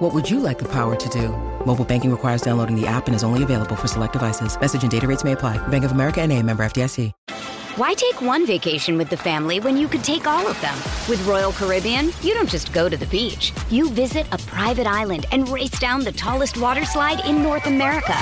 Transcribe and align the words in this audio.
What 0.00 0.14
would 0.14 0.30
you 0.30 0.40
like 0.40 0.58
the 0.58 0.68
power 0.68 0.96
to 0.96 1.08
do? 1.10 1.28
Mobile 1.66 1.84
banking 1.84 2.10
requires 2.10 2.40
downloading 2.40 2.74
the 2.74 2.86
app 2.86 3.06
and 3.06 3.14
is 3.14 3.22
only 3.22 3.42
available 3.42 3.76
for 3.76 3.86
select 3.86 4.14
devices. 4.14 4.58
Message 4.58 4.80
and 4.80 4.90
data 4.90 5.06
rates 5.06 5.24
may 5.24 5.32
apply. 5.32 5.58
Bank 5.68 5.84
of 5.84 5.92
America 5.92 6.22
and 6.22 6.32
a 6.32 6.42
member 6.42 6.62
FDIC. 6.62 7.12
Why 7.76 7.92
take 7.92 8.22
one 8.22 8.46
vacation 8.46 8.96
with 8.96 9.10
the 9.10 9.18
family 9.18 9.60
when 9.60 9.76
you 9.76 9.88
could 9.88 10.02
take 10.02 10.26
all 10.26 10.46
of 10.46 10.58
them? 10.62 10.74
With 11.06 11.22
Royal 11.26 11.52
Caribbean, 11.52 12.12
you 12.22 12.32
don't 12.32 12.48
just 12.48 12.72
go 12.72 12.88
to 12.88 12.96
the 12.96 13.04
beach. 13.08 13.52
You 13.68 13.90
visit 13.90 14.26
a 14.32 14.38
private 14.38 14.86
island 14.86 15.26
and 15.32 15.46
race 15.50 15.78
down 15.78 16.02
the 16.02 16.12
tallest 16.12 16.56
water 16.56 16.86
slide 16.86 17.22
in 17.26 17.42
North 17.42 17.66
America. 17.66 18.16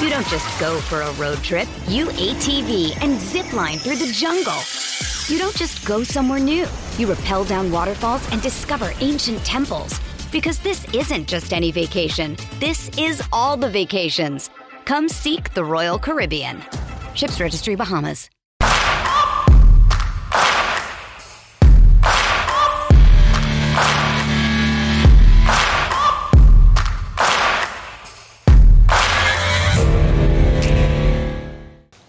You 0.00 0.08
don't 0.08 0.28
just 0.28 0.60
go 0.60 0.78
for 0.78 1.00
a 1.00 1.12
road 1.14 1.38
trip. 1.38 1.66
You 1.88 2.06
ATV 2.06 3.02
and 3.02 3.18
zip 3.20 3.52
line 3.52 3.78
through 3.78 3.96
the 3.96 4.12
jungle. 4.12 4.60
You 5.26 5.40
don't 5.40 5.56
just 5.56 5.84
go 5.84 6.04
somewhere 6.04 6.38
new. 6.38 6.68
You 6.98 7.12
rappel 7.12 7.42
down 7.42 7.72
waterfalls 7.72 8.22
and 8.30 8.40
discover 8.40 8.92
ancient 9.00 9.44
temples. 9.44 10.00
Because 10.32 10.58
this 10.58 10.86
isn't 10.92 11.28
just 11.28 11.52
any 11.52 11.70
vacation. 11.70 12.36
This 12.58 12.90
is 12.98 13.22
all 13.32 13.56
the 13.56 13.68
vacations. 13.68 14.50
Come 14.84 15.08
seek 15.08 15.54
the 15.54 15.64
Royal 15.64 15.98
Caribbean. 15.98 16.62
Ships 17.14 17.40
Registry 17.40 17.76
Bahamas. 17.76 18.28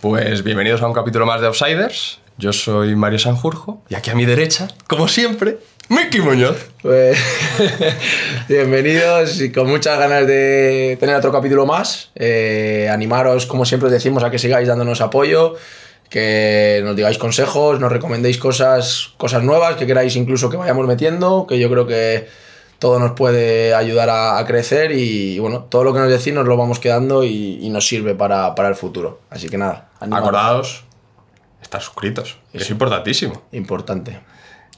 Pues 0.01 0.43
bienvenidos 0.43 0.81
a 0.81 0.87
un 0.87 0.93
capítulo 0.93 1.25
más 1.25 1.41
de 1.41 1.47
Outsiders. 1.47 2.21
Yo 2.37 2.53
soy 2.53 2.95
Mario 2.95 3.19
Sanjurjo 3.19 3.81
y 3.89 3.95
aquí 3.95 4.09
a 4.09 4.15
mi 4.15 4.25
derecha, 4.25 4.67
como 4.87 5.07
siempre, 5.07 5.57
Miki 5.89 6.19
Muñoz. 6.19 6.69
Pues 6.81 7.17
bienvenidos 8.49 9.39
y 9.39 9.53
con 9.53 9.69
muchas 9.69 9.97
ganas 9.97 10.27
de 10.27 10.97
tener 10.99 11.15
otro 11.15 11.31
capítulo 11.31 11.65
más. 11.65 12.11
Eh, 12.15 12.89
animaros, 12.91 13.45
como 13.45 13.63
siempre 13.63 13.87
os 13.87 13.93
decimos, 13.93 14.21
a 14.23 14.29
que 14.29 14.37
sigáis 14.37 14.67
dándonos 14.67 14.99
apoyo, 14.99 15.55
que 16.09 16.81
nos 16.83 16.97
digáis 16.97 17.17
consejos, 17.17 17.79
nos 17.79 17.89
recomendéis 17.89 18.37
cosas, 18.37 19.13
cosas 19.15 19.43
nuevas 19.43 19.77
que 19.77 19.87
queráis 19.87 20.17
incluso 20.17 20.49
que 20.49 20.57
vayamos 20.57 20.85
metiendo, 20.87 21.47
que 21.47 21.57
yo 21.57 21.69
creo 21.69 21.87
que 21.87 22.27
todo 22.79 22.99
nos 22.99 23.13
puede 23.13 23.73
ayudar 23.73 24.09
a, 24.09 24.39
a 24.39 24.45
crecer 24.45 24.91
y, 24.91 25.39
bueno, 25.39 25.67
todo 25.69 25.85
lo 25.85 25.93
que 25.93 25.99
nos 25.99 26.09
decís 26.09 26.33
nos 26.33 26.45
lo 26.45 26.57
vamos 26.57 26.79
quedando 26.79 27.23
y, 27.23 27.59
y 27.61 27.69
nos 27.69 27.87
sirve 27.87 28.13
para, 28.13 28.55
para 28.55 28.67
el 28.67 28.75
futuro. 28.75 29.21
Así 29.29 29.47
que 29.47 29.57
nada, 29.57 29.87
animaros. 30.01 30.27
Acordaos, 30.27 30.83
estar 31.61 31.81
suscritos. 31.81 32.37
que 32.51 32.57
Es 32.57 32.69
importantísimo. 32.69 33.43
Importante. 33.53 34.19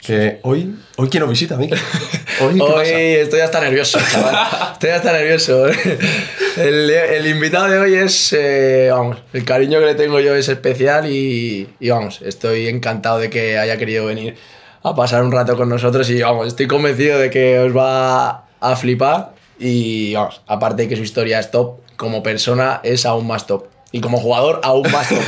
Que 0.02 0.40
hoy, 0.44 0.76
hoy 0.98 1.10
quién 1.10 1.22
nos 1.22 1.30
visita. 1.30 1.58
Hoy, 2.42 2.56
¿qué 2.56 2.62
Hoy 2.62 2.72
pasa? 2.72 2.84
estoy 3.00 3.40
hasta 3.42 3.60
nervioso, 3.60 4.00
chaval. 4.10 4.48
Estoy 4.74 4.92
hasta 4.92 5.12
nervioso. 5.12 5.66
El, 6.58 6.90
el 6.90 7.28
invitado 7.28 7.68
de 7.70 7.78
hoy 7.78 7.94
es, 7.96 8.34
eh, 8.34 8.90
vamos, 8.92 9.18
el 9.34 9.46
cariño 9.46 9.80
que 9.80 9.86
le 9.86 9.96
tengo 9.96 10.20
yo 10.20 10.36
es 10.36 10.48
especial 10.50 11.10
y, 11.10 11.70
y, 11.80 11.90
vamos, 11.90 12.22
estoy 12.22 12.68
encantado 12.68 13.20
de 13.20 13.30
que 13.30 13.58
haya 13.58 13.78
querido 13.78 14.06
venir 14.06 14.36
a 14.84 14.96
pasar 14.96 15.24
un 15.24 15.32
rato 15.32 15.56
con 15.56 15.70
nosotros 15.70 16.10
y 16.10 16.22
vamos, 16.22 16.48
estoy 16.48 16.68
convencido 16.68 17.18
de 17.20 17.30
que 17.30 17.60
os 17.60 17.76
va 17.76 18.46
a 18.60 18.76
flipar 18.76 19.34
y 19.58 20.14
vamos, 20.16 20.42
aparte 20.48 20.84
de 20.84 20.90
que 20.90 20.96
su 20.98 21.04
historia 21.04 21.40
es 21.40 21.52
top, 21.52 21.78
como 21.96 22.24
persona 22.24 22.82
es 22.84 23.06
aún 23.06 23.28
más 23.28 23.46
top. 23.48 23.68
Y 23.92 24.02
como 24.02 24.20
jugador, 24.20 24.62
aún 24.64 24.90
más 24.92 25.10
top. 25.10 25.20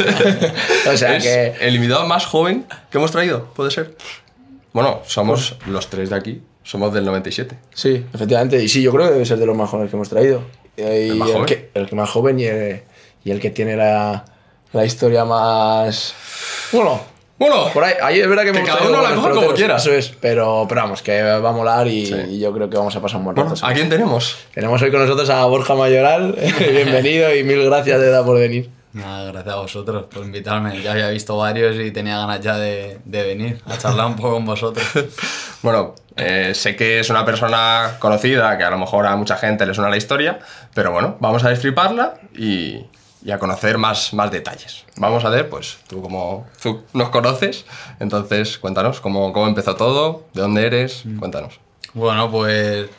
o 0.94 0.98
sea 0.98 1.16
Es 1.18 1.24
que... 1.24 1.54
el 1.62 1.76
invitado 1.76 2.06
más 2.08 2.26
joven 2.26 2.66
que 2.90 2.98
hemos 2.98 3.12
traído, 3.12 3.46
puede 3.54 3.72
ser. 3.72 3.96
Bueno, 4.74 5.02
somos 5.06 5.56
los 5.68 5.88
tres 5.90 6.10
de 6.10 6.16
aquí, 6.16 6.42
somos 6.64 6.94
del 6.94 7.06
97. 7.06 7.58
Sí, 7.74 8.06
efectivamente. 8.14 8.64
Y 8.64 8.70
sí, 8.70 8.82
yo 8.82 8.92
creo 8.92 9.08
que 9.08 9.14
debe 9.14 9.26
ser 9.26 9.38
de 9.38 9.46
los 9.46 9.56
más 9.56 9.70
jóvenes 9.70 9.90
que 9.92 9.98
hemos 9.98 10.10
traído. 10.10 10.44
Y 10.78 10.82
¿El 10.82 11.16
más 11.16 11.32
joven? 11.32 11.46
Que, 11.46 11.70
el 11.74 11.88
que 11.88 11.96
más 11.96 12.10
joven 12.10 12.40
y 12.40 12.46
el, 12.46 12.82
y 13.24 13.32
el 13.32 13.40
que 13.40 13.50
tiene 13.50 13.76
la, 13.76 14.24
la 14.72 14.86
historia 14.86 15.26
más... 15.26 16.14
Bueno, 16.72 17.02
Bueno, 17.38 17.66
por 17.74 17.84
ahí, 17.84 17.94
ahí 18.02 18.20
es 18.20 18.30
verdad 18.30 18.44
que, 18.46 18.52
Que 18.54 18.60
hemos 18.60 18.70
cada 18.70 18.88
uno 18.88 19.02
la 19.02 19.16
coja 19.16 19.32
como 19.32 19.54
quiera. 19.54 19.76
Eso 19.76 19.92
es, 19.92 20.14
pero, 20.22 20.66
pero 20.70 20.82
vamos, 20.84 21.02
que 21.02 21.22
va 21.22 21.50
a 21.50 21.52
molar 21.52 21.88
y, 21.88 22.06
Sí. 22.06 22.16
y 22.30 22.40
yo 22.40 22.54
creo 22.54 22.70
que 22.70 22.78
vamos 22.78 22.96
a 22.96 23.02
pasar 23.02 23.18
un 23.18 23.26
buen 23.26 23.36
bueno, 23.36 23.50
rato. 23.50 23.66
¿a 23.66 23.74
quién 23.74 23.90
tenemos? 23.90 24.38
Tenemos 24.54 24.82
hoy 24.82 24.92
con 24.92 25.02
nosotros 25.02 25.30
a 25.30 25.44
Borja 25.46 25.76
Mayoral. 25.76 26.38
Bienvenido 26.60 27.36
y 27.36 27.44
mil 27.44 27.64
gracias 27.66 28.00
de 28.00 28.06
verdad 28.06 28.24
por 28.26 28.38
venir. 28.40 28.70
Nada, 28.94 29.32
gracias 29.32 29.56
a 29.56 29.60
vosotros 29.60 30.06
por 30.14 30.24
invitarme. 30.24 30.82
Ya 30.82 30.92
había 30.92 31.10
visto 31.10 31.38
varios 31.38 31.78
y 31.78 31.92
tenía 31.92 32.18
ganas 32.18 32.42
ya 32.42 32.58
de, 32.58 33.00
de 33.06 33.24
venir 33.24 33.62
a 33.66 33.78
charlar 33.78 34.08
un 34.08 34.16
poco 34.16 34.34
con 34.34 34.46
vosotros. 34.46 34.86
Bueno, 35.62 35.94
eh, 36.16 36.54
sé 36.56 36.76
que 36.76 37.00
es 37.00 37.12
una 37.12 37.24
persona 37.24 37.98
conocida, 38.00 38.58
que 38.58 38.64
a 38.64 38.72
lo 38.72 38.80
mejor 38.80 39.06
a 39.06 39.16
mucha 39.16 39.38
gente 39.38 39.64
le 39.68 39.76
suena 39.76 39.92
la 39.92 39.98
historia, 39.98 40.40
pero 40.74 40.92
bueno, 40.92 41.18
vamos 41.20 41.44
a 41.44 41.50
destriparla 41.50 42.16
y, 42.36 42.84
y 43.24 43.30
a 43.32 43.38
conocer 43.38 43.78
más, 43.78 44.12
más 44.16 44.32
detalles. 44.32 44.86
Vamos 44.96 45.24
a 45.24 45.30
ver, 45.30 45.50
pues 45.50 45.78
tú 45.88 46.02
como 46.02 46.48
tú 46.64 46.84
nos 46.94 47.10
conoces, 47.10 47.66
entonces 48.00 48.58
cuéntanos 48.58 49.02
cómo, 49.02 49.32
cómo 49.34 49.48
empezó 49.48 49.76
todo, 49.76 50.26
de 50.34 50.42
dónde 50.42 50.66
eres, 50.66 51.04
cuéntanos. 51.20 51.60
Bueno, 51.94 52.32
pues 52.32 52.90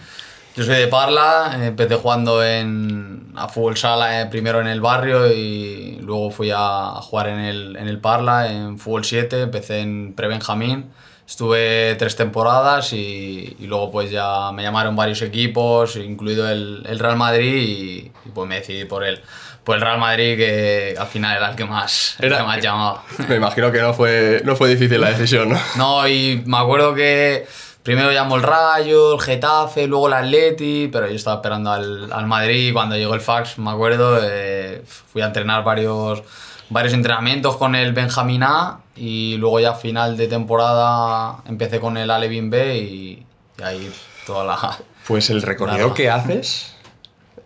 yo 0.54 0.64
soy 0.64 0.76
de 0.76 0.86
Parla, 0.88 1.58
empecé 1.62 1.94
jugando 1.96 2.44
en, 2.44 3.32
a 3.36 3.48
fútbol 3.48 3.76
sala 3.76 4.20
eh, 4.20 4.26
primero 4.26 4.60
en 4.60 4.66
el 4.66 4.80
barrio 4.80 5.32
y 5.32 5.98
luego 6.02 6.30
fui 6.30 6.50
a, 6.50 6.88
a 6.90 7.02
jugar 7.02 7.28
en 7.28 7.38
el, 7.38 7.76
en 7.76 7.88
el 7.88 7.98
Parla, 7.98 8.52
en 8.52 8.78
fútbol 8.78 9.04
7, 9.04 9.42
empecé 9.42 9.80
en 9.80 10.12
pre-Benjamín. 10.14 10.90
Estuve 11.26 11.94
tres 11.94 12.16
temporadas 12.16 12.92
y, 12.92 13.56
y 13.58 13.66
luego 13.66 13.90
pues 13.90 14.10
ya 14.10 14.50
me 14.52 14.62
llamaron 14.62 14.94
varios 14.96 15.22
equipos, 15.22 15.96
incluido 15.96 16.48
el, 16.50 16.82
el 16.86 16.98
Real 16.98 17.16
Madrid 17.16 17.54
y, 17.56 18.12
y, 18.26 18.30
pues 18.34 18.46
me 18.48 18.56
decidí 18.56 18.84
por 18.84 19.04
el, 19.04 19.22
por 19.64 19.76
el 19.76 19.80
Real 19.82 19.98
Madrid 19.98 20.36
que 20.36 20.94
al 20.98 21.06
final 21.06 21.36
era 21.36 21.50
el 21.50 21.56
que 21.56 21.64
más, 21.64 22.16
el 22.18 22.26
Era- 22.26 22.38
que 22.38 22.42
más 22.42 22.60
llamaba. 22.62 23.04
Me 23.28 23.36
imagino 23.36 23.72
que 23.72 23.80
no 23.80 23.94
fue, 23.94 24.42
no 24.44 24.56
fue 24.56 24.68
difícil 24.68 25.00
la 25.00 25.10
decisión, 25.10 25.48
¿no? 25.50 25.58
No, 25.76 26.06
y 26.06 26.42
me 26.44 26.58
acuerdo 26.58 26.92
que 26.92 27.46
primero 27.82 28.12
llamó 28.12 28.36
el 28.36 28.42
Rayo, 28.42 29.14
el 29.14 29.20
Getafe, 29.20 29.86
luego 29.86 30.06
el 30.08 30.12
Atleti, 30.14 30.88
pero 30.92 31.08
yo 31.08 31.14
estaba 31.14 31.36
esperando 31.36 31.70
al, 31.72 32.12
al 32.12 32.26
Madrid 32.26 32.68
y 32.68 32.72
cuando 32.72 32.96
llegó 32.96 33.14
el 33.14 33.20
fax, 33.20 33.58
me 33.58 33.70
acuerdo, 33.70 34.18
eh, 34.22 34.82
fui 34.86 35.22
a 35.22 35.26
entrenar 35.26 35.64
varios, 35.64 36.22
varios 36.70 36.94
entrenamientos 36.94 37.56
con 37.56 37.74
el 37.74 37.92
Benjamín 37.92 38.42
A 38.42 38.80
y 38.94 39.36
luego 39.38 39.58
ya 39.60 39.70
a 39.70 39.74
final 39.74 40.16
de 40.16 40.28
temporada 40.28 41.38
empecé 41.46 41.80
con 41.80 41.96
el 41.96 42.10
Alevín 42.10 42.50
B 42.50 42.76
y, 42.78 43.26
y 43.58 43.62
ahí 43.62 43.92
toda 44.26 44.44
la... 44.44 44.78
Pues 45.08 45.30
el 45.30 45.42
recorrido 45.42 45.78
Nada. 45.78 45.94
que 45.94 46.10
haces... 46.10 46.74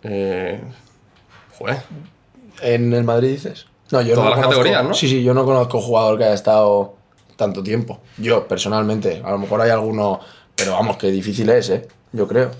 Eh, 0.03 0.61
joder, 1.57 1.81
¿En 2.61 2.93
el 2.93 3.03
Madrid 3.03 3.31
dices? 3.31 3.65
No, 3.91 4.01
yo 4.01 4.13
Todas 4.15 4.25
no 4.25 4.29
las 4.35 4.39
conozco- 4.45 4.49
categorías, 4.61 4.83
¿no? 4.83 4.93
Sí, 4.93 5.07
sí, 5.07 5.23
yo 5.23 5.33
no 5.33 5.45
conozco 5.45 5.79
jugador 5.81 6.17
que 6.17 6.25
haya 6.25 6.33
estado 6.33 6.96
tanto 7.37 7.63
tiempo. 7.63 8.01
Yo, 8.17 8.45
personalmente. 8.47 9.21
A 9.23 9.31
lo 9.31 9.37
mejor 9.37 9.61
hay 9.61 9.69
alguno, 9.69 10.19
pero 10.55 10.73
vamos, 10.73 10.97
que 10.97 11.07
difícil 11.11 11.49
es, 11.49 11.69
¿eh? 11.69 11.87
Yo 12.11 12.27
creo. 12.27 12.51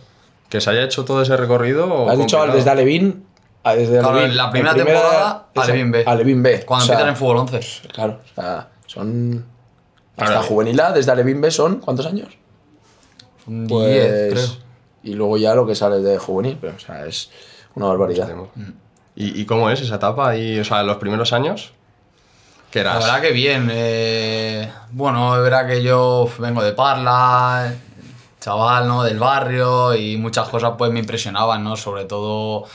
que 0.49 0.61
se 0.61 0.69
haya 0.69 0.83
hecho 0.83 1.03
todo 1.03 1.21
ese 1.21 1.35
recorrido... 1.35 1.93
o 1.93 2.09
Has 2.09 2.17
dicho 2.17 2.45
desde 2.47 2.69
Alevín 2.69 3.25
a 3.63 3.75
desde 3.75 3.99
Claro, 3.99 4.09
Alevín. 4.19 4.31
en 4.31 4.37
la 4.37 4.45
En 4.45 4.51
primera 4.51 4.73
temporada, 4.75 5.47
esa- 5.53 5.63
Alevín 5.65 5.91
B. 5.91 6.03
Alevín 6.07 6.41
B. 6.43 6.63
Cuando 6.65 6.83
O 6.83 6.85
sea, 6.87 6.93
empiezan 6.95 7.09
en 7.09 7.17
fútbol 7.17 7.37
11. 7.37 7.59
Claro, 7.91 8.19
o 8.23 8.35
sea, 8.41 8.69
son... 8.85 9.45
Hasta 10.15 10.41
juvenil 10.41 10.79
A, 10.79 10.93
desde 10.93 11.11
Alevín 11.11 11.41
B 11.41 11.51
son, 11.51 11.75
¿cuántos 11.79 12.05
años? 12.07 12.29
Un 13.45 13.67
Pues, 13.67 13.87
10, 14.31 14.33
creo. 14.33 14.47
Y 15.03 15.13
luego 15.13 15.37
ya 15.37 15.53
lo 15.53 15.65
que 15.67 15.75
sale 15.75 15.99
de 15.99 16.17
juvenil, 16.17 16.57
pero, 16.59 16.75
o 16.75 16.79
sea, 16.79 17.05
es 17.05 17.29
una 17.75 17.87
barbaridad. 17.87 18.29
¿Y, 19.15 19.41
y 19.41 19.45
cómo 19.45 19.69
es 19.69 19.81
esa 19.81 19.95
etapa? 19.95 20.35
Y, 20.35 20.59
o 20.59 20.63
sea, 20.65 20.81
los 20.83 20.97
primeros 20.97 21.33
años, 21.33 21.71
¿qué 22.71 22.83
La 22.83 22.91
eras? 22.91 23.03
verdad 23.03 23.21
que 23.21 23.31
bien. 23.31 23.69
eh, 23.71 24.71
bueno, 24.91 25.35
es 25.35 25.41
verdad 25.43 25.67
que 25.67 25.81
yo 25.83 26.29
vengo 26.39 26.63
de 26.63 26.73
Parla, 26.73 27.73
chaval, 28.39 28.87
¿no? 28.87 29.03
Del 29.03 29.19
barrio 29.19 29.95
y 29.95 30.17
muchas 30.17 30.47
cosas 30.49 30.73
pues 30.77 30.91
me 30.91 30.99
impresionaban, 30.99 31.63
¿no? 31.63 31.75
Sobre 31.75 32.05
todo 32.05 32.65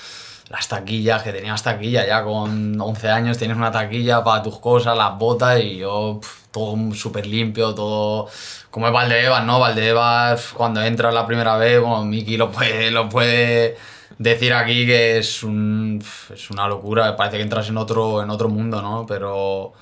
las 0.48 0.68
taquillas, 0.68 1.22
que 1.22 1.32
tenías 1.32 1.62
taquilla 1.62 2.06
ya 2.06 2.22
con 2.24 2.78
11 2.80 3.08
años, 3.10 3.38
tienes 3.38 3.56
una 3.56 3.70
taquilla 3.72 4.22
para 4.22 4.42
tus 4.42 4.58
cosas, 4.58 4.96
las 4.96 5.16
botas 5.18 5.60
y 5.60 5.78
yo 5.78 6.20
todo 6.50 6.76
súper 6.94 7.26
limpio, 7.26 7.74
todo 7.74 8.28
como 8.70 8.86
es 8.86 8.92
Valdebebas, 8.92 9.44
¿no? 9.44 9.58
Valdebebas 9.60 10.52
cuando 10.54 10.82
entras 10.82 11.14
la 11.14 11.26
primera 11.26 11.56
vez, 11.56 11.80
bueno, 11.80 12.04
Miki 12.04 12.36
lo 12.36 12.50
puede, 12.52 12.90
lo 12.90 13.08
puede 13.08 13.76
decir 14.22 14.52
aquí 14.52 14.86
que 14.86 15.18
es, 15.18 15.42
un, 15.42 16.02
es 16.32 16.50
una 16.50 16.66
locura, 16.68 17.16
parece 17.16 17.36
que 17.38 17.42
entras 17.42 17.68
en 17.68 17.76
otro, 17.76 18.22
en 18.22 18.30
otro 18.30 18.48
mundo, 18.48 18.80
¿no? 18.82 19.04
Pero, 19.06 19.72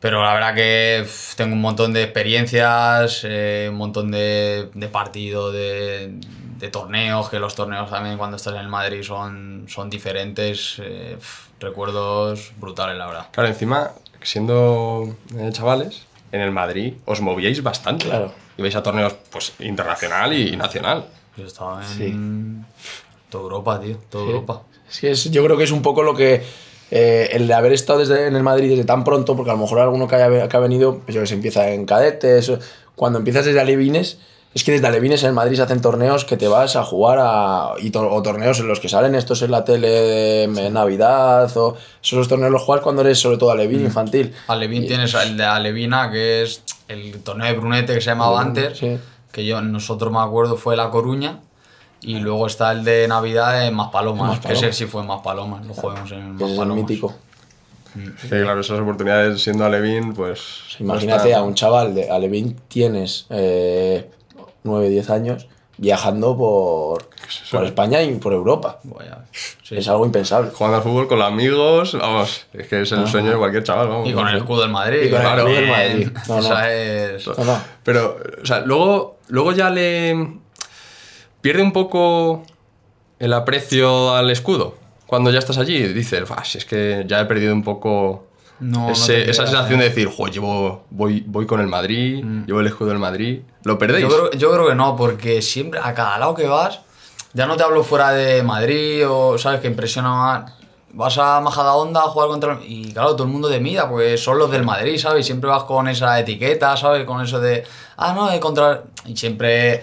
Pero 0.00 0.22
la 0.22 0.34
verdad 0.34 0.54
que 0.54 1.06
tengo 1.36 1.54
un 1.54 1.60
montón 1.62 1.92
de 1.92 2.02
experiencias, 2.02 3.22
eh, 3.24 3.68
un 3.70 3.76
montón 3.76 4.10
de, 4.10 4.68
de 4.74 4.88
partidos, 4.88 5.52
de, 5.52 6.18
de 6.58 6.68
torneos, 6.68 7.30
que 7.30 7.38
los 7.38 7.54
torneos 7.54 7.88
también 7.90 8.18
cuando 8.18 8.36
estás 8.36 8.52
en 8.54 8.60
el 8.60 8.68
Madrid 8.68 9.02
son, 9.02 9.64
son 9.68 9.88
diferentes. 9.88 10.76
eh, 10.82 11.16
recuerdos 11.60 12.52
brutales, 12.58 12.96
la 12.98 13.06
verdad. 13.06 13.26
Claro, 13.32 13.48
encima, 13.48 13.92
siendo 14.22 15.16
eh, 15.38 15.48
chavales, 15.52 16.02
en 16.32 16.42
el 16.42 16.50
Madrid 16.50 16.94
os 17.06 17.20
movíais 17.22 17.62
bastante. 17.62 18.04
Claro. 18.06 18.32
Ibais 18.58 18.76
a 18.76 18.82
torneos 18.82 19.14
pues, 19.30 19.54
internacional 19.60 20.32
y 20.32 20.56
nacional. 20.56 21.06
Yo 21.36 21.46
estaba 21.46 21.82
en 21.98 22.66
toda 23.34 23.44
Europa, 23.44 23.80
tío, 23.80 23.96
toda 24.10 24.24
Europa. 24.26 24.62
Es 24.90 25.00
que 25.00 25.10
es- 25.10 25.30
yo 25.30 25.44
creo 25.44 25.56
que 25.56 25.64
es 25.64 25.70
un 25.72 25.82
poco 25.82 26.02
lo 26.02 26.14
que. 26.14 26.42
eh, 26.90 27.30
el 27.32 27.48
de 27.48 27.54
haber 27.54 27.72
estado 27.72 27.98
desde, 27.98 28.28
en 28.28 28.36
el 28.36 28.42
Madrid 28.44 28.68
desde 28.70 28.84
tan 28.84 29.02
pronto, 29.02 29.34
porque 29.34 29.50
a 29.50 29.54
lo 29.54 29.58
mejor 29.60 29.80
alguno 29.80 30.06
que, 30.06 30.14
haya, 30.14 30.48
que 30.48 30.56
ha 30.56 30.60
venido, 30.60 31.00
pues 31.04 31.14
yo 31.14 31.20
que 31.22 31.26
sé, 31.26 31.34
empieza 31.34 31.70
en 31.70 31.86
cadetes. 31.86 32.52
Cuando 32.94 33.18
empiezas 33.18 33.44
desde 33.46 33.58
Alevines, 33.58 34.18
es 34.54 34.62
que 34.62 34.70
desde 34.70 34.86
Alevines 34.86 35.22
en 35.24 35.30
el 35.30 35.34
Madrid 35.34 35.56
se 35.56 35.62
hacen 35.62 35.80
torneos 35.80 36.24
que 36.24 36.36
te 36.36 36.46
vas 36.46 36.76
a 36.76 36.84
jugar 36.84 37.18
a. 37.20 37.70
Y 37.80 37.90
tor- 37.90 38.08
o 38.12 38.22
torneos 38.22 38.60
en 38.60 38.68
los 38.68 38.78
que 38.78 38.88
salen 38.88 39.16
estos 39.16 39.42
en 39.42 39.50
la 39.50 39.64
tele 39.64 39.88
de 39.88 40.70
Navidad, 40.70 41.50
o 41.56 41.76
esos 42.02 42.28
torneos 42.28 42.52
los 42.52 42.62
juegas 42.62 42.84
cuando 42.84 43.02
eres 43.02 43.18
sobre 43.18 43.38
todo 43.38 43.50
Alevín 43.50 43.80
infantil. 43.80 44.32
Alevín 44.46 44.86
tienes 44.86 45.14
el 45.14 45.36
de 45.36 45.44
Alevina, 45.44 46.10
que 46.12 46.42
es 46.42 46.62
el 46.86 47.20
torneo 47.24 47.46
de 47.48 47.54
Brunete 47.58 47.94
que 47.94 48.00
se 48.00 48.10
llamaba 48.10 48.40
antes, 48.40 48.78
sí. 48.78 48.98
que 49.32 49.44
yo 49.44 49.60
nosotros 49.62 50.12
me 50.12 50.20
acuerdo 50.20 50.56
fue 50.56 50.76
La 50.76 50.90
Coruña. 50.90 51.40
Y 52.04 52.18
luego 52.20 52.46
está 52.46 52.72
el 52.72 52.84
de 52.84 53.08
Navidad 53.08 53.66
en 53.66 53.74
Maspalomas, 53.74 54.38
que 54.40 54.48
Maspalomas. 54.48 54.62
ese 54.62 54.72
sí 54.72 54.86
fue 54.86 55.00
en 55.02 55.08
Maspalomas, 55.08 55.66
lo 55.66 55.74
jugamos 55.74 56.12
en 56.12 56.18
es 56.18 56.24
el 56.24 56.32
Maspalomas. 56.32 56.76
mítico. 56.76 57.14
Sí, 57.94 58.28
claro, 58.28 58.60
esas 58.60 58.80
oportunidades 58.80 59.40
siendo 59.42 59.64
Alevín, 59.64 60.14
pues. 60.14 60.40
Imagínate 60.80 61.30
no 61.30 61.36
a 61.38 61.42
un 61.42 61.54
chaval 61.54 61.94
de 61.94 62.10
Alevín, 62.10 62.56
tienes 62.66 63.26
eh, 63.30 64.10
9, 64.64 64.88
10 64.88 65.10
años, 65.10 65.46
viajando 65.76 66.36
por, 66.36 67.08
por 67.52 67.64
España 67.64 68.02
y 68.02 68.16
por 68.16 68.32
Europa. 68.32 68.80
Vaya, 68.82 69.24
sí, 69.62 69.76
Es 69.76 69.86
algo 69.88 70.04
impensable. 70.04 70.50
Jugando 70.50 70.78
al 70.78 70.82
fútbol 70.82 71.06
con 71.06 71.20
los 71.20 71.28
amigos, 71.28 71.96
vamos, 71.96 72.46
es 72.52 72.66
que 72.66 72.82
es 72.82 72.90
el 72.90 73.06
sueño 73.06 73.30
de 73.30 73.36
cualquier 73.36 73.62
chaval, 73.62 73.88
vamos. 73.88 74.08
Y 74.08 74.12
con 74.12 74.26
el 74.26 74.38
escudo 74.38 74.62
del 74.62 74.70
Madrid. 74.70 75.02
Y 75.04 75.10
con 75.10 75.20
el 75.20 75.26
claro, 75.26 75.48
escudo 75.48 75.54
del. 75.54 75.70
Madrid. 75.70 76.08
No, 76.28 76.34
no. 76.34 76.40
Esa 76.40 76.72
es... 76.72 77.28
No, 77.28 77.44
no. 77.44 77.60
Pero, 77.84 78.18
o 78.42 78.44
sea, 78.46 78.60
luego, 78.60 79.18
luego 79.28 79.52
ya 79.52 79.70
le. 79.70 80.42
Pierde 81.44 81.62
un 81.62 81.72
poco 81.72 82.42
el 83.18 83.34
aprecio 83.34 84.14
al 84.14 84.30
escudo. 84.30 84.76
Cuando 85.06 85.30
ya 85.30 85.38
estás 85.40 85.58
allí, 85.58 85.78
dices, 85.92 86.26
"Bah, 86.26 86.42
si 86.42 86.56
es 86.56 86.64
que 86.64 87.04
ya 87.06 87.20
he 87.20 87.26
perdido 87.26 87.52
un 87.52 87.62
poco 87.62 88.28
No, 88.60 88.88
ese- 88.90 89.28
esa 89.30 89.42
creas, 89.42 89.50
sensación 89.50 89.80
eh. 89.80 89.82
de 89.82 89.88
decir, 89.90 90.08
jo, 90.08 90.26
llevo, 90.28 90.84
voy, 90.88 91.22
voy 91.26 91.44
con 91.46 91.60
el 91.60 91.66
Madrid, 91.66 92.24
llevo 92.46 92.60
el 92.60 92.66
escudo 92.66 92.88
del 92.88 92.98
Madrid. 92.98 93.40
¿Lo 93.64 93.76
perdéis? 93.78 94.08
Yo 94.08 94.08
creo, 94.08 94.30
yo 94.32 94.50
creo 94.52 94.66
que 94.68 94.74
no, 94.74 94.96
porque 94.96 95.42
siempre, 95.42 95.80
a 95.82 95.92
cada 95.92 96.16
lado 96.18 96.34
que 96.34 96.46
vas, 96.46 96.80
ya 97.34 97.44
no 97.46 97.58
te 97.58 97.62
hablo 97.62 97.84
fuera 97.84 98.12
de 98.12 98.42
Madrid 98.42 99.06
o, 99.06 99.36
¿sabes? 99.36 99.60
Que 99.60 99.66
impresiona 99.66 100.08
más. 100.08 100.52
Vas 100.94 101.18
a 101.18 101.40
Majadahonda 101.42 102.00
a 102.00 102.04
jugar 102.04 102.28
contra... 102.28 102.52
el- 102.54 102.60
Y 102.66 102.92
claro, 102.94 103.12
todo 103.16 103.24
el 103.24 103.32
mundo 103.32 103.50
te 103.50 103.60
mira, 103.60 103.86
porque 103.90 104.16
son 104.16 104.38
los 104.38 104.50
del 104.50 104.62
Madrid, 104.64 104.96
¿sabes? 104.96 105.20
Y 105.20 105.24
siempre 105.24 105.50
vas 105.50 105.64
con 105.64 105.88
esa 105.88 106.18
etiqueta, 106.18 106.74
¿sabes? 106.78 107.04
Con 107.04 107.20
eso 107.20 107.38
de... 107.38 107.64
Ah, 107.98 108.14
no, 108.14 108.30
es 108.30 108.40
contra... 108.40 108.84
Y 109.04 109.14
siempre... 109.14 109.82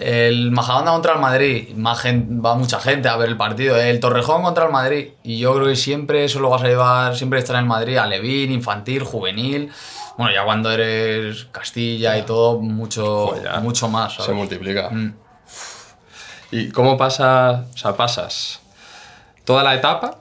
El 0.00 0.50
Majadahonda 0.52 0.92
contra 0.92 1.12
el 1.14 1.18
Madrid, 1.20 1.74
más 1.74 2.00
gen- 2.00 2.40
va 2.44 2.54
mucha 2.54 2.78
gente 2.80 3.08
a 3.08 3.16
ver 3.16 3.28
el 3.30 3.36
partido. 3.36 3.76
El 3.76 3.98
Torrejón 4.00 4.42
contra 4.42 4.66
el 4.66 4.72
Madrid. 4.72 5.08
Y 5.24 5.38
yo 5.38 5.54
creo 5.54 5.66
que 5.66 5.76
siempre 5.76 6.24
eso 6.24 6.38
lo 6.40 6.50
vas 6.50 6.62
a 6.62 6.68
llevar, 6.68 7.16
siempre 7.16 7.38
estar 7.40 7.56
en 7.56 7.62
el 7.62 7.66
Madrid, 7.68 7.96
alevín, 7.96 8.52
infantil, 8.52 9.02
juvenil. 9.02 9.70
Bueno, 10.16 10.32
ya 10.32 10.44
cuando 10.44 10.70
eres 10.70 11.46
Castilla 11.52 12.16
y 12.18 12.22
todo, 12.22 12.60
mucho, 12.60 13.28
Joder, 13.28 13.60
mucho 13.60 13.88
más. 13.88 14.14
Se 14.14 14.32
multiplica. 14.32 14.88
Mm. 14.90 15.14
¿Y 16.50 16.70
cómo 16.70 16.96
pasas, 16.96 17.66
o 17.74 17.76
sea, 17.76 17.96
pasas 17.96 18.60
toda 19.44 19.62
la 19.62 19.74
etapa 19.74 20.18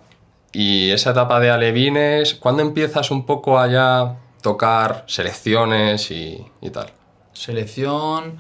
y 0.52 0.90
esa 0.92 1.12
etapa 1.12 1.40
de 1.40 1.52
alevines, 1.52 2.34
¿cuándo 2.36 2.62
empiezas 2.64 3.12
un 3.12 3.26
poco 3.26 3.60
a 3.60 3.68
ya 3.68 4.16
tocar 4.42 5.04
selecciones 5.08 6.12
y, 6.12 6.46
y 6.62 6.70
tal? 6.70 6.88
Selección. 7.34 8.38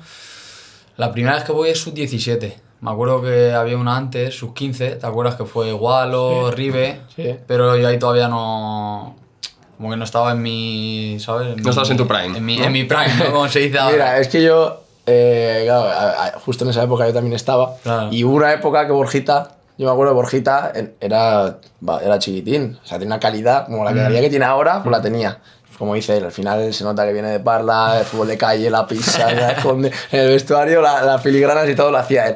La 0.97 1.11
primera 1.11 1.35
vez 1.35 1.43
que 1.43 1.51
voy 1.51 1.69
es 1.69 1.79
sub-17. 1.81 2.53
Me 2.81 2.91
acuerdo 2.91 3.21
que 3.21 3.53
había 3.53 3.77
una 3.77 3.95
antes, 3.97 4.35
sub-15. 4.37 4.99
¿Te 4.99 5.05
acuerdas 5.07 5.35
que 5.35 5.45
fue 5.45 5.73
Walo, 5.73 6.51
Ribe? 6.51 7.01
sí. 7.15 7.35
Pero 7.47 7.75
yo 7.77 7.87
ahí 7.87 7.97
todavía 7.97 8.27
no. 8.27 9.15
Como 9.77 9.91
que 9.91 9.97
no 9.97 10.03
estaba 10.03 10.31
en 10.31 10.41
mi. 10.41 11.17
¿Sabes? 11.19 11.55
No 11.57 11.69
estabas 11.69 11.89
en 11.91 11.97
tu 11.97 12.07
prime, 12.07 12.37
En 12.37 12.45
mi, 12.45 12.57
¿no? 12.57 12.65
en 12.65 12.71
mi 12.71 12.83
prime, 12.83 13.13
¿no? 13.23 13.31
Como 13.31 13.47
se 13.47 13.59
dice 13.59 13.77
ahora. 13.79 13.93
Mira, 13.93 14.19
es 14.19 14.27
que 14.27 14.41
yo, 14.43 14.83
eh, 15.05 15.63
claro, 15.65 16.39
justo 16.45 16.63
en 16.63 16.71
esa 16.71 16.83
época 16.83 17.07
yo 17.07 17.13
también 17.13 17.35
estaba. 17.35 17.75
Claro. 17.83 18.09
Y 18.11 18.23
hubo 18.23 18.35
una 18.35 18.53
época 18.53 18.85
que 18.87 18.91
Borjita, 18.91 19.51
yo 19.77 19.85
me 19.85 19.91
acuerdo 19.91 20.13
de 20.13 20.15
Borjita, 20.15 20.71
en- 20.73 20.95
era, 20.99 21.59
era 22.03 22.19
chiquitín. 22.19 22.77
O 22.83 22.87
sea, 22.87 22.97
tenía 22.97 23.13
una 23.15 23.19
calidad, 23.19 23.65
como 23.67 23.83
la 23.85 23.93
calidad 23.93 24.19
que 24.21 24.29
tiene 24.31 24.45
ahora, 24.45 24.81
pues 24.83 24.91
la 24.91 25.01
tenía. 25.01 25.39
Como 25.77 25.93
dice 25.93 26.17
él, 26.17 26.25
al 26.25 26.31
final 26.31 26.73
se 26.73 26.83
nota 26.83 27.05
que 27.05 27.13
viene 27.13 27.29
de 27.29 27.39
Parla, 27.39 27.99
el 27.99 28.05
fútbol 28.05 28.27
de 28.29 28.37
calle, 28.37 28.69
la 28.69 28.87
pizza, 28.87 29.31
la 29.31 29.51
esconde. 29.57 29.91
en 30.11 30.19
el 30.21 30.29
vestuario, 30.29 30.81
la- 30.81 31.03
las 31.03 31.21
filigranas 31.21 31.69
y 31.69 31.75
todo 31.75 31.91
lo 31.91 31.97
hacía 31.99 32.27
él. 32.29 32.35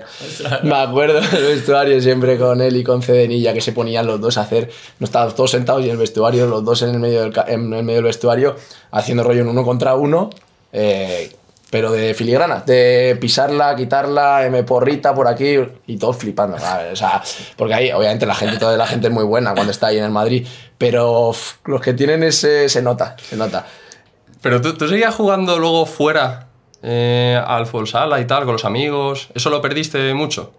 Me 0.64 0.76
acuerdo 0.76 1.20
del 1.22 1.44
vestuario 1.48 2.00
siempre 2.02 2.38
con 2.38 2.62
él 2.62 2.78
y 2.78 2.84
con 2.84 3.02
Cedenilla, 3.02 3.52
que 3.54 3.62
se 3.62 3.72
ponían 3.72 4.06
los 4.06 4.22
dos 4.22 4.38
a 4.38 4.42
hacer, 4.42 4.70
no 5.00 5.06
estaban 5.06 5.34
todos 5.36 5.50
sentados 5.52 5.82
y 5.82 5.86
en 5.86 5.92
el 5.92 5.98
vestuario, 5.98 6.46
los 6.46 6.64
dos 6.64 6.84
en 6.84 6.90
el 6.92 7.00
medio 7.00 7.22
del, 7.22 7.34
en 7.48 7.74
el 7.74 7.84
medio 7.84 7.98
del 7.98 8.06
vestuario, 8.06 8.56
haciendo 8.92 9.24
rollo 9.24 9.42
en 9.42 9.48
uno 9.48 9.64
contra 9.64 9.96
uno. 9.96 10.30
eh, 10.74 11.32
pero 11.72 11.90
de 11.92 12.14
filigrana, 12.14 12.64
de 12.66 13.18
pisarla, 13.20 13.76
quitarla, 13.78 14.46
me 14.52 14.64
porrita 14.64 15.16
por 15.16 15.28
aquí 15.28 15.58
y 15.88 15.98
todos 15.98 16.18
flipando. 16.18 16.60
¿sabes? 16.60 16.92
O 16.92 16.96
sea, 16.98 17.24
porque 17.56 17.74
ahí, 17.74 17.92
obviamente, 17.92 18.26
la 18.26 18.36
gente, 18.36 18.58
toda 18.58 18.76
la 18.76 18.86
gente 18.86 19.08
es 19.08 19.14
muy 19.14 19.24
buena 19.24 19.54
cuando 19.54 19.72
está 19.72 19.88
ahí 19.88 19.98
en 19.98 20.04
el 20.04 20.12
Madrid, 20.12 20.46
pero 20.78 21.34
los 21.66 21.82
que 21.82 21.94
tienen 21.94 22.24
ese 22.24 22.68
se 22.68 22.82
nota, 22.82 23.16
se 23.18 23.38
nota. 23.38 23.66
Pero 24.42 24.60
tú, 24.60 24.88
seguías 24.88 25.16
jugando 25.16 25.60
luego 25.60 25.86
fuera 25.86 26.50
eh, 26.84 27.42
al 27.48 27.66
fútbol 27.66 27.88
sala 27.88 28.20
y 28.20 28.26
tal, 28.26 28.44
con 28.44 28.54
los 28.54 28.66
amigos. 28.66 29.30
¿Eso 29.34 29.50
lo 29.50 29.62
perdiste 29.62 30.14
mucho? 30.14 30.52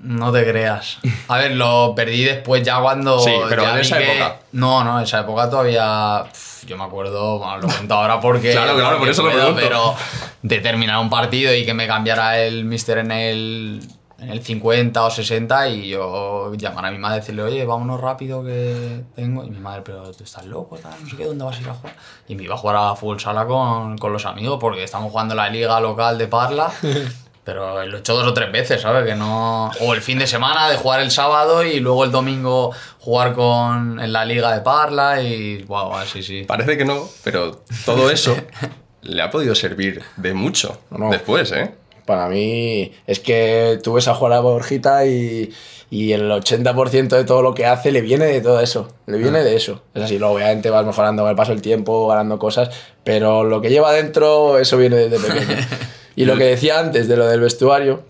No 0.00 0.30
te 0.32 0.48
creas. 0.48 0.98
A 1.28 1.38
ver, 1.38 1.52
lo 1.56 1.92
perdí 1.94 2.22
después 2.24 2.62
ya 2.62 2.80
cuando. 2.80 3.18
Sí, 3.18 3.32
pero 3.48 3.62
ya 3.62 3.72
en 3.74 3.78
esa 3.80 3.98
que- 3.98 4.12
época. 4.12 4.36
No, 4.52 4.84
no, 4.84 4.98
en 4.98 5.04
esa 5.04 5.20
época 5.20 5.50
todavía. 5.50 6.24
Yo 6.66 6.76
me 6.76 6.84
acuerdo, 6.84 7.38
bueno, 7.38 7.58
lo 7.58 7.68
cuento 7.68 7.94
ahora 7.94 8.20
porque. 8.20 8.52
Claro, 8.52 8.76
claro, 8.76 8.98
por 8.98 9.08
eso 9.08 9.22
lo 9.22 9.30
puedo, 9.30 9.54
pregunto. 9.54 9.62
Pero 9.68 9.94
de 10.42 10.60
terminar 10.60 10.98
un 10.98 11.10
partido 11.10 11.52
y 11.54 11.64
que 11.64 11.74
me 11.74 11.86
cambiara 11.86 12.38
el 12.38 12.64
mister 12.64 12.98
en 12.98 13.10
el. 13.12 13.80
En 14.20 14.30
el 14.30 14.42
50 14.42 15.04
o 15.04 15.10
60 15.12 15.68
y 15.68 15.90
yo 15.90 16.52
llamar 16.54 16.86
a 16.86 16.90
mi 16.90 16.98
madre 16.98 17.18
y 17.18 17.20
decirle, 17.20 17.42
oye, 17.42 17.64
vámonos 17.64 18.00
rápido 18.00 18.42
que 18.44 19.02
tengo. 19.14 19.44
Y 19.44 19.50
mi 19.50 19.60
madre, 19.60 19.82
pero 19.84 20.10
tú 20.10 20.24
estás 20.24 20.44
loco, 20.44 20.76
tal, 20.76 20.92
no 21.00 21.08
sé 21.08 21.16
qué, 21.16 21.24
¿dónde 21.24 21.44
vas 21.44 21.56
a 21.56 21.60
ir 21.60 21.68
a 21.68 21.74
jugar? 21.74 21.94
Y 22.26 22.34
me 22.34 22.42
iba 22.42 22.56
a 22.56 22.58
jugar 22.58 22.74
a 22.76 22.96
fútbol 22.96 23.20
sala 23.20 23.46
con, 23.46 23.96
con 23.96 24.12
los 24.12 24.26
amigos 24.26 24.58
porque 24.60 24.82
estamos 24.82 25.12
jugando 25.12 25.36
la 25.36 25.48
liga 25.48 25.78
local 25.78 26.18
de 26.18 26.26
Parla. 26.26 26.68
Pero 27.48 27.82
lo 27.86 27.96
he 27.96 28.00
hecho 28.00 28.14
dos 28.14 28.26
o 28.26 28.34
tres 28.34 28.52
veces, 28.52 28.82
¿sabes? 28.82 29.06
Que 29.06 29.14
no... 29.14 29.70
O 29.80 29.94
el 29.94 30.02
fin 30.02 30.18
de 30.18 30.26
semana 30.26 30.68
de 30.68 30.76
jugar 30.76 31.00
el 31.00 31.10
sábado 31.10 31.64
y 31.64 31.80
luego 31.80 32.04
el 32.04 32.10
domingo 32.10 32.72
jugar 33.00 33.32
con 33.32 33.98
en 33.98 34.12
la 34.12 34.26
liga 34.26 34.52
de 34.52 34.60
Parla 34.60 35.22
y... 35.22 35.62
Wow, 35.62 35.92
sí, 36.12 36.22
sí. 36.22 36.44
Parece 36.46 36.76
que 36.76 36.84
no, 36.84 37.08
pero 37.24 37.62
todo 37.86 38.10
eso 38.10 38.36
le 39.00 39.22
ha 39.22 39.30
podido 39.30 39.54
servir 39.54 40.02
de 40.18 40.34
mucho 40.34 40.78
No. 40.90 41.08
después, 41.08 41.50
¿eh? 41.52 41.70
Para 42.04 42.28
mí 42.28 42.92
es 43.06 43.18
que 43.18 43.78
tú 43.82 43.94
ves 43.94 44.08
a 44.08 44.14
jugar 44.14 44.34
a 44.34 44.40
Borjita 44.40 45.06
y, 45.06 45.50
y 45.88 46.12
el 46.12 46.30
80% 46.30 47.08
de 47.08 47.24
todo 47.24 47.40
lo 47.40 47.54
que 47.54 47.64
hace 47.64 47.92
le 47.92 48.02
viene 48.02 48.26
de 48.26 48.42
todo 48.42 48.60
eso. 48.60 48.92
Le 49.06 49.16
viene 49.16 49.42
de 49.42 49.56
eso. 49.56 49.80
Es 49.94 50.02
así, 50.02 50.18
luego 50.18 50.34
obviamente 50.34 50.68
vas 50.68 50.84
mejorando 50.84 51.22
con 51.22 51.30
el 51.30 51.36
paso 51.36 51.52
del 51.52 51.62
tiempo, 51.62 52.08
ganando 52.08 52.38
cosas, 52.38 52.68
pero 53.04 53.42
lo 53.42 53.62
que 53.62 53.70
lleva 53.70 53.90
dentro, 53.92 54.58
eso 54.58 54.76
viene 54.76 54.96
desde 54.96 55.18
pequeño. 55.18 55.56
y 56.22 56.24
lo 56.24 56.36
que 56.36 56.44
decía 56.44 56.78
antes 56.80 57.08
de 57.08 57.16
lo 57.16 57.26
del 57.26 57.40
vestuario, 57.40 58.02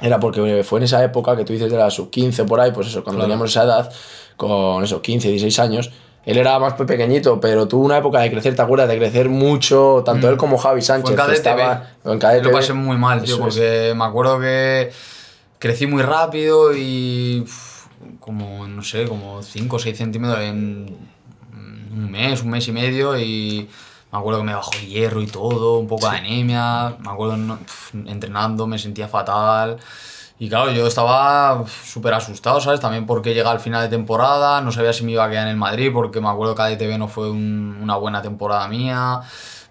era 0.00 0.18
porque 0.18 0.62
fue 0.64 0.80
en 0.80 0.84
esa 0.84 1.02
época 1.04 1.36
que 1.36 1.44
tú 1.44 1.52
dices 1.52 1.70
de 1.70 1.78
la 1.78 1.90
sub 1.90 2.10
15 2.10 2.44
por 2.44 2.60
ahí, 2.60 2.72
pues 2.72 2.88
eso, 2.88 3.04
cuando 3.04 3.22
teníamos 3.22 3.50
esa 3.50 3.64
edad, 3.64 3.92
con 4.36 4.82
eso, 4.82 5.00
15, 5.00 5.28
16 5.28 5.58
años, 5.60 5.90
él 6.24 6.38
era 6.38 6.58
más 6.58 6.74
pequeñito, 6.74 7.40
pero 7.40 7.66
tuvo 7.68 7.84
una 7.84 7.98
época 7.98 8.20
de 8.20 8.30
crecer, 8.30 8.54
¿te 8.54 8.62
acuerdas? 8.62 8.88
De 8.88 8.96
crecer 8.96 9.28
mucho, 9.28 10.02
tanto 10.04 10.28
él 10.28 10.36
como 10.36 10.56
Javi 10.56 10.80
Sánchez. 10.82 11.14
Mm. 11.14 11.18
Fue 11.18 11.26
en 11.26 11.32
estaba- 11.32 11.90
en 12.04 12.18
cadete 12.18 12.44
Lo 12.44 12.52
pasé 12.52 12.72
muy 12.72 12.96
mal, 12.96 13.22
tío, 13.22 13.34
Eso 13.34 13.48
es. 13.48 13.54
porque 13.54 13.92
me 13.96 14.04
acuerdo 14.04 14.40
que 14.40 14.90
crecí 15.58 15.86
muy 15.86 16.02
rápido 16.02 16.74
y 16.76 17.40
uf, 17.44 17.86
como, 18.20 18.66
no 18.66 18.82
sé, 18.82 19.04
como 19.06 19.42
5 19.42 19.76
o 19.76 19.78
6 19.78 19.96
centímetros 19.96 20.40
en 20.40 20.96
un 21.94 22.10
mes, 22.10 22.42
un 22.42 22.50
mes 22.50 22.66
y 22.68 22.72
medio 22.72 23.18
y 23.18 23.68
me 24.12 24.18
acuerdo 24.18 24.40
que 24.40 24.46
me 24.46 24.54
bajó 24.54 24.70
el 24.74 24.86
hierro 24.88 25.22
y 25.22 25.26
todo, 25.26 25.78
un 25.78 25.86
poco 25.88 26.08
de 26.10 26.18
anemia, 26.18 26.96
me 27.00 27.10
acuerdo 27.10 27.36
no- 27.36 27.58
entrenando, 28.06 28.66
me 28.66 28.78
sentía 28.78 29.08
fatal 29.08 29.78
Y 30.38 30.48
claro, 30.48 30.72
yo 30.72 30.86
estaba 30.86 31.64
súper 31.84 32.14
asustado, 32.14 32.60
¿sabes? 32.60 32.80
También 32.80 33.06
porque 33.06 33.32
llega 33.34 33.50
al 33.50 33.60
final 33.60 33.82
de 33.82 33.88
temporada, 33.96 34.60
no 34.60 34.72
sabía 34.72 34.92
si 34.92 35.04
me 35.04 35.12
iba 35.12 35.24
a 35.24 35.30
quedar 35.30 35.44
en 35.44 35.50
el 35.52 35.56
Madrid, 35.56 35.90
porque 35.92 36.20
me 36.20 36.28
acuerdo 36.28 36.54
que 36.54 36.62
ADTV 36.62 36.98
no 36.98 37.06
fue 37.08 37.30
un- 37.30 37.78
una 37.80 37.96
buena 37.96 38.20
temporada 38.22 38.66
mía. 38.68 39.20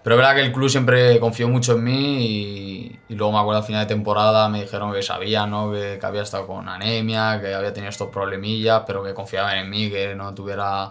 Pero 0.02 0.16
es 0.16 0.18
verdad 0.18 0.34
que 0.34 0.40
el 0.42 0.52
club 0.52 0.68
siempre 0.68 1.20
confió 1.20 1.48
mucho 1.48 1.72
en 1.74 1.84
mí 1.84 2.26
y, 2.26 2.98
y 3.08 3.14
luego 3.14 3.32
me 3.32 3.38
acuerdo 3.38 3.60
al 3.60 3.66
final 3.66 3.82
de 3.82 3.94
temporada 3.94 4.48
me 4.48 4.62
dijeron 4.62 4.92
que 4.92 5.02
sabía, 5.02 5.46
¿no? 5.46 5.70
Que, 5.72 5.98
que 6.00 6.06
había 6.06 6.22
estado 6.22 6.46
con 6.46 6.68
anemia, 6.68 7.38
que 7.40 7.54
había 7.54 7.72
tenido 7.72 7.90
estos 7.90 8.08
problemillas, 8.08 8.82
pero 8.86 9.02
que 9.04 9.14
confiaban 9.14 9.58
en 9.58 9.70
mí, 9.70 9.90
que 9.90 10.14
no 10.16 10.34
tuviera 10.34 10.90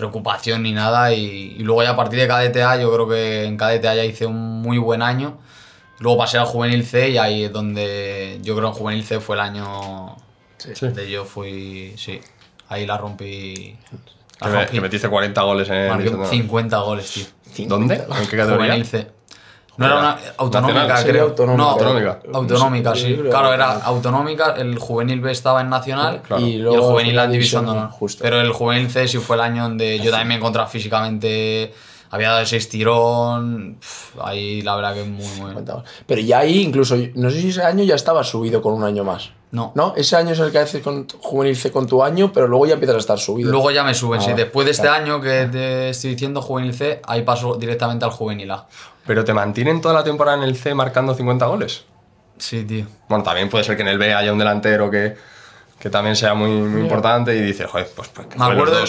preocupación 0.00 0.64
ni 0.64 0.72
nada. 0.72 1.12
Y, 1.14 1.54
y 1.56 1.62
luego 1.62 1.82
ya 1.84 1.90
a 1.90 1.96
partir 1.96 2.18
de 2.18 2.26
KDTA, 2.26 2.76
yo 2.80 2.92
creo 2.92 3.08
que 3.08 3.44
en 3.44 3.56
KDTA 3.56 3.94
ya 3.94 4.04
hice 4.04 4.26
un 4.26 4.60
muy 4.60 4.78
buen 4.78 5.00
año. 5.02 5.38
Luego 6.00 6.18
pasé 6.18 6.38
al 6.38 6.46
Juvenil 6.46 6.84
C 6.84 7.10
y 7.10 7.18
ahí 7.18 7.44
es 7.44 7.52
donde 7.52 8.38
yo 8.42 8.56
creo 8.56 8.70
que 8.70 8.76
en 8.76 8.82
Juvenil 8.82 9.04
C 9.04 9.20
fue 9.20 9.36
el 9.36 9.40
año 9.42 10.16
donde 10.80 11.10
yo 11.10 11.24
fui, 11.24 11.94
sí, 11.96 12.20
ahí 12.68 12.86
la 12.86 12.98
rompí. 12.98 13.76
La 14.40 14.46
Que, 14.46 14.52
me- 14.52 14.58
rompí. 14.60 14.72
que 14.72 14.80
metiste 14.80 15.08
40 15.08 15.42
goles 15.42 15.68
en 15.68 15.88
Marqué 15.88 16.04
División 16.04 16.12
de 16.22 16.26
Honor. 16.28 16.30
50 16.34 16.78
goles, 16.78 17.10
tío. 17.54 17.68
¿Dónde? 17.68 17.94
¿En 17.94 18.26
qué 18.28 18.36
categoría? 18.36 18.56
Juvenil 18.72 18.86
C. 18.86 19.06
No 19.80 19.86
era 19.86 19.98
una 19.98 20.18
autonómica, 20.36 20.86
Nacional, 20.86 21.04
creo. 21.06 21.24
autonómica. 21.24 21.62
No, 21.62 21.70
Autonómica. 21.70 22.20
Autonómica, 22.34 22.94
sí. 22.94 23.18
Claro, 23.30 23.54
era 23.54 23.72
autonómica, 23.78 24.54
el 24.58 24.78
juvenil 24.78 25.22
B 25.22 25.32
estaba 25.32 25.62
en 25.62 25.70
nacional 25.70 26.20
Claro. 26.20 26.46
Y 26.46 26.50
y, 26.50 26.58
luego 26.58 26.76
el 26.76 26.82
juvenil 26.82 27.16
la 27.16 27.24
en 27.24 27.30
división 27.32 27.64
de 27.64 27.70
división, 27.70 27.86
honor. 27.86 27.98
justo. 27.98 28.22
Pero 28.22 28.40
el 28.42 28.52
juvenil 28.52 28.90
C 28.90 29.08
sí 29.08 29.16
fue 29.16 29.36
el 29.36 29.42
año 29.42 29.62
donde 29.62 29.98
yo 30.00 30.10
también 30.10 30.28
me 30.28 30.34
encontraba 30.34 30.68
físicamente, 30.68 31.72
había 32.10 32.28
dado 32.28 32.42
ese 32.42 32.58
estirón, 32.58 33.76
pf, 33.80 34.18
ahí 34.22 34.60
la 34.60 34.76
verdad 34.76 34.94
que 34.94 35.04
muy, 35.04 35.26
muy... 35.40 35.54
Pero 36.06 36.20
ya 36.20 36.40
ahí, 36.40 36.60
incluso, 36.60 36.96
no 37.14 37.30
sé 37.30 37.40
si 37.40 37.48
ese 37.48 37.62
año 37.62 37.82
ya 37.82 37.94
estaba 37.94 38.22
subido 38.22 38.60
con 38.60 38.74
un 38.74 38.84
año 38.84 39.02
más. 39.02 39.30
No. 39.52 39.72
¿No? 39.74 39.94
Ese 39.96 40.14
año 40.16 40.30
es 40.32 40.38
el 40.38 40.52
que 40.52 40.58
haces 40.58 40.82
con 40.82 41.08
juvenil 41.20 41.56
C 41.56 41.72
con 41.72 41.86
tu 41.86 42.02
año, 42.04 42.32
pero 42.32 42.46
luego 42.46 42.66
ya 42.66 42.74
empiezas 42.74 42.96
a 42.96 42.98
estar 43.00 43.18
subido. 43.18 43.50
Luego 43.50 43.70
ya 43.70 43.82
me 43.82 43.94
suben, 43.94 44.20
Ah, 44.20 44.24
sí. 44.24 44.32
Después 44.34 44.64
de 44.64 44.70
este 44.72 44.88
año 44.88 45.20
que 45.20 45.48
te 45.50 45.88
estoy 45.90 46.10
diciendo 46.10 46.40
juvenil 46.40 46.72
C, 46.72 47.00
ahí 47.04 47.22
paso 47.22 47.56
directamente 47.56 48.04
al 48.04 48.12
juvenil 48.12 48.50
A. 48.52 48.66
Pero 49.06 49.24
te 49.24 49.34
mantienen 49.34 49.80
toda 49.80 49.94
la 49.94 50.04
temporada 50.04 50.36
en 50.36 50.44
el 50.44 50.56
C 50.56 50.74
marcando 50.74 51.14
50 51.14 51.46
goles. 51.46 51.84
Sí, 52.38 52.64
tío. 52.64 52.86
Bueno, 53.08 53.24
también 53.24 53.48
puede 53.50 53.64
ser 53.64 53.76
que 53.76 53.82
en 53.82 53.88
el 53.88 53.98
B 53.98 54.14
haya 54.14 54.32
un 54.32 54.38
delantero 54.38 54.88
que, 54.90 55.16
que 55.78 55.90
también 55.90 56.14
sea 56.14 56.34
muy, 56.34 56.50
muy 56.50 56.82
importante 56.82 57.34
y 57.36 57.40
dices, 57.40 57.66
joder, 57.66 57.88
pues, 57.94 58.08
pues 58.08 58.28
que 58.28 58.38
Me 58.38 58.44
los 58.44 58.52
acuerdo. 58.54 58.84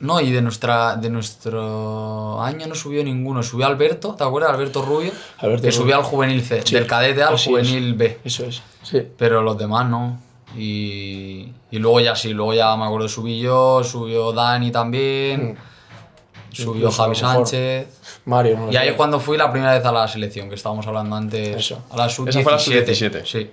No, 0.00 0.20
y 0.20 0.30
de 0.30 0.40
nuestra 0.42 0.94
de 0.96 1.10
nuestro 1.10 2.40
año 2.40 2.66
no 2.68 2.74
subió 2.74 3.02
ninguno. 3.02 3.42
Subió 3.42 3.66
Alberto, 3.66 4.14
¿te 4.14 4.22
acuerdas? 4.24 4.52
Alberto 4.52 4.82
Rubio. 4.82 5.10
Alberto 5.38 5.62
que 5.62 5.70
Rubio. 5.70 5.72
subió 5.82 5.96
al 5.96 6.02
juvenil 6.04 6.42
C. 6.42 6.62
Sí, 6.64 6.74
Del 6.76 6.86
cadete 6.86 7.22
al 7.22 7.34
así 7.34 7.50
juvenil 7.50 7.94
B. 7.94 8.20
Eso 8.24 8.44
es. 8.44 8.62
Sí. 8.82 9.02
Pero 9.16 9.42
los 9.42 9.58
demás 9.58 9.86
no. 9.88 10.20
Y, 10.56 11.52
y 11.70 11.78
luego 11.78 12.00
ya 12.00 12.14
sí, 12.16 12.30
luego 12.30 12.54
ya 12.54 12.74
me 12.76 12.84
acuerdo 12.84 13.08
subí 13.08 13.40
yo, 13.40 13.82
subió 13.84 14.32
Dani 14.32 14.70
también. 14.70 15.58
Subió 16.52 16.72
Mm. 16.72 16.76
Incluso 16.78 17.02
a 17.02 17.04
Javi 17.04 17.16
Sánchez. 17.16 17.88
Mario. 18.24 18.56
no 18.58 18.72
Y 18.72 18.76
ahí 18.76 18.88
es 18.88 18.94
cuando 18.94 19.20
fui 19.20 19.36
la 19.36 19.50
primera 19.52 19.74
vez 19.74 19.84
a 19.84 19.92
la 19.92 20.08
selección, 20.08 20.48
que 20.48 20.54
estábamos 20.54 20.86
hablando 20.86 21.14
antes. 21.16 21.56
Eso. 21.56 21.82
A 21.90 21.96
la 21.96 22.08
sub-17. 22.08 22.28
Esa 22.30 22.42
fue 22.42 22.52
la 22.52 22.58
sub-17. 22.58 23.24
Sí. 23.26 23.50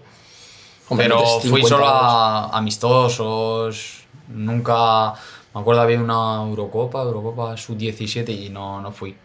Hombre, 0.90 1.08
Pero 1.08 1.20
fui 1.26 1.42
50 1.62 1.68
solo 1.68 1.86
goles. 1.86 2.00
a 2.00 2.58
amistosos. 2.58 4.06
Nunca. 4.30 5.14
Me 5.56 5.62
acuerdo 5.62 5.82
había 5.82 6.00
una 6.02 6.44
Eurocopa, 6.44 7.02
Eurocopa 7.02 7.56
sub-17 7.58 8.30
y 8.30 8.50
no, 8.50 8.82
no 8.82 8.92
fui. 8.92 9.16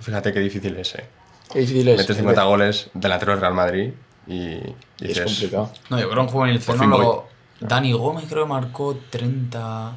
Fíjate 0.00 0.32
qué 0.32 0.40
difícil 0.40 0.76
es, 0.76 0.94
eh. 0.96 1.04
Qué 1.52 1.60
difícil 1.60 1.88
es. 1.88 1.98
Metes 1.98 2.16
50 2.16 2.42
goles 2.44 2.90
delantero 2.94 3.32
del 3.32 3.40
Real 3.40 3.54
Madrid 3.54 3.92
y, 4.26 4.34
y 4.34 4.60
Es 5.00 5.08
dices, 5.08 5.24
complicado. 5.24 5.70
No, 5.90 5.98
yo 5.98 6.10
creo 6.10 6.22
en 6.22 6.28
juvenil 6.28 6.60
C 6.60 6.66
Por 6.66 6.76
no 6.76 6.80
fin 6.82 6.90
luego- 6.90 7.28
Dani 7.60 7.92
Gómez 7.92 8.24
creo 8.28 8.42
que 8.44 8.48
marcó 8.50 8.96
30. 9.10 9.96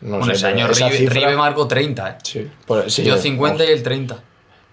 No 0.00 0.18
bueno, 0.18 0.34
sé, 0.34 0.46
año 0.48 0.66
esa 0.68 0.88
Ribe, 0.88 0.98
cifra- 0.98 1.14
Ribe 1.20 1.36
marcó 1.36 1.68
30, 1.68 2.10
eh. 2.10 2.16
Sí, 2.24 2.50
por- 2.66 2.90
sí, 2.90 3.04
yo 3.04 3.14
eh, 3.14 3.18
50 3.18 3.64
y 3.64 3.68
él 3.68 3.82
30. 3.82 4.18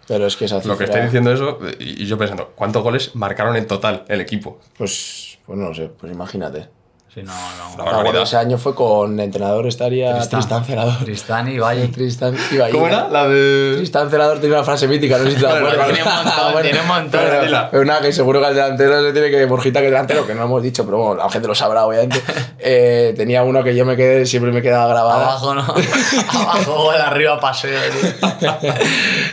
Pero 0.08 0.25
es 0.25 0.36
que 0.36 0.46
esa 0.46 0.58
cifra... 0.60 0.74
Lo 0.74 0.77
que 0.79 0.86
estoy 0.86 1.01
diciendo 1.03 1.31
eso, 1.31 1.60
y 1.79 2.03
y 2.03 2.05
yo 2.08 2.17
pensando, 2.17 2.53
¿cuántos 2.55 2.81
goles 2.81 3.15
marcaron 3.15 3.55
en 3.55 3.67
total 3.67 4.03
el 4.08 4.20
equipo? 4.20 4.60
Pues, 4.77 5.38
pues 5.46 5.60
no 5.60 5.70
lo 5.70 5.75
sé, 5.75 5.89
pues 5.89 6.12
imagínate. 6.12 6.67
Sí, 7.13 7.24
no, 7.24 7.34
no. 7.34 7.84
Ah, 7.91 8.03
bueno, 8.03 8.22
ese 8.22 8.38
año 8.38 8.58
fue 8.58 8.74
con 8.74 9.20
entrenador, 9.20 9.68
estaría 9.68 10.18
Tristán, 10.30 10.63
Celador. 10.63 10.96
Tristán 11.03 11.50
y 11.50 11.60
Valle. 11.60 11.89
Tristán 11.89 12.38
iba 12.53 12.68
ahí. 12.68 12.72
¿Cómo 12.72 12.88
era? 12.88 13.10
La 13.10 13.27
de... 13.27 13.74
Tristán 13.80 14.10
Celador 14.10 14.39
tiene 14.39 14.56
una 14.56 14.63
frase 14.63 14.88
mítica, 14.88 15.18
no 15.18 15.25
sé 15.25 15.32
si 15.32 15.41
te 15.41 15.46
acuerdas. 15.48 15.88
tiene 15.88 16.03
un 16.03 16.15
montón, 16.15 16.34
Bueno, 16.53 16.62
tiene 16.62 16.80
un 16.80 16.88
montón. 16.88 17.22
pero- 17.70 17.84
nada, 17.86 18.00
que 18.00 18.13
seguro 18.13 18.39
que 18.39 18.46
al 18.46 18.56
delantero 18.56 19.01
se 19.03 19.12
tiene 19.12 19.30
que, 19.30 19.44
Borjita 19.46 19.82
que 19.82 19.88
delantero, 19.88 20.25
que 20.25 20.34
no 20.34 20.46
hemos 20.46 20.63
dicho, 20.63 20.86
pero 20.86 21.00
bueno, 21.00 21.15
la 21.22 21.30
gente 21.30 21.50
lo 21.50 21.56
sabrá, 21.56 21.86
obviamente. 21.86 22.22
Eh, 22.63 23.15
tenía 23.18 23.41
uno 23.41 23.63
que 23.63 23.75
yo 23.75 23.86
me 23.86 23.98
quedé, 23.98 24.24
siempre 24.27 24.51
me 24.51 24.62
quedaba 24.62 24.88
grabada. 24.88 25.24
Abajo, 25.32 25.56
¿no? 25.56 25.62
Abajo, 25.63 26.75
gol, 26.84 26.96
arriba, 26.96 27.39
paseo, 27.39 27.80
tío. 27.91 28.50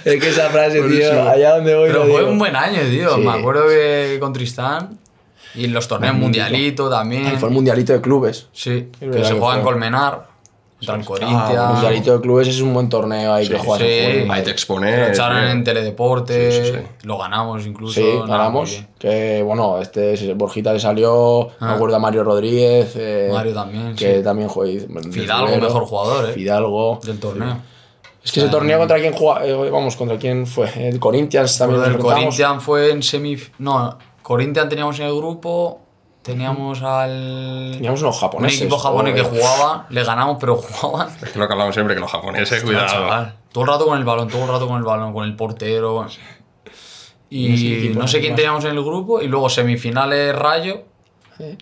Es 0.04 0.18
que 0.22 0.30
esa 0.30 0.48
frase, 0.48 0.76
tío, 0.80 0.84
Buenísimo. 0.84 1.28
allá 1.28 1.56
donde 1.56 1.74
voy. 1.74 1.88
Pero 1.88 2.04
lo 2.04 2.10
fue 2.10 2.20
digo. 2.20 2.32
un 2.32 2.38
buen 2.38 2.56
año, 2.56 2.80
tío. 2.88 3.16
Sí. 3.16 3.20
Me 3.20 3.32
acuerdo 3.32 3.68
que 3.68 4.16
con 4.18 4.32
Tristán 4.32 4.98
y 5.54 5.64
en 5.64 5.72
los 5.72 5.88
torneos 5.88 6.14
mundialito 6.16 6.88
también. 6.90 7.26
Ay, 7.26 7.36
fue 7.36 7.48
el 7.48 7.54
mundialito 7.54 7.92
de 7.92 8.00
clubes. 8.00 8.48
Sí, 8.52 8.88
que 8.98 9.12
se 9.24 9.32
que 9.34 9.38
juega 9.40 9.56
en. 9.58 9.62
Colmenar, 9.62 10.28
contra 10.78 10.94
el 10.94 11.00
Ah, 11.00 11.00
el 11.00 11.04
Corinthians. 11.06 11.72
mundialito 11.72 12.12
de 12.14 12.20
clubes 12.20 12.48
es 12.48 12.60
un 12.60 12.72
buen 12.72 12.88
torneo 12.88 13.32
ahí 13.34 13.48
que 13.48 13.58
juegas 13.58 13.86
sí. 13.88 13.92
en 13.92 14.12
juego. 14.20 14.32
Ahí 14.32 14.42
te 14.44 14.50
expones. 14.52 14.98
Lo 14.98 15.06
echaron 15.08 15.44
en 15.44 15.64
Teledeporte, 15.64 16.52
Sí, 16.52 16.66
sí, 16.72 16.72
sí. 16.78 16.86
lo 17.06 17.18
ganamos 17.18 17.66
incluso. 17.66 17.94
Sí, 18.00 18.06
ganamos. 18.28 18.84
Que 18.98 19.42
bueno, 19.44 19.80
este 19.80 20.34
Borjita 20.34 20.72
le 20.72 20.78
salió, 20.80 21.50
me 21.60 21.66
Ah. 21.66 21.72
acuerdo 21.74 21.96
a 21.96 21.98
Mario 21.98 22.22
Rodríguez. 22.22 22.92
eh, 22.96 23.28
Mario 23.32 23.54
también, 23.54 23.96
Que 23.96 24.18
sí. 24.18 24.22
también 24.22 24.48
juega. 24.48 24.80
Fidalgo, 25.10 25.56
mejor 25.56 25.84
jugador, 25.84 26.30
eh. 26.30 26.32
Fidalgo. 26.34 27.00
Del 27.02 27.18
torneo. 27.18 27.56
Es 28.22 28.32
que 28.32 28.40
ese 28.40 28.48
torneo 28.50 28.78
contra 28.78 28.98
quién 28.98 29.14
juega, 29.14 29.46
eh, 29.46 29.70
vamos, 29.70 29.96
contra 29.96 30.16
quién 30.18 30.46
fue. 30.46 30.68
El 30.88 31.00
Corinthians 31.00 31.56
también. 31.58 31.80
Pero 31.82 31.94
el. 31.96 32.00
Corinthians 32.02 32.62
fue 32.62 32.92
en 32.92 33.02
semif... 33.02 33.50
No, 33.58 33.96
Corinthians 34.28 34.68
teníamos 34.68 35.00
en 35.00 35.06
el 35.06 35.14
grupo, 35.16 35.80
teníamos 36.20 36.82
al... 36.82 37.70
Teníamos 37.76 38.02
unos 38.02 38.20
japoneses. 38.20 38.60
Un 38.60 38.66
equipo 38.66 38.78
japonés 38.78 39.14
que 39.14 39.22
jugaba, 39.22 39.86
le 39.88 40.04
ganamos, 40.04 40.36
pero 40.38 40.56
jugaban. 40.56 41.08
Es 41.22 41.34
lo 41.34 41.46
que 41.46 41.52
hablamos 41.54 41.74
siempre, 41.74 41.94
que 41.94 42.00
los 42.02 42.10
japoneses, 42.12 42.62
cuidado. 42.62 42.88
Chaval, 42.88 43.36
Todo 43.50 43.64
el 43.64 43.70
rato 43.70 43.86
con 43.86 43.96
el 43.96 44.04
balón, 44.04 44.28
todo 44.28 44.42
el 44.42 44.48
rato 44.50 44.68
con 44.68 44.76
el 44.76 44.82
balón, 44.84 45.14
con 45.14 45.24
el 45.24 45.34
portero. 45.34 46.06
Y 47.30 47.90
no 47.94 48.06
sé 48.06 48.20
quién 48.20 48.34
teníamos 48.34 48.64
en 48.66 48.72
el 48.72 48.84
grupo. 48.84 49.22
Y 49.22 49.28
luego 49.28 49.48
semifinales 49.48 50.36
Rayo, 50.36 50.82
Sí. 51.38 51.56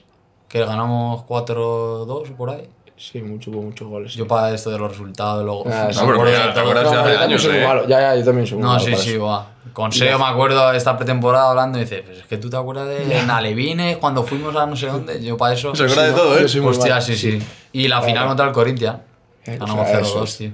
que 0.49 0.64
ganamos 0.64 1.23
4-2 1.23 2.32
por 2.37 2.50
ahí. 2.50 2.68
Sí, 2.99 3.21
mucho, 3.21 3.50
hubo 3.50 3.62
muchos 3.62 3.87
goles. 3.87 4.15
Yo 4.15 4.26
para 4.26 4.55
esto 4.55 4.71
de 4.71 4.79
los 4.79 4.91
resultados, 4.91 5.45
luego. 5.45 5.65
Ah. 5.71 5.91
No, 5.95 6.07
pero 6.07 6.23
mira, 6.23 6.55
¿te 6.55 6.61
acuerdas 6.61 6.85
de 6.91 6.97
yo 6.97 7.00
hace 7.03 7.17
años? 7.17 7.43
soy 7.43 7.57
eh? 7.57 7.67
malo. 7.67 7.87
Ya, 7.87 8.00
ya, 8.00 8.17
yo 8.17 8.25
también 8.25 8.47
soy 8.47 8.59
No, 8.59 8.69
malo 8.69 8.81
sí, 8.81 8.97
sí, 8.97 9.19
va. 9.19 9.50
Con 9.75 9.93
Seo 9.93 10.19
me 10.19 10.25
acuerdo 10.25 10.73
esta 10.73 10.97
pretemporada 10.97 11.50
hablando 11.50 11.76
y 11.76 11.83
dice, 11.83 12.03
pues 12.03 12.21
es 12.21 12.25
que 12.25 12.38
tú 12.38 12.49
te 12.49 12.57
acuerdas 12.57 12.88
de 12.88 13.19
en 13.19 13.31
Alevines 13.31 13.99
cuando 13.99 14.23
fuimos 14.23 14.57
a 14.57 14.65
no 14.65 14.75
sé 14.75 14.87
dónde. 14.87 15.23
Yo 15.23 15.37
para 15.37 15.53
eso. 15.53 15.75
Se 15.75 15.85
acuerda 15.85 16.05
de 16.05 16.12
todo, 16.12 16.38
¿eh? 16.38 16.45
Hostia, 16.45 16.95
malo. 16.95 17.03
sí, 17.03 17.17
sí. 17.17 17.38
Y 17.73 17.88
la 17.88 18.00
final 18.00 18.29
contra 18.29 18.47
el 18.47 18.53
Corinthians. 18.53 19.00
Eh, 19.45 19.59
Ganamos 19.59 19.87
o 19.87 19.91
sea, 19.91 20.00
eso 20.00 20.21
0-2, 20.21 20.25
es. 20.25 20.37
tío. 20.38 20.50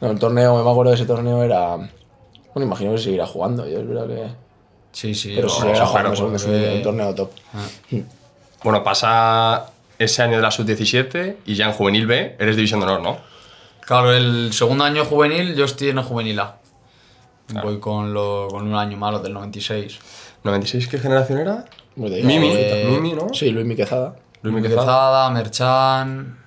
No, 0.00 0.10
el 0.10 0.18
torneo, 0.18 0.64
me 0.64 0.70
acuerdo 0.70 0.90
de 0.92 0.96
ese 0.96 1.06
torneo 1.06 1.42
era. 1.42 1.76
Bueno, 1.76 2.66
imagino 2.66 2.92
que 2.92 2.98
seguirá 2.98 3.26
jugando. 3.26 3.68
Yo 3.68 3.80
es 3.80 3.86
verdad 3.86 4.06
que. 4.06 4.28
Sí, 4.92 5.14
sí. 5.14 5.32
Pero 5.36 5.50
si 5.50 5.56
seguirá 5.56 5.80
claro, 5.80 5.90
jugando, 5.90 6.38
seguro 6.38 6.38
que 6.38 6.76
un 6.76 6.82
torneo 6.82 7.14
top. 7.14 7.30
Bueno, 8.62 8.82
pasa 8.82 9.73
ese 9.98 10.22
año 10.22 10.36
de 10.36 10.42
la 10.42 10.50
sub-17 10.50 11.36
y 11.46 11.54
ya 11.54 11.66
en 11.66 11.72
juvenil 11.72 12.06
B 12.06 12.36
eres 12.38 12.56
división 12.56 12.80
de 12.80 12.86
honor, 12.86 13.00
¿no? 13.02 13.18
Claro, 13.80 14.12
el 14.12 14.52
segundo 14.52 14.84
año 14.84 15.04
juvenil, 15.04 15.54
yo 15.54 15.64
estoy 15.64 15.90
en 15.90 15.98
el 15.98 16.04
juvenil 16.04 16.40
A. 16.40 16.58
Voy 17.62 17.78
con, 17.78 18.14
lo, 18.14 18.48
con 18.50 18.66
un 18.66 18.74
año 18.74 18.96
malo 18.96 19.18
del 19.18 19.34
96. 19.34 19.98
¿96 20.44 20.88
qué 20.88 20.98
generación 20.98 21.38
era? 21.38 21.64
Mimi, 21.96 22.48
Eh, 22.52 22.88
Mimi, 22.90 23.12
¿no? 23.12 23.28
Sí, 23.34 23.50
Luis 23.50 23.66
Miquezada. 23.66 24.16
Luis 24.42 24.54
Miquezada. 24.56 24.80
Quezada, 24.82 25.30
Merchan, 25.30 26.38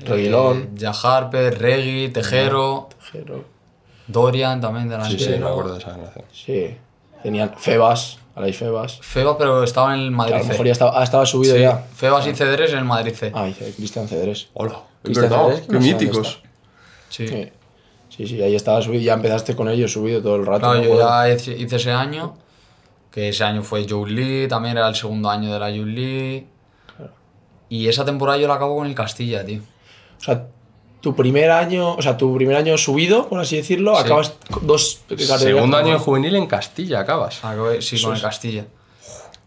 Reguilón. 0.00 0.58
eh, 0.58 0.68
Jack 0.74 0.96
Harper, 1.02 1.58
Regui, 1.58 2.08
Tejero, 2.10 2.88
Pero- 3.12 3.44
Dorian 4.06 4.60
también 4.60 4.88
de 4.88 4.98
la 4.98 5.04
Sí, 5.04 5.18
sí, 5.18 5.30
me 5.30 5.46
acuerdo 5.48 5.72
de 5.74 5.78
esa 5.80 5.92
generación. 5.92 6.24
Sí. 6.32 6.76
Tenían 7.22 7.52
Febas, 7.56 8.18
Aleix 8.34 8.56
Febas. 8.56 8.98
Feba, 9.00 9.38
pero 9.38 9.62
estaba 9.62 9.94
en 9.94 10.00
el 10.00 10.08
Que 10.08 10.16
Madrid 10.16 10.34
a 10.34 10.38
lo 10.38 10.44
C. 10.44 10.50
mejor 10.50 10.66
ya 10.66 10.72
estaba, 10.72 11.00
ah, 11.00 11.04
estaba 11.04 11.24
subido 11.26 11.54
Sí, 11.54 11.60
ya. 11.62 11.76
Febas 11.94 12.26
y 12.26 12.34
Cedres 12.34 12.72
en 12.72 12.78
el 12.78 12.84
Madrid 12.84 13.12
C. 13.14 13.30
Ah, 13.34 13.44
dice 13.46 13.72
Cristian 13.76 14.08
Cedrés. 14.08 14.48
Hola, 14.54 14.80
Cristian 15.02 15.28
que 15.28 15.62
qué 15.66 15.72
no 15.72 15.80
míticos. 15.80 16.42
Sí. 17.08 17.28
Sí. 17.28 17.48
Sí, 18.08 18.26
sí, 18.28 18.42
ahí 18.42 18.54
estaba 18.54 18.80
subido. 18.80 19.02
Ya 19.02 19.14
empezaste 19.14 19.56
con 19.56 19.68
ellos 19.68 19.92
subido 19.92 20.22
todo 20.22 20.36
el 20.36 20.46
rato. 20.46 20.60
Claro, 20.60 20.80
me 20.80 20.86
yo 20.86 20.98
ya 20.98 21.28
hice 21.28 21.76
ese 21.76 21.90
año, 21.90 22.36
que 23.10 23.28
ese 23.28 23.42
año 23.44 23.62
fue 23.62 23.86
Joe 23.88 24.08
Lee, 24.10 24.46
también 24.48 24.76
era 24.76 24.88
el 24.88 24.94
segundo 24.94 25.30
año 25.30 25.52
de 25.52 25.58
la 25.58 25.66
Joe 25.66 25.86
Lee. 25.86 26.46
Y 27.68 27.88
esa 27.88 28.04
temporada 28.04 28.38
yo 28.38 28.46
la 28.46 28.54
acabo 28.54 28.76
con 28.76 28.86
el 28.86 28.94
Castilla, 28.94 29.44
tío. 29.44 29.62
O 30.18 30.20
sea, 30.20 30.46
tu 31.04 31.14
primer 31.14 31.52
año, 31.52 31.94
o 31.94 32.02
sea, 32.02 32.16
tu 32.16 32.34
primer 32.34 32.56
año 32.56 32.76
subido, 32.76 33.28
por 33.28 33.38
así 33.38 33.54
decirlo, 33.56 33.94
Sí. 33.94 34.02
acabas 34.04 34.34
dos 34.62 35.00
categorías. 35.08 35.40
Segundo 35.40 35.76
año 35.76 35.92
en 35.92 35.98
juvenil 36.00 36.34
en 36.34 36.46
Castilla 36.48 36.98
acabas. 37.00 37.44
Acabé, 37.44 37.80
sí, 37.80 37.94
Eso 37.96 38.08
con 38.08 38.16
el. 38.16 38.22
Castilla. 38.22 38.64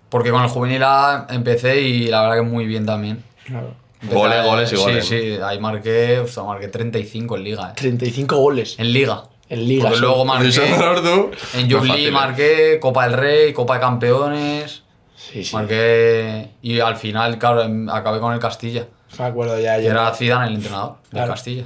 Porque 0.07 0.31
con 0.31 0.41
el 0.41 0.49
juvenil 0.49 0.83
A 0.83 1.27
empecé 1.29 1.81
y 1.81 2.07
la 2.07 2.21
verdad 2.21 2.35
que 2.37 2.41
muy 2.43 2.65
bien 2.65 2.85
también. 2.85 3.21
Claro. 3.45 3.73
Empecé 4.01 4.15
Goles, 4.15 4.37
a- 4.37 4.45
goles 4.45 4.71
y 4.71 4.75
goles, 4.77 5.05
Sí, 5.05 5.19
sí, 5.19 5.37
ahí 5.43 5.59
marqué, 5.59 6.19
o 6.19 6.27
sea, 6.27 6.43
marqué 6.43 6.67
35 6.69 7.35
en 7.35 7.43
liga. 7.43 7.69
eh. 7.71 7.73
35 7.75 8.37
goles 8.37 8.75
En 8.77 8.93
liga. 8.93 9.23
en 9.49 9.67
liga. 9.67 9.81
Porque 9.83 9.95
sí. 9.97 10.01
luego 10.01 10.23
marqué. 10.23 10.45
En 10.47 11.71
fácil, 11.71 12.07
¿eh? 12.07 12.11
marqué 12.11 12.79
Copa 12.79 13.03
del 13.07 13.13
Rey, 13.17 13.53
Copa 13.53 13.73
de 13.73 13.79
Campeones. 13.81 14.83
Sí, 15.15 15.43
sí. 15.43 15.53
Marqué. 15.55 16.51
Y 16.61 16.79
al 16.79 16.95
final, 16.95 17.37
claro, 17.37 17.63
em- 17.63 17.89
acabé 17.89 18.19
con 18.19 18.33
el 18.33 18.39
Castilla. 18.39 18.85
Me 19.19 19.25
acuerdo 19.25 19.59
ya. 19.59 19.77
Yendo- 19.77 19.91
era 20.01 20.13
Zidane 20.13 20.47
el 20.47 20.55
entrenador 20.55 20.95
del 21.03 21.11
Claro. 21.11 21.31
Castilla. 21.31 21.63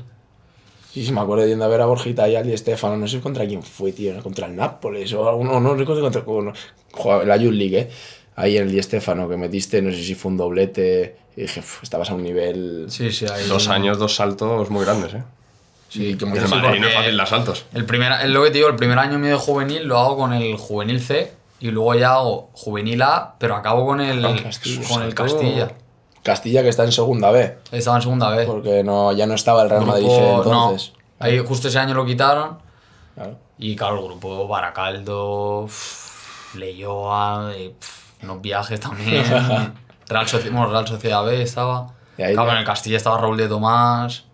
Sí, 0.94 1.06
sí, 1.06 1.12
me 1.14 1.22
acuerdo 1.22 1.48
yendo 1.48 1.64
a 1.64 1.68
ver 1.70 1.80
a 1.82 1.86
Borjita 1.86 2.28
y 2.28 2.36
al 2.36 2.46
Di 2.46 2.58
Stefano. 2.58 2.98
No 2.98 3.08
sé 3.08 3.20
contra 3.22 3.46
quién 3.46 3.64
fue, 3.64 3.92
tío. 3.94 4.14
¿no? 4.14 4.22
Contra 4.22 4.48
el 4.48 4.56
Nápoles 4.56 5.12
o 5.14 5.28
alguno. 5.30 5.54
No, 5.54 5.60
no 5.62 5.76
recuerdo 5.76 6.02
contra. 6.02 6.24
En 7.22 7.28
la 7.28 7.38
Youth 7.38 7.54
League, 7.54 7.80
¿eh? 7.80 7.90
Ahí 8.36 8.58
en 8.58 8.64
el 8.64 8.72
Di 8.72 8.82
Stefano 8.84 9.28
que 9.30 9.38
metiste, 9.38 9.82
no 9.82 9.92
sé 9.92 10.04
si 10.04 10.16
fue 10.16 10.32
un 10.32 10.38
doblete. 10.38 11.16
Y 11.38 11.42
dije, 11.44 11.62
"Uf, 11.62 11.82
estabas 11.84 12.10
a 12.10 12.14
un 12.14 12.24
nivel. 12.24 12.86
Sí, 12.90 13.10
sí, 13.12 13.26
ahí. 13.26 13.48
Dos 13.48 13.70
años, 13.70 13.98
dos 14.00 14.16
saltos 14.16 14.70
muy 14.70 14.84
grandes, 14.84 15.14
¿eh? 15.14 15.24
Sí, 15.88 16.16
que 16.16 16.26
muy 16.26 16.38
el 16.38 16.48
Madrid 16.48 16.80
no 16.82 16.88
es 16.88 16.94
fácil 16.94 17.18
dar 17.18 17.28
saltos. 17.28 17.66
El 17.74 17.86
primer, 17.86 18.12
es 18.22 18.30
lo 18.30 18.44
que 18.44 18.50
te 18.52 18.58
digo, 18.58 18.68
el 18.70 18.76
primer 18.76 18.98
año 19.00 19.18
mío 19.20 19.32
de 19.32 19.36
juvenil 19.38 19.84
lo 19.86 19.98
hago 19.98 20.18
con 20.18 20.34
el 20.34 20.56
juvenil 20.58 21.00
C 21.02 21.32
y 21.62 21.70
luego 21.72 21.96
ya 21.96 22.14
hago 22.16 22.50
juvenil 22.54 23.02
A, 23.02 23.36
pero 23.38 23.56
acabo 23.56 23.86
con 23.86 24.00
el, 24.02 24.22
Castilla, 24.44 24.88
con 24.90 25.04
el. 25.04 25.14
Castilla. 25.14 25.72
Castilla 26.24 26.62
que 26.62 26.70
está 26.70 26.84
en 26.84 26.92
segunda 26.92 27.32
B. 27.32 27.58
Estaba 27.72 27.98
en 27.98 28.02
segunda 28.04 28.30
vez. 28.30 28.46
Porque 28.48 28.84
no, 28.84 29.12
ya 29.12 29.26
no 29.26 29.34
estaba 29.34 29.64
el 29.64 29.70
Real 29.70 29.86
Madrid 29.86 30.08
entonces. 30.10 30.94
No, 30.96 31.26
ahí 31.26 31.40
justo 31.40 31.68
ese 31.68 31.80
año 31.80 31.94
lo 31.94 32.06
quitaron 32.06 32.60
Claro. 33.16 33.38
y 33.58 33.76
claro, 33.76 34.00
el 34.00 34.06
grupo 34.06 34.48
Baracaldo, 34.48 35.68
Leyoa, 36.56 37.52
eh, 37.56 37.74
unos 38.24 38.42
viajes 38.42 38.80
también. 38.80 39.24
Real, 40.08 40.26
Soci- 40.28 40.52
bueno, 40.52 40.68
Real 40.72 40.88
Sociedad 40.88 41.24
B 41.24 41.42
estaba. 41.42 41.88
Y 42.18 42.24
ahí 42.24 42.34
Claro, 42.34 42.50
ya- 42.50 42.54
en 42.54 42.60
el 42.60 42.66
Castilla 42.66 42.98
estaba 42.98 43.18
Raúl 43.18 43.38
de 43.38 43.48
Tomás, 43.48 44.26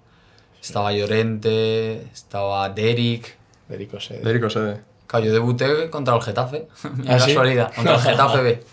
estaba 0.62 0.91
Llorente, 0.91 2.01
estaba 2.12 2.70
Derek. 2.70 3.38
Federico 3.67 4.00
Sede. 4.00 4.22
Federico 4.22 4.50
Sede. 4.50 4.82
Claro, 5.06 5.25
yo 5.25 5.34
debuté 5.34 5.89
contra 5.89 6.15
el 6.15 6.22
Getafe, 6.22 6.67
¿Ah, 7.08 7.20
sí? 7.20 7.27
casualidad, 7.27 7.74
contra 7.74 7.96
el 7.96 8.01
Getafe 8.01 8.41
B, 8.41 8.63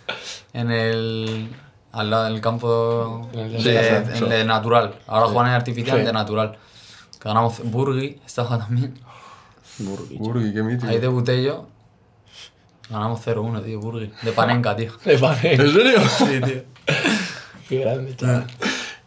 en 0.54 0.70
el, 0.70 1.48
al 1.94 2.10
lado 2.10 2.24
del 2.24 2.40
campo 2.40 3.28
En 3.32 3.40
el 3.40 3.62
de, 3.64 3.96
en- 3.98 4.28
de 4.28 4.44
natural. 4.44 4.94
Ahora 5.06 5.26
juegan 5.26 5.46
en 5.48 5.54
artificial 5.54 5.98
Sí. 6.00 6.04
de 6.04 6.12
natural. 6.12 6.58
Que 7.20 7.28
ganamos 7.28 7.60
Burgui, 7.64 8.20
estaba 8.26 8.58
también. 8.58 8.98
Burgui. 9.78 10.16
Uy, 10.20 10.52
qué 10.52 10.62
mítico. 10.62 10.90
Ahí 10.90 10.98
debuté 10.98 11.42
yo. 11.42 11.68
Ganamos 12.90 13.20
0-1, 13.26 13.62
tío, 13.64 13.80
Burgui. 13.80 14.12
De 14.22 14.32
Panenka, 14.32 14.76
tío. 14.76 14.92
Le 15.04 15.16
vale. 15.16 15.54
¿En 15.54 15.72
serio? 15.72 15.98
Sí, 16.18 16.40
tío. 16.44 16.62
Qué 17.68 17.78
grande, 17.78 18.14
chaval. 18.14 18.46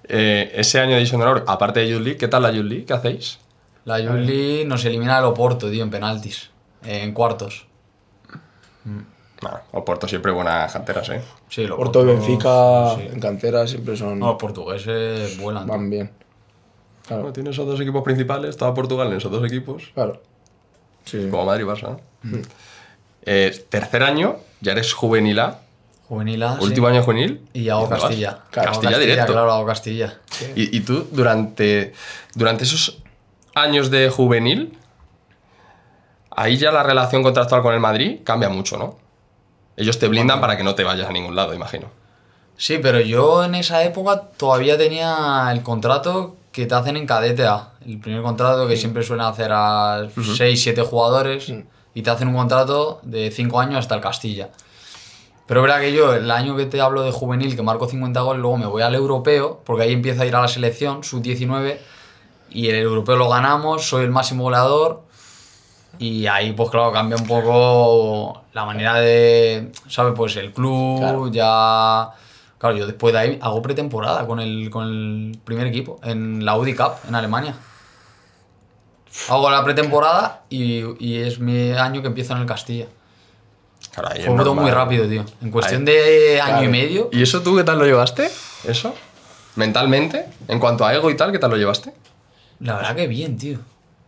Eh, 0.10 0.52
ese 0.56 0.80
año 0.80 0.94
de 0.94 0.98
Edición 1.00 1.22
de 1.22 1.28
Honor, 1.28 1.44
aparte 1.48 1.82
de 1.82 1.90
Youth 1.90 2.18
¿qué 2.18 2.28
tal 2.28 2.42
la 2.42 2.52
Youth? 2.52 2.86
¿Qué 2.88 2.94
hacéis? 2.94 3.38
La 3.86 4.00
Juli 4.00 4.64
nos 4.66 4.84
elimina 4.86 5.20
el 5.20 5.26
Oporto, 5.26 5.70
tío, 5.70 5.84
en 5.84 5.90
penaltis. 5.92 6.50
eh, 6.84 7.04
en 7.04 7.14
cuartos. 7.14 7.68
Bueno, 9.42 9.60
Oporto 9.74 10.08
siempre 10.08 10.32
buenas 10.32 10.72
canteras, 10.74 11.10
¿eh? 11.10 11.22
Sí, 11.50 11.62
el 11.62 11.70
Porto 11.70 12.02
y 12.02 12.06
Benfica 12.06 12.96
sí. 12.96 13.08
en 13.14 13.20
cantera 13.20 13.68
siempre 13.68 13.96
son. 13.96 14.18
No, 14.20 14.28
los 14.30 14.36
portugueses 14.38 15.38
vuelan. 15.40 15.68
van 15.68 15.90
bien. 15.90 16.12
Bueno, 17.08 17.22
Claro. 17.22 17.34
tienes 17.34 17.54
esos 17.54 17.66
dos 17.68 17.80
equipos 17.80 18.04
principales, 18.04 18.58
toda 18.58 18.74
Portugal 18.74 19.08
en 19.12 19.18
esos 19.18 19.32
dos 19.32 19.46
equipos, 19.46 19.92
Claro. 19.94 20.22
Sí. 21.06 21.28
como 21.32 21.46
Madrid 21.46 21.64
y 21.64 21.68
Barça, 21.68 21.84
¿no? 22.24 22.40
Eh, 23.24 23.66
tercer 23.70 24.04
año, 24.04 24.38
ya 24.62 24.72
eres 24.74 24.94
juvenil 24.94 25.40
A, 25.40 25.60
Juvenil 26.10 26.42
A, 26.44 26.58
sí. 26.58 26.64
último 26.64 26.88
año 26.88 27.04
juvenil. 27.04 27.48
Y 27.54 27.70
hago. 27.70 27.88
Castilla. 27.90 28.40
Claro, 28.50 28.72
Hago 28.72 28.82
Castilla 28.82 29.00
directo. 29.00 29.34
Claro, 29.34 29.52
hago 29.54 29.66
Castilla. 29.66 30.20
Y, 30.56 30.76
y 30.76 30.80
tú, 30.82 31.06
durante, 31.12 31.94
durante 32.34 32.64
esos 32.64 33.02
años 33.56 33.90
de 33.92 34.10
juvenil, 34.10 34.78
ahí 36.32 36.58
ya 36.58 36.72
la 36.72 36.84
relación 36.84 37.24
contractual 37.24 37.62
con 37.62 37.74
el 37.74 37.80
Madrid 37.80 38.20
cambia 38.24 38.50
mucho, 38.50 38.78
¿no? 38.78 38.98
Ellos 39.78 40.00
te 40.00 40.08
blindan 40.08 40.42
para 40.42 40.58
que 40.58 40.64
no 40.64 40.76
te 40.76 40.84
vayas 40.84 41.08
a 41.08 41.14
ningún 41.14 41.36
lado, 41.36 41.54
imagino. 41.54 41.90
Sí, 42.58 42.80
pero 42.82 43.00
yo 43.00 43.44
en 43.44 43.54
esa 43.56 43.84
época 43.84 44.30
todavía 44.36 44.78
tenía 44.78 45.48
el 45.52 45.62
contrato 45.62 46.36
que 46.52 46.66
te 46.66 46.74
hacen 46.74 46.98
en 46.98 47.06
cadete 47.06 47.46
A. 47.46 47.74
El 47.86 48.00
primer 48.00 48.24
contrato 48.24 48.68
que 48.68 48.76
siempre 48.76 49.04
suelen 49.04 49.28
hacer 49.28 49.52
a 49.54 50.08
6, 50.36 50.62
7 50.62 50.82
jugadores 50.82 51.54
y 51.94 52.02
te 52.02 52.10
hacen 52.10 52.28
un 52.30 52.36
contrato 52.36 53.00
de 53.04 53.30
5 53.30 53.60
años 53.60 53.78
hasta 53.78 53.94
el 53.94 54.02
Castilla. 54.02 54.50
Pero 55.46 55.62
verdad 55.62 55.80
que 55.80 55.94
yo, 55.94 56.14
el 56.14 56.30
año 56.32 56.58
que 56.58 56.66
te 56.66 56.82
hablo 56.82 57.04
de 57.04 57.12
juvenil, 57.12 57.56
que 57.56 57.62
marco 57.62 57.88
50 57.88 58.20
goles, 58.22 58.42
luego 58.42 58.58
me 58.58 58.66
voy 58.66 58.82
al 58.82 58.96
europeo, 58.96 59.62
porque 59.64 59.84
ahí 59.84 59.94
empiezo 59.94 60.24
a 60.24 60.26
ir 60.26 60.36
a 60.36 60.42
la 60.42 60.48
selección, 60.48 61.04
sub-19, 61.04 61.78
y 62.50 62.68
el 62.70 62.76
europeo 62.76 63.16
lo 63.16 63.30
ganamos, 63.30 63.88
soy 63.88 64.04
el 64.04 64.12
máximo 64.12 64.44
goleador, 64.44 65.04
y 66.00 66.28
ahí, 66.28 66.54
pues 66.54 66.70
claro, 66.70 66.92
cambia 66.92 67.18
un 67.18 67.28
poco 67.28 68.44
la 68.54 68.66
manera 68.66 68.96
de, 68.96 69.72
¿sabes? 69.88 70.14
Pues 70.16 70.36
el 70.38 70.54
club, 70.54 71.00
Claro. 71.00 71.28
ya... 71.32 72.10
Claro, 72.58 72.76
yo 72.76 72.88
después 72.88 73.14
de 73.14 73.20
ahí 73.20 73.40
hago 73.40 73.62
pretemporada 73.62 74.26
con 74.26 74.40
el, 74.40 74.70
con 74.72 74.84
el 74.88 75.40
primer 75.46 75.68
equipo, 75.68 76.00
en 76.04 76.44
la 76.44 76.54
Audi 76.54 76.74
Cup, 76.74 76.94
en 77.08 77.14
Alemania. 77.14 77.54
Hago 79.30 79.50
la 79.50 79.64
pretemporada 79.64 80.42
y, 80.50 80.84
y 81.00 81.18
es 81.22 81.40
mi 81.40 81.72
año 81.74 82.02
que 82.02 82.08
empiezo 82.08 82.34
en 82.34 82.40
el 82.40 82.46
Castilla. 82.48 82.86
Claro, 83.94 84.10
ahí 84.12 84.24
Fue 84.24 84.36
todo 84.38 84.56
muy 84.56 84.72
rápido, 84.72 85.08
tío. 85.08 85.24
En 85.42 85.52
cuestión 85.52 85.82
Ahí. 85.88 85.94
de 85.94 86.42
año 86.42 86.52
Claro. 86.54 86.64
y 86.66 86.68
medio. 86.70 87.10
¿Y 87.12 87.22
eso 87.24 87.42
tú 87.42 87.56
qué 87.56 87.64
tal 87.64 87.78
lo 87.80 87.86
llevaste? 87.86 88.30
¿Eso? 88.64 88.94
¿Mentalmente? 89.56 90.26
En 90.48 90.60
cuanto 90.60 90.86
a 90.86 90.94
ego 90.94 91.10
y 91.10 91.18
tal, 91.18 91.32
¿qué 91.32 91.40
tal 91.40 91.52
lo 91.52 91.58
llevaste? 91.58 91.94
La 92.60 92.76
verdad 92.76 92.96
que 92.96 93.08
bien, 93.08 93.38
tío. 93.38 93.60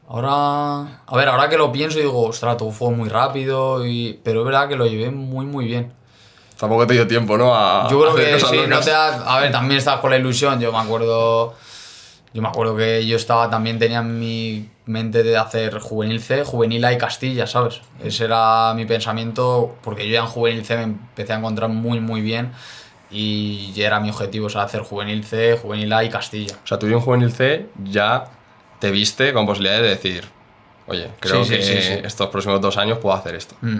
Ahora. 0.09 1.01
A 1.05 1.15
ver, 1.15 1.29
ahora 1.29 1.47
que 1.49 1.57
lo 1.57 1.71
pienso, 1.71 1.99
digo, 1.99 2.27
ostras, 2.27 2.57
todo 2.57 2.71
fue 2.71 2.89
muy 2.91 3.07
rápido. 3.09 3.85
Y... 3.85 4.19
Pero 4.23 4.39
es 4.41 4.45
verdad 4.45 4.67
que 4.67 4.75
lo 4.75 4.87
llevé 4.87 5.11
muy, 5.11 5.45
muy 5.45 5.65
bien. 5.65 5.93
Tampoco 6.59 6.85
te 6.87 6.95
dio 6.95 7.07
tiempo, 7.07 7.37
¿no? 7.37 7.55
A 7.55 7.87
Yo 7.89 7.99
creo 8.01 8.11
hacer 8.11 8.33
que 8.33 8.39
sí, 8.39 8.57
no 8.67 8.79
te 8.81 8.89
da- 8.89 9.35
A 9.35 9.39
ver, 9.39 9.51
también 9.51 9.77
estás 9.77 9.99
con 9.99 10.09
la 10.09 10.17
ilusión. 10.17 10.59
Yo 10.59 10.71
me 10.71 10.79
acuerdo. 10.79 11.53
Yo 12.33 12.41
me 12.41 12.47
acuerdo 12.47 12.75
que 12.75 13.07
yo 13.07 13.15
estaba 13.15 13.49
también 13.49 13.79
tenía 13.79 13.99
en 13.99 14.19
mi 14.19 14.69
mente 14.85 15.23
de 15.23 15.35
hacer 15.37 15.79
juvenil 15.79 16.21
C, 16.21 16.43
juvenil 16.43 16.83
A 16.85 16.93
y 16.93 16.97
Castilla, 16.97 17.47
¿sabes? 17.47 17.81
Ese 18.03 18.25
era 18.25 18.73
mi 18.75 18.85
pensamiento, 18.85 19.75
porque 19.81 20.05
yo 20.07 20.13
ya 20.13 20.19
en 20.21 20.27
juvenil 20.27 20.63
C 20.63 20.75
me 20.77 20.83
empecé 20.83 21.33
a 21.33 21.37
encontrar 21.37 21.69
muy, 21.69 21.99
muy 21.99 22.21
bien. 22.21 22.51
Y 23.09 23.71
ya 23.73 23.87
era 23.87 23.99
mi 23.99 24.09
objetivo, 24.11 24.45
o 24.47 24.49
sea, 24.49 24.63
hacer 24.63 24.81
juvenil 24.81 25.23
C, 25.23 25.57
juvenil 25.59 25.91
A 25.93 26.03
y 26.03 26.09
Castilla. 26.09 26.55
O 26.63 26.67
sea, 26.67 26.77
tú 26.77 26.87
y 26.87 26.93
en 26.93 26.99
Juvenil 26.99 27.31
C 27.31 27.67
ya 27.83 28.25
te 28.79 28.91
viste 28.91 29.33
con 29.33 29.45
posibilidades 29.45 29.83
de 29.83 29.89
decir, 29.89 30.25
oye, 30.87 31.09
creo 31.19 31.43
Sí, 31.43 31.55
que 31.55 31.61
sí, 31.61 31.81
sí. 31.81 31.93
estos 32.03 32.27
próximos 32.29 32.61
dos 32.61 32.77
años 32.77 32.97
puedo 32.99 33.15
hacer 33.15 33.35
esto. 33.35 33.55
Mm. 33.61 33.79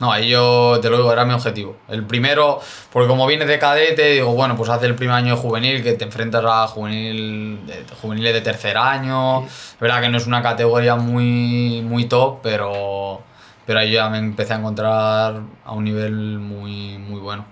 No, 0.00 0.12
ahí 0.12 0.28
yo 0.28 0.78
te 0.80 0.90
lo 0.90 0.96
digo, 0.96 1.12
era 1.12 1.24
mi 1.24 1.32
objetivo. 1.34 1.76
El 1.88 2.04
primero, 2.04 2.60
porque 2.92 3.08
como 3.08 3.26
vienes 3.26 3.48
de 3.48 3.58
cadete, 3.58 4.12
digo, 4.12 4.32
bueno, 4.32 4.56
pues 4.56 4.70
haz 4.70 4.80
el 4.84 4.94
primer 4.94 5.16
año 5.16 5.34
de 5.34 5.40
juvenil, 5.42 5.82
que 5.82 5.94
te 5.94 6.04
enfrentas 6.04 6.44
a 6.46 6.68
juvenil 6.68 7.66
de, 7.66 7.84
juveniles 8.00 8.32
de 8.32 8.40
tercer 8.40 8.76
año. 8.76 9.44
Es 9.44 9.76
verdad 9.80 10.00
que 10.00 10.08
no 10.08 10.16
es 10.16 10.26
una 10.28 10.40
categoría 10.40 10.94
muy, 10.94 11.82
muy 11.82 12.04
top, 12.04 12.38
pero, 12.44 13.22
pero 13.66 13.80
ahí 13.80 13.90
ya 13.90 14.08
me 14.08 14.18
empecé 14.18 14.52
a 14.52 14.58
encontrar 14.58 15.40
a 15.64 15.72
un 15.72 15.82
nivel 15.82 16.12
muy, 16.38 16.98
muy 16.98 17.18
bueno. 17.20 17.44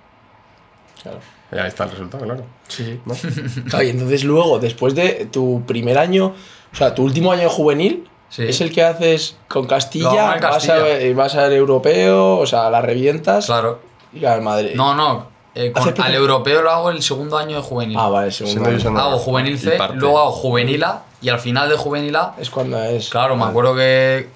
Claro. 1.02 1.18
Y 1.50 1.58
ahí 1.58 1.66
está 1.68 1.84
el 1.84 1.90
resultado, 1.90 2.24
claro. 2.24 2.44
Sí. 2.68 3.00
Claro, 3.68 3.84
y 3.84 3.90
entonces 3.90 4.22
luego, 4.22 4.60
después 4.60 4.94
de 4.94 5.28
tu 5.32 5.64
primer 5.66 5.98
año, 5.98 6.34
o 6.76 6.78
sea, 6.78 6.94
tu 6.94 7.02
último 7.02 7.32
año 7.32 7.48
juvenil, 7.48 8.06
Sí. 8.28 8.42
es 8.42 8.60
el 8.60 8.70
que 8.72 8.82
haces 8.84 9.36
con 9.48 9.66
Castilla, 9.66 10.36
Vas, 10.40 10.68
a, 10.68 10.78
vas 11.14 11.34
al 11.36 11.52
europeo, 11.52 12.36
o 12.38 12.44
sea, 12.46 12.68
la 12.70 12.82
revientas 12.82 13.46
Claro. 13.46 13.78
y 14.12 14.24
al 14.24 14.42
Madrid. 14.42 14.72
No, 14.74 14.94
no. 14.94 15.28
eh, 15.54 15.72
con- 15.72 15.94
al 16.02 16.14
europeo 16.14 16.60
lo 16.60 16.70
hago 16.70 16.90
el 16.90 17.02
segundo 17.02 17.38
año 17.38 17.56
de 17.56 17.62
juvenil. 17.62 17.96
Ah, 17.98 18.08
vale, 18.10 18.30
segundo 18.30 18.68
año. 18.68 18.76
de 18.78 19.00
Hago 19.00 19.18
juvenil 19.18 19.54
Y 19.54 19.58
C, 19.58 19.78
luego 19.94 20.18
hago 20.18 20.32
juvenil 20.32 20.84
A, 20.84 21.04
y 21.22 21.30
al 21.30 21.38
final 21.38 21.70
de 21.70 21.76
juvenil 21.76 22.14
A 22.14 22.34
Es 22.38 22.50
cuando 22.50 22.82
es. 22.82 23.08
Claro, 23.08 23.36
me 23.36 23.44
acuerdo 23.44 23.74
que 23.74 24.28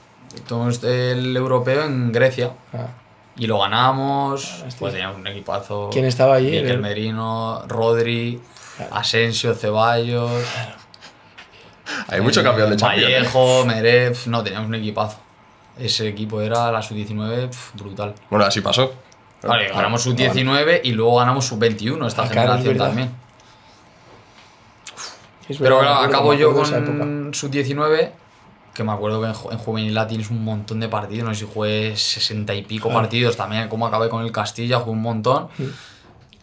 tomamos 0.49 0.83
el 0.83 1.37
europeo 1.37 1.83
en 1.85 2.11
Grecia 2.11 2.53
Ah, 2.73 2.87
y 3.37 3.47
lo 3.47 3.59
ganamos. 3.59 4.45
hostia. 4.63 4.77
Pues 4.79 4.93
teníamos 4.95 5.19
un 5.19 5.27
equipazo. 5.27 5.91
¿Quién 5.93 6.07
estaba 6.07 6.37
allí? 6.37 6.53
Miquel 6.53 6.71
El- 6.71 6.79
Merino, 6.81 7.65
Rodri, 7.69 8.41
Asensio, 8.91 9.55
Ceballos. 9.55 10.31
Hay 12.11 12.21
mucho 12.21 12.43
cambio 12.43 12.67
de 12.67 12.77
Champions. 12.77 13.09
¿eh? 13.09 13.15
Vallejo, 13.15 13.65
Meref. 13.65 14.27
No, 14.27 14.43
teníamos 14.43 14.69
un 14.69 14.75
equipazo. 14.75 15.19
Ese 15.79 16.09
equipo 16.09 16.41
era 16.41 16.71
la 16.71 16.83
sub-19 16.83 17.49
pf, 17.49 17.79
brutal. 17.79 18.15
Bueno, 18.29 18.45
así 18.45 18.61
pasó. 18.61 18.93
Vale, 19.43 19.69
ganamos 19.69 20.03
sub-19 20.03 20.81
y 20.85 20.93
luego 20.93 21.17
ganamos 21.17 21.47
sub-21 21.47 22.07
esta 22.07 22.23
Ah, 22.23 22.25
es 22.27 22.31
generación 22.33 22.77
también. 22.77 23.11
es 25.49 25.57
Pero 25.59 25.79
claro, 25.79 25.95
acabo 26.01 26.35
yo 26.35 26.53
con 26.55 27.33
sub-19 27.33 28.11
que 28.75 28.85
me 28.85 28.93
acuerdo 28.93 29.21
que 29.21 29.27
en, 29.27 29.53
en 29.53 29.59
juvenil 29.59 29.99
A 29.99 30.07
tienes 30.07 30.31
un 30.31 30.45
montón 30.45 30.81
de 30.81 30.89
partidos, 30.89 31.29
no 31.29 31.35
sé 31.35 31.45
si 31.45 31.53
jugué 31.53 31.97
60 31.97 32.55
y 32.55 32.63
pico 32.63 32.89
partidos, 32.89 33.37
también 33.37 33.69
como 33.69 33.87
acabé 33.87 34.09
con 34.09 34.25
el 34.25 34.33
Castilla, 34.33 34.79
jugué 34.79 34.93
un 34.93 35.03
montón. 35.03 35.49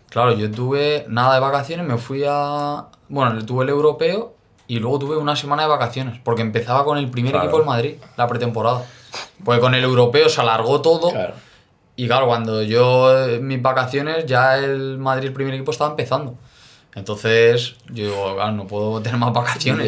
Claro, 0.09 0.33
yo 0.33 0.49
tuve 0.51 1.05
nada 1.09 1.35
de 1.35 1.39
vacaciones, 1.39 1.85
me 1.85 1.97
fui 1.97 2.23
a... 2.27 2.85
Bueno, 3.09 3.45
tuve 3.45 3.63
el 3.63 3.69
europeo 3.69 4.36
y 4.67 4.79
luego 4.79 4.99
tuve 4.99 5.17
una 5.17 5.35
semana 5.35 5.63
de 5.63 5.69
vacaciones, 5.69 6.19
porque 6.23 6.41
empezaba 6.41 6.83
con 6.85 6.97
el 6.97 7.09
primer 7.09 7.31
Claro. 7.31 7.45
equipo 7.45 7.57
del 7.59 7.67
Madrid, 7.67 7.95
la 8.17 8.27
pretemporada. 8.27 8.83
Pues 9.43 9.59
con 9.59 9.73
el 9.73 9.83
europeo 9.83 10.27
se 10.29 10.41
alargó 10.41 10.81
todo. 10.81 11.11
Claro. 11.11 11.33
Y 11.95 12.05
claro, 12.07 12.27
cuando 12.27 12.61
yo, 12.61 13.25
en 13.27 13.47
mis 13.47 13.61
vacaciones, 13.61 14.25
ya 14.25 14.57
el 14.57 14.97
Madrid, 14.99 15.27
el 15.29 15.33
primer 15.33 15.53
equipo, 15.55 15.71
estaba 15.71 15.89
empezando. 15.91 16.35
Entonces, 16.95 17.75
yo 17.89 18.05
digo, 18.05 18.35
claro, 18.35 18.51
no 18.53 18.67
puedo 18.67 19.01
tener 19.01 19.17
más 19.19 19.33
vacaciones. 19.33 19.87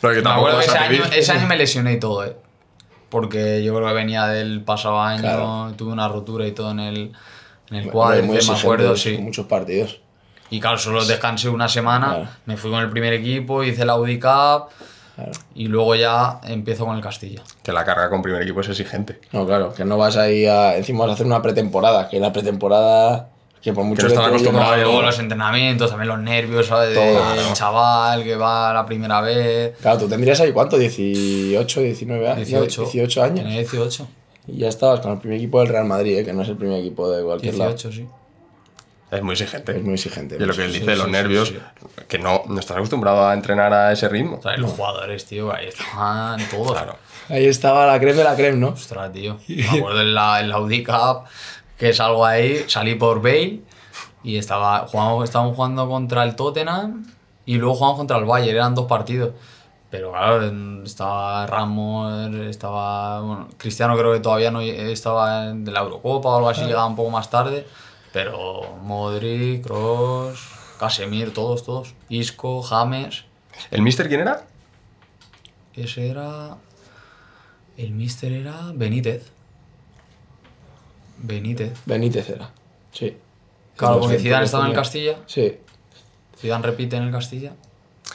Pero 0.00 0.14
que 0.14 0.22
Me 0.22 0.30
acuerdo 0.30 0.58
que 0.58 0.64
ese 0.66 0.78
año, 0.78 1.02
ese 1.14 1.32
año 1.32 1.46
me 1.46 1.56
lesioné 1.56 1.92
y 1.94 1.98
todo, 2.00 2.24
¿eh? 2.24 2.36
Porque 3.08 3.62
yo 3.62 3.74
creo 3.74 3.88
que 3.88 3.94
venía 3.94 4.26
del 4.26 4.62
pasado 4.62 5.00
año, 5.00 5.20
Claro. 5.22 5.72
tuve 5.76 5.92
una 5.92 6.08
rotura 6.08 6.46
y 6.46 6.52
todo 6.52 6.70
en 6.72 6.80
el, 6.80 7.12
en 7.70 7.76
el 7.76 7.82
Muy 7.84 7.92
cuadro, 7.92 8.22
me 8.26 8.34
exigente, 8.36 8.60
acuerdo, 8.62 8.96
sí. 8.96 9.18
Muchos 9.18 9.46
partidos. 9.46 10.00
Y 10.52 10.60
claro, 10.60 10.76
solo 10.78 11.04
descansé 11.04 11.48
una 11.48 11.68
semana, 11.68 12.06
Claro. 12.14 12.28
me 12.46 12.56
fui 12.56 12.70
con 12.70 12.80
el 12.82 12.90
primer 12.90 13.12
equipo, 13.14 13.64
hice 13.64 13.84
la 13.84 13.94
Audi 13.94 14.18
Cup 14.20 14.68
Claro. 15.14 15.32
y 15.54 15.66
luego 15.68 15.94
ya 15.94 16.40
empiezo 16.44 16.84
con 16.86 16.94
el 16.96 17.02
Castilla. 17.02 17.42
Que 17.62 17.72
la 17.72 17.84
carga 17.84 18.08
con 18.10 18.22
primer 18.22 18.42
equipo 18.42 18.60
es 18.60 18.68
exigente. 18.68 19.18
No, 19.32 19.46
claro, 19.46 19.72
que 19.74 19.84
no 19.84 19.96
vas 19.98 20.16
ahí 20.16 20.46
a. 20.46 20.76
Encima 20.76 21.00
vas 21.00 21.10
a 21.10 21.14
hacer 21.14 21.26
una 21.26 21.40
pretemporada, 21.42 22.08
que 22.08 22.20
la 22.20 22.32
pretemporada. 22.32 23.28
Que 23.62 23.72
por 23.72 23.84
mucho 23.84 24.08
que 24.08 24.12
digan- 24.12 24.24
acostumbrados. 24.30 24.74
Luego 24.76 24.90
Claro. 24.92 25.06
los 25.06 25.18
entrenamientos, 25.20 25.88
también 25.90 26.08
los 26.08 26.18
nervios, 26.18 26.66
¿sabes? 26.66 26.94
Todo, 26.94 27.04
Del 27.04 27.14
claro. 27.14 27.54
chaval 27.54 28.24
que 28.24 28.34
va 28.34 28.72
la 28.74 28.84
primera 28.84 29.20
vez. 29.20 29.76
Claro, 29.80 29.98
tú 29.98 30.08
tendrías 30.08 30.40
ahí 30.40 30.50
cuánto, 30.52 30.76
18, 30.76 31.80
19 31.80 32.26
años. 32.28 32.48
18, 32.48 32.82
18 32.82 33.22
años. 33.22 33.38
Tenía 33.44 33.58
18. 33.58 34.08
Y 34.48 34.58
ya 34.58 34.68
estabas 34.68 34.98
con 35.00 35.12
el 35.12 35.18
primer 35.18 35.38
equipo 35.38 35.60
del 35.60 35.68
Real 35.68 35.84
Madrid, 35.84 36.18
eh, 36.18 36.24
que 36.24 36.32
no 36.32 36.42
es 36.42 36.48
el 36.48 36.56
primer 36.56 36.80
equipo 36.80 37.08
de 37.10 37.22
cualquier 37.22 37.54
18, 37.54 37.92
sí. 37.92 38.06
Es 39.12 39.22
muy 39.22 39.32
exigente. 39.32 39.76
Es 39.76 39.82
muy 39.84 39.94
exigente. 39.94 40.36
Y 40.36 40.40
lo 40.40 40.54
que 40.54 40.64
él 40.64 40.72
Sí, 40.72 40.80
dice, 40.80 40.92
sí, 40.92 40.96
los 40.98 41.06
sí, 41.06 41.12
nervios, 41.12 41.48
sí. 41.48 41.58
que 42.08 42.18
no, 42.18 42.42
no 42.48 42.58
estás 42.58 42.76
acostumbrado 42.78 43.26
a 43.28 43.34
entrenar 43.34 43.72
a 43.72 43.92
ese 43.92 44.08
ritmo. 44.08 44.38
O 44.38 44.42
sea, 44.42 44.56
los 44.56 44.70
jugadores, 44.72 45.24
tío, 45.26 45.54
ahí 45.54 45.68
estaban 45.68 46.40
todos. 46.50 46.72
Claro. 46.72 46.96
Ahí 47.28 47.46
estaba 47.46 47.86
la 47.86 47.98
creme 48.00 48.14
de 48.18 48.24
la 48.24 48.34
creme, 48.34 48.58
¿no? 48.58 48.68
Ostras, 48.70 49.12
tío. 49.12 49.38
Me 49.48 49.68
acuerdo 49.78 50.00
en 50.00 50.14
la, 50.14 50.40
en 50.40 50.48
la 50.48 50.56
Audi 50.56 50.82
Cup 50.82 51.24
que 51.78 51.92
salgo 51.92 52.24
ahí, 52.24 52.64
salí 52.68 52.94
por 52.94 53.20
Bale 53.22 53.60
y 54.24 54.36
estaba, 54.38 54.86
jugamos, 54.88 55.24
estábamos 55.24 55.56
jugando 55.56 55.88
contra 55.88 56.22
el 56.24 56.34
Tottenham 56.36 57.04
y 57.44 57.56
luego 57.56 57.74
jugamos 57.74 57.98
contra 57.98 58.16
el 58.18 58.24
Bayern, 58.24 58.56
eran 58.56 58.74
dos 58.74 58.86
partidos. 58.86 59.32
Pero 59.90 60.10
claro, 60.12 60.42
estaba 60.84 61.46
Ramos, 61.46 62.34
estaba. 62.48 63.20
Bueno, 63.20 63.48
Cristiano 63.58 63.94
creo 63.96 64.12
que 64.14 64.20
todavía 64.20 64.50
no 64.50 64.62
estaba 64.62 65.48
en- 65.50 65.64
de 65.66 65.70
la 65.70 65.80
Eurocopa 65.80 66.30
o 66.30 66.36
algo 66.36 66.48
así, 66.48 66.62
llegaba 66.64 66.86
un 66.86 66.96
poco 66.96 67.10
más 67.10 67.28
tarde. 67.28 67.66
Pero 68.12 68.76
Modric, 68.82 69.64
Kroos, 69.64 70.40
Casemir, 70.78 71.32
todos, 71.32 71.64
todos. 71.64 71.94
Isco, 72.08 72.62
James. 72.62 73.24
¿El 73.70 73.82
mister 73.82 74.08
quién 74.08 74.20
era? 74.20 74.44
Ese 75.74 76.08
era. 76.10 76.56
El 77.76 77.92
mister 77.92 78.32
era 78.32 78.70
Benítez. 78.74 79.30
Benítez. 81.18 81.72
Benítez 81.86 82.28
era. 82.28 82.50
Sí. 82.92 83.16
Claro, 83.76 84.00
porque 84.00 84.16
que- 84.16 84.22
Zidane 84.22 84.44
estaba 84.44 84.64
en 84.64 84.70
el 84.70 84.76
Castilla. 84.76 85.16
Sí. 85.26 85.58
Zidane 86.38 86.66
repite 86.66 86.96
en 86.96 87.04
el 87.04 87.12
Castilla. 87.12 87.52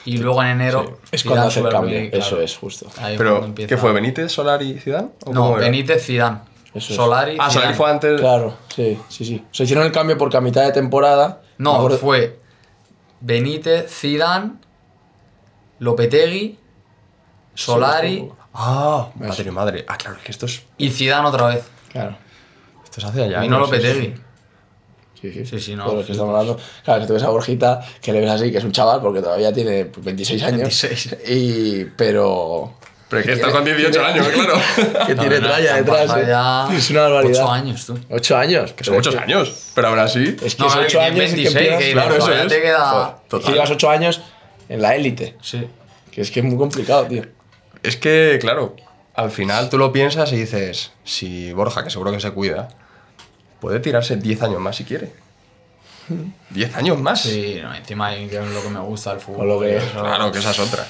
Y 0.06 0.18
luego 0.18 0.44
en 0.44 0.50
enero. 0.50 1.00
Es 1.12 1.24
Zidane 1.24 1.36
cuando 1.36 1.48
hace 1.50 1.60
el 1.62 1.70
cambio. 1.70 2.10
claro. 2.12 2.26
Eso 2.26 2.42
es, 2.42 2.56
justo. 2.58 2.88
Ahí 2.98 3.18
Pero, 3.18 3.54
¿qué 3.56 3.78
fue? 3.78 3.94
¿Benítez, 3.94 4.32
Solari 4.32 4.72
y 4.72 4.80
Zidane? 4.80 5.10
¿O 5.26 5.34
No? 5.34 5.54
Benítez, 5.56 6.06
Zidane. 6.06 6.40
Eso 6.74 6.92
es. 6.92 6.96
Solari. 6.96 7.38
Ah, 7.40 7.50
Solari 7.50 7.74
fue 7.74 7.90
antes. 7.90 8.20
Claro, 8.20 8.56
sí, 8.76 9.00
sí, 9.10 9.26
sí. 9.26 9.46
Se 9.52 9.64
hicieron 9.64 9.86
el 9.86 9.92
cambio 9.92 10.18
porque 10.18 10.38
a 10.38 10.42
mitad 10.42 10.64
de 10.64 10.72
temporada. 10.72 11.42
No, 11.58 11.90
fue 11.92 12.40
Benítez, 13.20 13.90
Zidane, 13.90 14.54
Lopetegui, 15.80 16.60
Solari 17.54 18.30
Ah, 18.54 19.10
madre, 19.16 19.52
madre. 19.52 19.86
Ah, 19.88 19.98
claro, 19.98 20.18
es 20.18 20.24
que 20.24 20.32
esto 20.32 20.48
es. 20.48 20.64
y 20.78 20.90
Zidane 20.90 21.28
otra 21.28 21.48
vez. 21.48 21.64
Claro. 21.92 22.18
Esto 22.84 23.02
se 23.02 23.08
hace 23.08 23.24
allá. 23.24 23.42
Vino 23.42 23.60
Lopetegui. 23.60 24.16
Sí, 25.22 25.32
sí. 25.32 25.46
Sí, 25.46 25.60
sí, 25.60 25.76
no, 25.76 25.94
los 25.94 26.06
que 26.06 26.12
estamos 26.12 26.32
hablando. 26.34 26.60
Claro, 26.84 27.02
que 27.02 27.08
tú 27.08 27.14
ves 27.14 27.24
a 27.24 27.30
Borjita, 27.30 27.84
que 28.02 28.14
le 28.14 28.22
ves 28.22 28.30
así, 28.30 28.52
que 28.52 28.60
es 28.60 28.64
un 28.64 28.72
chaval, 28.72 29.02
porque 29.02 29.22
todavía 29.22 29.52
tiene 29.52 29.86
pues, 29.86 30.06
26 30.06 30.44
años. 30.44 30.62
26. 30.62 31.18
Y. 31.28 31.86
Pero. 31.98 32.77
Pero 33.10 33.20
es 33.22 33.26
que 33.26 33.34
está 33.34 33.52
con 33.52 33.64
18 33.64 34.06
años, 34.06 34.28
claro. 34.28 34.54
Que 35.08 35.16
tiene 35.16 35.40
tralla 35.40 35.76
detrás. 35.76 36.12
eh. 36.18 36.78
Es 36.78 36.90
una 36.90 37.02
barbaridad. 37.04 37.44
Ocho 37.44 37.52
años, 37.52 37.86
tú. 37.86 38.00
8 38.10 38.38
años. 38.38 38.74
Que 38.74 38.84
son 38.84 38.96
muchos 38.96 39.16
años. 39.16 39.72
Pero 39.74 39.88
ahora 39.88 40.08
sí. 40.10 40.36
Es 40.44 40.56
que 40.56 40.62
No, 40.64 40.68
es 40.68 40.76
vale, 40.76 40.88
8 40.88 40.98
que 41.00 41.04
años. 41.06 41.24
es 41.24 41.30
que 41.32 41.36
26, 41.38 41.56
empiezas- 41.56 41.80
que 41.84 41.92
Claro, 41.94 42.16
eso 42.16 42.34
es. 42.34 42.48
te 42.48 42.62
queda... 42.62 43.18
Que 43.30 43.52
llevas 43.54 43.70
8 43.72 43.90
años 43.90 44.22
en 44.68 44.82
la 44.82 44.96
élite. 44.96 45.38
Sí. 45.42 45.68
Que 46.12 46.22
es 46.22 46.32
que 46.32 46.40
es 46.42 46.46
muy 46.46 46.58
complicado, 46.58 47.06
tío. 47.06 47.24
Es 47.84 47.96
que, 47.96 48.38
claro, 48.42 48.76
al 49.16 49.32
final 49.32 49.70
tú 49.70 49.78
lo 49.78 49.94
piensas 49.94 50.32
y 50.34 50.36
dices, 50.36 50.92
si 51.06 51.54
Borja, 51.54 51.84
que 51.86 51.90
seguro 51.90 52.12
que 52.12 52.20
se 52.20 52.32
cuida, 52.32 52.68
puede 53.62 53.80
tirarse 53.80 54.18
10 54.18 54.42
años 54.42 54.60
más 54.60 54.76
si 54.76 54.84
quiere. 54.84 55.14
10 56.50 56.76
años 56.76 57.00
más. 57.00 57.22
Sí, 57.22 57.60
no, 57.62 57.74
encima 57.74 58.08
hay 58.08 58.28
que 58.28 58.38
es 58.38 58.48
lo 58.48 58.62
que 58.62 58.70
me 58.70 58.80
gusta 58.82 59.14
el 59.14 59.20
fútbol. 59.20 59.48
Lo 59.48 59.60
que- 59.62 59.80
Claro, 59.94 60.32
que 60.32 60.40
esa 60.40 60.52
es 60.52 60.60
otra. 60.60 60.86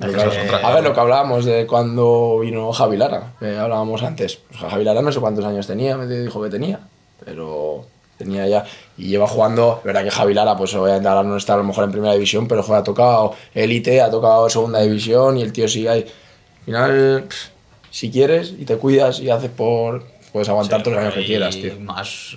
Es 0.00 0.14
otra. 0.14 0.58
A 0.68 0.74
ver, 0.74 0.84
lo 0.84 0.92
que 0.94 1.00
hablábamos 1.00 1.44
de 1.44 1.66
cuando 1.66 2.38
vino 2.40 2.72
Javi 2.72 2.96
Lara, 2.96 3.34
que 3.38 3.56
hablábamos 3.56 4.02
antes. 4.02 4.36
Pues 4.48 4.60
Javi 4.60 4.84
Lara 4.84 5.02
no 5.02 5.12
sé 5.12 5.20
cuántos 5.20 5.44
años 5.44 5.66
tenía, 5.66 5.96
me 5.96 6.06
dijo 6.06 6.42
que 6.42 6.50
tenía, 6.50 6.80
pero 7.24 7.86
tenía 8.18 8.46
ya. 8.48 8.64
Y 8.96 9.08
lleva 9.08 9.26
jugando, 9.26 9.76
es 9.78 9.84
verdad 9.84 10.04
que 10.04 10.10
Javi 10.10 10.34
Lara, 10.34 10.56
pues 10.56 10.74
obviamente 10.74 11.08
ahora 11.08 11.22
no 11.22 11.36
está 11.36 11.54
a 11.54 11.58
lo 11.58 11.64
mejor 11.64 11.84
en 11.84 11.92
primera 11.92 12.12
división, 12.14 12.46
pero 12.48 12.62
joder, 12.62 12.80
ha 12.80 12.84
tocado 12.84 13.34
élite, 13.54 14.00
ha 14.00 14.10
tocado 14.10 14.48
segunda 14.48 14.80
división 14.80 15.36
y 15.38 15.42
el 15.42 15.52
tío 15.52 15.68
sigue 15.68 15.88
ahí. 15.88 16.00
Al 16.02 16.64
final, 16.64 17.28
si 17.90 18.10
quieres 18.10 18.54
y 18.58 18.64
te 18.64 18.76
cuidas 18.76 19.20
y 19.20 19.30
haces 19.30 19.50
por. 19.50 20.04
Puedes 20.32 20.48
aguantar 20.48 20.82
todos 20.82 20.96
los 20.96 21.02
años 21.04 21.14
que 21.14 21.24
quieras, 21.24 21.54
tío. 21.54 21.78
Más, 21.78 22.36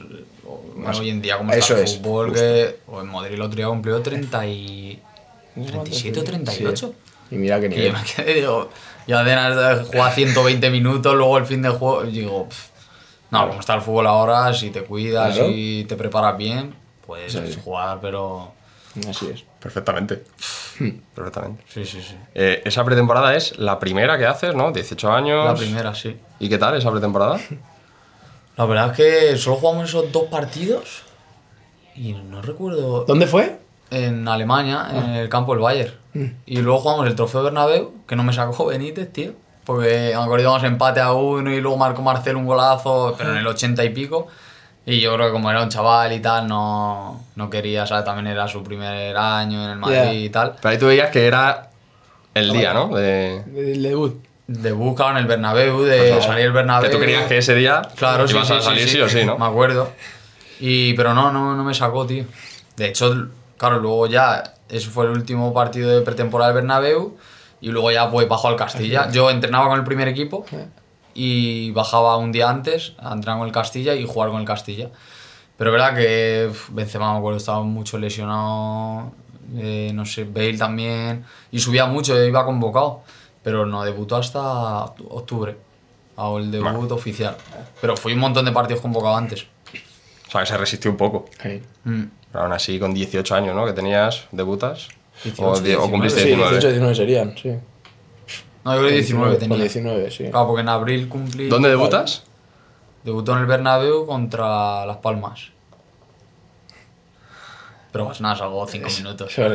Más- 0.76 1.00
hoy 1.00 1.10
en 1.10 1.20
día 1.22 1.38
como 1.39 1.52
eso 1.52 1.74
está 1.74 1.78
el 1.80 1.84
es, 1.86 1.98
fútbol 1.98 2.28
justo. 2.30 2.41
que 2.43 2.76
o 2.88 3.02
en 3.02 3.08
Madrid 3.08 3.34
el 3.34 3.41
otro 3.41 3.56
día 3.56 3.67
cumplió 3.67 4.00
30 4.02 4.46
y 4.48 5.00
37 5.65 6.20
o 6.20 6.24
38. 6.24 6.88
Sí. 6.88 7.07
Y 7.32 7.36
mira 7.36 7.60
qué 7.60 7.70
Que 7.70 7.76
nivel. 7.76 7.92
yo 7.94 7.98
me 7.98 8.04
quedé, 8.04 8.34
digo, 8.36 8.70
ya 9.08 9.24
de 9.24 9.84
jugar 9.86 10.13
120 10.13 10.70
minutos, 10.70 11.16
luego 11.16 11.38
el 11.38 11.46
fin 11.46 11.62
de 11.62 11.70
juego, 11.70 12.06
y 12.06 12.12
digo, 12.12 12.48
pff, 12.50 12.68
no, 13.32 13.48
como 13.48 13.60
está 13.60 13.74
el 13.76 13.82
fútbol 13.82 14.08
ahora, 14.08 14.54
si 14.54 14.70
te 14.70 14.84
cuidas 14.84 15.36
Claro. 15.36 15.50
y 15.52 15.84
te 15.86 15.96
preparas 15.96 16.38
bien, 16.38 16.74
puedes 17.06 17.34
Sí, 17.34 17.40
jugar, 17.63 18.00
pero 18.02 18.54
Así 19.10 19.28
es. 19.32 19.44
Perfectamente. 19.60 20.24
Perfectamente. 21.13 21.63
sí, 21.68 21.86
sí, 21.86 22.02
sí. 22.02 22.16
Eh, 22.34 22.62
esa 22.66 22.84
pretemporada 22.84 23.36
es 23.36 23.58
la 23.60 23.78
primera 23.80 24.18
que 24.18 24.26
haces, 24.26 24.56
¿no? 24.56 24.72
18 24.72 25.12
años. 25.12 25.46
La 25.46 25.54
primera, 25.56 25.94
sí. 25.94 26.18
¿Y 26.40 26.50
qué 26.50 26.58
tal 26.58 26.76
esa 26.76 26.90
pretemporada? 26.92 27.40
La 28.56 28.66
verdad 28.66 28.92
es 28.92 28.98
que 28.98 29.38
solo 29.38 29.58
jugamos 29.58 29.90
esos 29.90 30.12
dos 30.12 30.24
partidos 30.26 31.04
y 31.96 32.13
no 32.13 32.42
recuerdo. 32.42 33.06
¿Dónde 33.06 33.28
fue? 33.28 33.60
En 33.92 34.28
Alemania, 34.28 34.88
en 34.92 35.12
el 35.12 35.30
campo 35.30 35.54
del 35.54 35.62
Bayern. 35.62 35.94
Y 36.45 36.58
luego 36.62 36.80
jugamos 36.80 37.08
el 37.08 37.15
trofeo 37.15 37.43
Bernabéu, 37.43 37.93
que 38.08 38.15
no 38.15 38.23
me 38.23 38.34
sacó 38.34 38.65
Benítez, 38.67 39.12
tío. 39.12 39.34
Porque 39.65 40.13
me 40.15 40.23
acuerdo 40.23 40.43
íbamos 40.43 40.63
empate 40.63 41.01
a 41.01 41.12
uno 41.12 41.51
y 41.51 41.60
luego 41.60 41.77
marcó 41.77 42.01
Marcelo 42.01 42.39
un 42.39 42.45
golazo, 42.45 43.15
pero 43.17 43.32
en 43.32 43.38
el 43.38 43.47
80 43.47 43.84
y 43.84 43.89
pico. 43.89 44.27
Y 44.86 45.01
yo 45.01 45.13
creo 45.15 45.27
que 45.27 45.34
como 45.34 45.51
era 45.51 45.62
un 45.62 45.67
chaval 45.69 46.13
y 46.13 46.21
tal, 46.21 46.47
no, 46.47 47.21
no 47.36 47.49
quería, 47.49 47.86
¿sabes? 47.86 48.06
También 48.06 48.27
era 48.27 48.47
su 48.47 48.63
primer 48.63 49.17
año 49.17 49.65
en 49.65 49.71
el 49.71 49.77
Madrid 49.77 49.97
Ya. 49.97 50.13
y 50.13 50.30
tal. 50.30 50.56
Pero 50.62 50.69
ahí 50.71 50.77
tú 50.77 50.86
veías 50.88 51.10
que 51.12 51.27
era 51.27 51.69
el 52.34 52.53
día, 52.53 52.73
¿no? 52.73 52.88
De... 52.95 53.43
Del 53.45 53.84
debut. 53.84 54.23
Debut, 54.47 54.95
claro, 54.95 55.12
en 55.12 55.17
el 55.17 55.25
Bernabéu, 55.25 55.82
de 55.82 56.13
Pues, 56.13 56.23
salir 56.23 56.45
el 56.45 56.53
Bernabéu. 56.53 56.89
Que 56.89 56.95
tú 56.95 57.01
querías 57.01 57.25
que 57.25 57.38
ese 57.39 57.53
día 57.53 57.82
Claro, 57.97 58.25
sí, 58.25 58.34
ibas 58.34 58.47
sí, 58.47 58.53
a 58.53 58.62
salir 58.62 58.84
sí, 58.88 58.89
sí, 58.95 59.01
o 59.01 59.10
sí, 59.10 59.25
¿no? 59.25 59.38
Me 59.38 59.45
acuerdo. 59.45 59.91
Y, 60.62 60.93
pero 60.93 61.13
no, 61.13 61.34
no, 61.34 61.53
no 61.58 61.63
me 61.65 61.73
sacó, 61.73 62.06
tío. 62.08 62.23
De 62.77 62.88
hecho, 62.88 63.27
claro, 63.58 63.80
luego 63.80 64.08
ya, 64.08 64.41
ese 64.69 64.89
fue 64.89 65.06
el 65.06 65.12
último 65.12 65.53
partido 65.53 65.89
de 65.89 66.01
pretemporada 66.01 66.51
del 66.51 66.62
Bernabéu 66.62 67.17
y 67.62 67.69
luego 67.69 67.91
ya 67.91 68.10
pues 68.10 68.27
bajo 68.27 68.47
al 68.47 68.56
Castilla. 68.56 69.10
Yo 69.12 69.30
entrenaba 69.30 69.67
con 69.69 69.80
el 69.80 69.86
primer 69.86 70.08
equipo 70.08 70.45
y 71.13 71.71
bajaba 71.71 72.17
un 72.17 72.32
día 72.32 72.49
antes 72.49 72.93
a 72.99 73.13
entrenar 73.13 73.39
con 73.39 73.47
el 73.47 73.53
Castilla 73.53 73.95
y 73.95 74.06
jugar 74.06 74.30
con 74.30 74.39
el 74.39 74.45
Castilla. 74.45 74.89
Pero 75.58 75.71
es 75.71 75.73
verdad 75.73 75.95
que 75.95 76.51
Benzema, 76.69 77.13
me 77.13 77.17
acuerdo, 77.17 77.38
estaba 77.38 77.63
mucho 77.63 77.97
lesionado, 77.97 79.12
eh, 79.56 79.91
no 79.93 80.06
sé, 80.06 80.23
Bale 80.23 80.58
también, 80.58 81.25
y 81.51 81.60
subía 81.60 81.88
mucho, 81.88 82.21
iba 82.23 82.45
convocado, 82.45 83.01
pero 83.41 83.65
no 83.65 83.84
debutó 83.84 84.17
hasta 84.17 84.84
octubre, 84.84 85.58
hago 86.15 86.38
el 86.38 86.51
debut 86.51 86.91
oficial. 86.91 87.36
Pero 87.82 87.97
fui 87.97 88.13
un 88.13 88.19
montón 88.19 88.45
de 88.45 88.51
partidos 88.51 88.82
convocado 88.82 89.15
antes. 89.15 89.47
O 90.27 90.32
sea, 90.32 90.41
que 90.41 90.47
se 90.47 90.58
resistió 90.58 90.91
un 90.91 90.97
poco. 90.97 91.25
Sí. 91.41 91.63
Mm. 91.86 92.03
Pero 92.38 92.45
aún 92.45 92.54
así, 92.54 92.78
con 92.78 92.93
18 92.93 93.34
años, 93.34 93.56
¿no? 93.56 93.65
Que 93.65 93.73
tenías, 93.73 94.28
debutas. 94.32 94.89
18, 95.23 95.84
o, 95.84 95.89
cumpliste 95.89 96.19
Sí, 96.19 96.28
19. 96.28 96.52
18, 96.52 96.67
19 96.67 96.95
serían, 96.95 97.36
sí. 97.36 97.50
No, 98.63 98.73
yo 98.76 98.78
creo 98.78 98.89
que 98.89 98.93
19 98.93 99.32
Con 99.32 99.39
tenía. 99.39 99.58
19, 99.58 100.12
sí. 100.12 100.30
Claro, 100.30 100.45
porque 100.45 100.62
en 100.62 100.69
abril 100.69 101.10
cumplí. 101.10 101.50
¿Dónde 101.50 101.69
debutas? 101.69 102.26
Debutó 103.04 103.32
en 103.34 103.39
el 103.39 103.47
Bernabéu 103.47 104.06
contra 104.06 104.86
Las 104.86 104.97
Palmas. 104.97 105.50
Pero 107.91 108.06
pues 108.06 108.21
nada, 108.21 108.36
salgo 108.36 108.67
5 108.67 108.88
minutos. 108.97 109.32
Eso. 109.32 109.52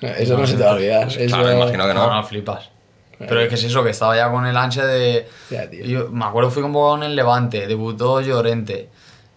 Eso 0.00 0.38
no 0.38 0.46
se 0.46 0.56
te 0.56 0.62
va 0.62 0.70
a 0.70 0.74
olvidar. 0.74 1.08
Eso... 1.08 1.36
Claro, 1.36 1.52
imagino 1.52 1.88
que 1.88 1.94
No, 1.94 2.06
no. 2.06 2.14
no, 2.14 2.22
flipas. 2.22 2.70
Pero 3.18 3.40
es 3.40 3.48
que 3.48 3.56
es 3.56 3.64
eso, 3.64 3.82
que 3.82 3.90
estaba 3.90 4.14
ya 4.14 4.30
con 4.30 4.46
el 4.46 4.56
ansia 4.56 4.86
de... 4.86 5.28
Ya, 5.50 5.68
tío. 5.68 5.84
Yo 5.84 6.08
me 6.12 6.24
acuerdo 6.24 6.52
fui 6.52 6.62
convocado 6.62 6.98
en 6.98 7.10
el 7.10 7.16
Levante, 7.16 7.66
debutó 7.66 8.20
Llorente. 8.20 8.90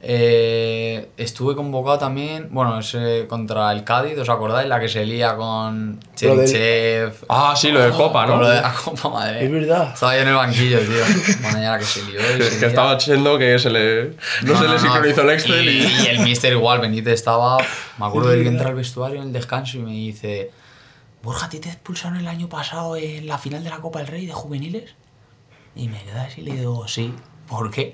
Eh, 0.05 1.09
estuve 1.15 1.55
convocado 1.55 1.97
también, 1.97 2.49
bueno, 2.51 2.77
ese 2.77 3.25
contra 3.29 3.71
el 3.71 3.85
Cádiz, 3.85 4.17
¿os 4.17 4.27
acordáis? 4.27 4.67
La 4.67 4.77
que 4.81 4.89
se 4.89 5.05
lía 5.05 5.37
con 5.37 5.97
del- 5.99 6.09
Cherichev. 6.45 7.13
Ah, 7.29 7.53
sí, 7.55 7.71
lo 7.71 7.79
de 7.79 7.91
Copa, 7.91 8.25
¿no? 8.25 8.35
Lo 8.41 8.49
de 8.49 8.59
la 8.61 8.73
Copa, 8.73 9.09
madre. 9.09 9.45
Es 9.45 9.49
verdad. 9.51 9.91
Estaba 9.93 10.11
ahí 10.11 10.21
en 10.21 10.27
el 10.27 10.35
banquillo, 10.35 10.79
tío. 10.79 11.05
Mañana 11.41 11.79
que 11.79 11.85
se 11.85 12.01
lió. 12.03 12.19
Que, 12.19 12.43
se 12.43 12.49
que 12.49 12.57
lía. 12.59 12.67
estaba 12.67 12.99
siendo 12.99 13.37
que 13.37 13.57
se 13.57 13.69
le. 13.69 14.15
No, 14.41 14.59
se 14.59 14.67
le 14.67 14.77
sincronizó 14.77 15.21
el 15.21 15.29
Excel 15.29 15.69
y. 15.69 15.83
y 16.03 16.07
el 16.07 16.19
mister 16.19 16.51
igual, 16.51 16.81
Benítez 16.81 17.13
estaba... 17.13 17.57
Me 17.97 18.05
acuerdo 18.05 18.29
de 18.29 18.37
él 18.39 18.43
que 18.43 18.49
entra 18.49 18.69
al 18.69 18.75
vestuario 18.75 19.21
en 19.21 19.27
el 19.27 19.33
descanso 19.33 19.77
y 19.77 19.81
me 19.83 19.91
dice... 19.91 20.51
Borja, 21.21 21.45
¿a 21.45 21.49
ti 21.49 21.59
te 21.59 21.69
expulsaron 21.69 22.17
el 22.17 22.27
año 22.27 22.49
pasado 22.49 22.97
en 22.97 23.25
la 23.27 23.37
final 23.37 23.63
de 23.63 23.69
la 23.69 23.77
Copa 23.77 23.99
del 23.99 24.09
Rey 24.09 24.25
de 24.25 24.33
juveniles? 24.33 24.95
Y 25.77 25.87
me 25.87 26.03
quedé 26.03 26.19
así 26.19 26.41
y 26.41 26.43
le 26.43 26.55
digo, 26.57 26.85
sí. 26.89 27.13
¿Por 27.47 27.71
qué? 27.71 27.93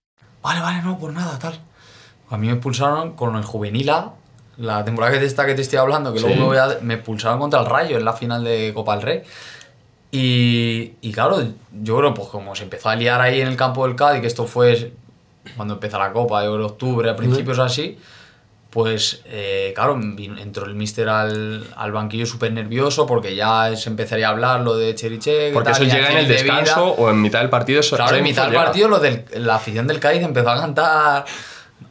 Vale, 0.41 0.59
vale, 0.61 0.81
no, 0.81 0.97
por 0.97 1.13
nada, 1.13 1.37
tal. 1.39 1.59
A 2.29 2.37
mí 2.37 2.47
me 2.47 2.53
expulsaron 2.53 3.13
con 3.13 3.35
el 3.35 3.43
Juvenil 3.43 3.89
A, 3.89 4.13
la 4.57 4.83
temporada 4.85 5.13
que 5.13 5.19
te, 5.19 5.25
está, 5.25 5.45
que 5.45 5.53
te 5.53 5.61
estoy 5.61 5.79
hablando, 5.79 6.13
que 6.13 6.19
luego 6.19 6.35
me, 6.35 6.45
voy 6.45 6.57
a, 6.57 6.77
me 6.81 6.95
expulsaron 6.95 7.39
contra 7.39 7.59
el 7.59 7.65
Rayo 7.65 7.97
en 7.97 8.05
la 8.05 8.13
final 8.13 8.43
de 8.43 8.71
Copa 8.73 8.95
del 8.95 9.01
Rey. 9.01 9.23
Y, 10.11 10.93
y 11.01 11.11
claro, 11.11 11.41
yo 11.81 11.97
creo, 11.97 12.13
pues 12.13 12.27
como 12.27 12.55
se 12.55 12.63
empezó 12.63 12.89
a 12.89 12.95
liar 12.95 13.21
ahí 13.21 13.41
en 13.41 13.47
el 13.47 13.55
campo 13.55 13.87
del 13.87 13.95
Cádiz, 13.95 14.21
que 14.21 14.27
esto 14.27 14.45
fue 14.45 14.93
cuando 15.55 15.75
empezó 15.75 15.97
la 15.97 16.11
Copa, 16.11 16.43
yo 16.43 16.53
creo, 16.53 16.67
octubre, 16.67 17.09
a 17.09 17.15
principios 17.15 17.59
así, 17.59 17.97
pues 18.71 19.21
eh, 19.25 19.73
claro, 19.75 19.99
entró 20.01 20.65
el 20.65 20.75
míster 20.75 21.09
al, 21.09 21.67
al 21.75 21.91
banquillo 21.91 22.25
súper 22.25 22.53
nervioso 22.53 23.05
porque 23.05 23.35
ya 23.35 23.75
se 23.75 23.89
empezaría 23.89 24.27
a 24.27 24.31
hablar 24.31 24.61
lo 24.61 24.75
de 24.77 24.95
Cheriche. 24.95 25.49
que 25.49 25.53
Porque 25.53 25.71
tal, 25.73 25.83
eso 25.87 25.93
llega 25.95 26.09
en 26.11 26.17
el 26.19 26.27
descanso 26.27 26.85
o 26.85 27.09
en 27.09 27.21
mitad 27.21 27.39
del 27.41 27.49
partido. 27.49 27.81
Eso, 27.81 27.97
Claro, 27.97 28.15
en 28.15 28.23
mitad 28.23 28.43
del 28.43 28.51
llega. 28.53 28.63
partido 28.63 28.87
lo 28.87 28.99
del- 28.99 29.25
la 29.35 29.55
afición 29.55 29.87
del 29.87 29.99
Cádiz 29.99 30.23
empezó 30.23 30.49
a 30.51 30.55
cantar 30.59 31.25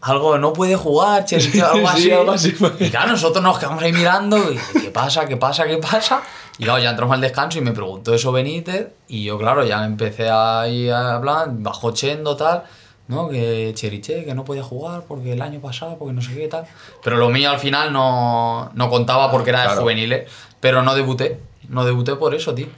algo, 0.01 0.39
no 0.39 0.53
puede 0.55 0.75
jugar, 0.77 1.25
Chelsea, 1.27 1.67
algo 1.71 1.87
Sí, 1.97 2.11
algo 2.11 2.33
así. 2.33 2.55
Y 2.79 2.89
claro, 2.89 3.11
nosotros 3.11 3.43
nos 3.45 3.59
quedamos 3.59 3.83
ahí 3.83 3.93
mirando, 3.93 4.39
y, 4.39 4.59
¿qué 4.81 4.91
pasa, 4.91 5.27
qué 5.27 5.37
pasa, 5.37 5.67
qué 5.67 5.77
pasa? 5.77 6.23
Y 6.59 6.65
claro, 6.65 6.79
ya 6.83 6.91
entramos 6.91 7.13
al 7.15 7.21
descanso 7.21 7.59
y 7.59 7.61
me 7.61 7.73
preguntó 7.73 8.15
eso 8.15 8.33
Benítez, 8.33 8.89
y 9.09 9.25
yo, 9.25 9.37
claro, 9.39 9.65
ya 9.67 9.85
empecé 9.85 10.31
ahí 10.31 10.89
a 10.89 11.15
hablar, 11.17 11.49
bajo 11.51 11.93
Chendo, 11.93 12.37
tal, 12.37 12.63
¿no? 13.11 13.29
Que 13.29 13.73
Cheriche, 13.75 14.25
que 14.25 14.35
no 14.35 14.45
podía 14.45 14.63
jugar 14.63 15.03
porque 15.07 15.33
el 15.33 15.43
año 15.43 15.61
pasado, 15.61 15.97
porque 15.99 16.15
no 16.15 16.23
sé 16.23 16.35
qué, 16.35 16.49
tal. 16.49 16.67
Pero 17.03 17.17
lo 17.17 17.29
mío 17.29 17.51
al 17.51 17.59
final 17.59 17.93
no, 17.93 18.71
no 18.75 18.89
contaba 18.89 19.31
porque 19.31 19.51
era 19.51 19.63
de 19.71 19.77
juveniles, 19.81 20.31
pero 20.61 20.83
no 20.83 20.95
debuté, 20.95 21.39
no 21.69 21.85
debuté 21.85 22.15
por 22.17 22.35
eso, 22.35 22.55
tío. 22.55 22.69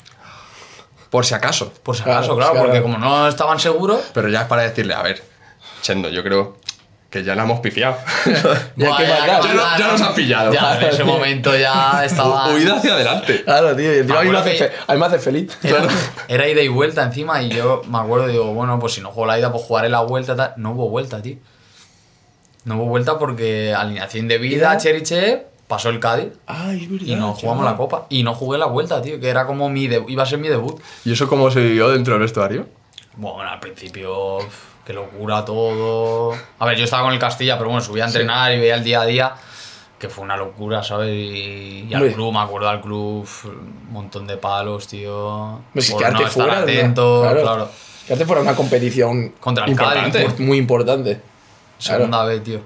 Por 1.11 1.27
si 1.27 1.35
acaso. 1.35 1.71
Por 1.83 1.95
si 1.95 2.03
Claro, 2.03 2.19
acaso, 2.21 2.37
claro, 2.37 2.53
claro. 2.53 2.67
porque 2.67 2.83
como 2.83 2.97
no 2.99 3.29
estaban 3.29 3.61
seguros, 3.61 4.01
Pero 4.15 4.29
ya 4.31 4.43
es 4.43 4.47
para 4.49 4.63
decirle, 4.63 4.95
a 4.95 5.03
ver, 5.03 5.23
Chendo, 5.83 6.09
yo 6.09 6.23
creo 6.23 6.57
que 7.13 7.23
ya 7.23 7.35
la 7.35 7.43
hemos 7.45 7.61
pifiado. 7.61 7.95
Ya 8.25 8.35
hay 8.35 8.97
que 8.97 9.07
Buah, 9.07 9.19
marcar. 9.19 9.43
Ya 9.43 9.55
no- 9.55 9.79
ya 9.79 9.93
nos 9.93 10.01
han 10.01 10.15
pillado. 10.15 10.53
Ya, 10.53 10.81
en 10.81 10.87
ese 10.89 11.05
momento 11.05 11.55
ya 11.57 12.03
estaba. 12.07 12.49
Huida 12.55 12.77
hacia 12.77 12.95
adelante. 12.95 13.45
Claro, 13.45 13.77
tío. 13.77 13.93
Encima 13.93 14.21
a 14.21 14.23
mí 14.25 14.31
me 14.31 14.39
hace, 14.39 14.51
que- 14.53 14.57
fe- 14.65 14.73
a 14.89 14.93
mí 14.95 14.99
me 14.99 15.07
hace 15.07 15.19
feliz. 15.19 15.59
Era, 15.63 15.87
era 16.29 16.49
ida 16.49 16.63
y 16.63 16.69
vuelta 16.69 17.03
encima 17.03 17.43
y 17.43 17.51
yo 17.51 17.83
me 17.87 17.99
acuerdo, 17.99 18.27
digo, 18.29 18.55
bueno, 18.55 18.79
pues 18.81 18.95
si 18.95 19.01
no 19.03 19.11
juego 19.11 19.27
la 19.27 19.39
ida, 19.39 19.53
pues 19.53 19.63
jugaré 19.65 19.89
la 19.91 20.01
vuelta. 20.01 20.35
Tal. 20.35 20.55
No 20.57 20.71
hubo 20.73 20.89
vuelta, 20.89 21.21
tío. 21.21 21.37
No 22.65 22.77
hubo 22.77 22.87
vuelta 22.87 23.19
porque 23.19 23.75
alineación 23.75 24.27
de 24.29 24.39
vida. 24.39 24.77
Cheriche, 24.79 25.47
pasó 25.69 25.91
el 25.91 26.01
Cádiz 26.01 26.29
Ay, 26.47 26.85
es 26.85 26.91
verdad. 26.91 27.07
y 27.07 27.15
no 27.17 27.35
jugamos 27.35 27.65
la 27.65 27.77
copa. 27.77 28.07
Y 28.09 28.23
no 28.23 28.35
jugué 28.35 28.57
la 28.59 28.67
vuelta, 28.67 29.03
tío, 29.03 29.21
que 29.21 29.29
era 29.29 29.47
como 29.47 29.69
mi 29.69 29.87
debut, 29.87 30.09
iba 30.11 30.23
a 30.23 30.27
ser 30.27 30.39
mi 30.39 30.49
debut. 30.49 30.81
¿Y 31.05 31.13
eso 31.13 31.29
cómo 31.29 31.51
se 31.51 31.61
vivió 31.61 31.89
dentro 31.91 32.15
del 32.15 32.23
vestuario? 32.23 32.67
Bueno, 33.17 33.51
al 33.51 33.61
principio, 33.61 34.39
qué 34.87 34.93
locura 34.93 35.45
todo. 35.45 36.35
A 36.59 36.67
ver, 36.67 36.77
yo 36.77 36.85
estaba 36.85 37.03
con 37.05 37.13
el 37.13 37.19
Castilla, 37.19 37.57
pero 37.59 37.71
bueno, 37.71 37.85
subía 37.85 38.05
a 38.05 38.07
entrenar 38.09 38.53
y 38.53 38.59
veía 38.61 38.75
el 38.75 38.85
día 38.85 39.01
a 39.03 39.07
día, 39.07 39.35
que 39.99 40.09
fue 40.09 40.25
una 40.25 40.37
locura, 40.37 40.83
¿sabes? 40.83 41.11
Y, 41.11 41.87
y 41.89 41.95
al 41.95 42.13
club, 42.13 42.33
me 42.33 42.41
acuerdo 42.41 42.69
al 42.69 42.81
club, 42.81 43.29
un 43.45 43.93
montón 43.93 44.27
de 44.27 44.37
palos, 44.37 44.87
tío. 44.89 45.61
Pues 45.73 45.87
si 45.87 45.97
quedarte 45.97 46.25
no 46.25 46.29
fuera. 46.31 46.55
¿no? 46.57 46.61
atento, 46.63 47.21
claro. 47.23 47.43
claro. 47.43 47.71
Quedarte 48.07 48.27
fuera 48.27 48.43
una 48.43 48.57
competición 48.57 49.31
Contra 49.39 49.65
el 49.65 49.71
Importante. 49.71 50.25
Cádiz, 50.25 50.41
muy 50.41 50.59
importante. 50.59 51.21
segunda 51.79 52.25
vez, 52.25 52.43
tío. 52.43 52.61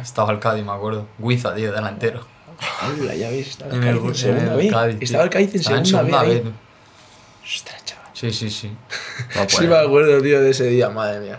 Estaba 0.00 0.32
el 0.32 0.38
Cádiz, 0.38 0.64
me 0.64 0.72
acuerdo. 0.72 1.06
Guiza, 1.18 1.54
tío, 1.54 1.72
delantero. 1.72 2.24
Hola, 3.00 3.14
ya 3.14 3.28
ves, 3.30 3.48
estaba 3.48 3.72
el 3.74 3.76
En 3.76 3.98
Cádiz 3.98 4.00
en 4.02 4.06
en 4.08 4.14
segunda 4.14 4.54
vez. 4.56 4.72
Cádiz. 4.72 4.96
Estaba 5.02 5.24
el 5.24 5.30
Cádiz 5.30 5.54
en 5.54 5.60
Estaba 5.60 5.84
segunda, 5.84 6.22
vez. 6.22 6.30
ahí. 6.30 6.40
tío. 6.40 6.52
Ostras, 7.44 7.84
chaval. 7.84 8.06
Sí, 8.12 8.32
sí, 8.32 8.50
sí. 8.50 8.72
No, 9.36 9.48
Sí 9.48 9.66
me 9.66 9.76
acuerdo, 9.76 10.22
tío, 10.22 10.40
de 10.40 10.50
ese 10.50 10.64
día, 10.68 10.88
madre 10.88 11.20
mía. 11.20 11.38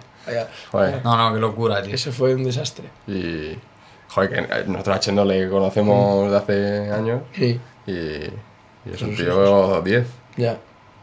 Joder. 0.72 1.02
No, 1.04 1.18
no, 1.18 1.34
qué 1.34 1.40
locura, 1.40 1.82
tío. 1.82 1.94
Ese 1.96 2.12
fue 2.12 2.36
un 2.36 2.44
desastre. 2.44 2.90
Y. 3.08 3.58
Joder, 4.10 4.30
que 4.48 4.64
nosotros 4.72 4.96
a 4.96 5.00
Chendo 5.00 5.26
le 5.26 5.50
conocemos 5.50 6.32
de 6.32 6.38
hace 6.38 6.92
años. 6.92 7.22
Sí, 7.34 7.60
Y. 7.88 7.92
Y 7.92 8.94
es 8.94 9.02
un 9.02 9.16
tío 9.16 9.82
10. 9.82 10.08
ya. 10.38 10.58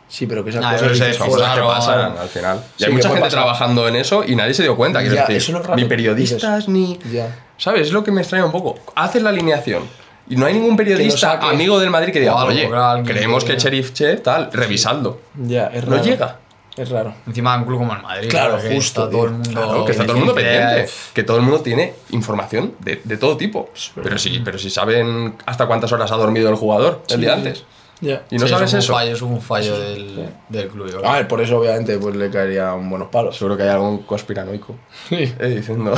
Sí, 0.07 0.27
pero 0.27 0.45
que 0.45 0.51
esas 0.51 0.65
Ah, 0.65 0.73
cosas 0.73 0.87
eso 0.93 0.95
se 0.97 1.05
dices, 1.07 1.17
Son 1.17 1.29
cosas 1.29 1.49
que 1.49 1.55
claro. 1.55 1.69
pasan 1.69 2.19
al 2.19 2.29
final. 2.29 2.59
Y 2.59 2.79
Sí, 2.79 2.85
hay 2.85 2.93
mucha 2.93 3.09
gente 3.09 3.21
pasar. 3.23 3.39
trabajando 3.41 3.89
en 3.89 3.97
eso 3.97 4.23
y 4.25 4.37
nadie 4.37 4.55
se 4.55 4.63
dio 4.63 4.77
cuenta. 4.77 5.01
Quiero 5.01 5.15
Ya, 5.15 5.21
decir, 5.23 5.37
eso 5.37 5.53
es 5.53 5.59
lo 5.59 5.63
raro. 5.63 5.77
ni 5.77 5.85
periodistas, 5.87 6.69
ni. 6.69 6.99
Ya. 7.11 7.35
¿Sabes? 7.57 7.89
Es 7.89 7.93
lo 7.93 8.05
que 8.05 8.11
me 8.13 8.21
extraña 8.21 8.45
un 8.45 8.53
poco. 8.53 8.79
Haces 8.95 9.23
la 9.23 9.31
alineación 9.31 9.83
y 10.29 10.37
no 10.37 10.47
hay 10.47 10.53
ningún 10.55 10.77
periodista 10.77 11.33
amigo 11.49 11.81
del 11.81 11.91
Madrid 11.91 12.13
que 12.13 12.21
diga, 12.21 12.37
oye, 12.45 12.71
creemos 13.05 13.45
que- 13.45 13.57
Sheriff 13.57 13.93
Che, 13.93 14.17
tal, 14.19 14.51
revisando. 14.53 15.21
Ya, 15.43 15.67
es 15.69 15.85
No 15.85 15.93
raro. 15.97 16.05
llega. 16.05 16.37
Es 16.77 16.91
raro. 16.91 17.15
Encima 17.27 17.53
de 17.53 17.59
un 17.61 17.65
club 17.67 17.79
como 17.79 17.95
el 17.95 18.03
Madrid. 18.03 18.29
Claro, 18.29 18.57
que 18.61 18.75
justo, 18.75 19.05
Está 19.05 19.11
todo 19.11 19.25
el 19.27 19.31
mundo. 19.33 19.51
Claro, 19.51 19.85
que 19.85 19.93
está 19.93 20.03
todo 20.05 20.13
el 20.15 20.19
mundo 20.19 20.35
pendiente. 20.35 20.89
Que 21.13 21.23
todo 21.23 21.37
el 21.37 21.43
mundo 21.45 21.61
tiene 21.61 21.95
información 22.11 22.75
de, 22.81 23.01
de 23.05 23.17
todo 23.17 23.37
tipo. 23.37 23.71
Pero 24.03 24.19
sí, 24.19 24.41
pero 24.45 24.59
si 24.59 24.71
saben 24.71 25.37
hasta 25.47 25.67
cuántas 25.67 25.93
horas 25.93 26.11
ha 26.11 26.17
dormido 26.17 26.49
el 26.51 26.57
jugador 26.57 27.03
el 27.11 27.21
día 27.21 27.35
antes. 27.35 27.65
Y 28.01 28.09
no 28.09 28.47
Sí, 28.47 28.49
sabes 28.49 28.69
es 28.71 28.73
un 28.75 28.79
eso. 28.81 28.93
Fallo, 28.93 29.13
es 29.13 29.23
un 29.23 29.41
fallo 29.41 29.79
del, 29.79 30.29
del 30.49 30.69
club. 30.69 30.89
creo. 30.91 31.07
A 31.09 31.15
ver, 31.15 31.29
por 31.29 31.41
eso 31.41 31.59
obviamente 31.59 31.97
pues 31.99 32.17
le 32.17 32.29
caerían 32.29 32.91
buenos 32.91 33.09
palos. 33.09 33.37
Seguro 33.37 33.57
que 33.57 33.63
hay 33.63 33.69
algún 33.71 33.99
conspiranoico 34.03 34.75
Sí. 35.09 35.33
eh, 35.39 35.47
diciendo. 35.57 35.95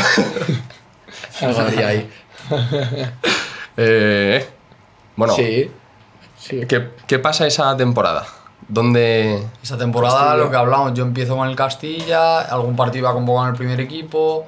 Algo 1.40 1.60
habría 1.60 1.88
ahí. 1.88 2.10
eh, 3.76 4.46
bueno, 5.16 5.34
Sí. 5.34 5.70
Sí. 6.38 6.60
¿qué, 6.68 6.90
qué 7.06 7.18
pasa 7.18 7.46
esa 7.46 7.76
temporada? 7.76 8.26
¿Dónde.? 8.68 9.46
Esa 9.62 9.78
temporada, 9.78 10.36
lo 10.36 10.50
que 10.50 10.56
hablamos, 10.56 10.94
yo 10.94 11.04
empiezo 11.04 11.36
con 11.36 11.48
el 11.48 11.56
Castilla, 11.56 12.40
algún 12.40 12.74
partido 12.76 13.04
iba 13.04 13.12
convocado 13.12 13.46
en 13.46 13.52
el 13.52 13.56
primer 13.58 13.80
equipo. 13.80 14.46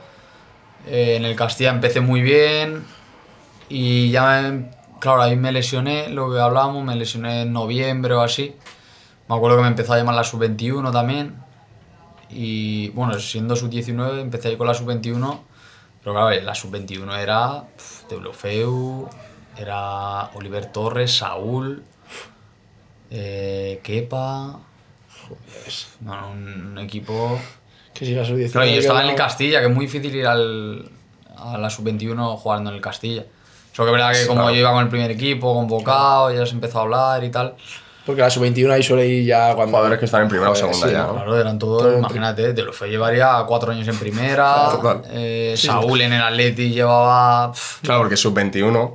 eh, 0.87 1.17
en 1.17 1.25
el 1.25 1.37
Castilla 1.37 1.71
empecé 1.71 2.01
muy 2.01 2.23
bien. 2.23 2.85
Y 3.69 4.11
ya, 4.11 4.41
me- 4.51 4.71
claro, 5.01 5.23
ahí 5.23 5.37
me 5.37 5.53
lesioné, 5.53 6.09
lo 6.09 6.33
que 6.33 6.41
hablábamos, 6.41 6.85
me 6.85 6.95
lesioné 6.97 7.43
en 7.43 7.53
noviembre 7.53 8.15
o 8.15 8.23
así. 8.23 8.57
Me 9.29 9.37
acuerdo 9.37 9.57
que 9.59 9.63
me 9.63 9.69
empezó 9.69 9.93
a 9.93 9.99
llamar 9.99 10.15
la 10.15 10.25
sub-21 10.25 10.91
también. 10.93 11.37
Y 12.31 12.89
bueno, 12.91 13.19
siendo 13.21 13.57
sub-19, 13.57 14.21
empecé 14.21 14.49
ahí 14.49 14.57
con 14.57 14.67
la 14.67 14.75
sub-21. 14.75 15.41
Pero 16.03 16.15
claro, 16.15 16.31
la 16.43 16.55
sub-21 16.55 17.17
era 17.19 17.65
pf, 17.77 18.07
Deulofeu, 18.09 19.09
era 19.59 20.31
Oliver 20.35 20.67
Torres, 20.67 21.17
Saúl, 21.19 21.85
eh, 23.11 23.81
Kepa. 23.83 24.59
No, 26.01 26.21
no, 26.21 26.31
un, 26.31 26.67
un 26.73 26.79
equipo. 26.79 27.39
Que 27.95 28.05
si 28.07 28.15
la 28.15 28.25
sub-19 28.25 28.53
Claro, 28.53 28.67
y 28.69 28.75
yo 28.75 28.81
estaba 28.81 29.03
en 29.03 29.11
el 29.11 29.15
Castilla, 29.17 29.61
que 29.61 29.67
es 29.67 29.75
muy 29.75 29.87
difícil 29.87 30.15
ir 30.15 30.27
al, 30.27 30.89
a 31.37 31.59
la 31.59 31.69
sub-21 31.69 32.37
jugando 32.39 32.71
en 32.71 32.77
el 32.77 32.83
Castilla. 32.83 33.25
Solo 33.73 33.93
que 33.93 33.97
es 33.99 34.05
verdad 34.05 34.21
que 34.21 34.27
como 34.27 34.41
Claro. 34.43 34.55
yo 34.55 34.61
iba 34.61 34.73
con 34.73 34.83
el 34.85 34.89
primer 34.89 35.11
equipo, 35.11 35.55
convocado, 35.55 36.33
ya 36.33 36.45
se 36.47 36.53
empezó 36.53 36.79
a 36.79 36.83
hablar 36.83 37.25
y 37.25 37.31
tal. 37.31 37.55
Porque 38.07 38.23
la 38.23 38.31
sub-21 38.31 38.71
ahí 38.73 38.83
suele 38.83 39.07
ir 39.07 39.27
ya 39.27 39.55
cuando. 39.55 39.73
Jugadores 39.77 39.99
que 39.99 40.07
están 40.07 40.23
en 40.23 40.29
primera 40.29 40.51
o 40.51 40.55
Joder, 40.55 40.75
segunda 40.75 40.87
sí, 40.89 40.93
ya, 40.95 41.03
¿no? 41.07 41.15
Claro, 41.15 41.39
eran 41.41 41.59
todos, 41.59 41.83
Todo 41.83 41.99
imagínate, 41.99 42.55
te 42.55 42.63
lo 42.63 42.73
fue 42.73 42.89
llevaría 42.89 43.45
cuatro 43.47 43.71
años 43.73 43.87
en 43.87 43.99
primera. 43.99 44.69
Total. 44.71 45.03
eh, 45.11 45.55
Saúl 45.59 46.01
en 46.01 46.15
el 46.15 46.23
Atleti 46.23 46.71
llevaba. 46.71 47.53
Claro, 47.83 48.01
porque 48.01 48.17
sub-21 48.17 48.95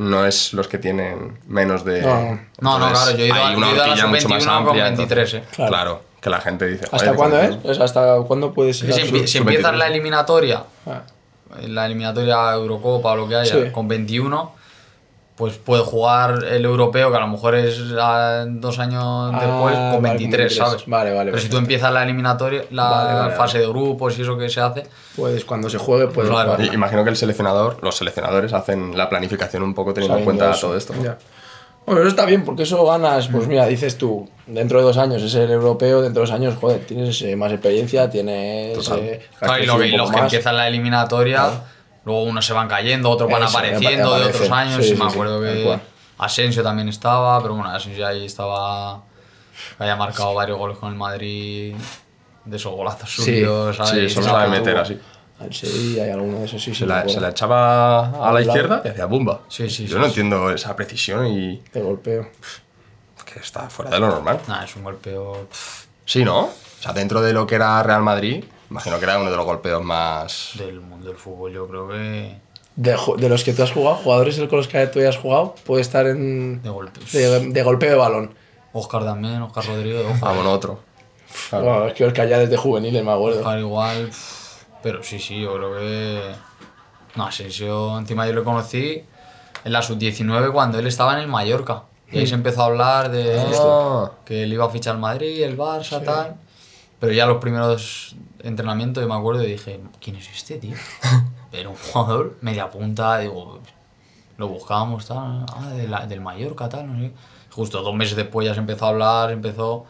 no 0.00 0.24
es 0.26 0.52
los 0.54 0.66
que 0.68 0.78
tienen 0.78 1.38
menos 1.46 1.84
de. 1.84 2.00
No, 2.02 2.08
no. 2.08 2.40
No, 2.60 2.78
no, 2.78 2.86
Entonces, 2.88 3.14
claro, 3.14 3.18
yo 3.18 3.24
he 3.24 3.26
ido, 3.26 3.34
hay 3.34 3.54
a- 3.54 3.56
una 3.56 3.66
yo 3.66 3.72
he 3.72 3.74
ido 3.74 3.82
a 3.82 3.86
la 3.86 3.92
horquilla 3.92 4.06
mucho 4.08 4.28
más 4.28 4.42
sub-21 4.42 4.46
con 4.58 4.66
amplia, 4.68 4.84
23, 4.84 5.34
entonces, 5.34 5.52
eh. 5.52 5.54
Claro. 5.56 5.70
Claro, 5.70 6.02
que 6.20 6.30
la 6.30 6.40
gente 6.40 6.66
dice. 6.66 6.84
¿Hasta 6.84 6.98
"Joder, 6.98 7.14
cuándo 7.14 7.36
es? 7.38 7.48
21". 7.50 7.70
O 7.70 7.74
sea, 7.74 7.84
¿hasta 7.84 8.16
cuándo 8.26 8.52
puedes 8.54 8.78
Si, 8.78 8.86
ir 8.86 8.92
sub- 8.92 9.00
si 9.00 9.08
sub- 9.08 9.16
empiezas 9.16 9.44
23. 9.72 9.78
la 9.78 9.86
eliminatoria, 9.86 10.62
Ah, 10.86 11.02
la 11.66 11.86
eliminatoria 11.86 12.52
Eurocopa 12.52 13.12
o 13.12 13.16
lo 13.16 13.28
que 13.28 13.36
haya, 13.36 13.52
Sí. 13.64 13.70
con 13.72 13.88
21, 13.88 14.52
pues 15.40 15.56
puede 15.56 15.82
jugar 15.82 16.44
el 16.44 16.64
europeo, 16.66 17.10
que 17.10 17.16
a 17.16 17.20
lo 17.20 17.28
mejor 17.28 17.54
es 17.54 17.78
dos 17.88 18.78
años 18.78 19.32
Ah, 19.34 19.38
después, 19.40 19.74
vale, 19.74 19.76
con 19.76 19.90
con 19.94 20.02
23, 20.02 20.30
23. 20.30 20.56
¿sabes? 20.56 20.82
Vale, 20.86 21.14
vale, 21.14 21.30
Pero 21.30 21.42
si 21.42 21.48
tú 21.48 21.56
empiezas 21.56 21.90
la 21.92 22.02
eliminatoria, 22.02 22.64
la 22.70 22.84
Vale, 22.90 23.14
vale, 23.20 23.34
fase 23.36 23.54
vale. 23.58 23.66
de 23.66 23.72
grupos 23.72 24.18
y 24.18 24.22
eso 24.22 24.36
que 24.36 24.50
se 24.50 24.60
hace, 24.60 24.82
Puedes, 25.16 25.44
cuando 25.46 25.70
se 25.70 25.78
juegue, 25.78 26.08
puedes 26.08 26.30
Claro. 26.30 26.52
jugar. 26.56 26.74
Imagino 26.74 27.02
que 27.04 27.10
el 27.10 27.16
seleccionador, 27.16 27.78
los 27.82 27.96
seleccionadores 27.96 28.52
hacen 28.52 28.96
la 28.96 29.08
planificación 29.08 29.62
un 29.62 29.72
poco 29.74 29.94
teniendo 29.94 30.18
en 30.18 30.24
cuenta 30.24 30.50
eso. 30.50 30.66
todo 30.68 30.76
esto. 30.76 30.92
¿no? 30.94 31.02
Ya. 31.02 31.16
Bueno, 31.86 32.02
eso 32.02 32.10
está 32.10 32.26
bien, 32.26 32.44
porque 32.44 32.64
eso 32.64 32.84
ganas, 32.84 33.28
pues 33.28 33.48
mira, 33.48 33.64
dices 33.66 33.96
tú, 33.96 34.28
dentro 34.46 34.78
de 34.78 34.84
dos 34.84 34.98
años 34.98 35.22
es 35.22 35.34
el 35.34 35.50
europeo, 35.50 36.02
dentro 36.02 36.20
de 36.22 36.28
dos 36.28 36.34
años, 36.36 36.54
joder, 36.60 36.84
tienes 36.86 37.20
eh, 37.22 37.34
más 37.34 37.50
experiencia, 37.50 38.10
tienes... 38.10 38.76
Eh, 38.90 39.26
Claro, 39.38 39.62
y 39.62 39.66
lo 39.66 39.78
los 39.96 40.10
que 40.10 40.18
empiezan 40.20 40.56
la 40.58 40.68
eliminatoria, 40.68 41.48
luego 42.04 42.22
unos 42.24 42.44
se 42.46 42.52
van 42.52 42.68
cayendo, 42.68 43.10
otros 43.10 43.30
van 43.30 43.42
Eso, 43.42 43.56
apareciendo 43.58 44.18
de 44.18 44.26
otros 44.26 44.50
años. 44.50 44.76
Sí, 44.84 44.92
y 44.92 44.94
sí, 44.96 45.02
me 45.02 45.08
sí, 45.10 45.14
acuerdo 45.14 45.40
tal 45.40 45.52
que. 45.54 45.80
Asensio 46.18 46.62
también 46.62 46.88
estaba, 46.88 47.40
pero 47.40 47.54
bueno, 47.54 47.70
Asensio 47.70 48.06
ahí 48.06 48.26
estaba. 48.26 49.02
que 49.78 49.82
Había 49.84 49.96
marcado 49.96 50.34
varios 50.34 50.58
goles 50.58 50.76
con 50.78 50.90
el 50.90 50.96
Madrid, 50.98 51.74
de 52.44 52.56
esos 52.56 52.72
golazos 52.74 53.10
Sí, 53.10 53.22
suyos. 53.24 53.76
Sí, 53.76 53.82
¿sabes? 53.84 54.12
eso 54.12 54.20
lo 54.20 54.26
sabe 54.26 54.48
meter 54.48 54.76
así. 54.76 55.00
Sevilla 55.50 56.04
hay 56.04 56.10
alguno 56.10 56.40
de 56.40 56.44
esos, 56.44 56.62
sí, 56.62 56.74
sí. 56.74 56.80
Se 56.80 56.86
la, 56.86 57.08
se 57.08 57.18
la 57.18 57.30
echaba 57.30 58.28
a 58.28 58.30
la 58.32 58.42
izquierda 58.42 58.82
y 58.84 58.88
hacía 58.88 59.06
bumba. 59.06 59.40
Sí, 59.48 59.70
sí, 59.70 59.86
Yo 59.86 59.94
sí, 59.94 59.98
no 59.98 60.02
sí. 60.04 60.08
entiendo 60.10 60.50
esa 60.50 60.76
precisión 60.76 61.26
y 61.28 61.62
De 61.72 61.80
golpeo. 61.80 62.28
que 63.24 63.38
está 63.38 63.70
fuera 63.70 63.90
de 63.90 64.00
lo 64.00 64.08
normal. 64.08 64.38
Nah, 64.48 64.64
es 64.64 64.76
un 64.76 64.84
golpeo. 64.84 65.48
Sí, 66.04 66.24
¿no? 66.26 66.40
O 66.40 66.52
sea, 66.82 66.92
dentro 66.92 67.22
de 67.22 67.32
lo 67.32 67.46
que 67.46 67.54
era 67.54 67.82
Real 67.82 68.02
Madrid, 68.02 68.44
imagino 68.70 68.98
que 68.98 69.04
era 69.04 69.18
uno 69.18 69.30
de 69.30 69.36
los 69.36 69.44
golpeos 69.44 69.82
más... 69.82 70.52
del 70.56 70.80
mundo 70.80 71.08
del 71.08 71.16
fútbol, 71.16 71.52
yo 71.52 71.66
creo 71.66 71.88
que. 71.88 72.38
De, 72.76 73.28
los 73.28 73.44
que 73.44 73.52
tú 73.52 73.62
has 73.62 73.72
jugado, 73.72 73.96
jugadores 73.96 74.38
con 74.38 74.56
los 74.58 74.68
que 74.68 74.86
tú 74.86 75.00
hayas 75.00 75.18
jugado, 75.18 75.54
puede 75.66 75.82
estar 75.82 76.06
en... 76.06 76.62
De 76.62 76.70
golpes. 76.70 77.12
De, 77.12 77.48
de 77.50 77.62
golpeo 77.62 77.90
de 77.90 77.96
balón. 77.96 78.34
Oscar 78.72 79.04
también, 79.04 79.42
Oscar 79.42 79.66
Rodríguez, 79.66 80.06
ojo. 80.06 80.26
Ah, 80.26 80.32
bueno, 80.32 80.52
otro. 80.52 80.80
Claro. 81.50 81.64
Bueno, 81.64 81.86
es 81.86 81.94
que 81.94 82.04
Oscar 82.04 82.28
ya 82.28 82.38
desde 82.38 82.56
juveniles 82.56 83.04
me 83.04 83.12
acuerdo. 83.12 83.40
Oscar 83.40 83.58
igual. 83.58 84.10
Pero 84.82 85.02
sí, 85.02 85.18
sí, 85.18 85.40
yo 85.40 85.54
creo 85.56 85.76
que. 85.78 86.20
No, 87.16 87.26
Asensio, 87.26 87.98
encima 87.98 88.26
yo 88.26 88.32
lo 88.32 88.44
conocí 88.44 89.04
en 89.64 89.72
la 89.72 89.82
sub-19 89.82 90.52
cuando 90.52 90.78
él 90.78 90.86
estaba 90.86 91.14
en 91.14 91.20
el 91.20 91.28
Mallorca. 91.28 91.82
Y 92.12 92.18
ahí 92.18 92.26
se 92.26 92.34
empezó 92.34 92.62
a 92.62 92.66
hablar 92.66 93.10
de 93.10 93.40
Ah. 93.58 94.10
que 94.24 94.44
él 94.44 94.52
iba 94.52 94.64
a 94.64 94.70
fichar 94.70 94.94
al 94.94 95.00
Madrid, 95.00 95.42
el 95.42 95.56
Barça, 95.56 96.02
tal. 96.02 96.36
Pero 96.98 97.12
ya 97.12 97.26
los 97.26 97.38
primeros 97.38 98.16
entrenamientos 98.44 99.02
yo 99.02 99.08
me 99.08 99.14
acuerdo 99.14 99.44
y 99.44 99.52
dije, 99.52 99.80
¿quién 100.02 100.16
es 100.16 100.28
este, 100.28 100.56
tío? 100.58 100.76
Era 101.52 101.68
un 101.68 101.76
jugador 101.76 102.36
media 102.40 102.70
punta, 102.70 103.18
digo, 103.18 103.60
lo 104.38 104.48
buscábamos, 104.48 105.06
tal, 105.06 105.44
ah, 105.54 105.70
de 105.74 105.88
la- 105.88 106.06
del 106.06 106.20
Mallorca, 106.20 106.68
tal, 106.68 106.86
no 106.92 106.98
sé. 107.00 107.12
Justo 107.50 107.82
dos 107.82 107.94
meses 107.94 108.16
después 108.16 108.46
ya 108.46 108.54
se 108.54 108.60
empezó 108.60 108.86
a 108.86 108.88
hablar, 108.90 109.30
empezó. 109.32 109.84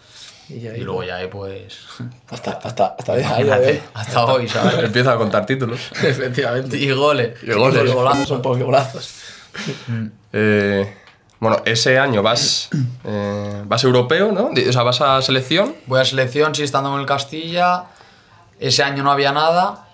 Y, 0.49 0.67
ahí, 0.67 0.81
Y 0.81 0.85
luego 0.85 1.05
ya, 1.05 1.19
pues. 1.31 1.79
Hasta, 2.31 2.53
hasta, 2.53 2.97
hasta, 2.99 3.13
hoy. 3.13 3.81
hasta 3.95 4.25
hoy, 4.25 4.49
¿sabes? 4.49 4.79
Empieza 4.85 5.13
a 5.13 5.17
contar 5.17 5.47
títulos. 5.47 5.91
Efectivamente. 6.03 6.77
Y 6.79 6.91
goles. 6.91 7.37
Y 7.43 7.53
goles. 7.53 7.85
Y 7.89 7.93
golazos. 7.93 8.27
Son 8.29 8.43
pocos 8.43 8.59
golazos. 8.63 9.15
Eh, 10.33 10.97
bueno, 11.39 11.59
ese 11.65 11.99
año 11.99 12.23
vas, 12.23 12.69
eh, 13.05 13.63
vas 13.67 13.85
europeo, 13.85 14.33
¿no? 14.33 14.51
O 14.69 14.73
sea, 14.73 14.83
vas 14.83 15.01
a 15.01 15.21
selección. 15.23 15.75
Voy 15.87 16.01
a 16.01 16.05
selección, 16.05 16.55
sí, 16.55 16.63
estando 16.63 16.93
en 16.95 17.01
el 17.01 17.07
Castilla. 17.07 17.85
Ese 18.61 18.83
año 18.85 19.03
no 19.03 19.11
había 19.11 19.33
nada. 19.33 19.89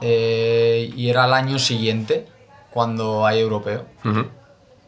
eh, 0.00 0.92
y 0.96 1.08
era 1.10 1.24
el 1.26 1.32
año 1.32 1.58
siguiente, 1.58 2.26
cuando 2.70 3.26
hay 3.26 3.40
europeo. 3.40 3.84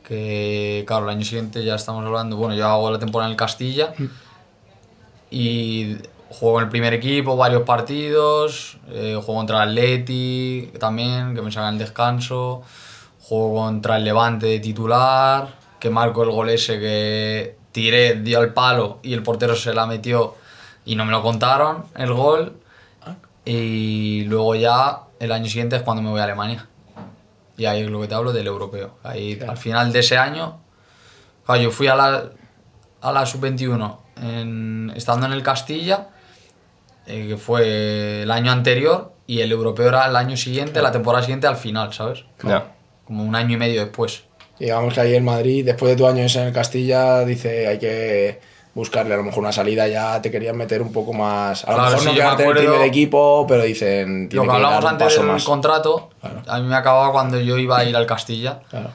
Que, 0.07 0.85
claro, 0.87 1.05
el 1.05 1.17
año 1.17 1.25
siguiente 1.25 1.65
ya 1.65 1.75
estamos 1.75 2.05
hablando. 2.07 2.37
Bueno, 2.37 2.55
yo 2.55 2.67
hago 2.67 2.91
la 2.91 2.99
temporada 2.99 3.29
en 3.29 3.33
el 3.33 3.37
Castilla. 3.37 3.93
Y 5.31 5.97
juego 6.31 6.59
en 6.59 6.65
el 6.65 6.71
primer 6.71 6.95
equipo, 6.95 7.37
varios 7.37 7.63
partidos. 7.63 8.79
eh, 8.89 9.15
juego 9.15 9.35
contra 9.41 9.63
el 9.65 9.71
Atleti 9.71 10.71
también, 10.79 11.35
que 11.35 11.43
me 11.43 11.51
sacan 11.53 11.75
el 11.75 11.79
descanso. 11.79 12.63
Juego 13.23 13.55
contra 13.57 13.97
el 13.97 14.05
Levante 14.05 14.47
de 14.47 14.61
titular. 14.61 15.55
Que 15.79 15.91
marco 15.91 16.23
el 16.23 16.31
gol 16.31 16.51
ese 16.51 16.79
que 16.79 17.57
tiré, 17.73 18.15
dio 18.17 18.39
al 18.41 18.53
palo 18.53 18.99
y 19.03 19.13
el 19.15 19.23
portero 19.23 19.55
se 19.57 19.73
la 19.73 19.87
metió 19.87 20.35
y 20.85 20.95
no 20.97 21.05
me 21.05 21.13
lo 21.13 21.23
contaron 21.23 21.85
el 21.97 22.13
gol. 22.13 22.55
Y 23.45 24.25
luego 24.25 24.55
ya 24.55 25.03
el 25.19 25.33
año 25.33 25.47
siguiente 25.47 25.77
es 25.77 25.83
cuando 25.83 26.03
me 26.03 26.11
voy 26.11 26.21
a 26.21 26.25
Alemania. 26.25 26.67
Y 27.57 27.67
ahí 27.67 27.83
es 27.83 27.91
lo 27.91 28.01
que 28.01 28.09
te 28.09 28.15
hablo 28.15 28.33
del 28.33 28.47
europeo. 28.47 28.99
Ahí 29.03 29.39
al 29.47 29.57
final 29.57 29.93
de 29.93 29.99
ese 30.01 30.17
año, 30.17 30.61
claro, 31.45 31.61
yo 31.63 31.71
fui 31.71 31.89
a 31.89 31.95
la, 31.95 32.31
a 33.03 33.13
la 33.13 33.27
sub-21 33.27 33.99
en- 34.23 34.93
estando 34.97 35.27
en 35.27 35.33
el 35.33 35.43
Castilla, 35.43 36.09
eh, 37.07 37.27
que 37.29 37.37
fue 37.37 38.23
el 38.23 38.31
año 38.31 38.53
anterior, 38.53 39.13
y 39.27 39.41
el 39.41 39.53
europeo 39.53 39.89
era 39.89 40.07
el 40.07 40.17
año 40.17 40.37
siguiente, 40.37 40.81
la 40.83 40.93
temporada 40.93 41.23
siguiente 41.23 41.47
al 41.47 41.57
final, 41.57 41.93
¿sabes? 41.93 42.25
Ya. 42.43 42.73
Como 43.05 43.25
un 43.25 43.35
año 43.35 43.55
y 43.55 43.59
medio 43.59 43.81
después. 43.85 44.25
Digamos 44.59 44.95
que 44.95 45.01
ahí 45.01 45.15
en 45.15 45.25
Madrid, 45.25 45.65
después 45.65 45.91
de 45.91 45.97
tu 45.97 46.07
año 46.07 46.23
ese 46.23 46.41
en 46.41 46.49
el 46.49 46.53
Castilla, 46.53 47.25
dice 47.25 47.67
hay 47.67 47.79
que 47.79 48.41
buscarle 48.75 49.15
a 49.15 49.17
lo 49.17 49.25
mejor 49.25 49.41
una 49.41 49.53
salida, 49.53 49.89
ya 49.89 50.23
te 50.23 50.31
querían 50.31 50.57
meter 50.57 50.81
un 50.83 50.93
poco 50.93 51.13
más. 51.13 51.65
A 51.65 51.71
lo 51.73 51.77
Claro, 51.77 51.91
mejor 51.91 52.01
sí, 52.01 52.07
no 52.07 52.13
yo 52.13 52.17
me 52.17 52.23
quedarte 52.25 52.43
en 52.45 52.49
el 52.51 52.57
primer 52.57 52.83
equipo, 52.83 53.47
pero 53.49 53.63
dicen. 53.65 54.23
Lo 54.25 54.29
tiene 54.29 54.45
que 54.45 54.49
que 54.51 54.55
hablamos 54.57 54.85
dar 54.85 54.95
un 54.95 55.01
antes 55.03 55.17
del 55.17 55.27
más. 55.27 55.45
contrato, 55.45 56.11
Claro. 56.21 56.43
a 56.47 56.59
mí 56.61 56.67
me 56.69 56.77
acababa 56.77 57.13
cuando 57.13 57.39
yo 57.41 57.59
iba 57.59 57.79
a 57.79 57.85
ir 57.85 57.97
al 57.97 58.07
Castilla. 58.07 58.61
Claro. 58.71 58.91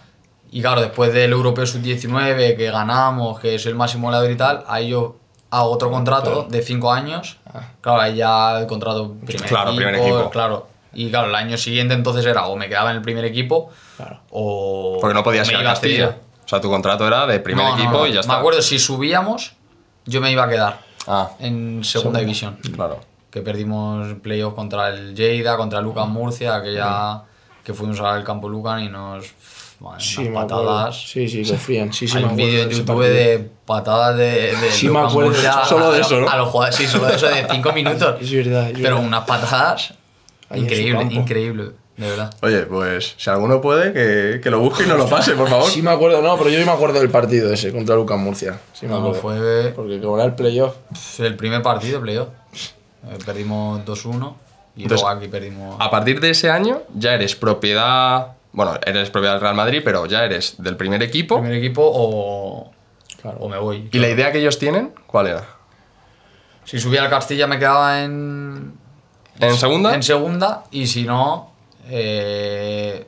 Y 0.52 0.62
claro, 0.62 0.80
después 0.82 1.12
del 1.14 1.32
Europeo 1.34 1.66
Sub-19, 1.66 2.56
que 2.56 2.72
ganamos, 2.72 3.40
que 3.42 3.60
soy 3.60 3.72
el 3.72 3.78
máximo 3.78 4.08
goleador 4.08 4.32
y 4.32 4.38
tal, 4.38 4.64
ahí 4.68 4.90
yo 4.90 5.18
hago 5.50 5.70
otro 5.72 5.92
contrato 5.92 6.44
de 6.50 6.62
5 6.62 6.92
años. 6.94 7.38
Ah. 7.54 7.62
Claro, 7.82 8.00
ahí 8.02 8.16
ya 8.16 8.60
el 8.60 8.68
contrato 8.68 9.14
primer 9.26 9.48
Claro, 9.48 9.72
equipo. 9.72 9.76
primer 9.86 9.96
equipo. 10.02 10.30
Claro. 10.30 10.68
Y 10.94 11.10
claro, 11.10 11.28
el 11.28 11.36
año 11.36 11.58
siguiente 11.58 11.94
entonces 11.94 12.26
era 12.26 12.46
o 12.46 12.56
me 12.56 12.70
quedaba 12.70 12.92
en 12.92 12.98
el 12.98 13.02
primer 13.02 13.26
equipo 13.26 13.70
Claro. 13.98 14.22
o. 14.30 14.98
Porque 15.02 15.14
no 15.14 15.24
podías 15.24 15.50
ir 15.50 15.58
a 15.58 15.62
iba 15.62 15.72
Castilla. 15.72 15.96
ceder. 16.08 16.20
O 16.46 16.48
sea, 16.48 16.62
tu 16.62 16.70
contrato 16.70 17.06
era 17.06 17.26
de 17.28 17.40
primer 17.42 17.66
No, 17.66 17.72
no, 17.72 17.78
equipo 17.78 17.98
no. 17.98 18.08
y 18.08 18.14
ya 18.14 18.20
está. 18.22 18.34
Me 18.34 18.40
acuerdo, 18.40 18.62
si 18.62 18.80
subíamos, 18.80 19.56
yo 20.06 20.22
me 20.22 20.32
iba 20.32 20.44
a 20.44 20.50
quedar 20.50 20.80
Ah, 21.08 21.32
en 21.40 21.84
segunda 21.84 22.20
división. 22.20 22.58
claro. 22.74 23.00
Que 23.30 23.42
perdimos 23.42 24.14
playoff 24.24 24.54
contra 24.56 24.90
el 24.90 25.14
Lleida, 25.14 25.58
contra 25.58 25.80
el 25.80 25.86
Lucan 25.86 26.10
Murcia, 26.10 26.56
aquella 26.56 27.22
que 27.64 27.74
fuimos 27.74 28.00
al 28.00 28.24
campo 28.24 28.48
Lucan 28.50 28.82
y 28.84 28.90
nos. 28.90 29.26
Sí, 30.00 30.22
unas 30.30 30.44
patadas. 30.46 30.96
Sí, 31.10 31.28
sí, 31.28 31.44
que 31.44 31.58
frían. 31.58 31.92
Sí, 31.92 32.08
sí, 32.08 32.18
Hay 32.18 32.24
un 32.24 32.36
vídeo 32.36 32.64
en 32.64 32.70
YouTube 32.70 33.04
de 33.04 33.52
patadas 33.66 34.16
de, 34.18 34.56
de 34.56 34.72
Sí, 34.72 34.88
me 34.88 34.94
Lucas 34.94 35.12
acuerdo, 35.12 35.30
Murcia 35.32 35.66
solo 35.66 35.92
de 35.92 36.00
eso, 36.02 36.22
¿no? 36.22 36.30
A 36.30 36.38
los 36.38 36.48
jugadores, 36.50 36.76
sí, 36.78 36.88
solo 36.88 37.08
de 37.08 37.16
eso 37.16 37.28
de 37.28 37.46
5 37.52 37.74
minutos. 37.74 38.16
Es 38.22 38.32
verdad, 38.32 38.68
es 38.70 38.74
Pero 38.80 38.96
verdad. 38.96 39.06
unas 39.08 39.24
patadas 39.26 39.94
Ahí 40.50 40.62
increíble, 40.62 41.08
increíble, 41.12 41.72
de 41.98 42.10
verdad. 42.10 42.34
Oye, 42.42 42.64
pues 42.64 43.16
si 43.18 43.30
alguno 43.30 43.62
puede, 43.62 43.94
que, 43.94 44.42
que 44.42 44.50
lo 44.50 44.60
busque 44.60 44.84
y 44.84 44.88
nos 44.88 44.98
lo 44.98 45.08
pase, 45.08 45.34
por 45.34 45.48
favor. 45.50 45.70
Sí 45.70 45.82
me 45.82 45.92
acuerdo, 45.92 46.22
no, 46.22 46.38
pero 46.38 46.50
yo 46.50 46.60
sí 46.60 46.66
me 46.66 46.72
acuerdo 46.72 47.00
del 47.00 47.10
partido 47.10 47.52
ese 47.54 47.72
contra 47.72 47.96
Lucas 47.96 48.18
Murcia. 48.18 48.60
Sí 48.74 48.86
me 48.86 48.92
No, 48.94 48.98
acuerdo. 48.98 49.22
fue 49.22 49.74
Porque 49.76 50.00
como 50.02 50.16
era 50.18 50.26
el 50.26 50.36
playoff. 50.36 50.76
el 51.20 51.36
primer 51.36 51.62
partido, 51.62 52.02
playoff. 52.02 52.28
Eh, 52.54 53.18
Perdimos 53.26 53.86
2-1 53.86 54.34
y 54.76 54.84
Entonces, 54.84 55.04
luego 55.04 55.08
aquí 55.18 55.28
perdimos. 55.30 55.78
A 55.80 55.90
partir 55.90 56.20
de 56.20 56.32
ese 56.32 56.50
año 56.50 56.82
ya 56.94 57.14
eres 57.14 57.36
propiedad. 57.36 58.34
Bueno, 58.52 58.74
eres 58.86 59.10
propiedad 59.10 59.34
del 59.36 59.42
Real 59.42 59.56
Madrid, 59.56 59.82
pero 59.84 60.06
ya 60.06 60.24
eres 60.26 60.56
del 60.58 60.76
primer 60.76 61.02
equipo. 61.04 61.36
primer 61.40 61.54
equipo 61.58 61.82
o, 61.86 62.72
Claro. 63.22 63.38
o 63.40 63.48
me 63.50 63.58
voy. 63.58 63.90
¿Y 63.92 64.00
la 64.00 64.10
idea 64.10 64.32
que 64.32 64.40
ellos 64.40 64.58
tienen? 64.60 64.94
¿Cuál 65.08 65.28
era? 65.28 65.46
Si 66.66 66.80
subía 66.80 67.04
al 67.04 67.10
Castilla 67.10 67.48
me 67.48 67.58
quedaba 67.60 68.02
en. 68.04 68.74
¿En 69.40 69.56
segunda? 69.58 69.94
En 69.96 70.04
segunda 70.04 70.64
y 70.72 70.88
si 70.88 71.04
no. 71.04 71.52
Eh, 71.88 73.08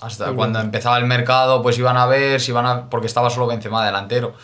hasta 0.00 0.32
cuando 0.32 0.60
empezaba 0.60 0.98
el 0.98 1.06
mercado, 1.06 1.62
pues 1.62 1.78
iban 1.78 1.96
a 1.96 2.06
ver 2.06 2.40
si 2.40 2.50
iban 2.50 2.66
a. 2.66 2.88
Porque 2.90 3.06
estaba 3.06 3.30
solo 3.30 3.46
Benzema 3.46 3.84
delantero. 3.84 4.34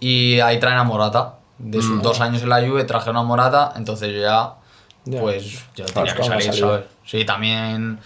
Y 0.00 0.38
ahí 0.40 0.58
traen 0.60 0.78
a 0.78 0.84
Morata. 0.84 1.34
De 1.58 1.78
Mm. 1.78 1.82
sus 1.82 2.02
dos 2.02 2.20
años 2.20 2.42
en 2.42 2.48
la 2.50 2.60
Juve 2.66 2.84
trajeron 2.84 3.16
a 3.16 3.22
Morata, 3.24 3.72
entonces 3.76 4.12
yo 4.14 4.20
ya. 4.20 4.54
Pues 5.20 5.64
ya 5.74 5.84
tenía 5.86 6.14
que 6.14 6.22
salir, 6.22 6.42
salida. 6.52 6.66
¿sabes? 6.68 6.84
Sí, 7.04 7.24
también. 7.24 7.98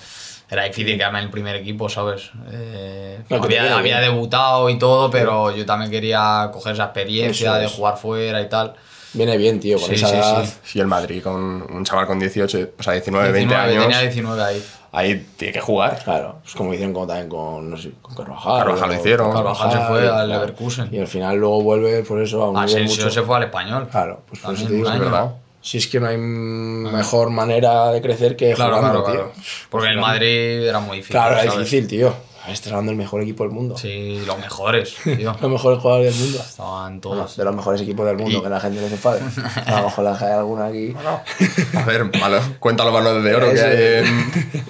era 0.49 0.65
difícil 0.65 0.97
quedarme 0.99 1.19
en 1.21 1.25
el 1.25 1.31
primer 1.31 1.57
equipo, 1.57 1.89
¿sabes? 1.89 2.31
Eh, 2.51 3.21
No, 3.31 3.37
había, 3.43 4.01
debutado 4.01 4.69
y 4.69 4.79
todo, 4.79 5.11
pero 5.11 5.51
yo 5.55 5.65
también 5.65 5.91
quería 5.91 6.51
coger 6.53 6.75
esa 6.75 6.85
experiencia 6.85 7.55
de 7.55 7.69
jugar 7.69 7.97
fuera 7.97 8.41
y 8.43 8.49
tal. 8.51 8.75
Viene 9.15 9.37
bien, 9.37 9.61
tío, 9.61 9.79
con 9.79 9.89
Sí, 9.89 9.95
esa 9.97 10.09
sí, 10.09 10.15
edad. 10.17 10.45
sí. 10.65 10.79
Y 10.79 10.81
el 10.81 10.87
Madrid 10.87 11.23
con 11.23 11.35
un 11.71 11.85
chaval 11.85 12.07
con 12.07 12.19
18, 12.19 12.71
o 12.79 12.83
sea, 12.83 12.95
19, 12.95 13.33
20 13.33 13.55
19, 13.55 13.71
años, 13.73 13.83
Tenía 13.85 14.01
19 14.01 14.43
ahí. 14.43 14.65
ahí 14.93 15.27
tiene 15.37 15.53
que 15.53 15.61
jugar. 15.61 16.01
Claro, 16.03 16.39
pues 16.43 16.55
como 16.55 16.73
hicieron 16.73 16.95
como 16.95 17.07
también 17.07 17.29
con, 17.29 17.71
no 17.71 17.77
sé, 17.77 17.91
con 18.01 18.15
Carvajal. 18.15 18.59
Carvajal 18.65 18.89
lo 18.89 18.95
hicieron. 18.95 19.33
Carvajal 19.33 19.71
se 19.73 19.79
fue 19.87 20.09
al 20.09 20.29
Leverkusen. 20.29 20.89
Y 20.93 20.99
al 21.01 21.07
final 21.09 21.37
luego 21.37 21.63
vuelve, 21.63 22.03
por 22.05 22.23
eso, 22.23 22.43
a 22.43 22.49
un 22.49 22.55
nivel 22.55 22.69
Asensio 22.69 23.05
mucho... 23.05 23.15
se 23.15 23.23
fue 23.23 23.37
al 23.37 23.43
español. 23.45 23.89
Claro, 23.91 24.23
pues 24.29 24.41
por 24.41 24.55
eso 24.55 24.67
te 24.67 24.73
digo, 24.75 24.91
es 24.91 24.99
verdad. 24.99 25.33
Si 25.65 25.79
es 25.79 25.87
que 25.87 26.01
no 26.01 26.09
hay 26.09 26.17
mejor 26.19 27.31
manera 27.31 27.91
de 27.93 28.03
crecer 28.03 28.35
que 28.35 28.53
Claro, 28.55 28.79
jugando, 28.79 29.05
claro, 29.05 29.17
tío. 29.19 29.31
claro. 29.33 29.45
Porque 29.71 29.87
en 29.87 29.93
el 29.93 30.01
Madrid 30.01 30.67
era 30.69 30.81
muy 30.81 30.97
difícil. 30.97 31.13
Claro, 31.15 31.35
era 31.35 31.45
¿sabes? 31.53 31.59
difícil, 31.71 31.87
tío. 31.87 32.13
Estás 32.49 32.73
hablando 32.73 32.91
del 32.91 32.99
mejor 32.99 33.23
equipo 33.23 33.45
del 33.45 33.53
mundo. 33.53 33.77
Sí, 33.77 34.21
los 34.27 34.39
mejores, 34.39 34.95
tío. 35.05 35.33
Los 35.41 35.51
mejores 35.51 35.79
jugadores 35.79 36.13
del 36.15 36.25
mundo. 36.25 36.39
Estaban 36.41 37.01
Bueno, 37.01 37.17
todos. 37.23 37.37
de 37.37 37.45
los 37.45 37.55
mejores 37.55 37.81
equipos 37.81 38.05
del 38.07 38.17
mundo, 38.17 38.39
Y- 38.39 38.43
que 38.43 38.49
la 38.49 38.59
gente 38.61 38.81
no 38.81 38.89
se 38.89 38.95
enfade. 38.95 39.21
A 39.67 39.81
lo 39.81 39.85
mejor 39.87 40.05
la 40.05 40.17
hay 40.19 40.33
alguna 40.33 40.67
aquí. 40.67 40.95
A 41.77 41.85
ver, 41.85 42.11
malo, 42.19 42.41
cuenta 42.59 42.85
los 42.85 42.93
balones 42.93 43.23
de 43.23 43.35
oro 43.35 43.53
que 43.53 43.61
hay 43.61 44.05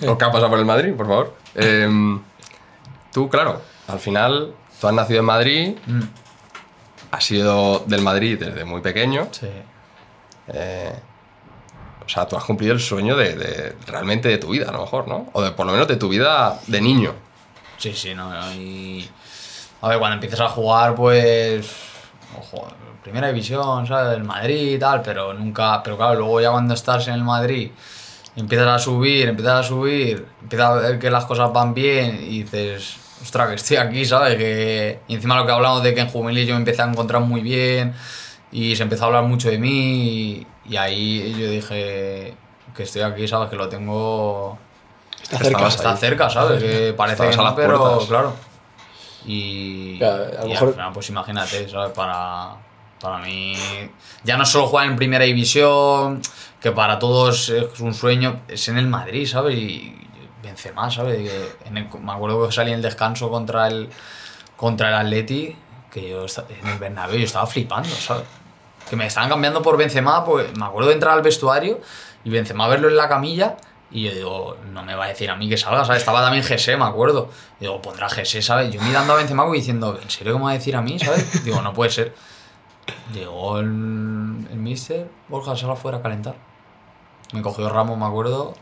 en, 0.01 0.09
o 0.09 0.19
que 0.19 0.25
ha 0.25 0.31
pasado 0.31 0.51
por 0.51 0.59
el 0.59 0.65
Madrid, 0.67 0.93
por 0.95 1.07
favor. 1.07 1.35
Em, 1.55 2.21
tú, 3.13 3.29
claro, 3.31 3.63
al 3.89 3.99
final, 3.99 4.53
tú 4.81 4.89
has 4.89 4.95
nacido 4.95 5.21
en 5.21 5.27
Madrid, 5.27 5.75
Mm, 5.87 6.01
has 7.11 7.25
sido 7.25 7.81
del 7.87 8.03
Madrid 8.03 8.39
desde 8.39 8.65
muy 8.65 8.81
pequeño. 8.83 9.29
Sí. 9.33 9.49
eh, 10.49 10.93
o 12.05 12.09
sea, 12.09 12.27
tú 12.27 12.37
has 12.37 12.45
cumplido 12.45 12.73
el 12.75 12.81
sueño 12.81 13.17
de, 13.17 13.35
de- 13.37 13.77
realmente 13.87 14.29
de 14.29 14.37
tu 14.39 14.49
vida, 14.51 14.69
a 14.69 14.73
lo 14.73 14.81
mejor, 14.81 15.07
¿no? 15.09 15.31
O 15.33 15.41
de 15.43 15.53
por 15.53 15.65
lo 15.65 15.73
menos 15.73 15.87
de 15.89 15.97
tu 15.97 16.09
vida 16.09 16.59
de 16.67 16.81
niño. 16.81 17.15
Sí, 17.83 17.93
sí, 17.95 18.15
no. 18.15 18.31
Y... 18.55 19.09
A 19.81 19.89
ver, 19.89 19.99
cuando 19.99 20.15
empiezas 20.15 20.41
a 20.41 20.49
jugar, 20.49 20.95
pues. 20.95 21.69
Ojo, 22.39 22.69
primera 23.03 23.27
división, 23.27 23.85
¿sabes? 23.89 24.17
El 24.17 24.23
Madrid 24.23 24.77
y 24.77 24.79
tal, 24.79 25.03
pero 25.03 25.35
nunca. 25.35 25.83
Pero 25.83 25.97
claro, 25.97 26.15
luego 26.21 26.41
ya 26.41 26.53
cuando 26.53 26.75
estás 26.75 27.09
en 27.09 27.15
el 27.15 27.25
Madrid, 27.25 27.73
empiezas 28.37 28.69
a 28.69 28.79
subir, 28.79 29.29
empiezas 29.29 29.67
a 29.67 29.69
subir, 29.69 30.29
empiezas 30.43 30.69
a 30.69 30.75
ver 30.75 30.99
que 31.01 31.11
las 31.11 31.25
cosas 31.25 31.53
van 31.53 31.75
bien 31.75 32.21
y 32.23 32.45
dices. 32.45 32.99
Ostras, 33.21 33.49
que 33.49 33.55
estoy 33.57 33.77
aquí, 33.79 34.05
¿sabes? 34.05 34.37
Que... 34.37 35.01
Y 35.09 35.15
encima 35.17 35.37
lo 35.37 35.45
que 35.45 35.53
hablamos 35.53 35.83
de 35.83 35.93
que 35.93 36.03
en 36.03 36.09
juvenil 36.09 36.47
yo 36.47 36.55
me 36.55 36.61
empecé 36.61 36.83
a 36.83 36.87
encontrar 36.87 37.23
muy 37.23 37.41
bien 37.41 37.95
y 38.53 38.77
se 38.77 38.85
empezó 38.85 39.05
a 39.05 39.07
hablar 39.09 39.25
mucho 39.25 39.51
de 39.51 39.59
mí 39.59 40.45
y, 40.45 40.47
y 40.69 40.77
ahí 40.77 41.35
yo 41.37 41.51
dije 41.51 42.35
que 42.77 42.83
estoy 42.85 43.03
aquí, 43.03 43.27
¿sabes? 43.27 43.51
Que 43.51 43.57
lo 43.57 43.69
tengo 43.69 44.59
Está 45.33 45.45
cerca. 45.45 45.67
está 45.69 45.97
cerca, 45.97 46.31
¿sabes? 46.31 46.63
Que 46.63 46.93
parece 46.97 47.29
que 47.29 47.35
a 47.35 47.37
no, 47.37 47.55
pero 47.55 47.79
puertas. 47.81 48.09
claro. 48.09 48.33
Y, 49.25 49.99
Claro, 49.99 50.25
a 50.25 50.41
lo 50.43 50.47
y 50.47 50.51
mejor- 50.51 50.69
al 50.69 50.75
final, 50.75 50.93
pues 50.93 51.09
imagínate, 51.11 51.69
¿sabes? 51.69 51.93
Para, 51.93 52.57
para 53.01 53.19
mí, 53.19 53.55
ya 54.25 54.37
no 54.37 54.45
solo 54.45 54.67
jugar 54.67 54.87
en 54.89 54.97
primera 54.97 55.25
división, 55.25 56.21
que 56.61 56.73
para 56.73 56.99
todos 56.99 57.49
es 57.49 57.81
un 57.81 57.95
sueño, 57.95 58.41
es 58.49 58.69
en 58.69 58.79
el 58.79 58.87
Madrid, 58.89 59.27
¿sabes? 59.27 59.57
Y 59.57 59.97
Benzema, 60.43 60.91
¿sabes? 60.91 61.31
En 61.65 61.77
el- 61.77 61.89
me 62.01 62.13
acuerdo 62.13 62.47
que 62.47 62.53
salí 62.53 62.71
en 62.71 62.77
el 62.77 62.83
descanso 62.83 63.31
contra 63.31 63.69
el, 63.69 63.89
contra 64.57 64.89
el 64.89 64.95
Atleti, 64.95 65.57
que 65.91 66.11
yo 66.11 66.25
en 66.27 66.69
el 66.69 66.79
Bernabéu 66.79 67.19
yo 67.19 67.25
estaba 67.25 67.47
flipando, 67.47 67.91
¿sabes? 67.91 68.25
Que 68.91 68.97
me 68.97 69.07
estaban 69.07 69.29
cambiando 69.29 69.63
por 69.63 69.77
Benzema, 69.77 70.25
pues 70.25 70.57
me 70.57 70.65
acuerdo 70.65 70.89
de 70.89 70.95
entrar 70.95 71.15
al 71.15 71.23
vestuario 71.23 71.81
y 72.25 72.31
Benzema 72.31 72.67
verlo 72.67 72.89
en 72.89 72.97
la 72.97 73.09
camilla 73.09 73.57
y 73.93 74.05
yo 74.05 74.13
digo, 74.15 74.57
no 74.73 74.83
me 74.83 74.95
va 74.95 75.05
a 75.05 75.09
decir 75.09 75.29
a 75.31 75.37
mí 75.37 75.49
que 75.49 75.57
salga, 75.57 75.85
¿sabes? 75.85 76.01
Estaba 76.01 76.23
también 76.23 76.43
Gese, 76.45 76.77
me 76.77 76.85
acuerdo. 76.85 77.29
Y 77.61 77.65
digo, 77.65 77.81
pondrá 77.83 78.09
Gese, 78.09 78.41
¿sabes? 78.43 78.73
Yo 78.73 78.81
mirando 78.81 79.13
a 79.13 79.17
Benzema 79.17 79.43
como 79.43 79.55
diciendo, 79.55 79.99
¿en 80.03 80.09
serio 80.11 80.33
que 80.33 80.39
me 80.39 80.45
va 80.47 80.51
a 80.51 80.55
decir 80.55 80.75
a 80.77 80.83
mí, 80.83 80.99
¿sabes? 80.99 81.45
Digo, 81.45 81.61
no 81.63 81.73
puede 81.73 81.91
ser. 81.91 82.15
Llegó 83.13 83.59
el, 83.59 83.67
el 84.51 84.57
mister, 84.59 85.09
Borja, 85.29 85.57
sal 85.57 85.71
afuera 85.71 85.99
a 85.99 86.03
calentar. 86.03 86.35
Me 87.33 87.43
cogió 87.43 87.69
Ramos, 87.69 87.97
me 87.99 88.07
acuerdo. 88.07 88.55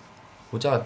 Escucha, 0.44 0.82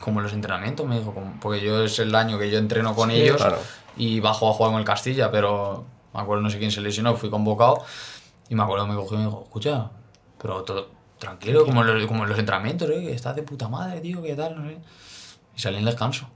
como 0.00 0.20
en 0.20 0.24
los 0.24 0.32
entrenamientos, 0.32 0.86
me 0.86 0.98
dijo, 0.98 1.14
como- 1.14 1.38
porque 1.40 1.60
yo 1.60 1.82
es 1.84 1.98
el 1.98 2.14
año 2.14 2.38
que 2.38 2.50
yo 2.50 2.58
entreno 2.58 2.94
con 2.94 3.10
Sí, 3.10 3.16
ellos 3.22 3.36
claro. 3.36 3.58
y 3.96 4.20
bajo 4.20 4.50
a 4.50 4.52
jugar 4.52 4.72
con 4.72 4.80
el 4.80 4.84
Castilla, 4.84 5.30
pero 5.30 5.84
me 6.12 6.20
acuerdo 6.20 6.42
no 6.42 6.50
sé 6.50 6.58
quién 6.58 6.70
se 6.70 6.80
lesionó, 6.80 7.14
fui 7.14 7.30
convocado 7.30 7.84
y 8.48 8.54
me 8.54 8.62
acuerdo 8.62 8.86
me 8.86 8.94
cogió 8.96 9.14
y 9.16 9.20
me 9.20 9.26
dijo, 9.26 9.42
escucha, 9.44 9.90
pero 10.40 10.62
todo 10.62 10.88
tranquilo, 11.24 11.64
como 11.64 11.82
en 11.82 11.86
los, 11.98 12.06
como 12.06 12.22
en 12.24 12.28
los 12.30 12.38
entrenamientos, 12.38 12.88
¿eh? 12.90 13.00
que 13.06 13.12
estás 13.12 13.34
de 13.36 13.42
puta 13.42 13.68
madre, 13.68 14.00
tío, 14.00 14.22
que 14.22 14.34
tal, 14.34 14.54
no 14.56 14.68
sé. 14.68 14.76
Y 15.56 15.60
salí 15.60 15.78
en 15.78 15.84
descanso. 15.84 16.28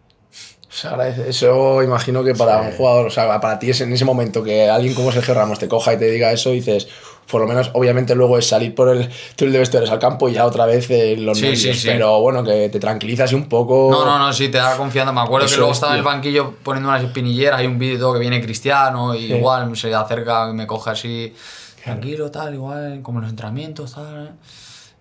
Se 0.71 0.87
agradece. 0.87 1.29
Eso 1.31 1.83
imagino 1.83 2.23
que 2.23 2.35
para 2.35 2.61
un 2.61 2.73
jugador, 2.73 3.07
o 3.07 3.11
sea, 3.11 3.41
para 3.41 3.59
ti 3.59 3.71
es 3.71 3.81
en 3.81 3.93
ese 3.93 4.05
momento 4.05 4.43
que 4.45 4.69
alguien 4.69 4.95
como 4.95 5.11
Sergio 5.13 5.33
Ramos 5.35 5.59
te 5.59 5.67
coja 5.67 5.95
y 5.95 5.99
te 5.99 6.11
diga 6.11 6.31
eso, 6.31 6.51
dices, 6.51 6.87
por 7.31 7.41
lo 7.41 7.47
menos, 7.47 7.71
obviamente 7.73 8.15
luego 8.15 8.37
es 8.37 8.47
salir 8.47 8.75
por 8.75 8.91
el 8.91 9.09
túnel 9.35 9.55
de 9.55 9.59
vestuarios 9.61 9.91
al 9.91 9.99
campo 9.99 10.29
y 10.29 10.35
ya 10.35 10.45
otra 10.45 10.67
vez 10.67 10.91
eh, 10.91 11.17
los 11.17 11.39
Sí, 11.39 11.45
nervios, 11.45 11.63
sí, 11.63 11.73
sí. 11.75 11.89
pero 11.89 12.21
bueno, 12.21 12.45
que 12.45 12.69
te 12.69 12.79
tranquilizas 12.79 13.33
y 13.33 13.35
un 13.35 13.49
poco... 13.49 13.89
No, 13.91 14.05
no, 14.05 14.19
no, 14.19 14.31
sí, 14.33 14.51
te 14.51 14.59
da 14.59 14.77
confianza. 14.77 15.11
Me 15.11 15.23
acuerdo 15.23 15.47
Eso 15.47 15.55
que 15.55 15.59
luego 15.61 15.73
es, 15.73 15.79
estaba 15.79 15.93
en 15.95 15.99
el 16.01 16.05
banquillo 16.05 16.55
poniendo 16.63 16.91
unas 16.91 17.03
espinilleras. 17.03 17.61
Hay 17.61 17.67
un 17.67 17.79
vídeo 17.79 18.13
que 18.13 18.19
viene 18.19 18.41
Cristiano 18.43 19.15
y 19.15 19.27
Sí. 19.29 19.35
igual 19.35 19.75
se 19.75 19.95
acerca 19.95 20.49
y 20.51 20.53
me 20.53 20.67
coge 20.67 20.91
así, 20.91 21.35
tranquilo, 21.83 22.31
tal, 22.31 22.53
igual, 22.55 23.01
como 23.03 23.19
en 23.19 23.23
los 23.23 23.31
entrenamientos, 23.31 23.95
tal. 23.95 24.27
¿eh? 24.27 24.31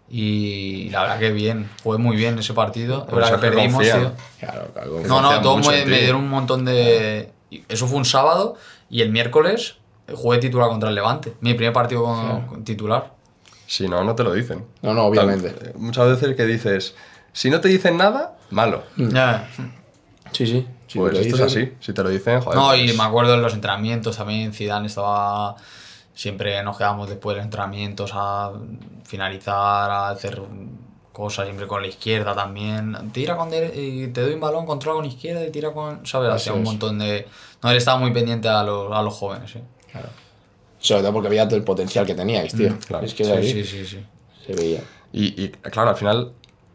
Y 0.10 0.90
la 0.90 1.02
verdad 1.02 1.20
que 1.20 1.32
bien, 1.32 1.70
fue 1.84 1.98
muy 1.98 2.16
bien 2.16 2.40
ese 2.40 2.54
partido. 2.54 3.00
Es 3.00 3.04
Pues 3.06 3.16
verdad 3.30 3.32
que 3.42 3.48
perdimos, 3.50 3.84
tío. 3.84 4.14
Claro, 4.40 4.68
claro, 4.74 5.02
No, 5.06 5.22
no, 5.22 5.42
todos 5.42 5.68
me, 5.68 5.86
me 5.86 6.00
dieron 6.00 6.22
un 6.24 6.30
montón 6.30 6.66
de. 6.66 7.32
Eso 7.68 7.88
fue 7.88 7.98
un 7.98 8.06
sábado 8.06 8.56
y 8.90 9.02
el 9.02 9.12
miércoles 9.12 9.76
jugué 10.14 10.38
titular 10.38 10.70
contra 10.70 10.90
el 10.90 10.96
Levante. 10.96 11.34
Mi 11.42 11.54
primer 11.54 11.74
partido 11.74 12.04
con, 12.04 12.42
con 12.48 12.64
titular. 12.64 13.14
Si 13.66 13.88
no, 13.90 14.04
no 14.06 14.16
te 14.16 14.24
lo 14.24 14.34
dicen. 14.34 14.66
No, 14.82 14.94
no, 14.94 15.04
obviamente. 15.04 15.50
Tal- 15.52 15.74
muchas 15.76 16.08
veces 16.08 16.36
que 16.38 16.46
dices, 16.46 16.96
si 17.34 17.50
no 17.50 17.60
te 17.60 17.68
dicen 17.68 17.98
nada, 17.98 18.38
malo. 18.50 18.84
Ya. 18.96 19.50
Sí, 20.32 20.48
sí. 20.48 20.66
sí, 20.88 21.00
pues 21.00 21.18
esto 21.18 21.36
es 21.36 21.42
así. 21.42 21.74
Si 21.82 21.92
te 21.94 22.02
lo 22.04 22.10
dicen, 22.10 22.40
joder. 22.40 22.58
No, 22.58 22.74
y 22.76 22.86
pues- 22.86 22.98
me 22.98 23.04
acuerdo 23.04 23.34
en 23.34 23.42
los 23.42 23.54
entrenamientos 23.54 24.16
también, 24.18 24.54
Zidane 24.54 24.88
estaba... 24.88 25.56
Siempre 26.18 26.64
nos 26.64 26.78
quedábamos 26.80 27.08
después 27.08 27.36
de 27.36 27.38
los 27.38 27.46
entrenamientos 27.46 28.10
a 28.12 28.52
finalizar, 29.04 29.92
a 29.92 30.10
hacer 30.10 30.42
cosas 31.12 31.46
siempre 31.46 31.68
con 31.68 31.80
la 31.84 31.90
izquierda 31.90 32.34
también. 32.34 33.12
Tira 33.14 33.38
con 33.38 33.50
y 33.54 34.08
te 34.08 34.22
doy 34.22 34.34
un 34.34 34.40
balón, 34.40 34.66
controla 34.66 34.96
con 34.96 35.06
izquierda 35.06 35.46
y 35.46 35.52
tira 35.52 35.72
con... 35.72 36.04
¿Sabes? 36.08 36.32
Hacía 36.32 36.54
un 36.54 36.64
montón 36.64 36.98
de... 36.98 37.28
No, 37.62 37.70
él 37.70 37.78
estaba 37.78 38.00
muy 38.00 38.12
pendiente 38.12 38.48
a 38.48 38.64
los, 38.64 38.92
a 38.92 39.04
los 39.04 39.14
jóvenes, 39.14 39.52
sí. 39.52 39.60
Sobre 40.80 41.04
todo 41.04 41.14
porque 41.14 41.30
veía 41.30 41.48
todo 41.48 41.58
el 41.58 41.64
potencial 41.64 42.04
que 42.08 42.16
teníais, 42.16 42.52
tío. 42.56 42.76
claro. 42.88 43.06
Es 43.06 43.14
que 43.14 43.24
Sí, 43.24 43.32
ahí 43.32 43.52
sí, 43.52 43.64
sí, 43.64 43.86
sí. 43.86 44.04
se 44.44 44.54
veía. 44.54 44.82
Y, 45.14 45.44
y, 45.44 45.50
claro, 45.50 45.92
al 45.92 45.98
final 45.98 46.32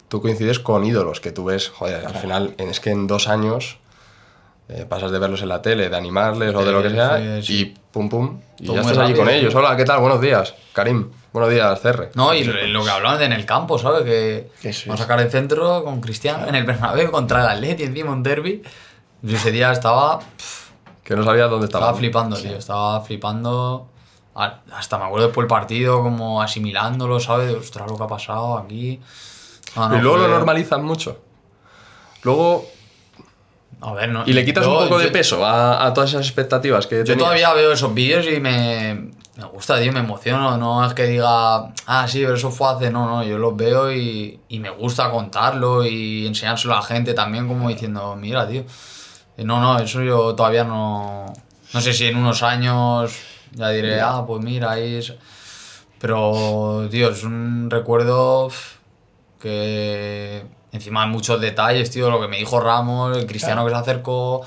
tú 0.07 0.22
coincides 0.22 0.61
con 0.61 0.84
ídolos 0.84 1.20
que 1.20 1.32
tú 1.32 1.47
ves, 1.47 1.68
joder, 1.68 2.07
al 2.07 2.14
final 2.14 2.55
es 2.59 2.78
que 2.78 2.90
en 2.90 3.09
dos 3.09 3.26
años 3.26 3.78
eh, 4.74 4.86
pasas 4.88 5.10
de 5.10 5.18
verlos 5.18 5.42
en 5.42 5.48
la 5.48 5.60
tele, 5.62 5.88
de 5.88 5.96
animarles 5.96 6.54
o 6.54 6.64
de 6.64 6.72
lo 6.72 6.82
que 6.82 6.88
Sí, 6.90 6.94
sea, 6.94 7.42
sí. 7.42 7.60
y 7.60 7.64
pum 7.92 8.08
pum, 8.08 8.40
y 8.58 8.66
Todo 8.66 8.76
ya 8.76 8.80
estás 8.82 8.98
allí 8.98 9.14
con 9.14 9.28
ellos. 9.28 9.54
Hola, 9.54 9.76
¿qué 9.76 9.84
tal? 9.84 10.00
Buenos 10.00 10.20
días, 10.20 10.54
Karim. 10.72 11.10
Buenos 11.32 11.50
días, 11.50 11.80
Cerre. 11.80 12.10
No, 12.14 12.34
y 12.34 12.44
lo, 12.44 12.52
lo 12.66 12.84
que 12.84 12.90
hablaban 12.90 13.18
de 13.18 13.24
en 13.24 13.32
el 13.32 13.46
campo, 13.46 13.78
¿sabes? 13.78 14.02
Que 14.04 14.50
Eso 14.68 14.84
vamos 14.86 15.00
a 15.00 15.04
sacar 15.04 15.20
el 15.20 15.30
centro 15.30 15.82
con 15.84 16.00
Cristiano 16.00 16.46
en 16.46 16.54
el 16.54 16.64
Bernabéu 16.64 17.10
contra 17.10 17.40
el 17.42 17.48
Atleti 17.48 17.84
encima 17.84 18.10
un 18.12 18.22
derby. 18.22 18.62
Yo 19.22 19.36
ese 19.36 19.50
día 19.50 19.72
estaba... 19.72 20.18
Que 21.04 21.16
no 21.16 21.24
sabías 21.24 21.48
dónde 21.50 21.66
estaba. 21.66 21.86
Estaba 21.86 21.98
flipando, 21.98 22.36
tío. 22.36 22.56
Estaba 22.56 23.00
flipando. 23.00 23.88
A- 24.34 24.60
Hasta 24.74 24.98
me 24.98 25.04
acuerdo 25.04 25.26
después 25.28 25.44
del 25.44 25.48
partido, 25.48 26.02
como 26.02 26.42
asimilándolo, 26.42 27.18
¿sabes? 27.18 27.48
De, 27.48 27.54
Ostras, 27.56 27.90
lo 27.90 27.96
que 27.96 28.04
ha 28.04 28.06
pasado 28.08 28.58
aquí. 28.58 29.00
No, 29.76 29.96
y 29.96 30.00
luego 30.00 30.18
fue- 30.18 30.28
lo 30.28 30.34
normalizan 30.34 30.84
mucho. 30.84 31.18
Luego. 32.22 32.66
A 33.85 33.93
ver, 33.95 34.09
no. 34.11 34.22
Y 34.26 34.33
le 34.33 34.45
quitas 34.45 34.64
yo- 34.64 34.78
un 34.78 34.85
poco 34.85 34.99
de 34.99 35.09
peso 35.09 35.45
a, 35.45 35.85
a 35.85 35.93
todas 35.93 36.11
esas 36.11 36.24
expectativas 36.26 36.87
que 36.87 36.99
Yo 36.99 37.05
tenías. 37.05 37.18
todavía 37.18 37.53
veo 37.53 37.72
esos 37.72 37.93
vídeos 37.93 38.24
y 38.26 38.39
me, 38.39 39.11
me 39.37 39.45
gusta, 39.53 39.80
tío, 39.80 39.93
me 39.93 40.01
emociono. 40.01 40.57
No 40.57 40.87
es 40.87 40.95
que 40.95 41.05
diga, 41.05 41.72
ah, 41.87 42.07
sí, 42.07 42.20
pero 42.22 42.35
eso 42.37 42.51
fue 42.53 42.68
hace. 42.68 42.91
No, 42.93 43.07
no, 43.07 43.24
yo 43.24 43.39
los 43.39 43.57
veo 43.57 43.93
y, 43.93 44.39
y 44.49 44.59
me 44.61 44.70
gusta 44.70 45.11
contarlo 45.11 45.85
y 45.85 46.26
enseñárselo 46.28 46.74
a 46.74 46.76
la 46.76 46.83
gente 46.83 47.12
también, 47.12 47.49
como 47.49 47.68
diciendo, 47.68 48.16
mira, 48.18 48.47
tío. 48.49 48.64
Eh, 49.37 49.45
No, 49.45 49.61
no, 49.61 49.78
eso 49.80 50.01
yo 50.03 50.35
todavía 50.37 50.62
no. 50.64 51.26
No 51.74 51.80
sé 51.80 51.93
si 51.93 52.07
en 52.07 52.16
unos 52.16 52.43
años 52.45 53.12
ya 53.53 53.70
diré, 53.70 54.01
ah, 54.01 54.22
pues 54.26 54.45
mira, 54.45 54.70
ahí 54.72 54.97
es. 54.97 55.12
Pero, 55.99 56.87
tío, 56.91 57.11
es 57.11 57.24
un 57.24 57.68
recuerdo 57.70 58.49
que 59.41 60.45
encima 60.72 61.04
hay 61.04 61.10
muchos 61.10 61.40
detalles, 61.40 61.90
tío, 61.90 62.10
lo 62.10 62.20
que 62.20 62.28
me 62.28 62.38
dijo 62.38 62.58
Ramos, 62.60 63.16
el 63.16 63.26
cristiano 63.26 63.64
que 63.64 63.70
se 63.70 63.76
acercó. 63.76 64.42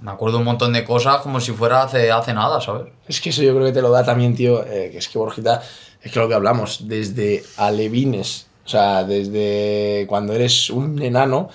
Me 0.00 0.12
acuerdo 0.12 0.38
un 0.38 0.44
montón 0.44 0.72
de 0.72 0.84
cosas 0.84 1.22
como 1.22 1.40
si 1.40 1.52
fuera 1.52 1.82
hace, 1.82 2.12
hace 2.12 2.32
nada, 2.32 2.60
¿sabes? 2.60 2.86
Es 3.08 3.20
que 3.20 3.30
eso 3.30 3.42
yo 3.42 3.52
creo 3.54 3.66
que 3.66 3.72
te 3.72 3.82
lo 3.82 3.90
da 3.90 4.04
también, 4.04 4.36
tío. 4.36 4.64
eh, 4.64 4.90
que 4.92 4.98
es 4.98 5.08
que 5.08 5.18
Borjita, 5.18 5.60
es 6.00 6.12
que 6.12 6.18
lo 6.20 6.28
que 6.28 6.34
hablamos, 6.34 6.86
desde 6.86 7.42
alevines, 7.56 8.46
o 8.64 8.68
sea, 8.68 9.02
desde 9.02 10.04
cuando 10.08 10.34
eres 10.34 10.70
un 10.70 11.02
enano, 11.02 11.48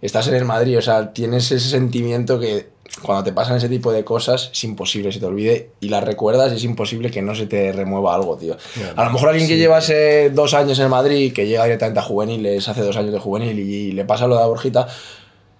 estás 0.00 0.28
en 0.28 0.34
el 0.34 0.44
Madrid, 0.44 0.78
o 0.78 0.82
sea, 0.82 1.12
tienes 1.12 1.50
ese 1.50 1.68
sentimiento 1.68 2.38
que 2.38 2.68
cuando 3.02 3.22
te 3.24 3.32
pasan 3.32 3.56
ese 3.56 3.68
tipo 3.68 3.92
de 3.92 4.04
cosas 4.04 4.50
es 4.52 4.64
imposible 4.64 5.08
que 5.08 5.12
se 5.14 5.20
te 5.20 5.26
olvide 5.26 5.70
y 5.80 5.88
las 5.88 6.02
recuerdas 6.04 6.52
es 6.52 6.64
imposible 6.64 7.10
que 7.10 7.22
no 7.22 7.34
se 7.34 7.46
te 7.46 7.72
remueva 7.72 8.14
algo, 8.14 8.36
tío. 8.36 8.56
A 8.96 9.04
lo 9.04 9.10
mejor 9.10 9.28
alguien 9.30 9.46
que 9.48 9.56
llevase 9.56 10.30
dos 10.30 10.54
años 10.54 10.78
en 10.80 10.88
Madrid, 10.90 11.32
que 11.32 11.46
llega 11.46 11.64
directamente 11.64 12.00
a 12.00 12.02
juveniles, 12.02 12.68
hace 12.68 12.82
dos 12.82 12.96
años 12.96 13.12
de 13.12 13.18
juvenil 13.18 13.58
y 13.58 13.92
le 13.92 14.04
pasa 14.04 14.26
lo 14.26 14.36
de 14.38 14.44
Borjita, 14.44 14.86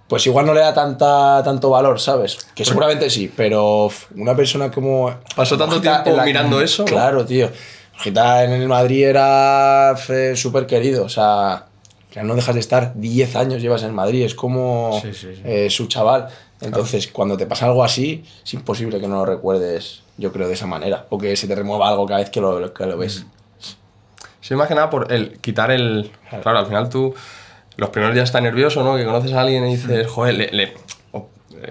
pues 0.09 0.27
igual 0.27 0.45
no 0.45 0.53
le 0.55 0.61
da 0.61 0.75
tanta, 0.75 1.41
tanto 1.45 1.71
valor, 1.71 2.01
¿sabes? 2.01 2.37
Que 2.55 2.65
seguramente 2.65 3.09
sí, 3.09 3.31
pero 3.35 3.89
una 4.17 4.35
persona 4.35 4.71
como... 4.71 5.15
Pasó 5.37 5.57
tanto 5.57 5.81
tiempo 5.81 6.11
la- 6.17 6.25
mirando 6.25 6.61
eso, 6.61 6.83
¿no? 6.83 6.87
Claro, 6.89 7.25
tío. 7.25 7.49
Borjita 7.93 8.43
en 8.45 8.51
el 8.53 8.67
Madrid 8.67 9.05
era 9.07 9.95
súper 10.35 10.67
querido, 10.67 11.05
o 11.05 11.09
sea, 11.09 11.67
ya 12.13 12.25
no 12.25 12.35
dejas 12.35 12.55
de 12.57 12.61
estar 12.61 12.93
10 12.97 13.37
años 13.37 13.63
llevas 13.63 13.85
en 13.85 13.95
Madrid, 13.95 14.25
es 14.25 14.35
como 14.35 14.99
Sí, 15.01 15.13
sí, 15.15 15.29
sí. 15.37 15.43
eh, 15.45 15.71
su 15.71 15.87
chaval. 15.87 16.27
Entonces, 16.61 17.09
cuando 17.09 17.37
te 17.37 17.47
pasa 17.47 17.67
algo 17.67 17.83
así, 17.83 18.25
es 18.45 18.55
imposible 18.55 19.01
que 19.01 19.09
no 19.09 19.17
lo 19.17 19.25
recuerdes, 19.27 20.03
yo 20.19 20.31
creo, 20.33 20.47
de 20.49 20.55
esa 20.55 20.67
manera. 20.67 21.07
O 21.11 21.17
que 21.19 21.35
se 21.37 21.47
te 21.49 21.55
remueva 21.55 21.89
algo 21.89 22.07
cada 22.07 22.21
vez 22.21 22.31
que 22.31 22.41
lo, 22.41 22.73
que 22.75 22.87
lo 22.87 22.99
ves. 22.99 23.25
Sí, 24.41 24.55
más 24.55 24.69
que 24.69 24.75
nada 24.75 24.91
por 24.91 25.13
el 25.13 25.39
quitar 25.39 25.71
el. 25.71 26.11
Claro, 26.43 26.59
al 26.59 26.67
final 26.67 26.89
tú 26.89 27.15
los 27.77 27.91
primeros 27.91 28.15
días 28.15 28.29
estás 28.29 28.43
nervioso, 28.43 28.83
¿no? 28.83 28.97
Que 28.97 29.05
conoces 29.05 29.33
a 29.33 29.41
alguien 29.43 29.67
y 29.67 29.77
dices, 29.77 30.07
joder, 30.07 30.35
le, 30.35 30.51
le- 30.51 30.75
o- 31.13 31.29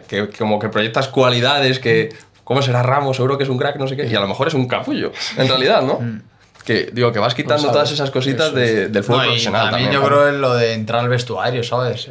que, 0.07 0.29
que 0.29 0.37
como 0.37 0.59
que 0.59 0.69
proyectas 0.69 1.07
cualidades, 1.07 1.79
que. 1.79 2.09
¿Cómo 2.43 2.63
será 2.63 2.81
Ramos? 2.81 3.15
Seguro 3.17 3.37
que 3.37 3.43
es 3.43 3.49
un 3.49 3.59
crack, 3.59 3.75
no 3.77 3.87
sé 3.87 3.95
qué. 3.95 4.07
Y 4.07 4.15
a 4.15 4.19
lo 4.19 4.27
mejor 4.27 4.47
es 4.47 4.55
un 4.55 4.67
capullo, 4.67 5.11
en 5.37 5.47
realidad, 5.47 5.83
¿no? 5.83 5.99
Que 6.65 6.89
digo, 6.91 7.11
que 7.11 7.19
vas 7.19 7.35
quitando 7.35 7.61
sabes. 7.61 7.73
todas 7.73 7.91
esas 7.91 8.09
cositas 8.11 8.53
de- 8.53 8.87
del 8.89 9.03
fútbol 9.03 9.19
No, 9.19 9.23
y 9.25 9.27
profesional 9.27 9.69
también, 9.69 9.91
también. 9.91 10.01
yo 10.01 10.07
creo 10.07 10.27
es 10.29 10.33
lo 10.35 10.53
de 10.55 10.73
entrar 10.73 11.01
al 11.01 11.09
vestuario, 11.09 11.63
¿sabes? 11.63 12.09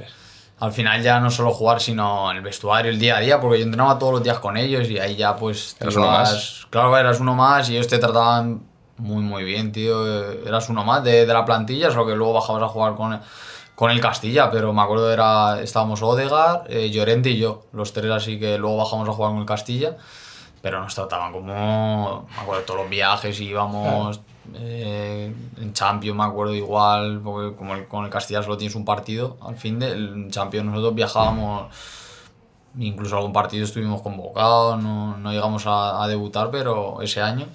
Al 0.61 0.73
final 0.73 1.03
ya 1.03 1.21
no 1.21 1.31
solo 1.31 1.53
jugar, 1.53 1.81
sino 1.81 2.33
el 2.33 2.41
vestuario, 2.41 2.91
el 2.91 2.99
día 2.99 3.19
a 3.19 3.21
día, 3.21 3.41
porque 3.41 3.59
yo 3.59 3.65
entrenaba 3.65 3.99
todos 3.99 4.15
los 4.15 4.23
días 4.23 4.39
con 4.41 4.57
ellos 4.57 4.89
y 4.91 4.99
ahí 4.99 5.15
ya 5.15 5.37
pues... 5.37 5.77
Eras 5.79 5.97
uno 5.97 6.07
más. 6.07 6.67
Claro, 6.71 6.97
eras 6.97 7.21
uno 7.21 7.35
más 7.35 7.69
y 7.71 7.77
ellos 7.77 7.87
te 7.87 7.99
trataban 7.99 8.63
muy, 8.97 9.23
muy 9.23 9.45
bien, 9.45 9.71
tío. 9.71 10.05
Eras 10.45 10.69
uno 10.69 10.85
más 10.85 11.05
de, 11.05 11.27
de 11.27 11.33
la 11.33 11.45
plantilla, 11.45 11.91
solo 11.91 12.07
que 12.07 12.17
luego 12.17 12.33
bajabas 12.33 12.65
a 12.65 12.69
jugar 12.69 12.97
con, 12.97 13.21
con 13.79 13.93
el 13.93 14.01
Castilla, 14.01 14.51
pero 14.51 14.73
me 14.73 14.83
acuerdo 14.83 15.13
era 15.13 15.61
estábamos 15.61 16.03
Odegar, 16.03 16.65
eh, 16.69 16.91
Llorente 16.91 17.31
y 17.31 17.39
yo, 17.39 17.63
los 17.73 17.93
tres 17.93 18.11
así 18.11 18.37
que 18.41 18.59
luego 18.59 18.79
bajamos 18.79 19.09
a 19.09 19.13
jugar 19.13 19.31
con 19.31 19.39
el 19.39 19.47
Castilla, 19.47 19.97
pero 20.61 20.81
nos 20.81 20.97
trataban 20.97 21.31
como, 21.33 22.27
me 22.29 22.43
acuerdo 22.43 22.65
todos 22.65 22.81
los 22.81 22.91
viajes 22.91 23.41
íbamos 23.41 24.21
eh, 24.57 25.33
en 25.61 25.73
Champions, 25.73 26.17
me 26.17 26.25
acuerdo 26.25 26.55
igual, 26.55 27.21
porque 27.23 27.57
como 27.57 27.75
el- 27.75 27.87
con 27.89 28.05
el 28.05 28.11
Castilla 28.11 28.43
solo 28.43 28.57
tienes 28.57 28.75
un 28.75 28.85
partido, 28.85 29.37
al 29.41 29.57
fin 29.57 29.79
del 29.79 30.29
Champions 30.31 30.67
nosotros 30.67 30.95
viajábamos, 30.95 31.67
incluso 32.79 33.17
algún 33.17 33.33
partido 33.33 33.65
estuvimos 33.65 34.03
convocados, 34.03 34.81
no, 34.83 35.17
no 35.17 35.33
llegamos 35.33 35.67
a, 35.67 36.03
a 36.03 36.09
debutar, 36.09 36.51
pero 36.51 37.01
ese 37.03 37.21
año, 37.21 37.47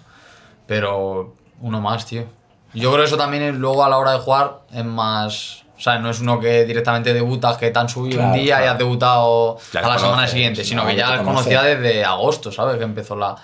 pero 0.68 1.36
uno 1.62 1.82
más, 1.82 2.06
tío. 2.06 2.26
Yo 2.74 2.90
creo 2.92 3.04
que 3.04 3.08
eso 3.08 3.18
también 3.18 3.44
es, 3.44 3.56
luego 3.56 3.84
a 3.84 3.90
la 3.90 3.98
hora 3.98 4.12
de 4.14 4.20
jugar 4.20 4.62
es 4.74 4.84
más... 4.86 5.60
O 5.78 5.82
sea, 5.84 6.00
no 6.00 6.10
es 6.10 6.22
uno 6.22 6.40
que 6.40 6.64
directamente 6.66 7.14
debutas, 7.14 7.58
que 7.58 7.70
te 7.72 7.78
han 7.80 7.90
subido 7.90 8.18
Claro, 8.20 8.30
un 8.34 8.36
día 8.40 8.44
y 8.44 8.58
claro. 8.60 8.72
has 8.72 8.78
debutado 8.78 9.58
Ya 9.74 9.80
a 9.82 9.88
la 9.90 10.00
semana 10.00 10.28
siguiente, 10.28 10.64
sino 10.64 10.84
no, 10.84 10.88
que 10.90 10.96
ya 10.96 11.10
las 11.10 11.22
conocía 11.26 11.62
desde 11.62 12.06
agosto, 12.06 12.52
¿sabes? 12.52 12.78
Que 12.78 12.84
empezó 12.84 13.16
la... 13.16 13.36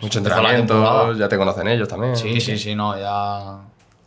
Mucho 0.00 0.18
entrenamiento, 0.18 1.12
ya 1.14 1.28
te 1.28 1.36
conocen 1.36 1.68
ellos 1.68 1.88
también. 1.88 2.16
Sí, 2.16 2.40
sí, 2.40 2.58
sí, 2.58 2.74
no, 2.74 2.98
ya. 2.98 3.58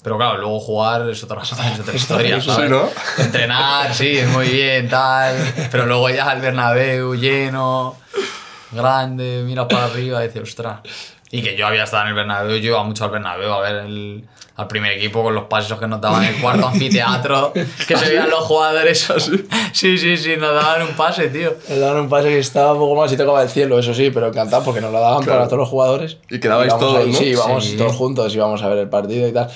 Pero 0.04 0.18
claro, 0.18 0.38
luego 0.38 0.60
jugar 0.60 1.10
es 1.10 1.24
otra, 1.24 1.42
es 1.44 1.54
otra 1.80 1.94
historia, 1.96 2.42
Sí, 2.42 2.50
¿sabes? 2.50 2.70
¿no? 2.70 2.90
Entrenar, 3.18 3.94
sí, 3.94 4.20
muy 4.34 4.50
bien, 4.50 4.90
tal. 4.90 5.36
Pero 5.72 5.86
luego 5.86 6.10
ya 6.10 6.32
el 6.34 6.42
Bernabéu 6.42 7.16
lleno, 7.16 7.96
grande, 8.72 9.44
miras 9.46 9.68
para 9.68 9.86
arriba 9.86 10.24
y 10.24 10.28
dices, 10.28 10.44
ostras. 10.44 10.80
Y 11.36 11.42
que 11.42 11.58
yo 11.58 11.66
había 11.66 11.84
estado 11.84 12.04
en 12.04 12.10
el 12.10 12.14
Bernabéu, 12.14 12.58
yo 12.58 12.68
iba 12.74 12.84
mucho 12.84 13.06
al 13.06 13.10
Bernabéu 13.10 13.52
a 13.52 13.60
ver 13.62 13.76
el, 13.86 14.24
al 14.56 14.68
primer 14.68 14.92
equipo 14.92 15.24
con 15.24 15.34
los 15.34 15.46
pasos 15.46 15.80
que 15.80 15.88
nos 15.88 16.00
daban 16.00 16.24
en 16.24 16.36
el 16.36 16.40
cuarto 16.40 16.68
anfiteatro, 16.68 17.52
que 17.88 17.98
se 17.98 18.08
veían 18.08 18.30
los 18.30 18.42
jugadores. 18.42 19.12
Sí, 19.72 19.98
sí, 19.98 20.16
sí, 20.16 20.38
nos 20.38 20.54
daban 20.54 20.84
un 20.84 20.90
pase, 20.96 21.30
tío. 21.30 21.56
Le 21.70 21.80
daban 21.80 22.02
un 22.04 22.10
pase 22.10 22.28
que 22.30 22.38
estaba 22.38 22.74
un 22.74 22.78
poco 22.80 23.02
más 23.02 23.12
y 23.12 23.18
tocaba 23.18 23.42
el 23.42 23.50
cielo, 23.50 23.80
eso 23.80 23.96
sí, 23.96 24.12
pero 24.12 24.28
encantado 24.28 24.64
porque 24.64 24.80
nos 24.80 24.92
lo 24.92 25.00
daban 25.00 25.26
para 25.26 25.46
todos 25.46 25.58
los 25.58 25.70
jugadores. 25.70 26.18
Y 26.30 26.40
quedabais 26.40 26.78
todos, 26.78 26.98
ahí, 26.98 27.12
¿no? 27.12 27.18
Sí, 27.18 27.26
íbamos 27.26 27.66
Sí. 27.66 27.78
todos 27.78 27.96
juntos, 27.96 28.36
íbamos 28.36 28.62
a 28.62 28.68
ver 28.70 28.78
el 28.78 28.90
partido 28.90 29.28
y 29.28 29.32
tal. 29.34 29.50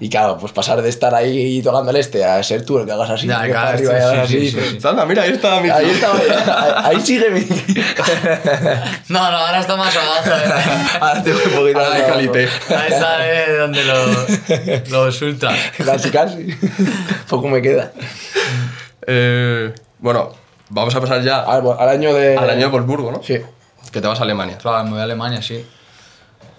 Y 0.00 0.08
claro, 0.10 0.36
pues 0.38 0.52
pasar 0.52 0.82
de 0.82 0.88
estar 0.88 1.14
ahí 1.14 1.62
tocando 1.62 1.90
el 1.92 1.96
este 1.96 2.24
a 2.24 2.42
ser 2.42 2.64
tú 2.66 2.78
el 2.80 2.84
que 2.84 2.90
hagas 2.92 3.10
así, 3.10 3.28
Ya, 3.28 3.44
claro, 3.46 3.68
arriba 3.68 3.92
y 3.92 3.96
sí, 3.96 4.02
hagas 4.04 4.28
sí, 4.28 4.36
así. 4.48 4.50
sí, 4.80 4.86
Anda, 4.88 5.06
mira, 5.06 5.22
ahí 5.22 5.30
está 5.30 5.60
mi 5.60 5.70
Ahí 5.70 5.88
estaba, 5.90 6.14
ahí, 6.18 6.96
ahí 6.96 7.00
sigue 7.00 7.30
mi. 7.30 7.40
No, 9.08 9.30
no, 9.30 9.36
ahora 9.36 9.60
está 9.60 9.76
más 9.76 9.94
abajo. 9.96 10.30
eh. 10.30 10.52
Ahora 11.00 11.22
tengo 11.22 11.38
un 11.44 11.52
poquito 11.52 11.78
Ahora 11.78 11.94
de 11.94 12.04
calité. 12.06 12.48
Ahí 12.70 12.90
sabe 12.90 13.56
donde 13.58 13.84
lo, 13.84 15.04
lo 15.04 15.26
ultras. 15.26 15.58
Casi, 15.84 16.10
casi. 16.10 16.46
Poco 17.28 17.46
me 17.48 17.62
queda. 17.62 17.92
Eh, 19.06 19.72
bueno, 19.98 20.32
vamos 20.70 20.94
a 20.94 21.00
pasar 21.00 21.22
ya 21.22 21.40
Al, 21.42 21.62
al 21.78 21.88
año 21.88 22.12
de. 22.14 22.36
al 22.36 22.50
año 22.50 22.62
de 22.62 22.66
Wolfsburgo, 22.66 23.12
¿no? 23.12 23.22
Sí. 23.22 23.38
Que 23.92 24.00
te 24.00 24.08
vas 24.08 24.18
a 24.18 24.24
Alemania. 24.24 24.58
Claro, 24.58 24.84
me 24.84 24.90
voy 24.90 25.00
a 25.00 25.04
Alemania, 25.04 25.40
sí. 25.40 25.64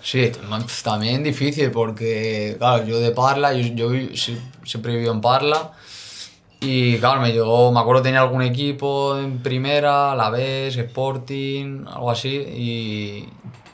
Sí, 0.05 0.31
también 0.83 1.23
difícil 1.23 1.71
porque, 1.71 2.57
claro, 2.59 2.85
yo 2.85 2.99
de 2.99 3.09
Parla, 3.09 3.53
yo, 3.53 3.89
siempre 4.63 4.91
he 4.91 4.95
vivido 4.97 5.11
en 5.11 5.19
Parla. 5.19 5.71
Y 6.61 6.99
claro, 6.99 7.21
me 7.21 7.31
llegó, 7.31 7.71
me 7.71 7.79
acuerdo 7.79 8.03
tenía 8.03 8.21
algún 8.21 8.43
equipo 8.43 9.17
en 9.17 9.39
primera, 9.41 10.13
la 10.13 10.29
vez 10.29 10.77
Sporting, 10.77 11.85
algo 11.87 12.11
así. 12.11 12.35
Y, 12.35 13.27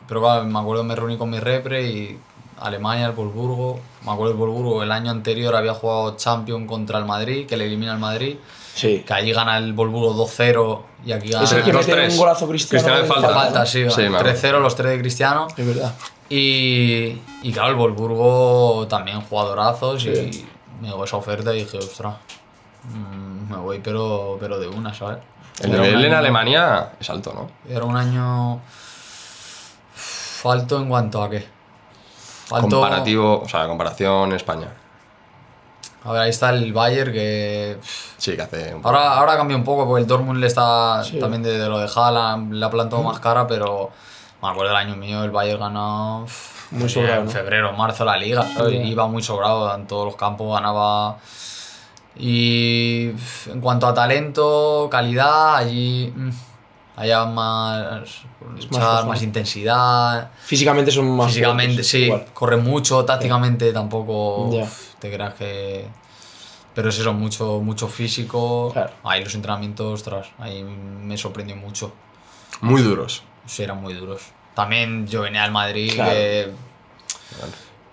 pero 0.07 0.21
claro, 0.21 0.45
me 0.45 0.57
acuerdo 0.57 0.85
me 0.85 0.95
reuní 0.95 1.17
con 1.17 1.29
mi 1.29 1.39
repre 1.39 1.85
y 1.85 2.17
Alemania, 2.61 3.07
el 3.07 3.11
Wolfsburgo. 3.11 3.81
Me 4.05 4.11
acuerdo 4.13 4.31
del 4.31 4.39
Wolfsburgo, 4.39 4.83
el 4.83 4.91
año 4.93 5.11
anterior 5.11 5.53
había 5.53 5.73
jugado 5.73 6.15
Champions 6.15 6.65
contra 6.65 6.97
el 6.99 7.05
Madrid, 7.05 7.45
que 7.45 7.57
le 7.57 7.65
elimina 7.65 7.91
el 7.91 7.99
Madrid. 7.99 8.37
Sí. 8.73 9.03
Que 9.05 9.13
allí 9.13 9.31
gana 9.33 9.57
el 9.57 9.73
Wolfsburgo 9.73 10.13
2-0 10.25 10.81
y 11.05 11.11
aquí 11.11 11.29
gana 11.29 11.43
Es 11.43 11.51
el 11.51 11.63
que 11.63 11.73
mete 11.73 12.07
un 12.09 12.17
golazo 12.17 12.47
cristiano. 12.47 12.69
Cristiano 12.83 12.97
de 12.97 13.03
de 13.03 13.07
falta. 13.07 13.29
falta, 13.33 13.65
sí, 13.65 13.89
Sí, 13.89 14.01
me 14.09 14.17
acuerdo. 14.17 14.39
3-0 14.39 14.59
los 14.59 14.75
tres 14.75 14.91
de 14.91 14.99
Cristiano. 14.99 15.47
Es 15.57 15.65
verdad. 15.67 15.93
Y, 16.29 17.21
y 17.43 17.51
claro, 17.51 17.69
el 17.71 17.75
Wolfsburgo 17.75 18.87
también 18.87 19.21
jugadorazos 19.21 20.05
y 20.05 20.15
Sí. 20.33 20.47
me 20.79 20.87
llegó 20.87 21.03
esa 21.03 21.17
oferta 21.17 21.53
y 21.53 21.59
dije, 21.65 21.77
ostras, 21.77 22.15
mm, 22.83 23.51
me 23.51 23.57
voy 23.57 23.79
pero, 23.83 24.37
pero 24.39 24.57
de 24.59 24.67
una, 24.67 24.93
¿sabes? 24.93 25.17
El 25.61 25.71
nivel 25.71 26.05
en 26.05 26.13
Alemania 26.13 26.93
es 26.99 27.09
alto, 27.09 27.33
¿no? 27.33 27.49
Era 27.71 27.83
un 27.85 27.95
año 27.97 28.61
falto 29.93 30.77
en 30.79 30.89
cuanto 30.89 31.21
a 31.21 31.29
qué. 31.29 31.45
Falto, 32.47 32.79
Comparativo, 32.79 33.41
o 33.43 33.47
sea, 33.49 33.67
comparación 33.67 34.31
España. 34.33 34.67
A 36.03 36.11
ver, 36.13 36.21
ahí 36.23 36.29
está 36.31 36.49
el 36.49 36.73
Bayern 36.73 37.11
que... 37.11 37.77
Sí, 38.17 38.35
que 38.35 38.41
hace 38.41 38.73
un 38.73 38.81
poco. 38.81 38.95
Ahora, 38.95 39.13
ahora 39.17 39.37
cambia 39.37 39.55
un 39.55 39.63
poco 39.63 39.85
porque 39.87 40.01
el 40.01 40.07
Dortmund 40.07 40.39
le 40.39 40.47
está 40.47 41.03
Sí. 41.03 41.19
también 41.19 41.43
de, 41.43 41.57
de 41.59 41.67
lo 41.69 41.77
de 41.79 41.87
Haaland, 41.95 42.53
le 42.53 42.65
ha 42.65 42.69
plantado 42.71 43.03
más 43.03 43.19
cara, 43.19 43.45
pero 43.45 43.91
me 44.41 44.49
acuerdo 44.49 44.69
del 44.73 44.77
año 44.77 44.95
mío, 44.95 45.23
el 45.23 45.29
Bayern 45.29 45.59
ganó 45.59 46.25
Muy 46.71 46.83
en 46.83 46.89
sobrado, 46.89 47.23
¿no? 47.25 47.29
febrero, 47.29 47.73
marzo 47.73 48.03
la 48.03 48.17
liga, 48.17 48.45
iba 48.71 49.05
muy 49.07 49.21
sobrado 49.21 49.75
en 49.75 49.85
todos 49.85 50.05
los 50.05 50.15
campos, 50.15 50.51
ganaba. 50.53 51.17
Y 52.17 53.11
en 53.47 53.61
cuanto 53.61 53.87
a 53.87 53.93
talento, 53.93 54.87
calidad, 54.91 55.55
allí 55.55 56.11
mm, 56.15 56.29
había 56.97 57.25
más 57.25 58.23
luchar, 58.69 59.05
más, 59.05 59.19
¿no? 59.19 59.23
intensidad. 59.23 60.29
Físicamente 60.43 60.91
son 60.91 61.15
más. 61.15 61.27
Físicamente, 61.27 61.73
fuertes, 61.75 61.87
sí, 61.87 61.97
igual. 62.05 62.25
corre 62.33 62.57
mucho, 62.57 63.05
tácticamente 63.05 63.71
tampoco. 63.71 64.49
Te 65.01 65.11
creas 65.11 65.33
que... 65.33 65.87
Pero 66.73 66.87
es 66.87 66.97
eso, 66.99 67.11
mucho, 67.11 67.59
mucho 67.59 67.89
físico. 67.89 68.69
Claro. 68.71 68.93
Ahí 69.03 69.21
los 69.23 69.35
entrenamientos, 69.35 69.93
ostras, 69.93 70.29
ahí 70.39 70.63
me 70.63 71.17
sorprendió 71.17 71.57
mucho. 71.57 71.91
Muy 72.61 72.81
duros. 72.81 73.23
Sí, 73.45 73.63
eran 73.63 73.81
muy 73.81 73.93
duros. 73.93 74.21
También 74.55 75.05
yo 75.07 75.21
venía 75.21 75.43
al 75.43 75.51
Madrid, 75.51 75.91
Claro. 75.95 76.11
que 76.11 76.51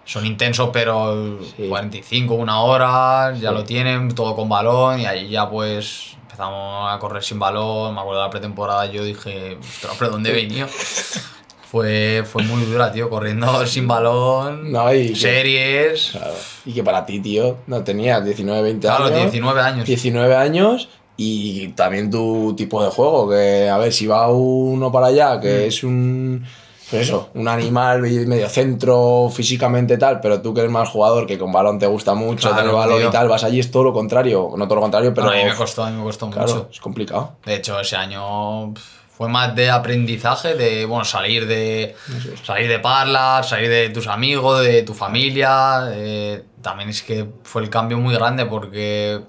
son 0.05 0.25
intensos, 0.27 0.71
pero 0.73 1.39
Sí. 1.57 1.67
45, 1.69 2.35
una 2.35 2.61
hora, 2.61 3.33
ya 3.35 3.49
Sí. 3.51 3.55
lo 3.55 3.65
tienen, 3.65 4.15
todo 4.15 4.37
con 4.37 4.49
balón, 4.49 5.01
y 5.01 5.07
ahí 5.07 5.29
ya 5.29 5.49
pues 5.51 6.17
empezamos 6.23 6.93
a 6.95 6.99
correr 7.01 7.23
sin 7.25 7.39
balón. 7.39 7.95
Me 7.95 8.01
acuerdo 8.01 8.21
de 8.21 8.27
la 8.27 8.31
pretemporada, 8.31 8.87
yo 8.87 9.03
dije, 9.03 9.59
ostras, 9.61 9.97
¿pero 9.99 10.11
dónde 10.13 10.31
he 10.31 10.35
venido? 10.35 10.69
fue, 11.71 12.23
fue 12.25 12.43
muy 12.45 12.62
dura, 12.64 12.91
tío, 12.93 13.11
corriendo 13.11 13.66
sin 13.66 13.87
balón, 13.87 14.73
No, 14.73 14.93
y 14.95 15.09
que- 15.11 15.16
series. 15.16 16.11
Claro. 16.12 16.35
Y 16.64 16.73
que 16.73 16.83
para 16.83 17.05
ti, 17.05 17.21
tío, 17.21 17.59
no 17.66 17.83
tenías 17.85 18.25
19, 18.25 18.62
20 18.62 18.87
Claro, 18.87 19.05
años. 19.07 19.21
19 19.23 19.61
años. 19.61 19.87
19 19.87 20.35
años 20.37 20.89
y 21.16 21.69
también 21.69 22.11
tu 22.11 22.55
tipo 22.57 22.83
de 22.85 22.91
juego, 22.91 23.29
que 23.29 23.69
a 23.69 23.77
ver, 23.79 23.93
si 23.93 24.07
va 24.07 24.29
uno 24.29 24.91
para 24.93 25.09
allá, 25.09 25.41
que 25.41 25.64
Mm. 25.64 25.69
es 25.69 25.83
un 25.85 26.45
pues 26.91 27.03
eso, 27.03 27.29
un 27.35 27.47
animal 27.49 28.01
medio 28.01 28.49
centro 28.49 29.29
físicamente 29.31 29.99
tal, 29.99 30.21
pero 30.21 30.41
tú 30.41 30.55
que 30.55 30.61
eres 30.61 30.73
más 30.73 30.89
jugador, 30.89 31.27
que 31.27 31.37
con 31.37 31.53
balón 31.53 31.79
te 31.79 31.87
gusta 31.87 32.14
mucho, 32.14 32.49
Claro, 32.49 32.57
tener 32.62 32.75
balón 32.75 32.99
tío. 33.01 33.09
y 33.09 33.12
tal, 33.12 33.29
vas 33.29 33.45
allí 33.45 33.61
es 33.61 33.71
todo 33.71 33.83
lo 33.85 33.93
contrario, 33.93 34.53
no 34.57 34.64
todo 34.66 34.77
lo 34.77 34.81
contrario, 34.81 35.12
pero 35.12 35.27
Pero 35.29 35.39
a 35.39 35.45
mí 35.45 35.51
me 35.51 35.55
costó, 35.55 35.85
a 35.85 35.91
mí 35.91 35.99
me 35.99 36.03
costó 36.05 36.31
claro, 36.31 36.49
mucho. 36.49 36.69
es 36.73 36.81
complicado. 36.81 37.33
De 37.45 37.57
hecho, 37.57 37.79
ese 37.79 37.95
año 37.97 38.73
fue 39.19 39.29
más 39.29 39.53
de 39.57 39.69
aprendizaje, 39.69 40.55
de 40.55 40.87
bueno, 40.87 41.05
salir 41.05 41.49
de 41.49 41.97
salir 42.45 42.69
de 42.69 42.79
Parla, 42.79 43.43
salir 43.43 43.69
de 43.69 43.89
tus 43.91 44.07
amigos, 44.07 44.62
de 44.62 44.85
tu 44.85 44.95
familia. 44.95 45.89
eh, 45.93 46.45
también 46.62 46.89
es 46.91 47.03
que 47.03 47.27
fue 47.43 47.62
el 47.62 47.69
cambio 47.69 47.99
muy 47.99 48.14
grande 48.14 48.47
porque 48.47 49.21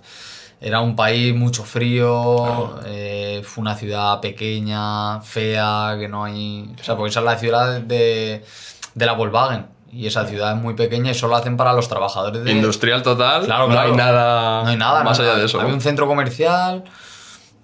era 0.61 0.79
un 0.81 0.95
país 0.95 1.33
mucho 1.33 1.63
frío, 1.63 2.79
eh, 2.85 3.41
fue 3.43 3.63
una 3.63 3.75
ciudad 3.75 4.19
pequeña, 4.19 5.21
fea, 5.21 5.95
que 5.99 6.07
no 6.07 6.23
hay. 6.25 6.69
O 6.79 6.83
sea, 6.83 6.95
porque 6.95 7.09
esa 7.09 7.21
es 7.21 7.25
la 7.25 7.37
ciudad 7.39 7.81
de, 7.81 8.45
de 8.93 9.05
la 9.07 9.13
Volkswagen. 9.13 9.65
Y 9.91 10.05
esa 10.05 10.23
ciudad 10.27 10.55
es 10.55 10.61
muy 10.61 10.75
pequeña 10.75 11.09
y 11.09 11.15
solo 11.15 11.35
hacen 11.35 11.57
para 11.57 11.73
los 11.73 11.87
trabajadores 11.89 12.43
de, 12.43 12.51
Industrial 12.51 13.01
total, 13.01 13.43
Claro, 13.45 13.65
no 13.67 13.73
claro. 13.73 13.89
hay 13.89 13.97
nada, 13.97 14.63
no 14.63 14.69
hay 14.69 14.77
nada. 14.77 15.03
más 15.03 15.17
no, 15.17 15.23
allá 15.25 15.33
no. 15.33 15.39
de 15.39 15.45
eso. 15.47 15.57
Había 15.59 15.69
¿no? 15.71 15.75
un 15.77 15.81
centro 15.81 16.05
comercial, 16.05 16.83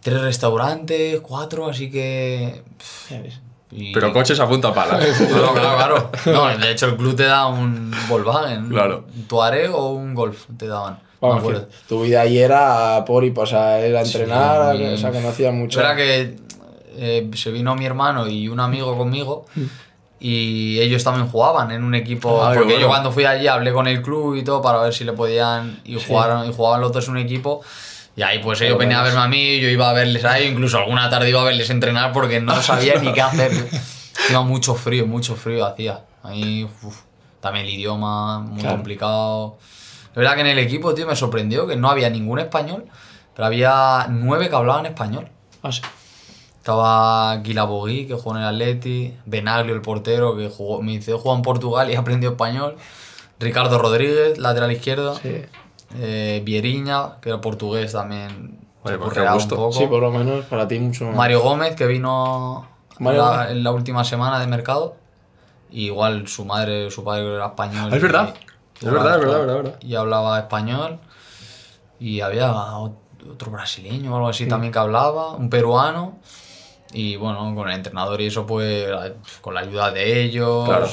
tres 0.05 0.21
restaurantes, 0.21 1.19
cuatro, 1.21 1.67
así 1.67 1.89
que. 1.89 2.61
y- 3.71 3.91
Pero 3.91 4.13
coches 4.13 4.39
a 4.39 4.47
punta 4.47 4.71
pala. 4.71 4.99
Claro, 5.17 5.53
claro, 5.53 5.77
claro. 5.77 6.11
No, 6.27 6.57
de 6.63 6.71
hecho, 6.71 6.85
el 6.85 6.95
club 6.95 7.15
te 7.15 7.23
da 7.23 7.47
un 7.47 7.91
Volkswagen. 8.07 8.69
Claro. 8.69 9.05
Un 9.15 9.23
Touareg 9.23 9.73
o 9.73 9.93
un 9.93 10.13
Golf 10.13 10.45
te 10.57 10.67
daban. 10.67 10.99
Vamos, 11.19 11.51
que 11.51 11.59
tu 11.87 12.03
vida 12.03 12.21
ahí 12.21 12.37
era 12.37 13.03
por 13.03 13.23
y 13.23 13.31
pues, 13.31 13.51
a 13.53 13.79
era 13.79 14.03
entrenar, 14.03 14.77
Sí, 14.77 14.83
o 14.83 14.97
sea, 14.97 15.11
que 15.11 15.21
no 15.21 15.29
hacía 15.29 15.51
mucho. 15.51 15.79
Era 15.79 15.95
que 15.95 16.35
eh, 16.97 17.31
se 17.33 17.49
vino 17.49 17.73
mi 17.73 17.87
hermano 17.87 18.27
y 18.27 18.47
un 18.47 18.59
amigo 18.59 18.95
conmigo 18.95 19.47
y 20.19 20.79
ellos 20.81 21.03
también 21.03 21.27
jugaban 21.27 21.71
en 21.71 21.83
un 21.83 21.95
equipo. 21.95 22.43
Ah, 22.43 22.49
porque 22.53 22.65
bueno. 22.65 22.81
yo 22.81 22.87
cuando 22.89 23.11
fui 23.11 23.25
allí 23.25 23.47
hablé 23.47 23.73
con 23.73 23.87
el 23.87 24.03
club 24.03 24.35
y 24.35 24.43
todo 24.43 24.61
para 24.61 24.81
ver 24.81 24.93
si 24.93 25.03
le 25.03 25.13
podían. 25.13 25.81
Y, 25.83 25.99
jugaron, 25.99 26.47
y 26.47 26.53
jugaban 26.53 26.81
los 26.81 26.91
dos 26.91 27.05
en 27.07 27.11
un 27.13 27.17
equipo. 27.17 27.61
Y 28.17 28.21
ahí 28.21 28.39
pues 28.39 28.61
ellos 28.61 28.77
venían 28.77 29.01
a 29.01 29.03
verme 29.03 29.19
a 29.21 29.27
mí, 29.27 29.59
yo 29.59 29.67
iba 29.69 29.89
a 29.89 29.93
verles 29.93 30.23
a 30.23 30.37
ellos, 30.39 30.51
incluso 30.53 30.77
alguna 30.77 31.09
tarde 31.09 31.29
iba 31.29 31.41
a 31.41 31.43
verles 31.43 31.69
entrenar 31.69 32.13
porque 32.13 32.39
no 32.39 32.61
sabía 32.61 32.95
ni 32.99 33.11
qué 33.13 33.21
hacer. 33.21 33.51
Iba 34.29 34.41
mucho 34.43 34.75
frío, 34.75 35.05
mucho 35.05 35.35
frío 35.35 35.65
hacía. 35.65 35.99
Ahí 36.23 36.63
uf, 36.63 37.01
también 37.41 37.65
el 37.65 37.73
idioma, 37.73 38.39
muy 38.39 38.61
Claro. 38.61 38.77
complicado. 38.77 39.57
Es 40.09 40.15
verdad 40.15 40.35
que 40.35 40.41
en 40.41 40.47
el 40.47 40.59
equipo, 40.59 40.93
tío, 40.95 41.05
me 41.05 41.15
sorprendió 41.17 41.67
que 41.67 41.75
no 41.75 41.89
había 41.89 42.09
ningún 42.09 42.39
español, 42.39 42.85
pero 43.35 43.45
había 43.47 44.07
nueve 44.09 44.47
que 44.49 44.55
hablaban 44.55 44.85
español. 44.85 45.27
Ah, 45.61 45.71
sí. 45.73 45.81
Estaba 46.57 47.35
Guilabogui, 47.43 48.07
que 48.07 48.13
jugó 48.15 48.31
en 48.37 48.41
el 48.43 48.47
Atleti, 48.47 49.13
Benaglio, 49.25 49.75
el 49.75 49.81
portero, 49.81 50.35
que 50.37 50.49
jugó, 50.49 50.81
me 50.81 50.93
dice, 50.93 51.11
jugó 51.13 51.35
en 51.35 51.41
Portugal 51.41 51.91
y 51.91 51.95
aprendió 51.95 52.31
español, 52.31 52.77
Ricardo 53.39 53.77
Rodríguez, 53.77 54.37
lateral 54.37 54.71
izquierdo, 54.71 55.15
Sí. 55.21 55.41
Eh, 55.97 56.41
Vieriña, 56.43 57.19
que 57.21 57.29
era 57.29 57.41
portugués 57.41 57.91
también, 57.93 58.59
Oye, 58.83 58.93
se 58.95 58.99
pues 58.99 59.43
un 59.45 59.49
poco. 59.49 59.71
Sí, 59.71 59.87
por 59.87 60.01
lo 60.01 60.11
menos 60.11 60.45
para 60.45 60.67
ti 60.67 60.79
mucho 60.79 61.05
más. 61.05 61.15
Mario 61.15 61.41
Gómez, 61.41 61.75
que 61.75 61.85
vino 61.87 62.67
Mario 62.99 63.21
la- 63.23 63.29
Gómez. 63.37 63.51
en 63.51 63.63
la 63.63 63.71
última 63.71 64.03
semana 64.03 64.39
de 64.39 64.47
mercado. 64.47 64.95
Y 65.71 65.85
igual 65.87 66.27
su 66.27 66.45
madre, 66.45 66.89
su 66.91 67.03
padre 67.03 67.35
era 67.35 67.47
español. 67.47 67.89
Ah, 67.91 67.95
es 67.95 67.99
y- 68.01 68.05
verdad. 68.05 68.33
Es 68.79 68.91
verdad, 68.91 69.15
es 69.15 69.19
verdad, 69.19 69.39
es 69.41 69.45
verdad, 69.47 69.55
verdad. 69.63 69.79
Y 69.81 69.95
hablaba 69.95 70.37
español. 70.39 70.99
Y 71.99 72.21
había 72.21 72.51
ot- 72.51 72.95
otro 73.31 73.51
brasileño 73.51 74.11
o 74.13 74.15
algo 74.17 74.27
así 74.29 74.47
también 74.47 74.71
que 74.71 74.79
hablaba, 74.79 75.31
un 75.31 75.49
peruano. 75.49 76.19
Y 76.93 77.15
bueno, 77.15 77.53
con 77.55 77.67
el 77.69 77.75
entrenador 77.75 78.21
y 78.21 78.27
eso, 78.27 78.45
pues 78.45 78.87
con 79.41 79.53
la 79.55 79.61
ayuda 79.61 79.91
de 79.91 80.21
ellos. 80.23 80.65
Claro. 80.67 80.87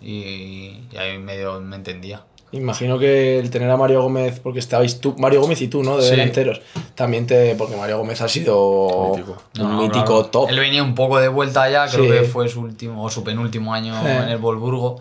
Y, 0.00 0.86
y 0.90 0.96
ahí 0.98 1.18
medio 1.18 1.60
me 1.60 1.76
entendía. 1.76 2.24
Imagino 2.52 2.98
que 2.98 3.38
el 3.38 3.48
tener 3.50 3.70
a 3.70 3.76
Mario 3.76 4.02
Gómez, 4.02 4.40
porque 4.40 4.58
estabais 4.58 5.00
tú, 5.00 5.14
Mario 5.18 5.40
Gómez 5.40 5.60
y 5.62 5.68
tú, 5.68 5.84
¿no? 5.84 5.96
De 5.96 6.02
Sí. 6.02 6.10
delanteros. 6.10 6.60
También 6.96 7.24
te. 7.26 7.54
Porque 7.54 7.76
Mario 7.76 7.98
Gómez 7.98 8.20
ha 8.22 8.28
sido 8.28 9.12
Mítico. 9.14 9.36
un 9.60 9.62
No, 9.70 9.82
mítico 9.82 10.04
claro. 10.04 10.24
top. 10.26 10.50
Él 10.50 10.58
venía 10.58 10.82
un 10.82 10.94
poco 10.96 11.20
de 11.20 11.28
vuelta 11.28 11.70
ya, 11.70 11.86
creo 11.88 12.04
Sí. 12.04 12.10
que 12.10 12.22
fue 12.24 12.48
su 12.48 12.60
último 12.62 13.04
o 13.04 13.10
su 13.10 13.22
penúltimo 13.22 13.72
año 13.72 13.94
Eh. 14.06 14.16
en 14.24 14.28
el 14.30 14.38
Volburgo. 14.38 15.00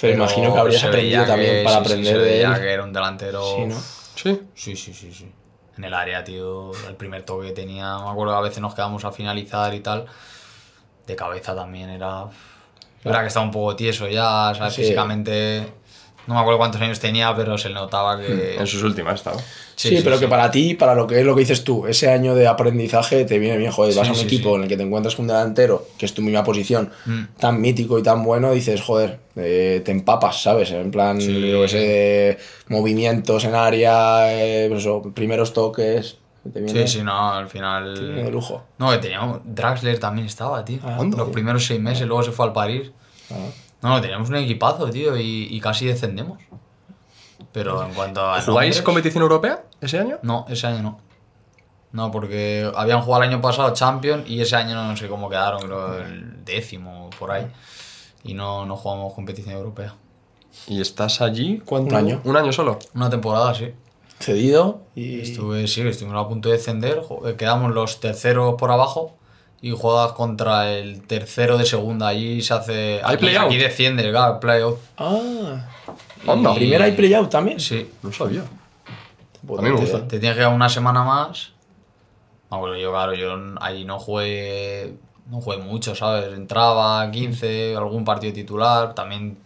Pero 0.00 0.14
imagino 0.14 0.54
que 0.54 0.60
habrías 0.60 0.84
aprendido 0.84 1.26
también 1.26 1.56
que- 1.56 1.62
para 1.64 1.76
sí, 1.78 1.84
sí, 1.84 1.90
aprender 1.90 2.12
se 2.14 2.18
de 2.20 2.24
veía 2.24 2.54
él. 2.54 2.60
que 2.62 2.70
era 2.72 2.84
un 2.84 2.92
delantero. 2.92 3.42
Sí, 3.56 3.64
¿no? 3.66 3.76
Sí. 4.14 4.40
Sí, 4.54 4.76
sí, 4.76 4.94
sí, 4.94 5.12
sí. 5.12 5.30
En 5.76 5.84
el 5.84 5.92
área, 5.94 6.24
tío, 6.24 6.72
el 6.88 6.94
primer 6.96 7.22
toque 7.22 7.48
que 7.48 7.52
tenía, 7.52 7.98
me 7.98 8.08
acuerdo 8.10 8.32
que 8.32 8.38
a 8.38 8.42
veces 8.42 8.60
nos 8.60 8.74
quedamos 8.74 9.04
a 9.04 9.12
finalizar 9.12 9.74
y 9.74 9.80
tal. 9.80 10.06
De 11.06 11.14
cabeza 11.16 11.54
también 11.54 11.90
era. 11.90 12.24
Era 13.04 13.20
que 13.20 13.26
estaba 13.28 13.44
un 13.46 13.52
poco 13.52 13.76
tieso 13.76 14.08
ya, 14.08 14.52
¿sabes? 14.56 14.74
Sí. 14.74 14.82
Físicamente. 14.82 15.66
No 16.28 16.34
me 16.34 16.40
acuerdo 16.40 16.58
cuántos 16.58 16.80
años 16.80 17.00
tenía, 17.00 17.34
pero 17.34 17.56
se 17.58 17.70
notaba 17.70 18.20
que. 18.20 18.56
En 18.56 18.66
sus 18.66 18.82
últimas 18.82 19.14
estaba. 19.14 19.38
Sí, 19.74 20.00
pero 20.04 20.18
que 20.20 20.28
para 20.28 20.50
ti, 20.50 20.74
para 20.74 20.94
lo 20.94 21.06
que 21.06 21.20
es 21.20 21.24
lo 21.24 21.34
que 21.34 21.40
dices 21.40 21.64
tú, 21.64 21.86
ese 21.86 22.10
año 22.10 22.34
de 22.34 22.46
aprendizaje 22.46 23.24
te 23.24 23.38
viene 23.38 23.56
bien, 23.56 23.72
joder, 23.72 23.92
Sí, 23.94 23.98
vas 23.98 24.08
a 24.08 24.10
un 24.12 24.16
sí, 24.18 24.24
equipo 24.26 24.50
sí. 24.50 24.54
en 24.56 24.62
el 24.64 24.68
que 24.68 24.76
te 24.76 24.82
encuentras 24.82 25.16
con 25.16 25.24
un 25.24 25.28
delantero, 25.28 25.86
que 25.96 26.04
es 26.04 26.12
tu 26.14 26.20
misma 26.20 26.44
posición, 26.44 26.90
Mm. 27.06 27.22
tan 27.40 27.60
mítico 27.60 27.98
y 27.98 28.02
tan 28.02 28.22
bueno, 28.24 28.52
dices, 28.52 28.82
joder, 28.82 29.20
eh, 29.36 29.80
te 29.84 29.90
empapas, 29.90 30.42
¿sabes? 30.42 30.70
En 30.72 30.90
plan, 30.90 31.18
yo 31.18 31.62
de 31.62 32.36
movimientos 32.68 33.44
en 33.44 33.54
área, 33.54 34.30
eh, 34.32 34.70
eso, 34.74 35.02
primeros 35.14 35.52
toques, 35.54 36.18
te 36.52 36.60
viene, 36.60 36.86
Sí, 36.86 36.98
sí, 36.98 37.04
no, 37.04 37.32
al 37.32 37.48
final. 37.48 37.94
te 37.94 38.00
viene 38.02 38.24
de 38.24 38.30
lujo. 38.30 38.64
No, 38.78 38.90
que 38.90 38.98
teníamos. 38.98 39.40
Draxler 39.44 39.98
también 39.98 40.26
estaba, 40.26 40.64
tío. 40.64 40.80
Ah, 40.82 40.98
Los 41.16 41.28
primeros 41.30 41.64
seis 41.64 41.80
meses, 41.80 42.06
luego 42.06 42.22
se 42.22 42.32
fue 42.32 42.46
al 42.46 42.52
París. 42.52 42.90
Ah. 43.30 43.34
No, 43.82 43.90
no, 43.90 44.00
teníamos 44.00 44.28
un 44.28 44.36
equipazo, 44.36 44.90
tío, 44.90 45.16
y, 45.16 45.48
y 45.50 45.60
casi 45.60 45.86
descendemos. 45.86 46.38
Pero 47.52 47.82
en 47.84 47.94
cuanto 47.94 48.20
a. 48.20 48.40
¿Jugáis 48.42 48.76
nombres- 48.76 48.82
competición 48.82 49.22
europea 49.22 49.64
ese 49.80 49.98
año? 49.98 50.18
No, 50.22 50.44
ese 50.48 50.66
año 50.66 50.82
no. 50.82 50.98
No, 51.92 52.10
porque 52.10 52.70
habían 52.76 53.00
jugado 53.00 53.22
el 53.24 53.30
año 53.30 53.40
pasado 53.40 53.72
Champions 53.72 54.28
y 54.28 54.40
ese 54.42 54.56
año 54.56 54.74
no 54.74 54.96
sé 54.96 55.08
cómo 55.08 55.30
quedaron, 55.30 55.62
creo 55.62 55.98
el 56.00 56.44
décimo 56.44 57.08
por 57.18 57.30
ahí. 57.30 57.46
Y 58.24 58.34
no, 58.34 58.66
no 58.66 58.76
jugamos 58.76 59.14
competición 59.14 59.54
europea. 59.54 59.94
¿Y 60.66 60.80
estás 60.80 61.20
allí 61.22 61.62
cuánto? 61.64 61.94
Un 61.94 62.00
año. 62.00 62.20
Un 62.24 62.36
año 62.36 62.52
solo. 62.52 62.78
Una 62.94 63.08
temporada, 63.08 63.54
sí. 63.54 63.72
Cedido 64.18 64.82
y... 64.96 65.20
Estuve, 65.20 65.66
sí, 65.68 65.80
estuvimos 65.82 66.22
a 66.22 66.28
punto 66.28 66.48
de 66.48 66.56
descender. 66.56 67.00
eh, 67.24 67.36
Quedamos 67.36 67.72
los 67.72 68.00
terceros 68.00 68.56
por 68.56 68.70
abajo 68.72 69.16
y 69.60 69.72
juegas 69.72 70.12
contra 70.12 70.72
el 70.72 71.02
tercero 71.02 71.58
de 71.58 71.66
segunda. 71.66 72.08
Allí 72.08 72.42
se 72.42 72.54
hace. 72.54 73.00
¿Hay 73.02 73.16
play-out? 73.16 73.46
Aquí 73.46 73.56
desciende, 73.56 74.08
claro, 74.10 74.38
playout. 74.40 74.78
Ah, 74.96 75.66
Anda. 76.26 76.54
primera 76.54 76.84
hay 76.84 76.92
play-out 76.92 77.30
también. 77.30 77.58
Sí. 77.58 77.90
No 78.02 78.12
sabía. 78.12 78.42
Potente, 79.46 79.68
A 79.68 79.72
mí 79.72 79.76
me 79.76 79.80
gusta. 79.80 80.08
Te 80.08 80.18
tienes 80.18 80.36
que 80.36 80.40
quedar 80.40 80.52
una 80.52 80.68
semana 80.68 81.02
más. 81.02 81.52
Ah, 82.50 82.56
bueno, 82.56 82.76
yo, 82.76 82.90
claro, 82.90 83.14
yo 83.14 83.36
ahí 83.60 83.84
no 83.84 83.98
jugué, 83.98 84.94
no 85.28 85.40
jugué 85.40 85.58
mucho, 85.58 85.94
¿sabes? 85.94 86.32
Entraba 86.34 87.10
15, 87.10 87.76
algún 87.76 88.04
partido 88.04 88.32
titular, 88.32 88.94
también 88.94 89.36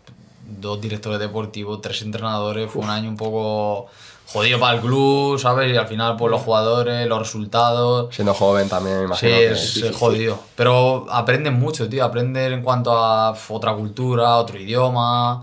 dos 0.47 0.81
directores 0.81 1.19
deportivos, 1.19 1.81
tres 1.81 2.03
entrenadores. 2.03 2.71
Fue 2.71 2.83
un 2.83 2.91
año 2.91 3.09
un 3.09 3.17
poco 3.17 3.89
jodido 4.27 4.59
para 4.59 4.77
el 4.77 4.81
club, 4.81 5.39
¿sabes? 5.39 5.73
Y 5.73 5.77
al 5.77 5.87
final, 5.87 6.17
pues 6.17 6.31
los 6.31 6.41
jugadores, 6.43 7.07
los 7.07 7.19
resultados. 7.19 8.15
Siendo 8.15 8.33
joven 8.35 8.69
también, 8.69 9.09
me 9.09 9.17
Sí, 9.17 9.27
imagino. 9.27 9.37
que- 9.37 9.53
es 9.53 9.77
es 9.77 9.97
jodido. 9.97 10.39
Pero 10.57 11.07
aprendes 11.11 11.53
mucho, 11.53 11.89
tío. 11.89 12.05
Aprendes 12.05 12.53
en 12.53 12.63
cuanto 12.63 12.93
a 12.97 13.35
otra 13.49 13.75
cultura, 13.75 14.37
otro 14.37 14.59
idioma, 14.59 15.43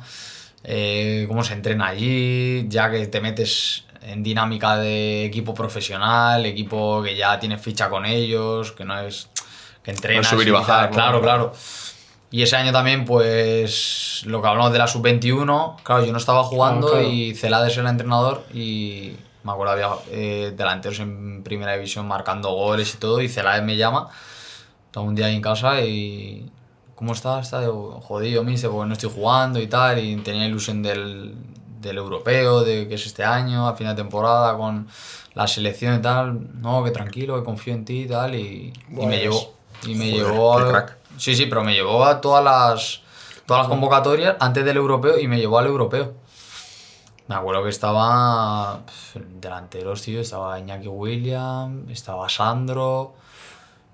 eh, 0.64 1.26
cómo 1.28 1.44
se 1.44 1.54
entrena 1.54 1.88
allí, 1.88 2.66
ya 2.68 2.90
que 2.90 3.06
te 3.08 3.22
metes 3.22 3.86
en 4.02 4.24
dinámica 4.24 4.78
de 4.78 5.26
equipo 5.26 5.54
profesional, 5.54 6.46
equipo 6.46 7.02
que 7.04 7.16
ya 7.16 7.40
tienes 7.40 7.62
ficha 7.62 7.90
con 7.90 8.06
ellos, 8.06 8.72
que 8.72 8.86
no 8.86 9.00
es 9.00 9.30
que 9.84 9.92
entrenas. 9.92 10.28
subir 10.28 10.48
y 10.48 10.52
bajar, 10.52 10.90
¿no? 10.90 10.96
Claro, 10.96 11.22
claro. 11.22 11.54
Y 12.32 12.44
ese 12.44 12.56
año 12.56 12.72
también, 12.72 13.06
pues, 13.06 14.22
lo 14.26 14.42
que 14.42 14.48
hablamos 14.48 14.72
de 14.72 14.78
la 14.80 14.88
sub-21, 14.88 15.78
claro, 15.84 16.06
yo 16.06 16.12
no 16.12 16.18
estaba 16.20 16.44
jugando 16.44 16.88
Ah, 16.90 16.92
claro. 16.92 17.08
y 17.08 17.34
Celades 17.36 17.76
era 17.78 17.90
entrenador 17.90 18.44
y 18.54 19.14
me 19.44 19.52
acuerdo 19.52 19.74
había 19.74 19.90
eh, 20.12 20.54
delanteros 20.56 21.00
en 21.00 21.42
primera 21.44 21.74
división 21.74 22.08
marcando 22.08 22.52
goles 22.52 22.94
y 22.94 22.98
todo 22.98 23.20
y 23.22 23.30
Celades 23.30 23.64
me 23.64 23.78
llama, 23.78 24.10
estaba 24.86 25.06
un 25.06 25.16
día 25.16 25.26
ahí 25.28 25.36
en 25.36 25.42
casa 25.42 25.82
y... 25.82 26.52
¿Cómo 26.96 27.14
está? 27.14 27.40
Está 27.40 27.62
jodido, 28.02 28.44
mister, 28.44 28.70
porque 28.70 28.88
no 28.88 28.92
estoy 28.94 29.10
jugando 29.10 29.58
y 29.62 29.68
tal 29.68 30.00
y 30.04 30.18
tenía 30.18 30.46
ilusión 30.46 30.84
del, 30.84 31.34
del 31.80 31.98
europeo, 31.98 32.62
de 32.66 32.90
que 32.90 32.96
es 32.96 33.06
este 33.06 33.24
año, 33.24 33.70
a 33.70 33.74
final 33.74 33.96
de 33.96 34.02
temporada, 34.04 34.58
con 34.58 34.86
la 35.34 35.48
selección 35.48 35.96
y 35.98 36.02
tal. 36.02 36.60
No, 36.62 36.84
que 36.84 36.92
tranquilo, 36.92 37.38
que 37.38 37.46
confío 37.46 37.74
en 37.74 37.86
ti 37.86 38.02
y 38.02 38.08
tal 38.08 38.36
y, 38.36 38.74
y 38.90 38.94
me 38.94 38.98
Pues, 39.06 39.22
llevó. 39.22 39.54
Y 39.88 39.96
me 39.96 40.12
joder, 40.12 40.26
llevó 40.28 40.58
qué 40.58 40.64
a, 40.64 40.68
crack. 40.68 40.98
Sí, 41.20 41.36
sí, 41.36 41.46
pero 41.46 41.64
me 41.64 41.74
llevó 41.74 42.04
a 42.06 42.20
todas 42.22 42.44
las, 42.44 43.02
todas 43.46 43.62
las 43.64 43.70
convocatorias 43.70 44.36
antes 44.40 44.66
del 44.66 44.78
europeo 44.78 45.20
y 45.20 45.28
me 45.28 45.38
llevó 45.38 45.60
al 45.60 45.68
europeo. 45.68 46.14
Me 47.28 47.36
acuerdo 47.36 47.64
que 47.64 47.70
estaba 47.70 48.80
delanteros, 49.40 50.02
tío, 50.02 50.22
estaba 50.22 50.58
Iñaki 50.60 50.88
William, 50.88 51.88
estaba 51.92 52.28
Sandro 52.28 53.14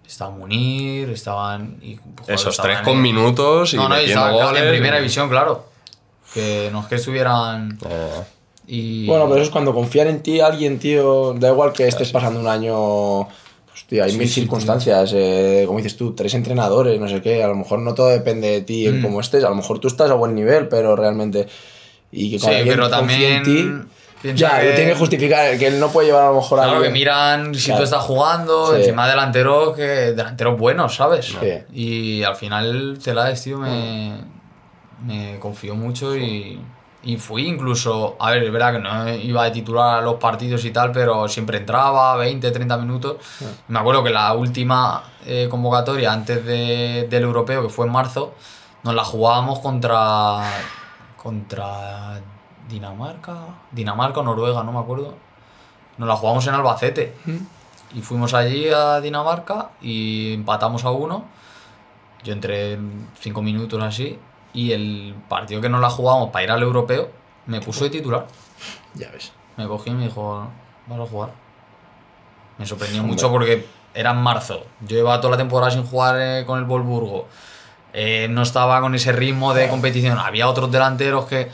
Estaba 0.07 0.32
Munir, 0.32 1.09
estaban... 1.09 1.78
y, 1.82 1.95
joder, 1.97 2.36
Esos 2.36 2.51
estaban 2.51 2.69
tres 2.71 2.80
en- 2.80 2.86
con 2.86 3.01
minutos 3.01 3.73
y 3.73 3.78
No, 3.78 3.89
no, 3.89 3.99
y 3.99 4.13
goles. 4.13 4.61
en 4.63 4.69
primera 4.69 4.97
y- 4.97 4.99
división, 5.01 5.28
claro. 5.30 5.65
Que 6.34 6.69
no 6.71 6.82
es 6.82 6.86
que 6.86 6.95
estuvieran... 6.95 7.78
Eh, 7.89 8.23
Y... 8.67 9.05
Bueno, 9.07 9.26
pero 9.26 9.36
eso 9.38 9.45
es 9.45 9.49
cuando 9.51 9.73
confían 9.73 10.07
en 10.07 10.21
ti 10.23 10.39
alguien, 10.39 10.80
tío. 10.80 11.34
Da 11.34 11.49
igual 11.49 11.71
que 11.73 11.88
estés 11.88 12.11
pasando 12.11 12.39
un 12.39 12.47
año. 12.47 13.28
Tío, 13.88 14.03
hay 14.03 14.11
Sí, 14.11 14.17
mil 14.17 14.28
sí, 14.28 14.41
circunstancias. 14.41 15.11
eh, 15.13 15.63
como 15.67 15.78
dices 15.80 15.97
tú, 15.97 16.13
tres 16.15 16.34
entrenadores, 16.34 16.99
no 16.99 17.07
sé 17.09 17.21
qué. 17.21 17.43
A 17.43 17.47
lo 17.47 17.55
mejor 17.55 17.80
no 17.80 17.93
todo 17.93 18.07
depende 18.07 18.47
de 18.49 18.61
ti 18.61 18.88
Mm. 18.88 18.95
en 18.95 19.01
cómo 19.01 19.19
estés. 19.19 19.43
A 19.43 19.49
lo 19.49 19.55
mejor 19.55 19.80
tú 19.80 19.88
estás 19.88 20.09
a 20.09 20.13
buen 20.13 20.34
nivel, 20.34 20.67
pero 20.69 20.95
realmente. 20.95 21.47
Y 22.11 22.32
que 22.32 22.39
Sí, 22.39 22.47
pero 22.65 22.89
confía 22.89 23.38
en 23.38 23.43
también 23.43 23.82
ti. 23.84 24.32
Ya, 24.36 24.59
que- 24.61 24.71
tiene 24.71 24.91
que 24.93 24.97
justificar. 24.97 25.57
Que 25.59 25.67
él 25.67 25.80
no 25.80 25.89
puede 25.89 26.07
llevar 26.07 26.23
a 26.23 26.30
lo 26.30 26.36
mejor 26.36 26.59
a 26.59 26.63
Claro, 26.63 26.80
que 26.80 26.88
alguien. 26.88 26.93
miran 26.93 27.53
si 27.55 27.65
Claro. 27.65 27.80
tú 27.80 27.84
estás 27.84 28.03
jugando, 28.03 28.71
Sí. 28.73 28.80
encima 28.80 29.07
delanteros 29.07 29.76
que 29.76 29.84
delanteros 29.84 30.57
buenos, 30.57 30.95
¿sabes? 30.95 31.26
Sí. 31.39 31.57
Y 31.73 32.23
al 32.23 32.36
final 32.36 32.97
Celades, 33.01 33.43
tío, 33.43 33.59
me, 33.59 34.13
me 35.05 35.38
confió 35.39 35.76
mucho 35.76 36.15
y, 36.15 36.59
y 37.05 37.17
fui 37.17 37.47
incluso, 37.47 38.15
a 38.19 38.31
ver, 38.31 38.43
es 38.43 38.51
verdad 38.51 38.73
que 38.73 38.79
no 38.79 39.13
iba 39.13 39.43
de 39.45 39.51
titular 39.51 39.99
a 39.99 40.01
los 40.01 40.15
partidos 40.15 40.65
y 40.65 40.71
tal, 40.71 40.91
pero 40.91 41.27
siempre 41.27 41.59
entraba 41.59 42.15
20, 42.17 42.51
30 42.51 42.77
minutos. 42.77 43.17
Me 43.67 43.79
acuerdo 43.79 44.03
que 44.03 44.09
la 44.09 44.33
última 44.33 45.03
eh, 45.25 45.47
convocatoria 45.49 46.11
antes 46.11 46.43
de- 46.45 47.07
del 47.09 47.23
europeo, 47.23 47.61
que 47.63 47.69
fue 47.69 47.85
en 47.85 47.91
marzo, 47.91 48.33
nos 48.83 48.93
la 48.95 49.03
jugábamos 49.03 49.59
contra 49.59 50.41
contra 51.21 52.19
Dinamarca, 52.69 53.35
Dinamarca 53.71 54.19
o 54.19 54.23
Noruega, 54.23 54.63
no 54.63 54.71
me 54.71 54.79
acuerdo. 54.79 55.13
Nos 55.97 56.07
la 56.07 56.15
jugamos 56.15 56.45
en 56.47 56.53
Albacete. 56.55 57.15
Y 57.93 58.01
fuimos 58.01 58.33
allí 58.33 58.69
a 58.69 58.99
Dinamarca 58.99 59.69
y 59.81 60.33
empatamos 60.33 60.83
a 60.85 60.91
uno. 60.91 61.25
Yo 62.23 62.33
entré 62.33 62.73
en 62.73 63.07
cinco 63.19 63.41
minutos 63.41 63.81
así. 63.81 64.19
Y 64.55 64.71
el 64.71 65.13
partido 65.27 65.59
que 65.59 65.69
nos 65.69 65.81
la 65.81 65.89
jugamos 65.89 66.31
para 66.31 66.45
ir 66.45 66.49
al 66.49 66.63
europeo, 66.63 67.09
me 67.45 67.59
puso 67.59 67.83
de 67.83 67.89
titular. 67.91 68.25
Ya 68.93 69.11
ves. 69.11 69.33
Me 69.57 69.67
cogió 69.67 69.91
y 69.91 69.95
me 69.97 70.05
dijo, 70.05 70.47
vas 70.87 70.99
a 70.99 71.05
jugar. 71.05 71.29
Me 72.57 72.65
sorprendió 72.65 73.03
mucho 73.03 73.29
porque 73.29 73.67
era 73.93 74.11
en 74.11 74.17
marzo. 74.17 74.65
Yo 74.79 74.95
llevaba 74.95 75.19
toda 75.19 75.31
la 75.31 75.37
temporada 75.37 75.71
sin 75.71 75.85
jugar 75.85 76.15
eh, 76.19 76.45
con 76.45 76.57
el 76.57 76.63
Volburgo. 76.63 77.27
Eh, 77.91 78.27
no 78.29 78.43
estaba 78.43 78.79
con 78.79 78.95
ese 78.95 79.11
ritmo 79.11 79.53
de 79.53 79.67
competición. 79.67 80.17
Había 80.17 80.47
otros 80.47 80.71
delanteros 80.71 81.25
que... 81.25 81.51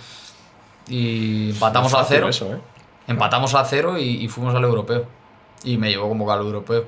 Y 0.87 1.51
empatamos 1.51 1.91
no 1.91 1.97
a 1.97 2.05
cero. 2.05 2.29
Eso, 2.29 2.53
¿eh? 2.53 2.61
Empatamos 3.07 3.55
a 3.55 3.65
cero 3.65 3.97
y, 3.97 4.23
y 4.23 4.27
fuimos 4.27 4.53
al 4.53 4.63
europeo. 4.63 5.05
Y 5.63 5.77
me 5.77 5.89
llevó 5.89 6.07
como 6.07 6.31
al 6.31 6.41
europeo. 6.41 6.85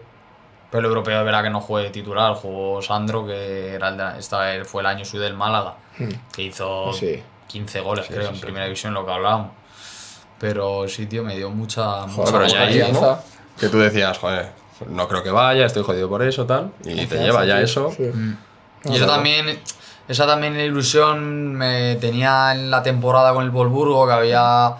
Pero 0.73 0.79
el 0.79 0.85
europeo 0.85 1.19
es 1.19 1.25
verdad 1.25 1.43
que 1.43 1.51
no 1.51 1.61
jugué 1.61 1.91
titular, 1.91 2.33
jugó 2.33 2.81
Sandro, 2.81 3.27
que 3.27 3.75
era 3.75 3.89
el 3.89 3.97
de- 3.97 4.17
esta 4.17 4.41
fue 4.65 4.81
el 4.81 4.87
año 4.87 5.05
suyo 5.05 5.21
del 5.21 5.35
Málaga, 5.35 5.75
que 6.33 6.41
hizo 6.41 6.91
Sí. 6.93 7.21
15 7.47 7.79
goles, 7.81 8.07
creo, 8.09 8.29
en 8.29 8.39
primera 8.39 8.65
división, 8.65 8.91
lo 8.95 9.05
que 9.05 9.11
hablábamos. 9.11 9.51
Pero 10.39 10.87
sí, 10.87 11.05
tío, 11.05 11.23
me 11.23 11.35
dio 11.35 11.51
mucha, 11.51 12.07
mucha 12.07 12.31
Joder, 12.31 12.47
ya 12.51 12.61
ahí. 12.63 12.93
Que 13.59 13.69
tú 13.69 13.77
decías, 13.77 14.17
joder, 14.17 14.51
no 14.87 15.07
creo 15.07 15.21
que 15.21 15.29
vaya, 15.29 15.63
estoy 15.67 15.83
jodido 15.83 16.09
por 16.09 16.23
eso, 16.23 16.45
tal. 16.47 16.71
Y 16.83 17.05
te 17.05 17.19
lleva 17.19 17.45
ya 17.45 17.61
eso. 17.61 17.91
Sí. 17.95 18.11
Y 18.85 18.95
eso 18.95 19.05
también, 19.05 19.59
esa 20.07 20.25
también 20.25 20.59
ilusión 20.59 21.53
me 21.53 21.95
tenía 21.97 22.51
en 22.51 22.71
la 22.71 22.81
temporada 22.81 23.31
con 23.33 23.43
el 23.43 23.51
Volburgo, 23.51 24.07
que 24.07 24.13
había 24.13 24.73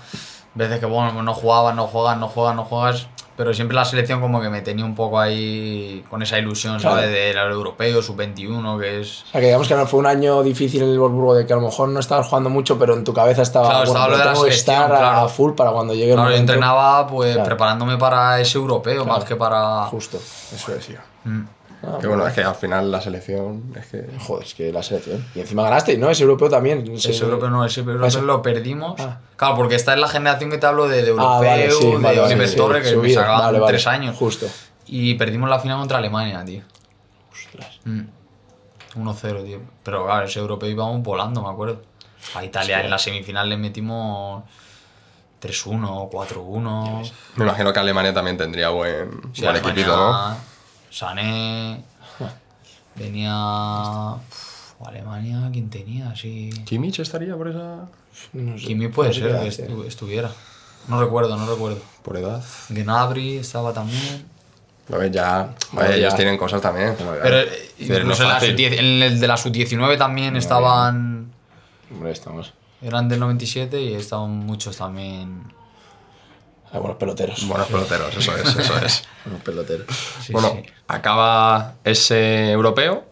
veces 0.56 0.80
que, 0.80 0.88
bueno, 0.88 1.22
no 1.22 1.34
jugabas, 1.36 1.76
no 1.76 1.86
juegas, 1.88 2.18
no 2.18 2.28
juegas, 2.28 2.56
no 2.56 2.66
juegas, 2.66 3.08
pero 3.36 3.54
siempre 3.54 3.76
la 3.76 3.86
selección 3.86 4.22
como 4.22 4.42
que 4.42 4.50
me 4.50 4.62
tenía 4.62 4.86
un 4.86 4.96
poco 4.96 5.20
ahí 5.20 6.04
con 6.10 6.22
esa 6.22 6.38
ilusión, 6.38 6.80
¿sabes? 6.80 7.08
Claro. 7.10 7.12
Del 7.12 7.52
europeo, 7.54 8.02
sub-21, 8.02 8.80
que 8.80 9.02
es... 9.02 9.24
O 9.24 9.32
sea, 9.32 9.42
que 9.42 9.48
digamos 9.48 9.68
que 9.68 9.76
no 9.76 9.88
fue 9.88 10.00
un 10.00 10.06
año 10.06 10.44
difícil 10.44 10.84
en 10.84 10.90
el 10.90 11.00
Wolfsburgo 11.00 11.36
de 11.36 11.46
que 11.46 11.54
a 11.54 11.56
lo 11.56 11.64
mejor 11.64 11.90
no 11.90 12.00
estabas 12.00 12.28
jugando 12.28 12.50
mucho, 12.50 12.78
pero 12.78 12.94
en 12.94 13.04
tu 13.04 13.14
cabeza 13.14 13.42
estaba, 13.42 13.70
Claro, 13.70 13.84
estaba 13.86 14.08
lo 14.08 14.18
de 14.18 14.26
la 14.26 14.34
tengo 14.34 14.46
estar 14.48 14.88
claro. 14.88 15.18
a 15.26 15.30
full 15.30 15.54
para 15.54 15.72
cuando 15.72 15.94
llegue 15.94 16.12
el 16.12 16.16
Claro, 16.16 16.30
yo 16.30 16.36
momento. 16.36 16.54
entrenaba 16.54 17.08
pues 17.08 17.38
preparándome 17.38 17.98
para 17.98 18.40
ese 18.40 18.58
europeo, 18.58 19.06
más 19.06 19.24
que 19.24 19.36
para... 19.36 19.86
Justo. 19.86 20.18
Eso 20.18 20.72
decía. 20.72 21.04
Mm. 21.24 21.42
Ah, 21.86 21.98
Que 22.00 22.08
bueno, 22.08 22.26
es 22.26 22.34
que 22.34 22.42
al 22.42 22.56
final 22.56 22.90
la 22.92 23.02
selección. 23.02 23.74
Es 23.78 23.88
que. 23.88 24.08
Joder, 24.20 24.46
es 24.48 24.54
que 24.54 24.72
la 24.72 24.82
selección. 24.82 25.26
Y 25.36 25.42
encima 25.42 25.64
ganaste, 25.64 25.98
¿no? 25.98 26.10
Ese 26.10 26.24
europeo 26.24 26.50
también. 26.50 26.90
Ese 26.94 27.12
europeo 27.24 27.50
no, 27.50 27.66
ese 27.66 27.82
europeo 27.82 28.08
Ese- 28.08 28.22
lo 28.22 28.42
perdimos. 28.42 29.00
Ah. 29.02 29.20
Claro, 29.36 29.56
porque 29.56 29.76
esta 29.76 29.94
es 29.94 30.00
la 30.00 30.08
generación 30.08 30.50
que 30.50 30.58
te 30.58 30.66
hablo 30.66 30.88
de, 30.88 31.02
de 31.02 31.10
europeo, 31.10 31.30
Ah, 31.34 31.40
vale, 31.40 31.70
sí, 31.72 31.86
de 31.86 31.92
vale, 31.98 32.02
vale, 32.04 32.20
Oliver 32.22 32.48
sí, 32.48 32.56
Torres, 32.56 32.84
que 32.84 32.96
me 32.96 33.02
subido. 33.02 33.20
sacaban 33.22 33.42
Vale, 33.42 33.60
vale, 33.60 33.72
tres 33.74 33.88
años. 33.88 34.16
Justo. 34.18 34.46
Y 34.88 35.16
perdimos 35.16 35.50
la 35.50 35.60
final 35.60 35.78
contra 35.80 35.98
Alemania, 35.98 36.44
tío. 36.46 36.62
Ostras. 37.32 37.80
Mm. 37.84 38.02
1-0, 38.96 39.44
tío. 39.44 39.60
Pero 39.84 40.06
claro, 40.06 40.26
ese 40.26 40.40
europeo 40.40 40.70
íbamos 40.70 41.02
volando, 41.04 41.42
me 41.42 41.50
acuerdo. 41.50 41.82
A 42.36 42.44
Italia 42.46 42.80
en 42.82 42.90
la 42.90 42.98
semifinal 42.98 43.50
le 43.50 43.58
metimos 43.58 44.44
3-1, 45.42 46.10
4-1. 46.10 47.12
Me 47.36 47.44
imagino 47.44 47.74
que 47.74 47.80
Alemania 47.80 48.14
también 48.14 48.38
tendría 48.38 48.70
buen, 48.70 49.10
Sí, 49.34 49.42
buen 49.42 49.56
Alemania, 49.56 49.72
equipito, 49.84 49.98
¿no? 49.98 50.38
Sané. 50.94 51.84
Venía. 52.96 53.34
Uf, 54.16 54.88
Alemania, 54.88 55.50
¿quién 55.52 55.70
tenía? 55.70 56.16
Sí. 56.16 56.50
¿Kimmich 56.66 57.00
estaría 57.00 57.36
por 57.36 57.48
esa. 57.48 57.88
No 58.34 58.58
sé. 58.58 58.66
Kimi 58.66 58.88
puede 58.90 59.12
ser 59.14 59.32
que 59.40 59.48
estu- 59.48 59.86
estuviera. 59.86 60.30
No 60.88 61.02
recuerdo, 61.02 61.36
no 61.38 61.50
recuerdo. 61.50 61.80
por 62.04 62.18
edad? 62.18 62.44
Gnabry 62.70 63.38
estaba 63.38 63.74
también. 63.74 64.26
Lo 64.90 65.00
ves 65.00 65.12
ya. 65.12 65.56
Vaya, 65.72 65.96
ellos 65.96 66.12
ya. 66.12 66.18
tienen 66.18 66.38
cosas 66.38 66.62
también. 66.62 66.94
Pero 66.98 67.40
eh, 67.40 67.48
Pero 67.88 68.06
no 68.06 68.14
en, 68.14 68.20
la 68.20 68.34
fácil. 68.36 68.52
sub-10 68.52 68.74
en 68.80 69.02
el 69.04 69.20
de 69.20 69.28
la 69.28 69.38
sub-19 69.38 69.98
también 69.98 70.36
estaban. 70.36 71.32
Hombre, 71.90 72.12
estamos. 72.12 72.54
Eran 72.82 73.08
del 73.08 73.22
97 73.22 73.82
y 73.82 73.94
estaban 73.94 74.30
muchos 74.32 74.76
también. 74.78 75.42
Hay 76.74 76.80
buenos 76.80 76.98
peloteros. 76.98 77.48
Buenos 77.48 77.68
peloteros, 77.68 78.18
eso 78.18 78.36
es, 78.36 78.56
eso 78.56 78.78
es. 78.84 79.08
Buenos 79.26 79.44
peloteros. 79.44 79.86
Sí, 80.22 80.34
bueno, 80.34 80.54
sí. 80.56 80.66
acaba 80.88 81.76
ese 81.84 82.52
europeo 82.52 83.06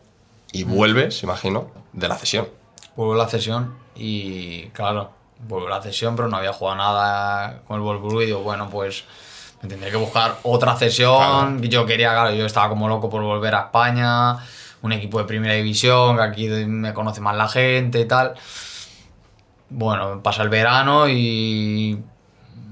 y 0.51 0.64
vuelves, 0.64 1.22
imagino, 1.22 1.70
de 1.93 2.07
la 2.07 2.18
cesión. 2.18 2.49
Vuelvo 2.95 3.14
a 3.14 3.18
la 3.18 3.28
cesión 3.28 3.76
y 3.95 4.64
claro, 4.70 5.12
vuelvo 5.47 5.68
a 5.68 5.70
la 5.70 5.82
cesión, 5.82 6.16
pero 6.16 6.28
no 6.28 6.38
había 6.38 6.53
jugado 6.53 6.78
nada 6.78 7.62
con 7.68 7.78
el 7.78 7.84
Wolfsburgo 7.84 8.24
y 8.24 8.26
digo, 8.26 8.39
bueno, 8.41 8.68
pues 8.68 9.03
me 9.62 9.70
tendré 9.70 9.91
que 9.91 9.97
buscar 9.97 10.38
otra 10.41 10.76
cesión. 10.76 11.62
Yo 11.62 11.86
quería, 11.86 12.14
claro, 12.14 12.34
yo 12.34 12.47
estaba 12.47 12.68
como 12.68 12.89
loco 12.89 13.12
por 13.12 13.22
volver 13.22 13.53
a 13.53 13.59
España, 13.66 14.38
un 14.82 14.91
equipo 14.91 15.20
de 15.20 15.26
primera 15.26 15.53
división, 15.53 16.18
que 16.18 16.24
aquí 16.24 16.47
me 16.47 16.95
conoce 16.95 17.22
más 17.22 17.38
la 17.38 17.47
gente 17.47 17.99
y 17.99 18.05
tal. 18.07 18.34
Bueno, 19.70 20.22
pasa 20.24 20.41
el 20.41 20.49
verano 20.49 21.07
y 21.07 22.03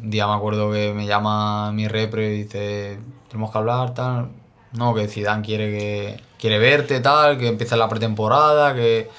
un 0.01 0.09
día 0.09 0.27
me 0.27 0.33
acuerdo 0.33 0.71
que 0.71 0.93
me 0.93 1.05
llama 1.05 1.71
mi 1.71 1.87
repre 1.87 2.33
y 2.33 2.43
dice, 2.43 2.99
tenemos 3.27 3.51
que 3.51 3.57
hablar, 3.57 3.93
tal. 3.93 4.29
No, 4.73 4.93
que 4.93 5.07
Zidane 5.07 5.43
quiere 5.43 5.71
que 5.71 6.23
quiere 6.39 6.59
verte, 6.59 6.99
tal, 6.99 7.37
que 7.37 7.47
empiece 7.47 7.75
la 7.75 7.89
pretemporada, 7.89 8.73
que 8.75 9.09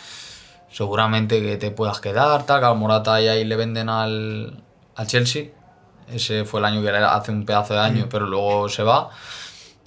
seguramente 0.71 1.43
que 1.43 1.57
te 1.57 1.71
puedas 1.71 2.01
quedar, 2.01 2.45
tal, 2.47 2.61
que 2.61 2.67
al 2.67 2.77
Morata 2.77 3.21
y 3.21 3.29
ahí 3.29 3.45
le 3.45 3.57
venden 3.57 3.89
al, 3.89 4.63
al 4.97 5.07
Chelsea. 5.07 5.51
Ese 6.09 6.45
fue 6.45 6.61
el 6.61 6.67
año 6.67 6.83
que 6.83 6.89
era 6.89 7.15
hace 7.15 7.33
un 7.33 7.45
pedazo 7.45 7.75
de 7.75 7.81
año, 7.81 8.07
pero 8.11 8.27
luego 8.27 8.69
se 8.69 8.83
va. 8.83 9.11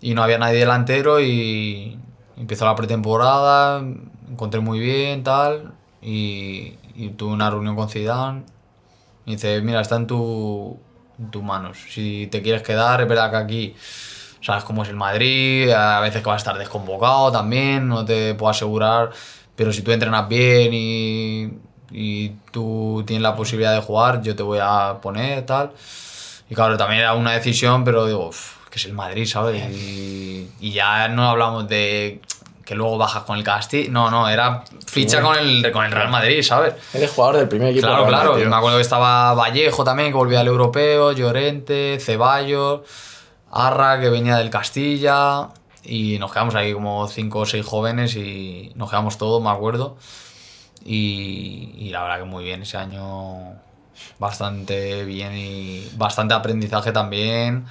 Y 0.02 0.14
no 0.14 0.24
había 0.24 0.38
nadie 0.38 0.60
delantero 0.60 1.22
y 1.22 1.98
empezó 2.38 2.66
la 2.66 2.76
pretemporada, 2.76 3.84
encontré 4.30 4.60
muy 4.60 4.80
bien, 4.80 5.24
tal, 5.24 5.74
y, 6.02 6.76
y 6.96 7.10
tuve 7.18 7.34
una 7.34 7.50
reunión 7.50 7.76
con 7.76 7.90
Zidane. 7.90 8.44
Y 9.26 9.32
dice, 9.34 9.62
mira, 9.62 9.82
está 9.82 9.96
en, 9.96 10.08
tu, 10.08 10.78
en 11.20 11.32
tus 11.32 11.44
manos. 11.44 11.78
Si 11.90 12.28
te 12.32 12.42
quieres 12.42 12.62
quedar, 12.62 13.02
es 13.02 13.08
verdad 13.08 13.32
que 13.32 13.38
aquí 13.38 13.76
sabes 14.42 14.64
cómo 14.66 14.84
es 14.84 14.90
el 14.90 14.96
Madrid, 14.96 15.72
a 15.72 16.00
veces 16.02 16.22
que 16.22 16.28
vas 16.28 16.36
a 16.36 16.44
estar 16.44 16.58
desconvocado 16.58 17.32
también, 17.32 17.88
no 17.88 18.04
te 18.04 18.36
puedo 18.36 18.50
asegurar, 18.50 19.10
pero 19.56 19.72
si 19.72 19.82
tú 19.82 19.92
entrenas 19.92 20.28
bien 20.28 20.72
y, 20.74 21.54
y 21.92 22.30
tú 22.52 23.04
tienes 23.08 23.22
la 23.24 23.36
posibilidad 23.36 23.74
de 23.74 23.80
jugar, 23.82 24.22
yo 24.22 24.36
te 24.36 24.44
voy 24.44 24.60
a 24.62 24.98
poner, 25.02 25.46
tal. 25.46 25.72
Y 26.50 26.56
claro, 26.56 26.76
también 26.78 27.02
era 27.02 27.14
una 27.14 27.32
decisión, 27.32 27.86
pero 27.86 28.06
digo, 28.06 28.28
"Uf, 28.28 28.58
que 28.70 28.80
es 28.80 28.86
el 28.86 28.94
Madrid, 28.94 29.26
¿sabes? 29.26 29.64
Y, 29.72 30.50
y 30.60 30.72
ya 30.72 31.08
no 31.08 31.30
hablamos 31.30 31.68
de 31.70 32.20
que 32.66 32.76
luego 32.76 32.98
bajas 32.98 33.24
con 33.24 33.38
el 33.38 33.44
Casti, 33.44 33.88
no, 33.90 34.10
no, 34.10 34.30
era 34.30 34.64
ficha 34.88 35.22
con 35.22 35.38
el, 35.38 35.72
con 35.72 35.86
el 35.86 35.92
Real 35.92 36.10
Madrid, 36.10 36.42
¿sabes? 36.42 36.74
Eres 36.94 37.12
jugador 37.12 37.38
del 37.38 37.50
primer 37.50 37.70
equipo. 37.70 37.88
Claro, 37.88 38.06
claro. 38.08 38.32
Madrid, 38.32 38.48
Me 38.48 38.56
acuerdo 38.56 38.78
que 38.78 38.84
estaba 38.84 39.34
Vallejo 39.34 39.84
también, 39.84 40.10
que 40.10 40.16
volvía 40.16 40.40
al 40.40 40.48
europeo, 40.48 41.12
Llorente, 41.12 41.98
Ceballos, 42.00 42.82
Arra, 43.52 44.00
que 44.00 44.10
venía 44.10 44.38
del 44.38 44.50
Castilla. 44.50 45.50
Y 45.84 46.18
nos 46.20 46.32
quedamos 46.32 46.56
ahí 46.56 46.74
como 46.74 47.08
cinco 47.08 47.40
o 47.40 47.46
seis 47.46 47.66
jóvenes 47.66 48.16
y 48.16 48.72
nos 48.76 48.90
quedamos 48.90 49.18
todos, 49.18 49.44
me 49.44 49.50
acuerdo. 49.50 49.98
Y, 50.86 51.74
y 51.78 51.90
la 51.90 52.04
verdad 52.04 52.20
que 52.20 52.26
muy 52.26 52.46
bien 52.46 52.62
ese 52.62 52.78
año, 52.78 53.56
bastante 54.20 55.04
bien 55.04 55.34
y 55.36 55.90
bastante 55.98 56.34
aprendizaje 56.34 56.94
también. 56.94 57.66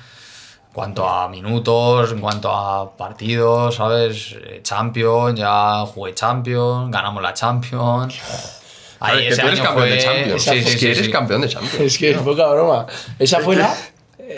Cuanto 0.73 1.09
a 1.09 1.29
minutos, 1.29 2.13
en 2.13 2.21
cuanto 2.21 2.51
a 2.51 2.97
partidos, 2.97 3.75
¿sabes? 3.75 4.37
Eh, 4.43 4.61
Champions, 4.63 5.39
ya 5.39 5.85
jugué 5.87 6.15
Champions, 6.15 6.91
ganamos 6.91 7.23
la 7.23 7.35
Champions. 7.35 8.15
Ver, 8.17 9.11
Ahí 9.11 9.19
que 9.19 9.29
ese 9.29 9.43
tú 9.43 9.49
eres 9.49 9.61
año 9.61 9.69
campeón 9.69 9.89
de 9.91 9.97
fue- 9.97 10.05
Champions. 10.05 10.43
Sí, 10.43 10.51
sí, 10.51 10.59
es 10.59 10.71
sí, 10.73 10.79
que 10.79 10.91
eres 10.93 11.05
sí. 11.07 11.11
campeón 11.13 11.41
de 11.43 11.49
Champions. 11.49 11.81
Es 11.81 11.99
que 11.99 12.11
es 12.13 12.19
poca 12.19 12.47
broma. 12.49 12.87
Esa 13.19 13.41
fue 13.41 13.57
la. 13.57 13.75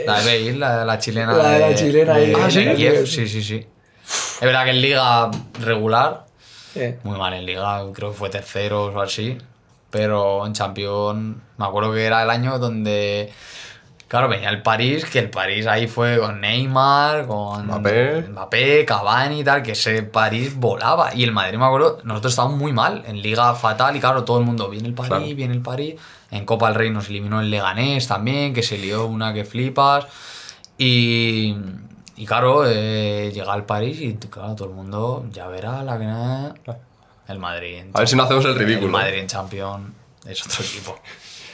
La 0.06 0.20
de 0.20 0.24
Bale, 0.24 0.56
la, 0.58 0.84
la 0.84 0.98
chilena. 0.98 1.34
La 1.34 1.50
de 1.50 1.58
la 1.60 1.74
chilena 1.74 2.14
de- 2.14 2.34
Ah, 2.34 2.50
¿sí? 2.50 2.64
de 2.64 2.74
Kiev, 2.74 3.06
sí, 3.06 3.28
sí, 3.28 3.42
sí. 3.42 3.64
Es 4.06 4.40
verdad 4.40 4.64
que 4.64 4.70
en 4.70 4.80
Liga 4.80 5.30
regular, 5.60 6.24
Eh, 6.74 6.98
muy 7.04 7.16
mal 7.16 7.32
en 7.34 7.46
Liga, 7.46 7.80
creo 7.94 8.10
que 8.10 8.16
fue 8.16 8.28
tercero 8.30 8.86
o 8.86 9.00
así. 9.00 9.38
Pero 9.90 10.44
en 10.46 10.52
Champions, 10.54 11.36
me 11.58 11.64
acuerdo 11.64 11.92
que 11.92 12.04
era 12.04 12.22
el 12.24 12.30
año 12.30 12.58
donde. 12.58 13.32
Claro, 14.08 14.28
venía 14.28 14.50
el 14.50 14.62
París, 14.62 15.04
que 15.06 15.18
el 15.18 15.30
París 15.30 15.66
ahí 15.66 15.88
fue 15.88 16.18
con 16.18 16.40
Neymar, 16.40 17.26
con 17.26 17.66
Mbappé. 17.66 18.26
Mbappé, 18.28 18.84
Cavani 18.84 19.40
y 19.40 19.44
tal, 19.44 19.62
que 19.62 19.72
ese 19.72 20.02
París 20.02 20.54
volaba. 20.56 21.14
Y 21.14 21.24
el 21.24 21.32
Madrid, 21.32 21.58
me 21.58 21.64
acuerdo, 21.64 21.98
nosotros 22.04 22.32
estábamos 22.32 22.58
muy 22.58 22.72
mal, 22.72 23.02
en 23.06 23.20
Liga 23.22 23.54
fatal, 23.54 23.96
y 23.96 24.00
claro, 24.00 24.22
todo 24.24 24.38
el 24.38 24.44
mundo, 24.44 24.68
viene 24.68 24.86
el 24.88 24.94
París, 24.94 25.08
Claro. 25.08 25.24
viene 25.34 25.54
el 25.54 25.62
París. 25.62 25.94
En 26.30 26.44
Copa 26.44 26.66
del 26.66 26.74
Rey 26.76 26.90
nos 26.90 27.08
eliminó 27.08 27.40
el 27.40 27.50
Leganés 27.50 28.06
también, 28.06 28.52
que 28.52 28.62
se 28.62 28.76
lió 28.78 29.06
una 29.06 29.32
que 29.32 29.44
flipas. 29.44 30.06
Y, 30.78 31.56
y 32.16 32.26
claro, 32.26 32.64
eh, 32.66 33.30
llega 33.34 33.52
al 33.52 33.64
París 33.64 33.98
y 34.00 34.14
claro, 34.16 34.54
todo 34.54 34.68
el 34.68 34.74
mundo 34.74 35.26
ya 35.32 35.46
verá 35.48 35.82
la 35.82 35.98
que 35.98 36.72
el 37.32 37.38
Madrid. 37.38 37.78
en 37.78 37.90
A 37.94 38.00
ver 38.00 38.08
si 38.08 38.16
no 38.16 38.24
hacemos 38.24 38.44
el 38.44 38.54
ridículo. 38.56 38.86
El 38.86 38.92
Madrid 38.92 39.18
en 39.20 39.26
Champions 39.28 39.86
es 40.26 40.44
otro 40.44 40.62
equipo. 40.64 40.98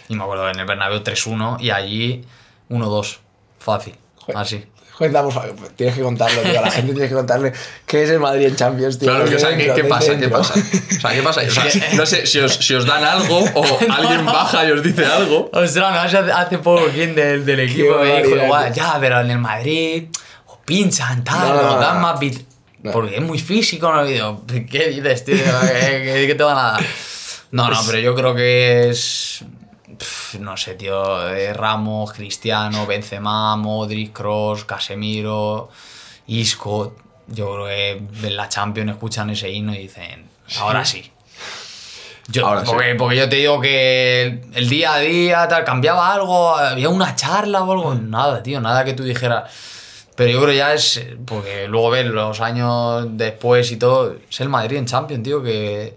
Y 0.08 0.16
me 0.16 0.24
acuerdo 0.24 0.48
en 0.50 0.58
el 0.58 0.66
Bernabéu 0.66 1.00
3-1 1.00 1.60
y 1.60 1.70
allí 1.70 2.24
1-2. 2.70 3.18
Fácil. 3.58 3.94
Así. 4.34 4.64
Favor, 4.98 5.54
tienes 5.76 5.96
que 5.96 6.02
contarlo, 6.02 6.42
tío. 6.42 6.58
A 6.58 6.62
la 6.62 6.70
gente 6.70 6.92
tienes 6.92 7.08
que 7.08 7.14
contarle 7.16 7.52
qué 7.86 8.02
es 8.02 8.10
el 8.10 8.20
Madrid 8.20 8.48
en 8.48 8.56
Champions, 8.56 8.98
tío. 8.98 9.08
Claro, 9.08 9.24
que, 9.24 9.36
o 9.36 9.38
sea, 9.38 9.56
¿qué, 9.56 9.84
pasa? 9.84 10.18
¿Qué 10.18 10.28
pasa? 10.28 10.52
O 10.54 11.00
sea, 11.00 11.10
¿qué 11.12 11.22
pasa? 11.22 11.40
O 11.40 11.50
sea, 11.50 11.64
no 11.94 12.04
sé 12.04 12.26
si 12.26 12.38
os, 12.38 12.52
si 12.56 12.74
os 12.74 12.84
dan 12.84 13.02
algo 13.02 13.38
o 13.54 13.64
alguien 13.90 14.26
baja 14.26 14.66
y 14.68 14.72
os 14.72 14.82
dice 14.82 15.06
algo. 15.06 15.48
Ostras, 15.54 15.74
no, 15.94 16.00
hace, 16.00 16.18
hace 16.18 16.58
poco 16.58 16.84
quien 16.92 17.14
del, 17.14 17.46
del 17.46 17.60
equipo 17.60 17.96
me 17.98 18.22
dijo 18.22 18.36
tío. 18.36 18.72
ya, 18.74 18.98
pero 19.00 19.20
en 19.20 19.30
el 19.30 19.38
Madrid 19.38 20.04
os 20.44 20.58
pinchan, 20.66 21.24
tal, 21.24 21.48
No, 21.48 21.62
no, 21.62 21.76
dan 21.80 21.98
más 22.02 22.20
bit. 22.20 22.38
No. 22.82 22.90
Porque 22.92 23.16
es 23.16 23.22
muy 23.22 23.38
físico, 23.38 23.90
¿no? 23.90 24.04
Digo, 24.04 24.42
¿qué 24.46 24.88
dices, 24.90 25.24
tío? 25.24 25.34
¿Qué, 25.36 26.02
qué- 26.04 26.26
qué 26.26 26.34
te 26.34 26.42
van 26.42 26.58
a 26.58 26.62
dar? 26.72 26.84
No, 27.52 27.70
no, 27.70 27.80
pero 27.86 27.98
yo 28.00 28.14
creo 28.14 28.34
que 28.34 28.90
es. 28.90 29.44
No 30.38 30.56
sé, 30.56 30.74
tío. 30.74 31.28
eh, 31.34 31.52
Ramos, 31.52 32.12
Cristiano, 32.12 32.86
Benzema, 32.86 33.56
Modric, 33.56 34.12
Cross, 34.12 34.64
Casemiro, 34.64 35.70
Isco. 36.26 36.96
Yo 37.26 37.52
creo 37.54 37.66
que 37.66 38.26
en 38.26 38.36
la 38.36 38.48
Champions 38.48 38.92
escuchan 38.92 39.30
ese 39.30 39.50
himno 39.50 39.74
y 39.74 39.78
dicen, 39.78 40.28
ahora 40.58 40.84
sí. 40.84 41.10
Yo, 42.28 42.46
Ahora 42.46 42.60
sí. 42.64 42.70
porque, 42.70 42.94
porque 42.94 43.16
yo 43.16 43.28
te 43.28 43.36
digo 43.36 43.60
que 43.60 44.40
el, 44.54 44.68
día 44.68 44.94
a 44.94 44.98
día 45.00 45.48
tal, 45.48 45.64
cambiaba 45.64 46.12
algo, 46.12 46.54
había 46.56 46.88
una 46.88 47.16
charla 47.16 47.62
o 47.62 47.72
algo, 47.72 47.94
nada, 47.94 48.40
tío, 48.42 48.60
nada 48.60 48.84
que 48.84 48.92
tú 48.92 49.02
dijeras. 49.02 49.50
Pero 50.14 50.30
yo 50.30 50.42
creo 50.42 50.54
ya 50.54 50.72
es, 50.74 51.02
porque 51.26 51.66
luego 51.66 51.90
ves 51.90 52.06
los 52.06 52.40
años 52.40 53.06
después 53.10 53.72
y 53.72 53.78
todo, 53.78 54.14
es 54.28 54.40
el 54.40 54.48
Madrid 54.48 54.76
en 54.76 54.86
Champions, 54.86 55.24
tío, 55.24 55.42
que 55.42 55.96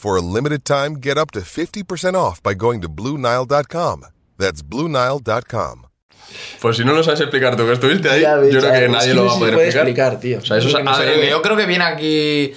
For 0.00 0.16
a 0.16 0.22
limited 0.22 0.64
time, 0.64 0.94
get 0.98 1.18
up 1.18 1.30
to 1.32 1.40
50% 1.40 2.14
off 2.14 2.42
by 2.42 2.54
going 2.54 2.80
to 2.80 2.88
BlueNile.com. 2.88 4.04
That's 4.38 4.62
BlueNile.com. 4.62 5.82
Pues 6.62 6.76
si 6.78 6.84
no 6.86 6.94
lo 6.94 7.02
sabes 7.04 7.20
explicar 7.20 7.54
tú 7.54 7.66
que 7.66 7.72
estuviste 7.72 8.08
ahí, 8.08 8.22
Ya 8.22 8.36
yo 8.42 8.60
creo 8.60 8.72
que 8.72 8.80
ves, 8.80 8.90
nadie 8.90 9.12
lo 9.12 9.26
va 9.26 9.34
a 9.34 9.38
poder 9.38 9.54
explicar. 9.54 9.82
explicar, 9.88 10.20
tío. 10.20 10.38
O 10.38 10.40
sea, 10.40 10.56
eso 10.56 10.68
es 10.68 10.72
Yo 10.72 10.78
creo 10.78 10.84
que 10.86 10.90
no 10.90 10.94
se 10.96 11.02
ADN. 11.02 11.12
Porque 11.16 11.28
yo 11.30 11.42
creo 11.42 11.56
que 11.58 11.66
viene 11.66 11.84
aquí, 11.84 12.52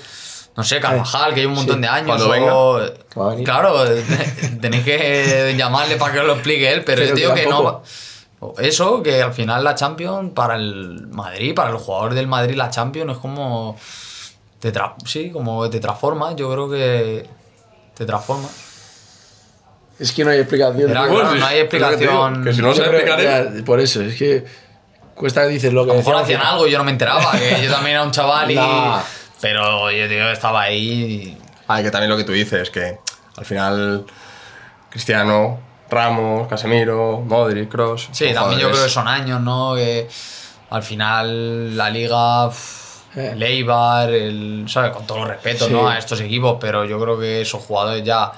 no 0.55 0.63
sé, 0.63 0.79
Carvajal, 0.79 1.33
que 1.33 1.41
hay 1.41 1.45
un 1.47 1.53
montón 1.55 1.75
Sí, 1.77 1.81
de 1.81 1.87
años. 1.89 2.05
cuando 2.23 2.29
o- 2.55 3.29
venga. 3.33 3.43
Claro, 3.43 3.83
tenéis 4.61 4.83
que 4.85 5.53
llamarle 5.57 5.97
para 5.97 6.13
que 6.13 6.19
os 6.19 6.25
lo 6.27 6.33
explique 6.35 6.71
él, 6.71 6.83
pero, 6.85 7.01
Pero 7.01 7.09
yo 7.09 7.15
digo 7.15 7.33
que 7.33 7.43
que 7.43 7.49
no. 7.49 7.83
Eso, 8.59 9.03
que 9.03 9.21
al 9.21 9.33
final 9.33 9.63
la 9.65 9.75
Champions 9.75 10.31
para 10.33 10.55
el 10.55 11.07
Madrid, 11.07 11.53
para 11.53 11.71
el 11.71 11.77
jugador 11.77 12.13
del 12.13 12.27
Madrid, 12.27 12.55
la 12.55 12.69
Champions 12.69 13.11
es 13.11 13.17
como. 13.17 13.77
Te 14.63 14.71
tra- 14.71 14.95
sí, 15.05 15.29
como 15.29 15.69
te 15.69 15.81
transforma. 15.81 16.33
Yo 16.37 16.49
creo 16.49 16.69
que 16.69 17.27
te 17.93 18.05
transforma. 18.05 18.47
Es 19.99 20.13
que 20.13 20.23
no 20.23 20.31
hay 20.31 20.39
explicación. 20.39 20.89
Era 20.89 21.03
tío. 21.03 21.11
claro, 21.13 21.29
Pues, 21.31 21.39
no 21.41 21.45
hay 21.45 21.57
es 21.59 21.63
lo 21.65 21.69
que 21.69 21.77
te 21.97 21.97
digo, 21.97 22.13
explicación. 22.27 22.43
que 22.45 22.53
si 22.53 22.61
no 22.61 22.67
lo 22.69 22.73
Yo 22.73 22.77
sabes 22.85 22.89
creo- 23.01 23.13
explicar 23.15 23.41
él, 23.47 23.57
ya, 23.59 23.65
Por 23.65 23.79
eso, 23.81 24.01
es 24.01 24.15
que 24.17 24.45
cuesta 25.15 25.43
dices 25.47 25.73
lo 25.73 25.83
que 25.83 25.91
A 25.91 25.93
lo 25.95 25.99
mejor 25.99 26.15
hacían 26.15 26.39
que- 26.39 26.47
algo 26.47 26.65
y 26.65 26.71
yo 26.71 26.77
no 26.77 26.85
me 26.85 26.91
enteraba, 26.91 27.31
que 27.33 27.61
yo 27.61 27.69
también 27.69 27.95
era 27.95 28.03
un 28.03 28.11
chaval 28.11 28.49
y. 28.51 28.55
Nah. 28.55 29.01
Pero 29.41 29.91
yo 29.91 30.07
digo, 30.07 30.27
estaba 30.29 30.61
ahí. 30.61 30.79
y- 30.81 31.37
Ah, 31.67 31.83
que 31.83 31.91
también 31.91 32.09
lo 32.09 32.15
que 32.15 32.23
tú 32.23 32.31
dices, 32.31 32.69
que 32.69 32.97
al 33.35 33.43
final 33.45 34.05
Cristiano, 34.89 35.59
Ramos, 35.89 36.47
Casemiro, 36.47 37.19
Modric, 37.19 37.69
Cross. 37.69 38.07
Sí, 38.13 38.33
también 38.33 38.61
yo 38.61 38.71
creo 38.71 38.83
que 38.85 38.89
son 38.89 39.09
años, 39.09 39.41
¿no? 39.41 39.75
Que 39.75 40.07
al 40.69 40.83
final 40.83 41.75
la 41.75 41.89
liga. 41.89 42.49
El 43.15 43.41
Eibar, 43.43 44.09
el, 44.09 44.65
¿sabes? 44.67 44.91
Con 44.91 45.05
todo 45.05 45.19
los 45.19 45.27
respetos, 45.27 45.67
Sí. 45.67 45.73
¿no? 45.73 45.87
A 45.87 45.97
estos 45.97 46.19
equipos, 46.21 46.57
pero 46.59 46.85
yo 46.85 46.99
creo 46.99 47.19
que 47.19 47.41
esos 47.41 47.61
jugadores 47.63 48.03
ya 48.03 48.31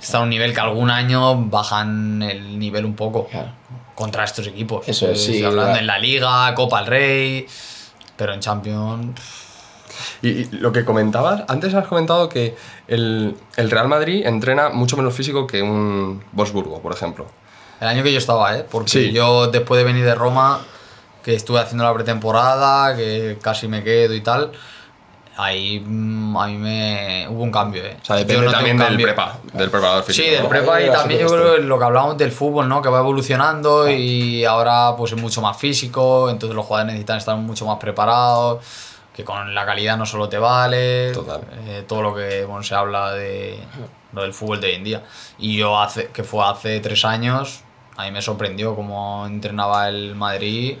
están 0.00 0.20
a 0.20 0.24
un 0.24 0.30
nivel 0.30 0.52
que 0.54 0.60
algún 0.60 0.90
año 0.90 1.36
bajan 1.46 2.22
el 2.22 2.58
nivel 2.58 2.84
un 2.84 2.94
poco 2.94 3.26
Claro. 3.26 3.48
contra 3.94 4.24
estos 4.24 4.46
equipos. 4.46 4.86
Eso 4.88 5.08
es, 5.10 5.24
sí, 5.24 5.42
hablando 5.44 5.72
la- 5.72 5.78
en 5.78 5.86
la 5.86 5.98
liga, 5.98 6.54
Copa 6.54 6.78
del 6.80 6.86
Rey, 6.86 7.46
pero 8.16 8.32
en 8.34 8.40
Champions. 8.40 9.20
Y, 10.22 10.28
y 10.28 10.44
lo 10.52 10.72
que 10.72 10.84
comentabas, 10.84 11.44
antes 11.48 11.72
has 11.74 11.86
comentado 11.86 12.28
que 12.28 12.54
el, 12.88 13.34
el 13.56 13.70
Real 13.70 13.88
Madrid 13.88 14.26
entrena 14.26 14.68
mucho 14.68 14.96
menos 14.96 15.14
físico 15.14 15.46
que 15.46 15.62
un 15.62 16.22
Wolfsburgo, 16.32 16.80
por 16.80 16.92
ejemplo. 16.92 17.26
El 17.80 17.88
año 17.88 18.02
que 18.02 18.12
yo 18.12 18.18
estaba, 18.18 18.56
¿eh? 18.56 18.64
Porque 18.70 18.90
Sí. 18.90 19.12
yo 19.12 19.48
después 19.48 19.78
de 19.78 19.84
venir 19.84 20.04
de 20.04 20.14
Roma, 20.14 20.60
que 21.26 21.34
estuve 21.34 21.58
haciendo 21.58 21.82
la 21.82 21.92
pretemporada, 21.92 22.94
que 22.94 23.36
casi 23.42 23.66
me 23.66 23.82
quedo 23.82 24.14
y 24.14 24.20
tal, 24.20 24.52
ahí 25.36 25.80
mm, 25.84 26.36
a 26.36 26.46
mí 26.46 26.56
me 26.56 27.26
hubo 27.28 27.42
un 27.42 27.50
cambio, 27.50 27.84
¿eh? 27.84 27.96
O 28.00 28.04
sea, 28.04 28.14
depende 28.14 28.46
un 28.46 28.52
también 28.52 28.78
del 28.78 28.96
prepa, 28.96 29.36
del 29.52 29.68
preparador 29.68 30.04
físico. 30.04 30.24
Sí, 30.24 30.30
del 30.32 30.44
¿no? 30.44 30.48
prepa 30.48 30.80
y 30.80 30.88
también 30.88 31.22
yo 31.22 31.26
creo 31.26 31.56
que 31.56 31.62
lo 31.62 31.80
que 31.80 31.84
hablábamos 31.84 32.16
del 32.16 32.30
fútbol, 32.30 32.68
¿no? 32.68 32.80
Que 32.80 32.90
va 32.90 33.00
evolucionando 33.00 33.90
y 33.90 34.44
ahora 34.44 34.94
pues 34.96 35.14
es 35.14 35.20
mucho 35.20 35.42
más 35.42 35.56
físico, 35.56 36.30
entonces 36.30 36.54
los 36.54 36.64
jugadores 36.64 36.92
necesitan 36.92 37.18
estar 37.18 37.36
mucho 37.38 37.66
más 37.66 37.78
preparados, 37.78 38.64
que 39.12 39.24
con 39.24 39.52
la 39.52 39.66
calidad 39.66 39.96
no 39.96 40.06
solo 40.06 40.28
te 40.28 40.38
vale, 40.38 41.10
Total. 41.10 41.40
eh, 41.66 41.84
todo 41.88 42.02
lo 42.02 42.14
que 42.14 42.44
bueno, 42.44 42.62
se 42.62 42.76
habla 42.76 43.14
de 43.14 43.58
lo 44.12 44.22
del 44.22 44.32
fútbol 44.32 44.60
de 44.60 44.68
hoy 44.68 44.74
en 44.74 44.84
día. 44.84 45.02
Y 45.40 45.56
yo 45.56 45.76
hace, 45.76 46.06
que 46.06 46.22
fue 46.22 46.44
hace 46.46 46.78
tres 46.78 47.04
años, 47.04 47.62
a 47.96 48.04
mí 48.04 48.12
me 48.12 48.22
sorprendió 48.22 48.76
cómo 48.76 49.26
entrenaba 49.26 49.88
el 49.88 50.14
Madrid, 50.14 50.78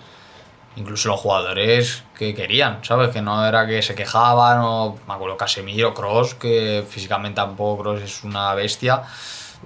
incluso 0.76 1.08
los 1.08 1.20
jugadores 1.20 2.04
que 2.16 2.34
querían, 2.34 2.84
¿sabes? 2.84 3.10
Que 3.10 3.22
no 3.22 3.44
era 3.46 3.66
que 3.66 3.82
se 3.82 3.94
quejaban, 3.94 4.58
o 4.60 4.98
me 5.08 5.14
acuerdo 5.14 5.36
Casemiro, 5.36 5.92
Cross, 5.94 6.34
que 6.34 6.84
físicamente 6.88 7.36
tampoco 7.36 7.82
Cross 7.82 8.02
es 8.02 8.24
una 8.24 8.54
bestia, 8.54 9.02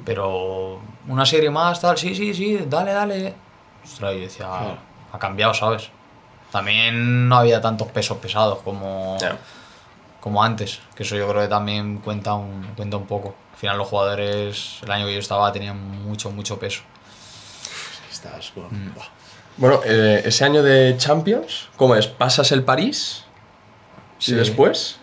pero 0.05 0.81
una 1.09 1.27
serie 1.27 1.51
más, 1.51 1.81
tal, 1.81 1.99
sí, 1.99 2.15
sí, 2.15 2.33
sí, 2.35 2.59
dale, 2.67 2.93
dale. 2.93 3.35
Ostras, 3.85 4.15
yo 4.15 4.21
decía, 4.21 4.47
ha 5.13 5.19
cambiado, 5.19 5.53
¿sabes? 5.55 5.91
También 6.53 7.29
no 7.29 7.37
había 7.37 7.61
tantos 7.61 7.89
pesos 7.89 8.19
pesados 8.19 8.59
como, 8.65 9.17
Ya. 9.21 9.37
como 10.21 10.43
antes, 10.43 10.81
que 10.95 11.03
eso 11.03 11.17
yo 11.17 11.29
creo 11.29 11.43
que 11.43 11.49
también 11.49 11.99
cuenta 11.99 12.35
un, 12.35 12.63
cuenta 12.77 12.97
un 12.97 13.07
poco. 13.07 13.35
Al 13.53 13.59
final 13.59 13.79
los 13.79 13.89
jugadores, 13.89 14.79
el 14.83 14.91
año 14.91 15.07
que 15.07 15.13
yo 15.15 15.19
estaba, 15.21 15.53
tenían 15.53 15.79
mucho, 16.05 16.31
mucho 16.31 16.59
peso. 16.59 16.83
Estás 18.11 18.51
con- 18.53 18.65
Mm. 18.71 18.95
Bueno, 19.61 19.81
eh, 19.85 20.23
ese 20.25 20.45
año 20.45 20.63
de 20.63 20.97
Champions, 20.97 21.69
¿cómo 21.77 21.95
es? 21.95 22.07
¿Pasas 22.07 22.51
el 22.51 22.65
París? 22.65 23.25
Sí. 24.19 24.33
¿Y 24.33 24.35
después? 24.37 24.97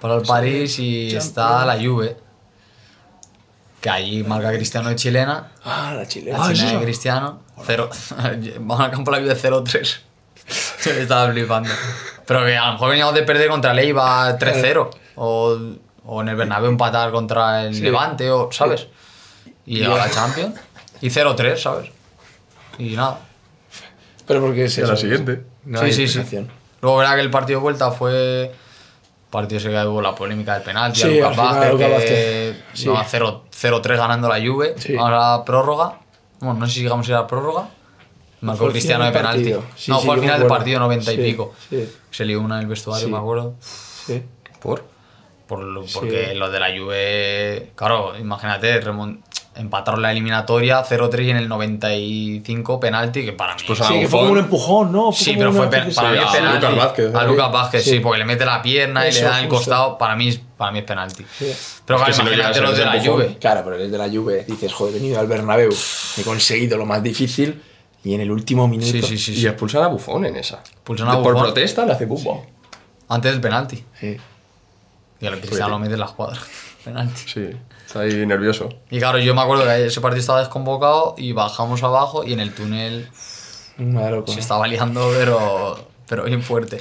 Para 0.00 0.14
el 0.16 0.22
París 0.22 0.78
y 0.78 1.08
Champions. 1.10 1.24
está 1.26 1.64
la 1.66 1.76
Juve, 1.76 2.16
que 3.82 3.90
allí 3.90 4.22
marca 4.22 4.50
Cristiano 4.52 4.88
de 4.88 4.96
chilena. 4.96 5.52
Ah, 5.64 5.92
la 5.94 6.06
chilena. 6.08 6.38
La 6.38 6.44
Ah, 6.46 6.52
¿es 6.52 6.58
chilena 6.58 6.70
de 6.72 6.76
eso? 6.78 6.84
Cristiano. 6.84 7.40
Cero, 7.66 7.90
vamos 8.60 8.80
al 8.80 8.90
campo 8.90 9.10
la 9.10 9.18
Juve 9.18 9.36
0-3. 9.36 9.98
Yo 10.84 10.90
estaba 10.92 11.30
flipando. 11.30 11.68
Pero 12.26 12.44
que 12.46 12.56
a 12.56 12.66
lo 12.68 12.72
mejor 12.72 12.88
veníamos 12.88 13.14
de 13.14 13.22
perder 13.22 13.50
contra 13.50 13.72
el 13.72 13.78
Eibar 13.80 14.38
3-0. 14.38 14.88
O, 15.16 15.58
o 16.06 16.20
en 16.22 16.28
el 16.28 16.36
Bernabéu 16.36 16.70
empatar 16.70 17.12
contra 17.12 17.64
el 17.66 17.78
Levante, 17.82 18.30
o, 18.30 18.50
¿sabes? 18.50 18.86
Y 19.66 19.82
a 19.84 19.90
la 19.90 20.10
Champions. 20.10 20.58
Y 21.02 21.08
0-3, 21.10 21.56
¿sabes? 21.58 21.90
Y 22.78 22.96
nada. 22.96 23.20
Pero 24.26 24.40
porque 24.40 24.64
es 24.64 24.78
a 24.78 24.82
la 24.82 24.86
eso, 24.88 24.96
siguiente. 24.96 25.44
No 25.64 25.80
sí, 25.80 25.92
sí, 25.92 26.08
sí. 26.08 26.46
Luego 26.80 26.98
verá 26.98 27.14
que 27.14 27.20
el 27.20 27.30
partido 27.30 27.58
de 27.58 27.62
vuelta 27.62 27.90
fue. 27.90 28.52
Partido 29.30 29.58
ese 29.58 29.68
que 29.70 29.84
hubo 29.86 30.00
la 30.00 30.14
polémica 30.14 30.54
del 30.54 30.62
penalti. 30.62 31.00
Sí, 31.00 31.16
Lucas 31.18 31.36
Vázquez, 31.36 31.72
Lucas 31.72 31.90
Vázquez, 31.90 32.56
sí. 32.72 32.88
0 33.06 33.44
0-3 33.50 33.96
ganando 33.96 34.28
la 34.28 34.36
Juve. 34.40 34.74
Sí. 34.78 34.96
Ahora 34.96 35.44
prórroga. 35.44 35.98
Bueno, 36.40 36.60
no 36.60 36.66
sé 36.66 36.74
si 36.74 36.82
llegamos 36.82 37.06
a 37.08 37.10
ir 37.10 37.16
a 37.16 37.20
la 37.22 37.26
prórroga. 37.26 37.68
Marcó 38.42 38.68
Cristiano 38.68 39.04
de 39.06 39.10
penalti. 39.10 39.50
no, 39.52 39.62
sí, 39.74 39.90
fue 40.04 40.14
al 40.14 40.20
final 40.20 40.38
del 40.38 40.48
partido 40.48 40.78
90 40.80 41.12
y 41.14 41.16
pico. 41.16 41.54
sí. 41.70 41.88
Se 42.10 42.24
lió 42.24 42.40
una 42.40 42.56
en 42.56 42.60
el 42.62 42.66
vestuario, 42.68 43.06
Sí. 43.06 43.10
me 43.12 43.18
acuerdo. 43.18 43.54
Sí. 43.60 44.22
¿Por? 44.60 44.84
Por 45.48 45.64
lo- 45.64 45.84
porque 45.92 46.34
los 46.34 46.52
de 46.52 46.60
la 46.60 46.68
Juve, 46.78 47.72
claro, 47.74 48.16
imagínate, 48.18 48.80
remon- 48.82 49.20
empataron 49.56 50.02
la 50.02 50.10
eliminatoria 50.10 50.84
0-3 50.84 51.24
y 51.26 51.30
en 51.30 51.36
el 51.36 51.48
95 51.48 52.80
penalti, 52.80 53.24
que 53.24 53.32
para 53.32 53.54
mí... 53.54 53.62
Pues 53.66 53.78
Sí, 53.78 53.84
a 53.84 53.88
que 53.88 53.92
fue 53.92 54.02
Buffon. 54.04 54.18
como 54.20 54.32
un 54.32 54.38
empujón, 54.38 54.92
¿no? 54.92 55.12
Sí, 55.12 55.34
pero 55.38 55.52
fue 55.52 55.68
para 55.70 55.84
mí 55.84 55.90
es 55.90 55.98
a 55.98 56.02
penalti. 56.32 56.66
Lucas 56.66 56.76
Vázquez, 56.76 57.14
A 57.14 57.22
¿eh? 57.22 57.26
Lucas 57.26 57.52
Vázquez, 57.52 57.84
sí. 57.84 57.90
Sí. 57.90 58.00
porque 58.00 58.18
le 58.18 58.24
mete 58.24 58.44
la 58.44 58.60
pierna 58.62 59.08
y 59.08 59.12
le 59.12 59.20
da 59.22 59.40
el 59.40 59.48
costado. 59.48 59.96
Para 59.98 60.16
mí, 60.16 60.36
para 60.56 60.72
mí 60.72 60.78
es 60.80 60.84
penalti. 60.84 61.24
Pero 61.38 61.50
Es 61.52 61.82
claro, 61.86 62.04
que 62.04 62.10
no 62.12 62.22
imagínate 62.22 62.58
a 62.58 62.62
los 62.62 62.76
de 62.76 62.84
la 62.84 63.04
Juve. 63.04 63.36
Claro, 63.40 63.60
pero 63.64 63.76
eres 63.76 63.90
de 63.92 63.98
la 63.98 64.08
Juve, 64.08 64.44
dices, 64.46 64.72
joder, 64.72 64.94
he 64.96 64.98
venido 64.98 65.20
al 65.20 65.26
Bernabéu, 65.26 65.70
he 66.18 66.22
conseguido 66.22 66.76
lo 66.76 66.86
más 66.86 67.02
difícil 67.02 67.62
y 68.02 68.14
en 68.14 68.20
el 68.22 68.30
último 68.30 68.66
minuto... 68.68 68.90
Sí, 68.90 69.02
sí, 69.02 69.18
sí. 69.18 69.40
Y 69.40 69.46
expulsan 69.46 69.82
a 69.82 69.86
Bufón 69.88 70.26
en 70.26 70.36
esa. 70.36 70.56
Expulsan 70.58 71.08
a 71.08 71.16
De- 71.16 71.22
Por 71.22 71.32
Buffon. 71.34 71.46
protesta 71.52 71.86
le 71.86 71.92
hace 71.92 72.06
pumba. 72.06 72.38
Antes 73.08 73.32
del 73.32 73.40
penalti. 73.40 73.84
Sí. 74.00 74.16
Y 75.20 75.26
al 75.26 75.38
Cristiano 75.38 75.68
lo 75.70 75.78
mete 75.78 75.94
en 75.94 76.00
la 76.00 76.06
escuadra. 76.06 76.38
Penalti. 76.84 77.22
Sí, 77.26 77.50
está 77.86 78.00
ahí 78.00 78.26
nervioso. 78.26 78.68
Y 78.90 78.98
claro, 78.98 79.18
yo 79.18 79.34
me 79.34 79.40
acuerdo 79.40 79.64
que 79.64 79.86
ese 79.86 80.00
partido 80.00 80.20
estaba 80.20 80.40
desconvocado 80.40 81.14
y 81.16 81.32
bajamos 81.32 81.82
abajo 81.82 82.24
y 82.24 82.32
en 82.32 82.40
el 82.40 82.54
túnel 82.54 83.08
se 83.14 84.40
estaba 84.40 84.66
liando, 84.68 85.10
pero, 85.18 85.88
pero 86.06 86.24
bien 86.24 86.42
fuerte. 86.42 86.80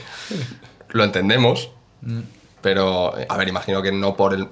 Lo 0.89 1.03
entendemos, 1.03 1.71
Mm. 2.05 2.19
pero, 2.61 3.13
a 3.29 3.37
ver, 3.37 3.47
imagino 3.47 3.81
que 3.81 3.91
no 3.93 4.15
por 4.17 4.33
el... 4.33 4.47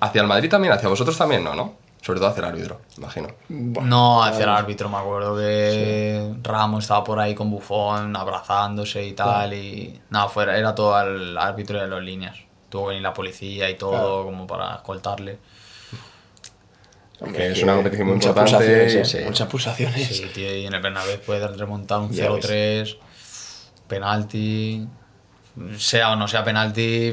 Hacia 0.00 0.20
el 0.20 0.26
Madrid 0.26 0.50
también, 0.50 0.74
hacia 0.74 0.88
vosotros 0.90 1.16
también, 1.16 1.42
no, 1.42 1.54
¿no? 1.54 1.74
Sobre 2.02 2.18
todo 2.20 2.28
hacia 2.28 2.40
el 2.40 2.46
árbitro, 2.48 2.80
imagino. 2.98 3.28
No, 3.48 4.22
hacia 4.22 4.42
el 4.44 4.50
árbitro 4.50 4.88
me 4.90 4.98
acuerdo 4.98 5.36
que 5.38 6.34
Ramos 6.42 6.84
estaba 6.84 7.02
por 7.04 7.18
ahí 7.20 7.34
con 7.34 7.50
Bufón 7.50 8.14
abrazándose 8.16 9.06
y 9.06 9.12
tal 9.12 9.54
y 9.54 9.98
nada, 10.10 10.28
fuera, 10.28 10.58
era 10.58 10.74
todo 10.74 10.94
al 10.94 11.38
árbitro 11.38 11.80
de 11.80 11.86
las 11.88 12.02
líneas. 12.02 12.36
Tuvo 12.72 12.84
que 12.84 12.88
venir 12.88 13.02
la 13.02 13.12
policía 13.12 13.68
y 13.68 13.74
todo 13.76 14.24
como 14.24 14.46
para 14.46 14.76
escoltarle. 14.76 15.36
Hombre, 17.20 17.38
que 17.38 17.52
es 17.52 17.62
una 17.62 17.74
competición 17.74 18.06
muy 18.06 18.14
muchas 18.16 18.30
importante, 18.30 18.64
pulsaciones, 18.66 18.94
¿eh? 18.94 19.18
sí. 19.18 19.24
Muchas 19.26 19.48
pulsaciones. 19.48 20.08
Sí, 20.08 20.26
tío, 20.32 20.56
y 20.56 20.64
en 20.64 20.72
el 20.72 20.80
Bernabéu 20.80 21.20
puedes 21.20 21.54
remontar 21.58 21.98
un 21.98 22.10
Ya 22.10 22.28
0-3, 22.30 22.96
penalti, 23.86 24.88
sea 25.76 26.12
o 26.12 26.16
no 26.16 26.26
sea 26.26 26.42
penalti, 26.44 27.12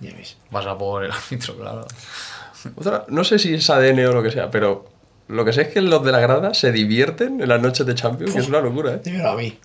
Ya 0.00 0.12
ves. 0.14 0.36
pasa 0.50 0.76
por 0.76 1.04
el 1.06 1.10
árbitro, 1.30 1.56
claro. 1.56 1.86
Otra, 2.76 3.06
no 3.08 3.24
sé 3.24 3.38
si 3.38 3.54
es 3.54 3.70
ADN 3.70 4.04
o 4.06 4.12
lo 4.12 4.22
que 4.22 4.30
sea, 4.30 4.50
pero 4.50 4.84
lo 5.28 5.44
que 5.44 5.52
sé 5.52 5.62
es 5.62 5.68
que 5.68 5.80
los 5.80 6.04
de 6.04 6.12
la 6.12 6.20
grada 6.20 6.54
se 6.54 6.70
divierten 6.72 7.40
en 7.40 7.48
las 7.48 7.60
noches 7.60 7.84
de 7.86 7.94
Champions, 7.94 8.32
que 8.32 8.40
es 8.40 8.48
una 8.48 8.60
locura, 8.60 8.94
¿eh? 8.94 9.00
Dímelo 9.02 9.30
a 9.30 9.36
mí. 9.36 9.58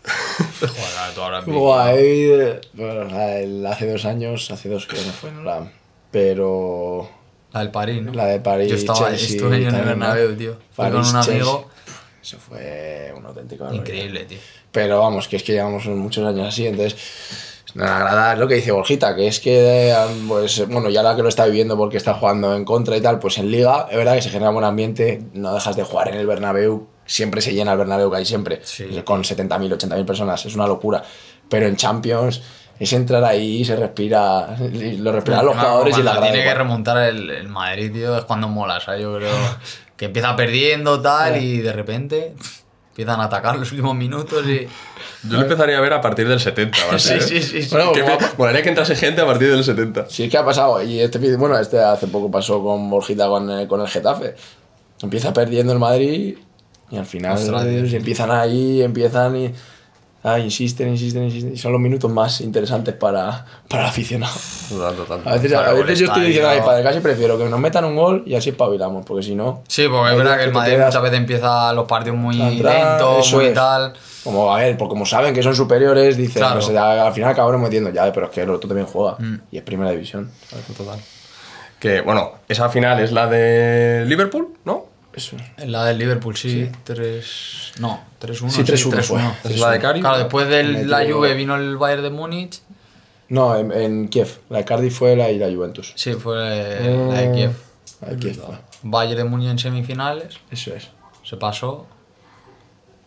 Joder, 0.59 1.14
tú 1.14 1.22
ahora 1.22 1.93
he- 1.95 2.62
bueno, 2.74 3.03
la- 3.05 3.38
el- 3.39 3.66
hace 3.66 3.89
dos 3.91 4.05
años, 4.05 4.49
hace 4.51 4.70
dos 4.70 4.88
creo 4.88 5.01
que 5.01 5.07
no 5.07 5.14
fue, 5.14 5.32
no 5.32 5.43
la... 5.43 5.72
Pero 6.12 7.09
La 7.53 7.59
del 7.62 7.72
París, 7.72 8.01
¿no? 8.01 8.14
la 8.14 8.26
de 8.26 8.39
París, 8.39 8.70
Yo 8.70 8.76
estaba, 8.76 9.09
Chelsea 9.09 9.30
estuve 9.36 9.57
en 9.57 9.64
el 9.68 9.72
también, 9.72 9.99
¿no? 9.99 10.05
Bernabéu, 10.07 10.36
tío. 10.38 10.57
Fui 10.72 10.86
con 10.86 10.93
París, 10.93 11.09
un 11.12 11.16
amigo. 11.18 11.70
Chelsea. 11.86 11.97
Eso 12.24 12.38
fue 12.39 13.14
un 13.18 13.26
auténtico 13.26 13.64
barbaridad. 13.64 13.86
Increíble, 13.86 14.26
tío. 14.26 14.38
Pero 14.72 14.99
vamos, 14.99 15.28
que 15.28 15.38
es 15.38 15.43
que 15.43 15.53
llevamos 15.53 15.86
muchos 15.88 16.26
años 16.28 16.47
así, 16.47 16.68
entonces 16.68 16.95
agrada 17.80 18.34
es 18.34 18.40
lo 18.40 18.48
que 18.48 18.56
dice 18.56 18.72
Borjita, 18.72 19.16
que 19.16 19.28
es 19.28 19.40
que, 19.40 19.92
eh, 19.92 19.96
pues, 20.28 20.68
bueno, 20.68 20.90
ya 20.90 21.02
la 21.04 21.16
que 21.16 21.24
lo 21.24 21.30
está 21.30 21.46
viviendo 21.46 21.78
porque 21.78 21.98
está 21.98 22.14
jugando 22.16 22.56
en 22.56 22.66
contra 22.66 22.98
y 22.98 23.02
tal, 23.02 23.20
pues 23.20 23.38
en 23.38 23.50
Liga, 23.52 23.88
es 23.90 23.98
verdad 23.98 24.16
que 24.16 24.22
se 24.22 24.30
genera 24.30 24.52
buen 24.52 24.66
ambiente, 24.66 25.22
no 25.34 25.54
dejas 25.54 25.76
de 25.76 25.84
jugar 25.84 26.10
en 26.10 26.16
el 26.16 26.28
Bernabéu, 26.28 26.88
siempre 27.06 27.42
se 27.42 27.54
llena 27.54 27.72
el 27.74 27.78
Bernabéu 27.78 28.12
que 28.12 28.18
hay 28.18 28.26
siempre, 28.26 28.60
Sí. 28.64 28.86
con 29.06 29.24
70.000, 29.24 29.78
80.000 29.78 30.06
personas, 30.06 30.46
es 30.46 30.56
una 30.56 30.68
locura. 30.68 31.04
Pero 31.50 31.68
en 31.68 31.76
Champions 31.76 32.42
es 32.80 32.94
entrar 32.94 33.24
ahí, 33.24 33.64
se 33.64 33.76
respira, 33.76 34.56
lo 34.60 35.12
respiran 35.12 35.46
los 35.46 35.56
jugadores 35.56 35.98
y 35.98 36.04
la 36.04 36.14
grada. 36.14 36.32
tiene 36.32 36.44
que 36.44 36.54
remontar 36.54 36.98
el, 37.10 37.30
el 37.30 37.48
Madrid, 37.48 37.92
tío, 37.92 38.18
es 38.18 38.24
cuando 38.26 38.48
mola, 38.48 38.80
¿sabes? 38.80 39.02
Yo 39.02 39.16
creo 39.18 39.32
que 39.98 40.06
empieza 40.06 40.36
perdiendo 40.36 41.00
tal 41.02 41.38
y 41.44 41.58
de 41.60 41.74
repente 41.74 42.34
empiezan 42.92 43.20
a 43.22 43.26
atacar 43.26 43.58
los 43.58 43.72
últimos 43.72 43.96
minutos 43.96 44.46
y... 44.46 44.68
Yo 45.28 45.38
lo 45.38 45.42
empezaría 45.42 45.78
a 45.78 45.82
ver 45.82 45.94
a 45.94 46.02
partir 46.02 46.28
del 46.28 46.39
70, 46.39 46.78
¿vale? 46.88 47.00
Sí, 47.00 47.14
sí, 47.22 47.42
sí. 47.42 47.64
sí. 47.64 47.70
Bueno, 47.72 47.92
Que 47.94 48.02
como- 48.02 48.20
me- 48.20 48.28
molaría 48.38 48.62
que 48.62 48.70
entrase 48.70 48.96
gente 48.96 49.22
a 49.22 49.26
partir 49.26 49.50
del 49.50 49.64
70. 49.64 50.08
Sí, 50.10 50.24
es 50.24 50.30
que 50.32 50.38
ha 50.38 50.46
pasado. 50.46 50.82
Y 50.84 51.00
este, 51.00 51.18
bueno, 51.38 51.58
este 51.58 51.80
hace 51.80 52.08
poco 52.08 52.30
pasó 52.30 52.62
con 52.64 52.89
Borjita 52.89 53.28
con, 53.28 53.50
el- 53.50 53.68
con 53.68 53.82
el 53.82 53.88
Getafe. 53.88 54.36
Empieza 55.02 55.34
perdiendo 55.34 55.74
el 55.74 55.80
Madrid 55.80 56.38
y 56.92 56.98
al 56.98 57.06
final 57.06 57.34
Ostras, 57.38 57.64
sí. 57.89 57.96
empiezan 57.96 58.30
ahí, 58.32 58.82
empiezan 58.82 59.36
y. 59.38 59.54
ah, 60.24 60.40
insisten, 60.40 60.90
insisten, 60.90 61.24
insisten. 61.24 61.54
Y 61.54 61.58
son 61.58 61.72
los 61.72 61.82
minutos 61.82 62.12
más 62.12 62.42
interesantes 62.42 62.94
para, 62.96 63.46
para 63.68 63.84
el 63.84 63.90
aficionado. 63.90 64.34
Total, 64.70 64.96
total. 64.96 65.22
A 65.26 65.34
veces, 65.34 65.54
a 65.54 65.74
yo 65.74 66.06
estoy 66.06 66.24
diciendo 66.26 66.50
a 66.50 66.56
mi 66.56 66.62
padre, 66.62 66.84
casi 66.84 67.00
prefiero 67.00 67.38
que 67.38 67.46
nos 67.46 67.60
metan 67.60 67.86
un 67.86 67.96
gol 67.96 68.24
y 68.26 68.36
así 68.36 68.50
espabilamos, 68.52 69.06
porque 69.06 69.24
si 69.24 69.36
no. 69.36 69.64
Sí, 69.68 69.88
porque 69.88 70.12
es 70.12 70.18
verdad 70.18 70.38
que 70.38 70.44
el 70.46 70.54
Madrid 70.54 70.74
quedas- 70.74 70.88
muchas 70.88 71.02
veces 71.04 71.18
empieza 71.20 71.74
los 71.74 71.86
partidos 71.86 72.18
muy 72.18 72.36
lentos, 72.38 73.34
muy 73.34 73.46
es. 73.46 73.54
tal. 73.54 73.94
Como, 74.24 74.54
a 74.56 74.60
ver, 74.60 74.78
porque 74.78 74.90
como 74.90 75.06
saben 75.06 75.34
que 75.34 75.42
son 75.42 75.56
superiores, 75.56 76.16
dicen, 76.16 76.42
Claro. 76.44 76.60
pues, 76.60 76.72
ya, 76.72 77.08
al 77.08 77.14
final 77.14 77.32
acabaron 77.32 77.60
metiendo, 77.62 77.90
ya, 77.90 78.12
pero 78.14 78.28
es 78.28 78.32
que 78.32 78.42
el 78.42 78.52
otro 78.52 78.68
también 78.68 78.86
juega. 78.86 79.16
Mm. 79.18 79.36
Y 79.52 79.58
es 79.58 79.64
primera 79.64 79.90
división. 79.90 80.30
Total. 80.78 81.00
Que, 81.80 82.02
bueno, 82.02 82.34
esa 82.48 82.70
final 82.70 83.00
es 83.00 83.12
la 83.12 83.26
de 83.26 84.04
Liverpool, 84.06 84.50
¿no? 84.66 84.86
Eso. 85.14 85.36
En 85.57 85.72
la 85.72 85.86
del 85.86 85.97
Liverpool, 85.97 86.36
sí. 86.38 86.70
3... 86.86 87.74
No, 87.80 88.01
3-1. 88.22 88.49
Sí, 88.49 88.62
3-1 88.64 89.03
fue. 89.03 89.22
Es 89.43 89.59
la 89.59 89.72
de 89.72 89.80
Cari. 89.80 89.99
Claro, 89.99 90.18
después 90.20 90.47
de 90.47 90.64
la 90.86 90.99
Metió- 90.99 91.16
Juve 91.18 91.34
vino 91.34 91.55
el 91.55 91.78
Bayern 91.78 92.03
de 92.03 92.09
Múnich. 92.09 92.62
No, 93.30 93.55
en, 93.57 93.72
en 93.72 94.07
Kiev. 94.09 94.39
La 94.49 94.59
de 94.59 94.66
Cardiff 94.66 94.97
fue 94.97 95.16
la 95.16 95.30
y 95.32 95.38
la 95.38 95.47
Juventus. 95.53 95.93
Sí, 95.95 96.14
fue 96.14 96.36
la 96.38 97.22
de 97.22 97.32
Kiev. 97.34 97.51
La 98.01 98.09
de 98.09 98.18
Kiev 98.18 98.36
fue. 98.36 98.55
Bayern 98.84 99.18
de 99.18 99.24
Múnich 99.26 99.49
en 99.49 99.59
semifinales. 99.59 100.36
Eso 100.49 100.74
es. 100.74 100.89
se 101.24 101.36
pasó 101.38 101.86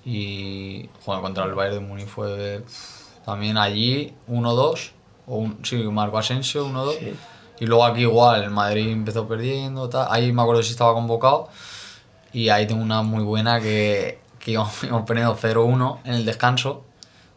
y 0.04 0.88
jugar 1.04 1.20
contra 1.22 1.44
el 1.44 1.54
Bayern 1.54 1.76
de 1.80 1.86
Múnich 1.86 2.06
fue 2.06 2.60
pff, 2.66 3.24
también 3.24 3.56
allí 3.56 4.12
1-2 4.28 4.90
o 5.26 5.36
un, 5.36 5.58
sí, 5.64 5.76
Marco 5.84 6.18
Asensio 6.18 6.66
1-2 6.68 6.96
y 7.60 7.66
luego 7.66 7.84
aquí 7.86 8.02
igual 8.02 8.42
el 8.42 8.50
Madrid 8.50 8.88
empezó 8.90 9.26
perdiendo 9.26 9.88
tal. 9.88 10.06
ahí 10.10 10.30
me 10.32 10.42
acuerdo 10.42 10.62
si 10.62 10.72
estaba 10.72 10.92
convocado 10.92 11.48
y 12.34 12.50
ahí 12.50 12.66
tengo 12.66 12.82
una 12.82 13.00
muy 13.02 13.24
buena 13.24 13.60
que, 13.60 14.20
que 14.38 14.50
íbamos 14.52 14.74
perdiendo 15.06 15.34
0-1 15.34 16.00
en 16.04 16.12
el 16.12 16.26
descanso 16.26 16.84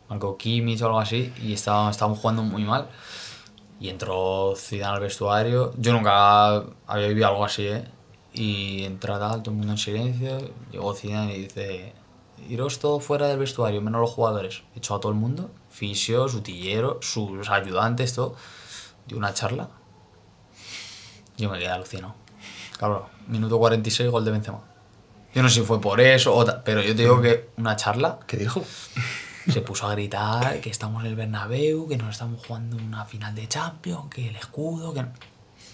marcó 0.09 0.37
Kimmich 0.37 0.81
o 0.81 0.85
algo 0.85 0.99
así 0.99 1.33
y 1.41 1.53
estábamos, 1.53 1.91
estábamos 1.91 2.19
jugando 2.19 2.43
muy 2.43 2.63
mal 2.63 2.87
y 3.79 3.89
entró 3.89 4.55
Zidane 4.55 4.95
al 4.95 5.01
vestuario. 5.01 5.73
Yo 5.77 5.93
nunca 5.93 6.63
había 6.87 7.07
vivido 7.07 7.27
algo 7.27 7.45
así, 7.45 7.67
¿eh? 7.67 7.87
Y 8.33 8.83
entra 8.83 9.19
tal, 9.19 9.43
todo 9.43 9.51
el 9.51 9.57
mundo 9.57 9.73
en 9.73 9.77
silencio. 9.77 10.37
Llegó 10.71 10.93
Zidane 10.95 11.35
y 11.35 11.41
dice: 11.43 11.93
Iros 12.49 12.79
todo 12.79 12.99
fuera 12.99 13.27
del 13.27 13.37
vestuario, 13.37 13.81
menos 13.81 14.01
los 14.01 14.11
jugadores. 14.11 14.63
Echó 14.75 14.95
a 14.95 14.99
todo 14.99 15.11
el 15.11 15.17
mundo, 15.17 15.51
fisios, 15.69 16.33
utilleros, 16.33 17.05
sus 17.05 17.49
ayudantes, 17.49 18.13
todo. 18.13 18.35
Dio 19.07 19.17
una 19.17 19.33
charla. 19.33 19.69
Yo 21.37 21.49
me 21.49 21.59
quedé 21.59 21.69
alucinado. 21.69 22.15
Claro, 22.77 23.09
minuto 23.27 23.57
46, 23.59 24.09
gol 24.09 24.25
de 24.25 24.31
Benzema. 24.31 24.76
Yo 25.37 25.43
no 25.43 25.49
sé 25.49 25.59
si 25.59 25.61
fue 25.67 25.79
por 25.79 26.01
eso, 26.01 26.35
o 26.35 26.63
pero 26.63 26.81
yo 26.81 26.95
te 26.95 27.03
digo 27.03 27.21
que 27.21 27.49
una 27.57 27.75
charla 27.75 28.17
¿Qué 28.25 28.37
dijo? 28.37 28.65
se 29.47 29.61
puso 29.61 29.85
a 29.85 29.91
gritar 29.91 30.59
que 30.61 30.71
estamos 30.71 31.03
en 31.03 31.11
el 31.11 31.15
Bernabéu, 31.15 31.87
que 31.87 31.95
nos 31.95 32.09
estamos 32.09 32.43
jugando 32.43 32.75
una 32.75 33.05
final 33.05 33.35
de 33.35 33.47
Champions, 33.47 34.05
que 34.09 34.29
el 34.29 34.35
escudo, 34.35 34.95
que... 34.95 35.01
Yo 35.01 35.05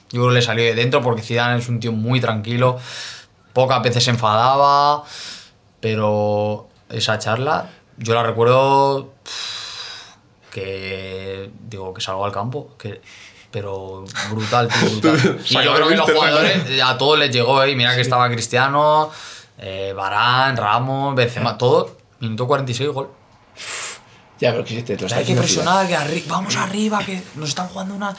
creo 0.09 0.27
que 0.27 0.33
le 0.33 0.41
salió 0.41 0.65
de 0.65 0.75
dentro 0.75 1.01
porque 1.01 1.21
Zidane 1.21 1.59
es 1.59 1.69
un 1.69 1.79
tío 1.79 1.93
muy 1.93 2.19
tranquilo, 2.19 2.77
pocas 3.53 3.81
veces 3.81 4.03
se 4.03 4.09
enfadaba, 4.09 5.05
pero 5.79 6.67
esa 6.89 7.17
charla 7.17 7.69
yo 7.95 8.15
la 8.15 8.23
recuerdo 8.23 9.13
que 10.51 11.51
digo 11.69 11.93
que 11.93 12.01
salgo 12.01 12.25
al 12.25 12.33
campo, 12.33 12.75
que 12.77 12.99
pero 13.49 14.03
brutal, 14.29 14.67
tío, 14.67 14.89
brutal. 14.89 15.39
Y 15.49 15.53
yo 15.53 15.73
creo 15.73 15.87
que 15.87 15.95
los 15.95 16.11
jugadores 16.11 16.81
a 16.83 16.97
todos 16.97 17.17
les 17.17 17.31
llegó, 17.31 17.63
¿eh? 17.63 17.73
mira 17.77 17.95
que 17.95 18.01
estaba 18.01 18.29
Cristiano, 18.29 19.09
eh, 19.65 19.93
Barán, 19.95 20.57
Ramos, 20.57 21.15
Benzema, 21.15 21.57
todo, 21.57 21.95
minuto 22.19 22.45
46 22.47 22.89
gol. 22.89 23.09
Ya, 24.39 24.51
pero 24.51 24.65
que 24.65 24.83
te 24.83 24.97
lo 24.97 25.05
hay 25.07 25.11
que 25.13 25.19
diciendo 25.19 25.41
presionar, 25.41 25.87
que 25.87 25.95
arri- 25.95 26.27
vamos 26.27 26.55
arriba, 26.57 26.99
que 27.05 27.23
nos 27.35 27.49
están 27.49 27.67
jugando 27.69 27.95
una. 27.95 28.13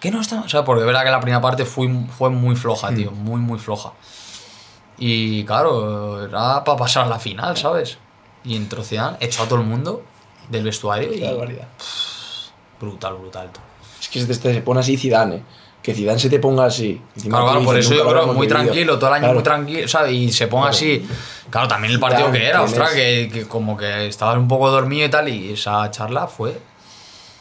Que 0.00 0.10
no 0.10 0.20
están. 0.22 0.38
O 0.38 0.48
sea, 0.48 0.64
porque 0.64 0.80
es 0.80 0.86
verdad 0.86 1.04
que 1.04 1.10
la 1.10 1.20
primera 1.20 1.42
parte 1.42 1.66
fue, 1.66 1.86
fue 2.16 2.30
muy 2.30 2.56
floja, 2.56 2.94
tío. 2.94 3.10
Muy, 3.10 3.40
muy 3.40 3.58
floja. 3.58 3.92
Y 4.96 5.44
claro, 5.44 6.24
era 6.24 6.64
para 6.64 6.78
pasar 6.78 7.04
a 7.04 7.08
la 7.08 7.18
final, 7.18 7.56
¿sabes? 7.56 7.98
Y 8.44 8.56
entró 8.56 8.82
Zidane, 8.82 9.18
echó 9.20 9.42
a 9.42 9.46
todo 9.48 9.60
el 9.60 9.66
mundo 9.66 10.02
del 10.48 10.64
vestuario 10.64 11.12
y. 11.12 11.20
Barbaridad. 11.20 11.68
Brutal, 12.80 13.14
brutal. 13.16 13.50
tú. 13.52 13.60
Es 14.00 14.08
que 14.08 14.20
se, 14.24 14.32
se 14.34 14.60
pone 14.62 14.80
así 14.80 14.96
Zidane, 14.96 15.36
¿eh? 15.36 15.42
Que 15.82 15.94
Zidane 15.94 16.18
se 16.18 16.28
te 16.28 16.38
ponga 16.38 16.66
así. 16.66 17.00
Claro, 17.26 17.44
claro, 17.46 17.64
por 17.64 17.78
eso 17.78 17.94
yo 17.94 18.06
creo 18.08 18.26
muy 18.26 18.46
vivido. 18.46 18.48
tranquilo, 18.60 18.98
todo 18.98 19.08
el 19.08 19.14
año 19.14 19.20
Claro. 19.22 19.34
muy 19.34 19.42
tranquilo, 19.42 19.88
¿sabes? 19.88 20.12
Y 20.12 20.30
se 20.30 20.46
ponga 20.46 20.68
así. 20.68 21.06
Claro, 21.48 21.68
también 21.68 21.92
el 21.94 21.98
partido 22.00 22.30
que 22.30 22.44
era, 22.46 22.58
¿quién 22.58 22.68
ostras, 22.68 22.90
es? 22.90 22.94
que, 22.96 23.30
que 23.32 23.48
como 23.48 23.76
que 23.76 24.06
estabas 24.06 24.36
un 24.36 24.46
poco 24.46 24.70
dormido 24.70 25.06
y 25.06 25.10
tal, 25.10 25.28
y 25.28 25.52
esa 25.52 25.90
charla 25.90 26.26
fue. 26.26 26.58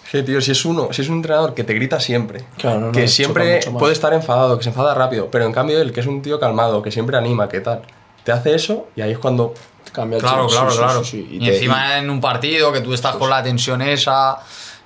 Sí, 0.10 0.24
tío, 0.24 0.42
si 0.42 0.52
es 0.52 0.66
uno, 0.66 0.88
si 0.92 1.02
es 1.04 1.10
un 1.10 1.18
entrenador 1.18 1.54
que 1.54 1.64
te 1.64 1.74
grita 1.74 2.00
siempre, 2.00 2.44
Claro, 2.58 2.80
no, 2.80 2.86
no, 2.88 2.92
que 2.94 3.02
choca 3.02 3.12
siempre 3.12 3.60
puede 3.78 3.94
estar 3.94 4.12
enfadado, 4.14 4.58
que 4.58 4.64
se 4.64 4.70
enfada 4.70 4.96
rápido, 4.96 5.28
pero 5.30 5.46
en 5.46 5.52
cambio 5.52 5.80
él, 5.80 5.92
que 5.94 6.00
es 6.00 6.08
un 6.08 6.22
tío 6.24 6.40
calmado, 6.40 6.82
que 6.82 6.90
siempre 6.92 7.16
anima, 7.18 7.48
que 7.48 7.60
tal, 7.60 7.82
te 8.24 8.32
hace 8.32 8.56
eso 8.56 8.88
y 8.96 9.02
ahí 9.02 9.12
es 9.12 9.20
cuando 9.20 9.54
Te 9.84 9.92
cambia 9.92 10.16
el 10.18 10.24
Claro, 10.24 10.48
claro, 10.48 10.72
Sí, 10.72 10.78
claro. 10.78 11.04
sí, 11.04 11.28
sí. 11.30 11.36
Y, 11.36 11.46
te- 11.46 11.54
encima 11.56 11.98
en 12.00 12.10
un 12.10 12.20
partido 12.22 12.72
que 12.74 12.82
tú 12.82 12.94
estás 12.94 13.18
con 13.18 13.30
la 13.30 13.44
tensión 13.44 13.82
esa. 13.84 14.40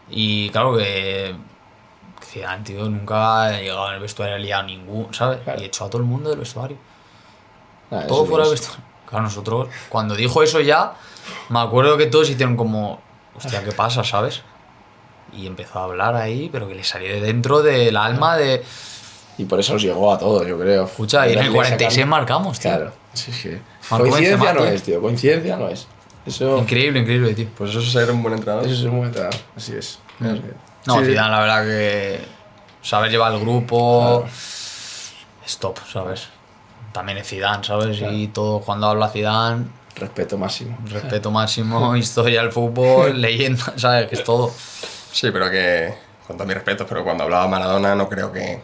Y 0.09 0.49
claro 0.49 0.75
que. 0.77 1.33
Zidane, 2.33 2.63
tío, 2.63 2.89
nunca 2.89 3.43
ha 3.43 3.51
llegado 3.59 3.85
al 3.85 3.99
vestuario, 3.99 4.35
ha 4.35 4.39
liado 4.39 4.63
ningún, 4.63 5.13
¿sabes? 5.13 5.39
Claro. 5.43 5.61
Y 5.61 5.65
echó 5.65 5.85
a 5.85 5.89
todo 5.89 6.01
el 6.01 6.07
mundo 6.07 6.29
del 6.31 6.39
vestuario. 6.39 6.77
Ah, 7.91 8.03
todo 8.07 8.25
fuera 8.25 8.45
del 8.45 8.53
es. 8.55 8.59
vestuario. 8.61 8.85
Claro, 9.07 9.23
nosotros, 9.25 9.67
cuando 9.89 10.15
dijo 10.15 10.41
eso 10.41 10.59
ya, 10.59 10.93
me 11.49 11.59
acuerdo 11.59 11.97
que 11.97 12.07
todos 12.07 12.29
hicieron 12.29 12.57
como. 12.57 12.99
Hostia, 13.35 13.63
¿qué 13.63 13.71
pasa, 13.71 14.03
sabes? 14.03 14.41
Y 15.31 15.45
empezó 15.47 15.79
a 15.79 15.83
hablar 15.85 16.15
ahí, 16.15 16.49
pero 16.51 16.67
que 16.67 16.75
le 16.75 16.83
salió 16.83 17.09
de 17.13 17.21
dentro 17.21 17.61
del 17.61 17.95
alma 17.97 18.35
de. 18.37 18.63
Y 19.37 19.45
por 19.45 19.59
eso 19.59 19.75
os 19.75 19.81
llegó 19.81 20.11
a 20.13 20.17
todos, 20.17 20.45
yo 20.47 20.59
creo. 20.59 20.85
Escucha, 20.85 21.27
y 21.27 21.33
en 21.33 21.39
el 21.39 21.45
Le 21.47 21.51
46 21.53 21.93
sacan- 22.05 22.09
marcamos, 22.09 22.59
tío. 22.59 22.71
Claro, 22.71 22.91
sí, 23.13 23.31
sí. 23.31 23.49
Marcó 23.89 24.07
Coincidencia 24.09 24.37
Benzema, 24.37 24.53
no 24.53 24.61
tío. 24.65 24.69
es, 24.75 24.83
tío. 24.83 25.01
Coincidencia 25.01 25.57
no 25.57 25.69
es. 25.69 25.87
Eso, 26.25 26.57
Increíble, 26.59 26.99
increíble, 27.01 27.33
tío. 27.33 27.47
pues 27.57 27.71
eso 27.71 27.79
es 27.79 27.91
ser 27.91 28.09
un 28.11 28.21
buen 28.23 28.35
entrenador. 28.35 28.65
eso 28.65 28.73
es 28.75 28.83
un 28.85 28.91
buen 28.97 29.05
entrenador. 29.05 29.35
Así 29.55 29.73
es. 29.75 29.99
No, 30.85 30.99
Sí. 30.99 31.05
Zidane, 31.05 31.29
la 31.31 31.39
verdad 31.39 31.63
que 31.65 32.25
saber 32.81 33.09
llevar 33.11 33.33
el 33.33 33.39
grupo 33.39 34.21
Claro. 34.21 34.33
es 35.45 35.57
top, 35.59 35.77
¿sabes? 35.91 36.27
También 36.91 37.17
es 37.17 37.27
Zidane, 37.27 37.63
¿sabes? 37.63 37.99
Y 38.01 38.27
todo, 38.27 38.59
cuando 38.61 38.87
habla 38.87 39.09
Zidane, 39.09 39.65
Respeto 39.95 40.37
máximo. 40.37 40.77
respeto 40.87 41.29
máximo, 41.31 41.95
historia 41.95 42.41
del 42.41 42.51
fútbol, 42.51 43.19
leyenda, 43.21 43.73
¿sabes? 43.77 44.07
Que 44.09 44.15
es 44.15 44.23
todo. 44.23 44.51
Sí, 45.11 45.29
pero 45.31 45.49
que, 45.51 45.93
con 46.27 46.35
todo 46.37 46.47
mi 46.47 46.53
respeto, 46.53 46.85
pero 46.87 47.03
cuando 47.03 47.23
hablaba 47.23 47.47
Maradona 47.47 47.93
no 47.95 48.09
creo 48.09 48.31
que 48.31 48.59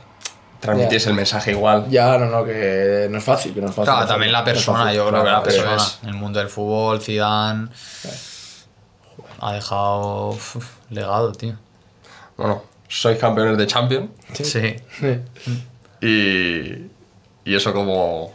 transmitiese 0.59 1.09
el 1.09 1.15
mensaje 1.15 1.51
igual. 1.51 1.87
Ya, 1.89 2.17
no, 2.17 2.25
no, 2.25 2.43
que 2.43 3.07
no 3.09 3.17
es 3.19 3.23
fácil, 3.23 3.53
que 3.53 3.61
no 3.61 3.69
es 3.69 3.75
fácil. 3.75 3.93
Claro, 3.93 4.07
también 4.07 4.31
la 4.31 4.43
persona, 4.43 4.91
yo 4.91 5.07
creo 5.07 5.23
que 5.23 5.29
la 5.29 5.43
persona. 5.43 5.75
es. 5.77 5.99
En 6.03 6.09
el 6.09 6.15
mundo 6.15 6.39
del 6.39 6.49
fútbol, 6.49 6.99
Zidane 7.01 7.69
ha 9.39 9.53
dejado 9.53 10.29
uf, 10.29 10.55
legado, 10.89 11.31
tío. 11.31 11.55
Bueno, 12.39 12.63
sois 12.87 13.17
campeones 13.19 13.57
de 13.57 13.67
Champions 13.67 14.09
Sí. 14.33 14.43
Sí. 14.45 14.75
y, 16.01 17.49
y 17.51 17.55
eso 17.55 17.73
como... 17.73 18.33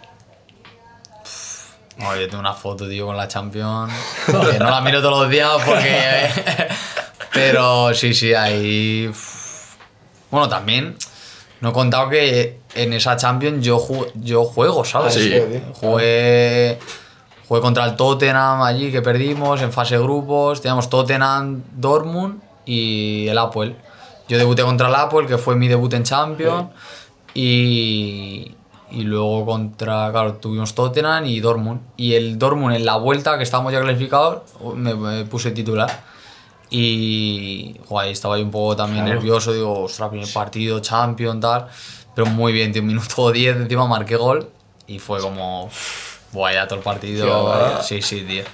No, 1.97 2.15
yo 2.17 2.27
tengo 2.29 2.41
una 2.41 2.53
foto, 2.55 2.89
tío, 2.89 3.07
con 3.07 3.17
la 3.17 3.29
Champions. 3.29 3.93
que 4.27 4.59
no 4.59 4.69
la 4.71 4.81
miro 4.81 5.01
todos 5.01 5.21
los 5.23 5.31
días 5.31 5.49
porque. 5.65 6.29
Pero 7.33 7.95
sí, 7.95 8.13
sí, 8.13 8.35
ahí. 8.35 9.11
Bueno, 10.31 10.49
también. 10.49 10.97
No 11.61 11.71
he 11.71 11.73
contado 11.73 12.11
que 12.11 12.59
en 12.75 12.93
esa 12.93 13.17
Champions 13.17 13.65
yo, 13.65 13.79
ju- 13.79 14.11
yo 14.17 14.45
juego, 14.45 14.85
¿sabes? 14.85 15.15
Sí. 15.15 15.33
Jugué. 15.75 16.79
Jugué 17.49 17.61
contra 17.61 17.85
el 17.85 17.95
Tottenham 17.95 18.63
allí 18.63 18.91
que 18.91 19.01
perdimos 19.01 19.63
en 19.63 19.71
fase 19.73 19.97
de 19.97 20.03
grupos. 20.03 20.61
Teníamos 20.61 20.91
Tottenham, 20.91 21.63
Dortmund 21.77 22.43
y 22.67 23.29
el 23.29 23.39
Apple. 23.39 23.77
Yo 24.29 24.39
debuté 24.39 24.62
contra 24.62 24.89
el 24.89 24.95
Apple, 24.95 25.27
que 25.27 25.39
fue 25.39 25.57
mi 25.57 25.68
debut 25.68 25.93
en 25.95 26.03
Champions. 26.03 26.68
Y, 27.35 28.53
y 28.91 29.03
luego 29.03 29.45
contra, 29.45 30.11
claro, 30.12 30.35
tuvimos 30.35 30.75
Tottenham 30.75 31.27
y 31.27 31.41
Dortmund. 31.41 31.81
Y 31.97 32.14
el 32.14 32.39
Dortmund 32.39 32.77
en 32.77 32.85
la 32.85 32.97
vuelta, 32.97 33.37
que 33.37 33.43
estábamos 33.43 33.72
ya 33.72 33.81
clasificados, 33.81 34.43
me, 34.75 34.95
me 34.95 35.25
puse 35.25 35.51
titular. 35.51 36.03
Y 36.70 37.77
joder, 37.87 38.07
ahí 38.07 38.12
estaba 38.12 38.39
yo 38.39 38.45
un 38.45 38.51
poco 38.51 38.75
también 38.75 39.05
nervioso, 39.05 39.53
digo, 39.53 39.83
ostras, 39.85 40.09
primer 40.11 40.33
partido, 40.33 40.81
Champions, 40.81 41.41
tal. 41.41 41.66
Pero 42.14 42.27
muy 42.29 42.53
bien, 42.53 42.72
tío, 42.72 42.83
un 42.83 42.89
minuto 42.89 43.31
10, 43.33 43.57
encima 43.57 43.87
marqué 43.87 44.16
gol. 44.16 44.49
Y 44.87 44.99
fue 44.99 45.20
como, 45.20 45.70
buah, 46.33 46.53
ya 46.53 46.66
todo 46.66 46.79
el 46.79 46.85
partido. 46.85 47.45
barbaridad. 47.45 47.83
Sí, 47.83 48.03
sí, 48.03 48.22
tío. 48.22 48.45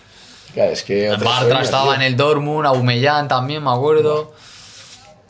Claro, 0.55 0.73
es 0.73 0.83
que. 0.83 1.11
Bartra 1.11 1.63
estaba 1.63 1.85
tío. 1.85 1.95
en 1.95 2.03
el 2.03 2.17
Dortmund, 2.17 2.67
Aubameyang 2.67 3.29
también, 3.29 3.63
me 3.63 3.71
acuerdo. 3.71 4.33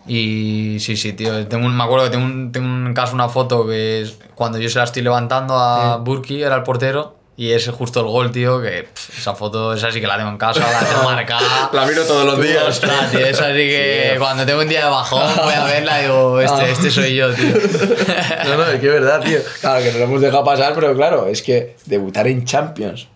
Y 0.06 0.78
sí, 0.80 0.96
sí, 0.96 1.12
tío. 1.12 1.46
Tengo 1.46 1.66
un- 1.66 1.76
me 1.76 1.84
acuerdo 1.84 2.04
que 2.06 2.10
tengo, 2.10 2.24
un, 2.24 2.52
tengo 2.52 2.66
en 2.88 2.94
casa 2.94 3.12
una 3.14 3.28
foto 3.28 3.66
que 3.66 4.02
es 4.02 4.18
cuando 4.34 4.58
yo 4.58 4.68
se 4.68 4.78
la 4.78 4.84
estoy 4.84 5.02
levantando 5.02 5.54
a 5.56 5.98
Burki, 5.98 6.42
era 6.42 6.56
el 6.56 6.62
portero. 6.62 7.16
Y 7.36 7.52
es 7.52 7.66
justo 7.70 8.00
el 8.00 8.06
gol, 8.06 8.32
tío, 8.32 8.60
que 8.60 8.82
pff, 8.92 9.18
esa 9.18 9.34
foto, 9.34 9.72
esa 9.72 9.90
sí 9.90 9.98
que 9.98 10.06
la 10.06 10.18
tengo 10.18 10.28
en 10.28 10.36
casa, 10.36 10.60
la 10.60 10.86
tengo 10.86 11.04
marcada. 11.04 11.70
La 11.72 11.86
miro 11.86 12.04
todos 12.04 12.26
los 12.26 12.38
días. 12.42 12.64
Ostras, 12.68 13.10
tío, 13.10 13.20
esa 13.24 13.46
sí 13.46 13.54
que 13.66 14.16
cuando 14.18 14.44
tengo 14.44 14.60
un 14.60 14.68
día 14.68 14.84
de 14.84 14.90
bajón 14.90 15.22
voy 15.42 15.54
a 15.54 15.64
verla 15.64 16.00
y 16.00 16.02
digo, 16.02 16.36
Ah. 16.38 16.44
este, 16.44 16.70
este 16.72 16.90
soy 16.90 17.14
yo, 17.16 17.32
tío. 17.32 17.54
No, 18.46 18.56
no, 18.58 18.64
es 18.66 18.78
que 18.80 18.86
es 18.88 18.92
verdad, 18.92 19.22
tío. 19.22 19.38
Claro, 19.62 19.82
que 19.82 19.90
no 19.92 19.98
lo 20.00 20.04
hemos 20.04 20.20
dejado 20.20 20.44
pasar, 20.44 20.74
pero 20.74 20.94
claro, 20.94 21.28
es 21.28 21.40
que 21.40 21.76
debutar 21.86 22.26
en 22.28 22.44
Champions 22.44 23.08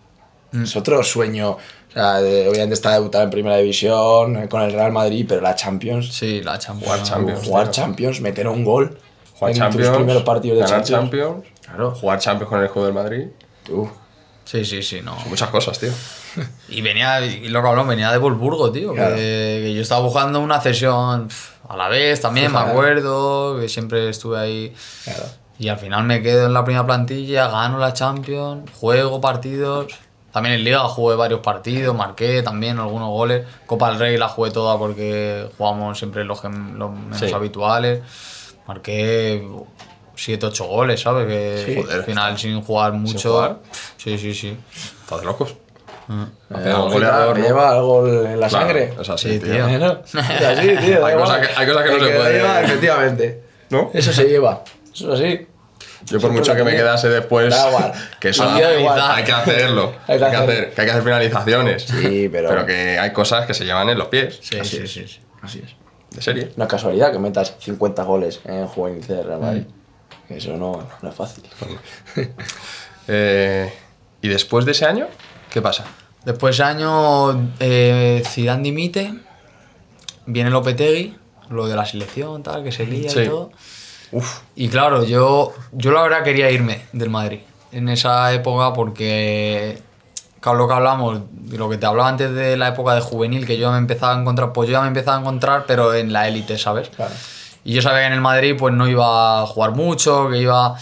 Mm. 0.51 0.63
es 0.63 0.75
otro 0.75 1.03
sueño. 1.03 1.57
O 1.95 1.97
sea, 1.97 2.21
de- 2.21 2.49
obviamente 2.49 2.73
está 2.73 2.91
debutado 2.91 3.23
en 3.23 3.29
Primera 3.29 3.55
División 3.57 4.35
eh, 4.35 4.49
con 4.49 4.61
el 4.61 4.73
Real 4.73 4.91
Madrid, 4.91 5.25
pero 5.29 5.39
la 5.41 5.55
Champions, 5.55 6.13
Sí, 6.13 6.41
la 6.43 6.59
Champions. 6.59 6.85
Jugar 6.91 7.03
Champions. 7.03 7.47
jugar 7.47 7.63
tío. 7.65 7.71
Champions, 7.71 8.21
meter 8.21 8.47
un 8.49 8.65
gol 8.65 8.97
Jugar 9.39 9.51
en 9.53 9.57
Champions, 9.59 9.87
tus 9.87 9.95
primeros 9.97 10.23
partidos 10.23 10.57
de 10.57 10.63
ganar 10.65 10.83
Champions. 10.83 11.11
Champions, 11.41 11.45
Claro. 11.65 11.91
jugar 11.95 12.19
Champions 12.19 12.49
con 12.49 12.61
el 12.61 12.67
juego 12.67 12.85
del 12.85 12.95
Madrid, 12.95 13.27
Tú. 13.63 13.89
Sí, 14.43 14.63
sí, 14.63 14.83
sí, 14.83 15.01
no. 15.01 15.15
muchas 15.27 15.49
cosas, 15.49 15.79
tío. 15.79 15.89
Y 16.69 16.81
venía, 16.81 17.25
y 17.25 17.47
lo 17.47 17.61
que 17.61 17.67
hablamos, 17.69 17.89
venía 17.89 18.11
de 18.11 18.17
Wolfsburgo, 18.17 18.71
tío. 18.71 18.93
Claro. 18.93 19.15
Que, 19.15 19.61
que 19.63 19.73
yo 19.73 19.81
estaba 19.81 20.01
buscando 20.01 20.39
una 20.41 20.59
cesión 20.61 21.29
a 21.69 21.77
la 21.77 21.87
vez 21.87 22.19
también, 22.21 22.47
me 22.51 22.57
Claro. 22.57 22.71
acuerdo, 22.71 23.59
que 23.59 23.69
siempre 23.69 24.09
estuve 24.09 24.37
ahí. 24.37 24.73
Claro. 25.05 25.23
Y 25.57 25.69
al 25.69 25.77
final 25.79 26.03
me 26.03 26.21
quedo 26.21 26.45
en 26.47 26.53
la 26.53 26.63
primera 26.65 26.85
plantilla, 26.85 27.47
gano 27.47 27.77
la 27.79 27.93
Champions, 27.93 28.69
juego 28.79 29.19
partidos. 29.21 29.87
También 30.35 30.55
en 30.55 30.65
Liga 30.65 30.79
jugué 30.89 31.15
varios 31.15 31.39
partidos, 31.39 31.95
marqué 31.95 32.43
también 32.43 32.77
algunos 32.77 33.07
goles. 33.07 33.45
Copa 33.65 33.89
del 33.89 33.99
Rey 33.99 34.17
la 34.17 34.27
jugué 34.27 34.51
toda 34.51 34.77
porque 34.77 35.47
jugamos 35.57 35.97
siempre 35.97 36.25
los, 36.25 36.43
menos 36.43 36.91
Sí. 37.17 37.31
habituales. 37.33 38.01
Marqué 38.67 39.47
7, 40.13 40.45
8 40.47 40.65
goles, 40.65 40.99
¿sabes? 41.01 41.25
Que 41.27 41.63
Sí. 41.65 41.77
al 41.79 41.83
Joder, 41.85 42.03
final 42.03 42.37
sin 42.37 42.61
jugar 42.61 42.91
mucho. 42.91 43.31
jugar? 43.31 43.59
Sí, 43.95 44.17
sí, 44.17 44.33
sí. 44.33 44.57
Estás 45.03 45.21
de 45.21 45.25
locos. 45.25 45.51
Eh, 46.09 46.25
ahorita 46.53 46.77
goleador, 46.79 47.35
me 47.39 47.41
lleva 47.47 47.71
algo 47.71 48.05
en 48.05 48.37
la 48.37 48.49
Claro, 48.49 48.65
sangre. 48.67 48.93
Es 48.99 49.09
así, 49.09 49.31
Sí, 49.35 49.39
tío. 49.39 49.53
tío. 49.53 49.67
Eh, 49.69 49.79
¿no? 49.79 49.91
Es 50.03 50.15
así, 50.15 50.67
tío. 50.85 50.99
da 50.99 51.07
Hay 51.07 51.15
cosas 51.15 51.47
que- 51.47 51.53
hay 51.55 51.65
cosas 51.67 51.83
que 51.85 51.91
no 51.91 51.99
se 51.99 52.11
lo 52.11 52.17
puede- 52.17 52.33
lleva, 52.37 52.61
efectivamente. 52.61 53.43
¿No? 53.69 53.89
Eso 53.93 54.11
se 54.11 54.25
lleva. 54.25 54.63
Eso 54.93 55.13
es 55.13 55.19
así. 55.21 55.47
Yo 56.05 56.19
por 56.19 56.31
mucho 56.31 56.51
pero 56.53 56.65
que 56.65 56.71
me 56.71 56.77
quedase 56.77 57.09
después, 57.09 57.49
da 57.49 57.67
igual. 57.69 57.93
que 58.19 58.29
eso 58.29 58.43
Y 58.57 58.61
da 58.61 58.79
igual. 58.79 59.01
hay 59.01 59.23
que 59.23 59.31
hacerlo. 59.31 59.93
Hay 60.07 60.13
hay, 60.21 60.31
que 60.31 60.37
hacer, 60.37 60.73
que 60.73 60.81
hay 60.81 60.85
que 60.87 60.91
hacer 60.91 61.03
finalizaciones. 61.03 61.83
Sí, 61.83 62.29
pero- 62.31 62.65
que 62.65 62.99
hay 62.99 63.11
cosas 63.13 63.45
que 63.47 63.53
se 63.53 63.65
llevan 63.65 63.89
en 63.89 63.97
los 63.97 64.07
pies. 64.09 64.39
Sí, 64.41 64.59
Así 64.59 64.77
sí, 64.77 64.83
es. 64.83 64.91
sí, 64.93 65.07
sí. 65.07 65.19
Así 65.41 65.61
es. 65.65 65.75
De 66.15 66.21
serie. 66.21 66.51
No 66.55 66.63
es 66.65 66.69
casualidad 66.69 67.11
que 67.11 67.19
metas 67.19 67.55
50 67.59 68.03
goles 68.03 68.39
en 68.45 68.67
juvenil 68.67 69.05
de 69.05 69.21
Real 69.23 69.41
Madrid. 69.41 69.63
Eso 70.29 70.55
no, 70.57 70.87
no 71.01 71.09
es 71.09 71.15
fácil. 71.15 71.43
Eh, 73.07 73.71
¿Y 74.21 74.27
después 74.27 74.65
de 74.65 74.71
ese 74.71 74.85
año? 74.85 75.07
¿Qué 75.51 75.61
pasa? 75.61 75.85
Después 76.25 76.57
de 76.57 76.63
ese 76.63 76.71
año, 76.71 77.51
eh, 77.59 78.23
Zidane 78.25 78.63
dimite, 78.63 79.13
viene 80.25 80.49
Lopetegui, 80.49 81.15
lo 81.49 81.67
de 81.67 81.75
la 81.75 81.85
selección, 81.85 82.41
tal, 82.41 82.63
que 82.63 82.71
se 82.71 82.85
lía 82.87 83.09
Sí. 83.09 83.19
y 83.21 83.27
todo. 83.27 83.51
Y 84.55 84.69
claro, 84.69 85.03
yo, 85.03 85.53
yo 85.71 85.91
la 85.91 86.01
verdad 86.03 86.23
quería 86.23 86.49
irme 86.51 86.81
del 86.93 87.09
Madrid 87.09 87.39
en 87.71 87.89
esa 87.89 88.33
época 88.33 88.73
porque, 88.73 89.81
claro, 90.39 90.59
lo 90.59 90.67
que 90.67 90.73
hablamos, 90.73 91.21
de 91.31 91.57
lo 91.57 91.69
que 91.69 91.77
te 91.77 91.85
hablaba 91.85 92.09
antes 92.09 92.33
de 92.33 92.55
la 92.55 92.69
época 92.69 92.95
de 92.95 93.01
juvenil, 93.01 93.45
que 93.45 93.57
yo 93.57 93.67
ya 93.67 93.71
me 93.71 93.77
empezaba 93.77 94.15
a 94.15 94.21
encontrar, 94.21 94.53
pues 94.53 94.69
yo 94.69 94.73
ya 94.73 94.81
me 94.81 94.87
empezaba 94.87 95.17
a 95.17 95.19
encontrar, 95.19 95.65
pero 95.67 95.93
en 95.93 96.13
la 96.13 96.27
élite, 96.27 96.57
¿sabes? 96.57 96.89
Claro. 96.89 97.13
Y 97.63 97.73
yo 97.73 97.81
sabía 97.81 98.01
que 98.01 98.07
en 98.07 98.13
el 98.13 98.21
Madrid 98.21 98.55
pues 98.57 98.73
no 98.73 98.87
iba 98.87 99.41
a 99.41 99.47
jugar 99.47 99.71
mucho, 99.71 100.29
que 100.29 100.37
iba... 100.37 100.75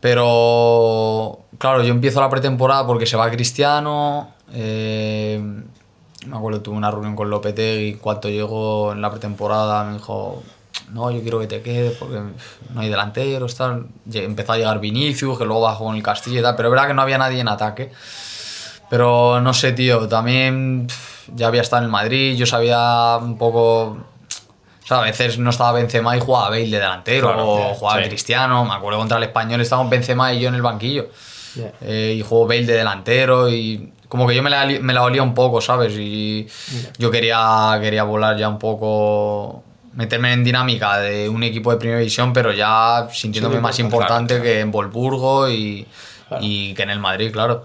Pero 0.00 1.40
claro, 1.58 1.82
yo 1.82 1.92
empiezo 1.92 2.20
la 2.20 2.30
pretemporada 2.30 2.86
porque 2.86 3.06
se 3.06 3.16
va 3.16 3.30
Cristiano, 3.30 4.28
eh, 4.52 5.40
me 6.26 6.36
acuerdo, 6.36 6.60
tuve 6.60 6.76
una 6.76 6.90
reunión 6.90 7.16
con 7.16 7.30
Lopetegui, 7.30 7.94
cuando 7.94 8.28
llegó 8.28 8.92
en 8.92 9.00
la 9.00 9.10
pretemporada, 9.10 9.84
me 9.84 9.94
dijo, 9.94 10.42
no, 10.92 11.10
yo 11.10 11.20
quiero 11.20 11.40
que 11.40 11.46
te 11.46 11.62
quedes 11.62 11.96
porque 11.96 12.20
no 12.72 12.80
hay 12.80 12.88
delanteros, 12.88 13.54
tal. 13.56 13.86
Empezó 14.12 14.52
a 14.52 14.56
llegar 14.56 14.78
Vinicius, 14.80 15.38
que 15.38 15.44
luego 15.44 15.62
bajó 15.62 15.84
con 15.84 15.96
el 15.96 16.02
Castilla 16.02 16.40
y 16.40 16.42
tal, 16.42 16.56
pero 16.56 16.68
es 16.68 16.72
verdad 16.72 16.88
que 16.88 16.94
no 16.94 17.02
había 17.02 17.18
nadie 17.18 17.40
en 17.40 17.48
ataque. 17.48 17.90
Pero 18.88 19.40
no 19.40 19.52
sé, 19.52 19.72
tío, 19.72 20.06
también 20.06 20.86
ya 21.34 21.48
había 21.48 21.62
estado 21.62 21.80
en 21.82 21.84
el 21.86 21.90
Madrid, 21.90 22.36
yo 22.36 22.46
sabía 22.46 23.18
un 23.20 23.36
poco... 23.36 23.98
O 24.84 24.88
sea, 24.88 24.98
a 24.98 25.02
veces 25.02 25.38
no 25.38 25.50
estaba 25.50 25.72
Benzema 25.72 26.16
y 26.16 26.20
jugaba 26.20 26.50
Bale 26.50 26.66
de 26.66 26.78
delantero, 26.78 27.26
Claro, 27.26 27.70
o 27.70 27.74
jugaba 27.74 28.02
sí. 28.02 28.08
Cristiano, 28.08 28.64
me 28.64 28.72
acuerdo 28.72 29.00
contra 29.00 29.16
el 29.16 29.24
Español 29.24 29.60
estábamos 29.60 29.90
Benzema 29.90 30.32
y 30.32 30.40
yo 30.40 30.48
en 30.48 30.54
el 30.54 30.62
banquillo. 30.62 31.08
Ya. 31.56 31.72
Eh, 31.80 32.14
y 32.16 32.22
jugó 32.22 32.46
Bale 32.46 32.66
de 32.66 32.74
delantero 32.74 33.48
y 33.48 33.92
como 34.08 34.28
que 34.28 34.36
yo 34.36 34.42
me 34.42 34.50
la, 34.50 34.64
me 34.64 34.92
la 34.92 35.02
olía 35.02 35.22
un 35.22 35.34
poco, 35.34 35.60
¿sabes? 35.60 35.94
Y 35.98 36.46
yo 36.98 37.10
quería, 37.10 37.76
quería 37.82 38.04
volar 38.04 38.36
ya 38.36 38.48
un 38.48 38.58
poco, 38.58 39.64
meterme 39.96 40.32
en 40.32 40.44
dinámica 40.44 40.98
de 40.98 41.28
un 41.28 41.42
equipo 41.42 41.70
de 41.72 41.78
primera 41.78 41.98
división, 41.98 42.32
pero 42.32 42.52
ya 42.52 43.08
sintiéndome 43.12 43.56
Sí, 43.56 43.60
más 43.62 43.78
importante 43.80 44.34
claro. 44.34 44.44
que 44.44 44.60
en 44.60 44.70
Volburgo 44.70 45.48
y, 45.48 45.86
y 46.40 46.72
que 46.74 46.82
en 46.84 46.90
el 46.90 47.00
Madrid, 47.00 47.32
claro. 47.32 47.64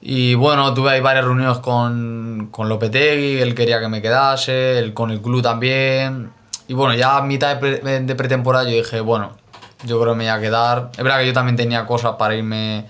Y 0.00 0.34
bueno, 0.34 0.72
tuve 0.74 0.90
ahí 0.92 1.00
varias 1.00 1.24
reuniones 1.24 1.58
con, 1.58 2.48
con 2.50 2.68
Lopetegui, 2.68 3.40
él 3.40 3.54
quería 3.54 3.80
que 3.80 3.88
me 3.88 4.02
quedase, 4.02 4.78
él 4.78 4.92
con 4.92 5.10
el 5.10 5.20
club 5.22 5.42
también. 5.42 6.30
Y 6.68 6.74
bueno, 6.74 6.94
ya 6.94 7.16
a 7.16 7.22
mitad 7.22 7.54
de, 7.56 7.78
pre- 7.80 8.00
de 8.00 8.14
pretemporada 8.14 8.64
yo 8.68 8.76
dije, 8.76 9.00
bueno, 9.00 9.36
yo 9.84 10.00
creo 10.00 10.12
que 10.12 10.18
me 10.18 10.24
voy 10.24 10.32
a 10.32 10.40
quedar. 10.40 10.90
Es 10.96 11.02
verdad 11.02 11.20
que 11.20 11.26
yo 11.28 11.32
también 11.32 11.56
tenía 11.56 11.86
cosas 11.86 12.12
para 12.18 12.34
irme, 12.34 12.86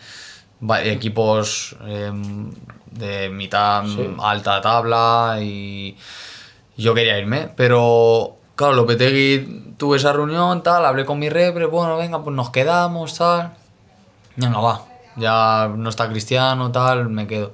equipos 0.85 1.77
eh, 1.87 2.11
de 2.91 3.29
mitad 3.29 3.85
alta 4.21 4.61
tabla 4.61 5.39
y 5.41 5.97
yo 6.77 6.95
quería 6.95 7.19
irme, 7.19 7.49
pero 7.57 8.37
claro, 8.57 8.75
Lopetegui 8.75 9.75
tuve 9.79 9.99
esa 9.99 10.13
reunión, 10.13 10.63
tal, 10.63 10.85
hablé 10.85 11.05
con 11.05 11.19
mi 11.19 11.29
repre, 11.29 11.67
bueno, 11.67 11.97
venga, 11.97 12.23
pues 12.23 12.35
nos 12.35 12.51
quedamos, 12.51 13.17
tal. 13.17 13.53
Venga, 14.35 14.59
va. 14.59 14.83
Ya 15.17 15.71
no 15.75 15.89
está 15.89 16.09
Cristiano, 16.09 16.73
tal, 16.73 17.09
me 17.09 17.27
quedo. 17.27 17.53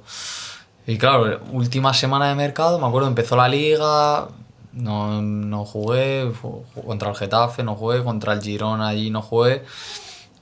Y 0.85 0.97
claro, 0.97 1.39
última 1.51 1.93
semana 1.93 2.27
de 2.27 2.35
mercado, 2.35 2.79
me 2.79 2.87
acuerdo, 2.87 3.07
empezó 3.07 3.37
la 3.37 3.47
liga, 3.47 4.27
no, 4.73 5.21
no 5.21 5.65
jugué, 5.65 6.31
contra 6.85 7.09
el 7.09 7.15
Getafe 7.15 7.63
no 7.63 7.75
jugué, 7.75 8.03
contra 8.03 8.33
el 8.33 8.41
Girona 8.41 8.89
allí 8.89 9.09
no 9.09 9.21
jugué. 9.21 9.63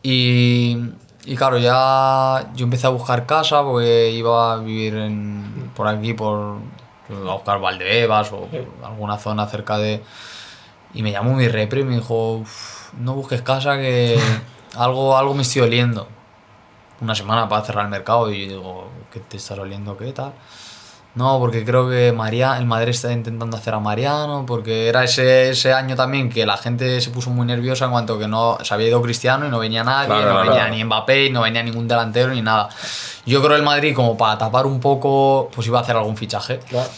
Y, 0.02 0.78
y 1.26 1.36
claro, 1.36 1.60
ya 1.60 2.52
yo 2.56 2.64
empecé 2.64 2.88
a 2.88 2.90
buscar 2.90 3.28
casa 3.28 3.62
porque 3.62 4.12
iba 4.12 4.54
a 4.54 4.58
vivir 4.58 4.96
por 5.76 5.88
aquí, 5.88 6.14
por 6.14 6.58
a 7.10 7.34
buscar 7.34 7.60
Valdebebas 7.60 8.32
o 8.32 8.48
alguna 8.84 9.18
zona 9.18 9.48
cerca 9.48 9.78
de... 9.78 10.02
Y 10.94 11.04
me 11.04 11.12
llamó 11.12 11.34
mi 11.34 11.48
repre 11.48 11.82
y 11.82 11.84
me 11.84 11.96
dijo, 11.96 12.34
"Uf, 12.38 12.82
no 13.00 13.14
busques 13.14 13.42
casa 13.42 13.78
que 13.78 14.20
algo, 14.78 15.18
algo 15.18 15.34
me 15.34 15.42
estoy 15.44 15.64
oliendo. 15.64 16.08
Una 17.02 17.16
semana 17.16 17.50
para 17.50 17.64
cerrar 17.64 17.86
el 17.86 17.92
mercado 17.92 18.32
y 18.32 18.46
yo 18.46 18.58
digo, 18.58 18.90
¿qué 19.12 19.20
te 19.20 19.38
estás 19.38 19.58
oliendo? 19.58 19.98
¿Qué 19.98 20.12
tal? 20.12 20.34
No, 21.14 21.40
porque 21.40 21.66
creo 21.66 21.90
que 21.90 22.14
María, 22.14 22.58
el 22.58 22.66
Madrid 22.66 22.90
está 22.90 23.12
intentando 23.12 23.58
hacer 23.58 23.74
a 23.74 23.80
Mariano, 23.80 24.46
porque 24.48 24.88
era 24.88 25.04
ese, 25.04 25.50
ese 25.50 25.74
año 25.74 25.96
también 25.96 26.30
que 26.30 26.46
la 26.46 26.56
gente 26.56 27.02
se 27.02 27.10
puso 27.10 27.32
muy 27.32 27.46
nerviosa 27.46 27.86
en 27.86 27.92
cuanto 27.92 28.18
que 28.18 28.30
no 28.30 28.58
se 28.62 28.74
había 28.74 28.88
ido 28.88 29.02
Cristiano 29.02 29.46
y 29.46 29.50
no 29.50 29.60
venía 29.60 29.84
nadie, 29.84 30.08
Claro, 30.08 30.26
no 30.26 30.42
claro, 30.44 30.52
venía 30.52 30.70
ni 30.70 30.84
Mbappé, 30.86 31.30
no 31.32 31.42
venía 31.42 31.64
ningún 31.64 31.88
delantero 31.88 32.34
ni 32.34 32.42
nada. 32.42 32.70
Yo 33.26 33.42
creo 33.44 33.58
el 33.58 33.64
Madrid, 33.64 33.94
como 33.94 34.16
para 34.16 34.38
tapar 34.38 34.66
un 34.66 34.80
poco, 34.80 35.50
pues 35.54 35.68
iba 35.68 35.80
a 35.80 35.82
hacer 35.82 35.98
algún 35.98 36.16
fichaje. 36.16 36.60
Claro. 36.60 36.90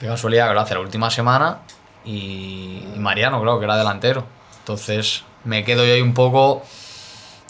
Qué 0.00 0.06
casualidad 0.06 0.48
que 0.48 0.54
lo 0.54 0.60
hace 0.62 0.74
la 0.74 0.80
última 0.80 1.08
semana 1.10 1.58
y, 2.04 2.84
y 2.94 2.98
Mariano, 2.98 3.40
creo 3.40 3.58
que 3.58 3.64
era 3.64 3.76
delantero. 3.76 4.24
Entonces 4.60 5.24
me 5.44 5.64
quedo 5.64 5.84
yo 5.84 5.94
ahí 5.94 6.02
un 6.02 6.14
poco. 6.14 6.62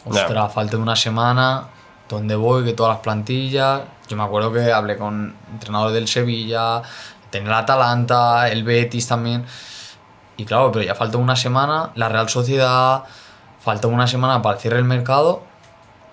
Ostras, 0.04 0.52
falta 0.52 0.76
de 0.76 0.82
una 0.82 0.96
semana. 0.96 1.68
¿Dónde 2.08 2.34
voy? 2.34 2.64
Que 2.64 2.72
todas 2.72 2.94
las 2.94 3.02
plantillas. 3.02 3.82
Yo 4.08 4.16
me 4.16 4.24
acuerdo 4.24 4.52
que 4.52 4.72
hablé 4.72 4.96
con 4.96 5.36
entrenadores 5.52 5.94
del 5.94 6.08
Sevilla, 6.08 6.82
tenía 7.30 7.50
el 7.50 7.54
Atalanta, 7.54 8.48
el 8.48 8.64
Betis 8.64 9.06
también. 9.06 9.44
Y 10.36 10.44
claro, 10.44 10.72
pero 10.72 10.84
ya 10.84 10.94
falta 10.94 11.18
una 11.18 11.36
semana. 11.36 11.90
La 11.94 12.08
Real 12.08 12.28
Sociedad, 12.28 13.04
falta 13.60 13.86
una 13.86 14.06
semana 14.06 14.42
para 14.42 14.56
el 14.56 14.60
cierre 14.60 14.76
del 14.76 14.86
mercado. 14.86 15.42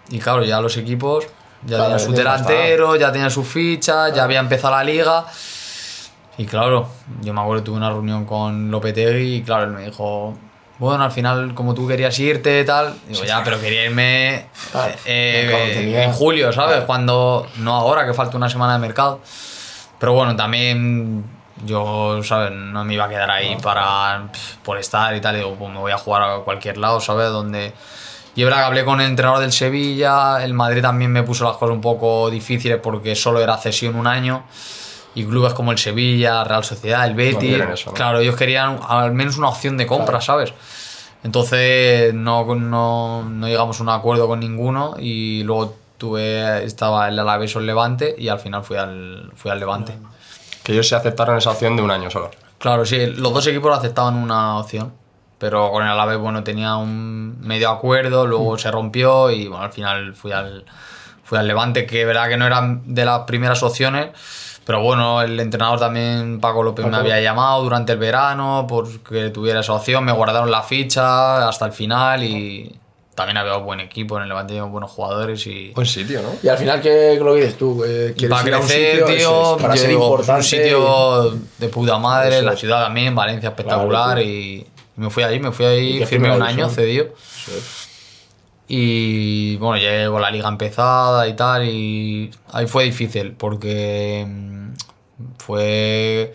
Y 0.09 0.19
claro, 0.19 0.43
ya 0.43 0.61
los 0.61 0.77
equipos 0.77 1.25
ya 1.63 1.77
Claro, 1.77 1.83
tenían 1.95 1.99
su 1.99 2.11
delantero, 2.13 2.95
ya 2.95 3.11
tenían 3.11 3.31
sus 3.31 3.47
fichas, 3.47 4.13
ya 4.13 4.23
había 4.23 4.39
empezado 4.39 4.75
la 4.75 4.83
liga. 4.83 5.25
Y 6.37 6.45
claro, 6.45 6.87
yo 7.21 7.33
me 7.33 7.41
acuerdo 7.41 7.63
que 7.63 7.65
tuve 7.65 7.77
una 7.77 7.89
reunión 7.89 8.25
con 8.25 8.69
Lopetegui 8.69 9.35
y 9.37 9.41
claro, 9.41 9.63
él 9.63 9.71
me 9.71 9.85
dijo, 9.85 10.35
bueno, 10.77 11.03
al 11.03 11.11
final 11.11 11.55
como 11.55 11.73
tú 11.73 11.87
querías 11.87 12.17
irte 12.19 12.61
y 12.61 12.65
tal, 12.65 12.93
digo, 13.07 13.23
ya, 13.23 13.43
pero 13.43 13.59
quería 13.59 13.85
irme 13.85 14.45
Claro, 14.71 14.93
eh, 15.05 15.47
claro, 15.49 15.65
tenía- 15.73 16.03
en 16.03 16.11
julio, 16.11 16.53
¿sabes? 16.53 16.83
Cuando, 16.83 17.47
no 17.57 17.73
ahora, 17.75 18.05
que 18.05 18.13
falta 18.13 18.37
una 18.37 18.49
semana 18.49 18.73
de 18.73 18.79
mercado. 18.79 19.19
Pero 19.99 20.13
bueno, 20.13 20.35
también 20.35 21.23
yo, 21.65 22.21
¿sabes? 22.23 22.51
No 22.51 22.85
me 22.85 22.93
iba 22.93 23.05
a 23.05 23.09
quedar 23.09 23.31
ahí 23.31 23.57
para, 23.63 24.27
pf, 24.31 24.57
por 24.63 24.77
estar 24.77 25.15
y 25.15 25.21
tal, 25.21 25.35
digo, 25.37 25.55
pues 25.55 25.71
me 25.71 25.79
voy 25.79 25.91
a 25.91 25.97
jugar 25.97 26.21
a 26.21 26.37
cualquier 26.41 26.77
lado, 26.77 26.99
¿sabes? 27.01 27.29
Donde... 27.31 27.73
Y 28.35 28.41
es 28.41 28.45
verdad 28.45 28.59
que 28.59 28.65
hablé 28.67 28.85
con 28.85 29.01
el 29.01 29.07
entrenador 29.09 29.39
del 29.41 29.51
Sevilla, 29.51 30.43
el 30.43 30.53
Madrid 30.53 30.83
también 30.83 31.11
me 31.11 31.23
puso 31.23 31.43
las 31.45 31.57
cosas 31.57 31.73
un 31.73 31.81
poco 31.81 32.29
difíciles 32.29 32.77
porque 32.83 33.15
solo 33.15 33.41
era 33.41 33.57
cesión 33.57 33.95
un 33.95 34.05
año. 34.05 34.43
Y 35.17 35.25
clubes 35.25 35.53
como 35.53 35.71
el 35.71 35.79
Sevilla, 35.79 36.43
Real 36.43 36.63
Sociedad, 36.63 37.07
el 37.07 37.15
Betis, 37.15 37.39
quieren 37.39 37.71
eso, 37.71 37.89
¿no? 37.89 37.95
claro, 37.95 38.19
ellos 38.19 38.35
querían 38.35 38.79
al 38.87 39.13
menos 39.13 39.39
una 39.39 39.49
opción 39.49 39.75
de 39.75 39.87
compra, 39.87 40.21
¿sabes? 40.21 40.53
Entonces 41.23 42.13
no, 42.13 42.45
no, 42.53 43.27
no 43.27 43.47
llegamos 43.47 43.79
a 43.79 43.83
un 43.83 43.89
acuerdo 43.89 44.27
con 44.27 44.39
ninguno 44.39 44.95
y 44.99 45.41
luego 45.41 45.75
tuve, 45.97 46.63
estaba 46.63 47.07
el 47.07 47.17
Alavés 47.17 47.55
o 47.55 47.59
el 47.59 47.65
Levante 47.65 48.13
y 48.15 48.27
al 48.27 48.39
final 48.39 48.63
fui 48.63 48.77
al, 48.77 49.31
fui 49.35 49.49
al 49.49 49.59
Levante. 49.59 49.97
Que 50.63 50.73
ellos 50.73 50.87
se 50.87 50.95
aceptaron 50.95 51.35
esa 51.35 51.49
opción 51.49 51.75
de 51.75 51.81
un 51.81 51.89
año 51.89 52.11
solo. 52.11 52.29
Claro, 52.59 52.85
sí, 52.85 53.07
los 53.07 53.33
dos 53.33 53.47
equipos 53.47 53.75
aceptaban 53.75 54.15
una 54.15 54.59
opción, 54.59 54.93
pero 55.39 55.71
con 55.71 55.83
el 55.83 55.89
Alavés, 55.89 56.19
bueno, 56.19 56.43
tenía 56.43 56.75
un 56.75 57.39
medio 57.41 57.71
acuerdo, 57.71 58.27
luego 58.27 58.57
se 58.59 58.69
rompió 58.69 59.31
y 59.31 59.47
bueno, 59.47 59.63
al 59.63 59.71
final 59.71 60.13
fui 60.13 60.31
al, 60.31 60.63
fui 61.23 61.37
al 61.37 61.47
Levante, 61.47 61.87
que 61.87 62.05
verdad 62.05 62.29
que 62.29 62.37
no 62.37 62.45
eran 62.45 62.93
de 62.93 63.03
las 63.03 63.21
primeras 63.21 63.63
opciones, 63.63 64.09
pero 64.67 64.81
bueno, 64.81 65.21
el 65.21 65.39
entrenador 65.39 65.79
también, 65.79 66.41
Paco 66.41 66.61
López, 66.61 66.85
me 66.87 66.97
había 66.97 67.21
llamado 67.21 67.63
durante 67.63 67.93
el 67.93 67.99
verano 67.99 68.65
porque 68.67 69.29
tuviera 69.29 69.61
esa 69.61 69.71
opción, 69.71 70.03
me 70.03 70.11
guardaron 70.11 70.51
la 70.51 70.61
ficha 70.61 71.47
hasta 71.47 71.65
el 71.67 71.71
final 71.71 72.21
y 72.21 72.77
también 73.15 73.37
había 73.37 73.55
un 73.55 73.65
buen 73.65 73.79
equipo 73.79 74.17
en 74.17 74.23
el 74.23 74.27
Levante, 74.27 74.59
buenos 74.59 74.91
jugadores 74.91 75.47
y... 75.47 75.71
Buen 75.71 75.87
sitio, 75.87 76.21
¿no? 76.21 76.31
Y 76.43 76.49
al 76.49 76.57
final, 76.57 76.81
¿qué 76.81 77.17
lo 77.17 77.33
dices 77.33 77.57
tú? 77.57 77.81
Eh, 77.85 78.11
Y 78.13 78.19
¿Quieres 78.19 78.37
para 78.37 78.57
crecer, 78.57 78.99
sitio? 78.99 79.05
tío, 79.05 79.55
es, 79.55 79.61
para 79.61 79.75
yo 79.75 79.79
ser 79.79 79.89
digo, 79.89 79.99
pues, 80.01 80.27
importante. 80.27 80.39
un 80.41 80.43
sitio 80.43 81.39
de 81.59 81.69
puta 81.69 81.97
madre, 81.97 82.41
la 82.41 82.57
ciudad 82.57 82.83
también, 82.83 83.15
Valencia 83.15 83.47
espectacular 83.47 84.17
Claro, 84.17 84.21
y, 84.21 84.67
me 84.97 85.09
fui 85.09 85.23
ahí, 85.23 85.39
me 85.39 85.53
fui 85.53 85.65
ahí, 85.65 86.05
firmé 86.05 86.35
un 86.35 86.43
año, 86.43 86.67
cedido. 86.67 87.05
Eso 87.05 87.57
es. 87.57 87.86
Y 88.67 89.55
bueno, 89.57 89.77
llegué 89.77 90.07
con 90.09 90.21
la 90.21 90.29
liga 90.29 90.49
empezada 90.49 91.27
y 91.27 91.35
tal, 91.35 91.65
y 91.65 92.31
ahí 92.51 92.67
fue 92.67 92.83
difícil 92.83 93.31
porque 93.31 94.25
mm, 94.27 94.71
fue. 95.37 96.33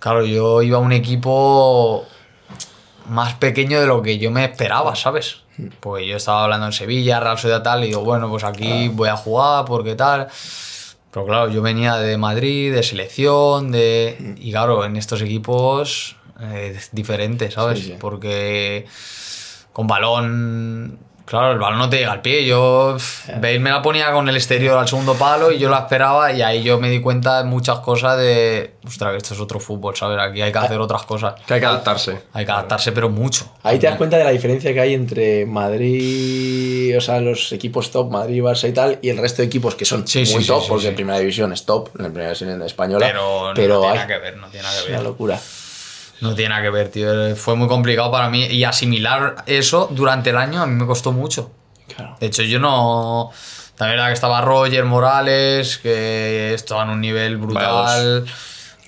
Claro, 0.00 0.24
yo 0.24 0.62
iba 0.62 0.78
a 0.78 0.80
un 0.80 0.92
equipo 0.92 2.06
más 3.08 3.34
pequeño 3.34 3.80
de 3.80 3.86
lo 3.86 4.02
que 4.02 4.18
yo 4.18 4.30
me 4.30 4.44
esperaba, 4.44 4.96
¿sabes? 4.96 5.42
Porque 5.80 6.06
yo 6.06 6.16
estaba 6.16 6.44
hablando 6.44 6.66
en 6.66 6.72
Sevilla, 6.72 7.20
Real 7.20 7.38
Sociedad 7.38 7.62
tal, 7.62 7.84
y 7.84 7.88
digo, 7.88 8.02
bueno, 8.02 8.28
pues 8.28 8.44
aquí 8.44 8.88
voy 8.88 9.08
a 9.08 9.16
jugar 9.16 9.64
porque 9.64 9.94
tal. 9.94 10.28
Pero 11.10 11.26
claro, 11.26 11.48
yo 11.48 11.62
venía 11.62 11.96
de 11.96 12.18
Madrid, 12.18 12.74
de 12.74 12.82
selección, 12.82 13.72
de. 13.72 14.34
Y 14.36 14.50
claro, 14.50 14.84
en 14.84 14.96
estos 14.96 15.22
equipos 15.22 16.16
eh, 16.40 16.74
es 16.76 16.90
diferente, 16.92 17.50
¿sabes? 17.50 17.78
Sí, 17.78 17.84
sí. 17.86 17.94
Porque 17.98 18.86
con 19.72 19.86
balón. 19.86 20.98
Claro, 21.26 21.50
el 21.52 21.58
balón 21.58 21.80
no 21.80 21.90
te 21.90 21.98
llega 21.98 22.12
al 22.12 22.22
pie. 22.22 22.46
Yo, 22.46 22.96
Bale 23.40 23.58
me 23.58 23.70
la 23.70 23.82
ponía 23.82 24.12
con 24.12 24.28
el 24.28 24.36
exterior 24.36 24.78
al 24.78 24.86
segundo 24.86 25.14
palo 25.14 25.50
y 25.50 25.58
yo 25.58 25.68
la 25.68 25.80
esperaba 25.80 26.32
y 26.32 26.40
ahí 26.40 26.62
yo 26.62 26.78
me 26.78 26.88
di 26.88 27.00
cuenta 27.00 27.38
de 27.42 27.44
muchas 27.44 27.80
cosas 27.80 28.16
de, 28.16 28.74
ostras, 28.86 29.10
que 29.10 29.16
esto 29.18 29.34
es 29.34 29.40
otro 29.40 29.58
fútbol, 29.58 29.96
¿sabes? 29.96 30.18
Aquí 30.20 30.40
hay 30.40 30.52
que 30.52 30.58
hacer 30.58 30.80
otras 30.80 31.02
cosas. 31.02 31.34
Que 31.44 31.54
hay 31.54 31.60
que 31.60 31.66
adaptarse. 31.66 32.20
Hay 32.32 32.46
que 32.46 32.52
adaptarse, 32.52 32.92
pero 32.92 33.10
mucho. 33.10 33.52
Ahí 33.64 33.78
te 33.80 33.86
das 33.88 33.96
cuenta 33.96 34.16
de 34.16 34.22
la 34.24 34.30
diferencia 34.30 34.72
que 34.72 34.80
hay 34.80 34.94
entre 34.94 35.46
Madrid, 35.46 36.96
o 36.96 37.00
sea, 37.00 37.20
los 37.20 37.50
equipos 37.52 37.90
top, 37.90 38.10
Madrid, 38.10 38.40
Barça 38.42 38.68
y 38.68 38.72
tal, 38.72 38.98
y 39.02 39.08
el 39.08 39.18
resto 39.18 39.42
de 39.42 39.46
equipos 39.46 39.74
que 39.74 39.84
son 39.84 40.06
Sí, 40.06 40.20
muy 40.32 40.42
sí, 40.42 40.46
top, 40.46 40.62
sí, 40.62 40.66
porque 40.68 40.88
en 40.88 40.94
primera 40.94 41.18
división 41.18 41.52
es 41.52 41.64
top, 41.66 41.88
en 41.98 42.12
primera 42.12 42.26
división 42.32 42.62
española, 42.62 43.04
Pero, 43.06 43.50
pero, 43.54 43.74
no 43.74 43.80
tiene 43.80 43.92
hay 43.92 43.94
nada 43.96 44.06
que 44.06 44.18
ver, 44.18 44.36
no 44.36 44.46
tiene 44.48 44.62
nada 44.62 44.80
que 44.82 44.88
una 44.90 44.98
ver. 44.98 45.06
locura. 45.06 45.40
No 46.20 46.34
tiene 46.34 46.50
nada 46.50 46.62
que 46.62 46.70
ver, 46.70 46.88
tío. 46.90 47.36
Fue 47.36 47.56
muy 47.56 47.68
complicado 47.68 48.10
para 48.10 48.28
mí 48.28 48.44
y 48.46 48.64
asimilar 48.64 49.44
eso 49.46 49.88
durante 49.90 50.30
el 50.30 50.36
año 50.36 50.62
a 50.62 50.66
mí 50.66 50.74
me 50.74 50.86
costó 50.86 51.12
mucho. 51.12 51.50
Claro. 51.94 52.16
De 52.18 52.26
hecho, 52.26 52.42
yo 52.42 52.58
no. 52.58 53.30
También 53.76 54.00
era 54.00 54.08
que 54.08 54.14
estaba 54.14 54.40
Roger 54.40 54.84
Morales, 54.84 55.78
que 55.78 56.54
estaba 56.54 56.84
en 56.84 56.90
un 56.90 57.00
nivel 57.00 57.36
brutal. 57.36 58.24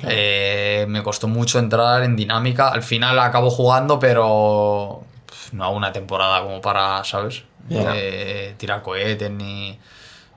Eh, 0.00 0.86
me 0.88 1.02
costó 1.02 1.28
mucho 1.28 1.58
entrar 1.58 2.02
en 2.02 2.16
dinámica. 2.16 2.68
Al 2.68 2.82
final 2.82 3.18
acabo 3.18 3.50
jugando, 3.50 3.98
pero 3.98 5.02
no 5.52 5.64
hago 5.64 5.76
una 5.76 5.92
temporada 5.92 6.42
como 6.42 6.60
para, 6.60 7.04
¿sabes? 7.04 7.42
Eh, 7.70 8.54
tirar 8.56 8.82
cohetes 8.82 9.30
ni... 9.30 9.78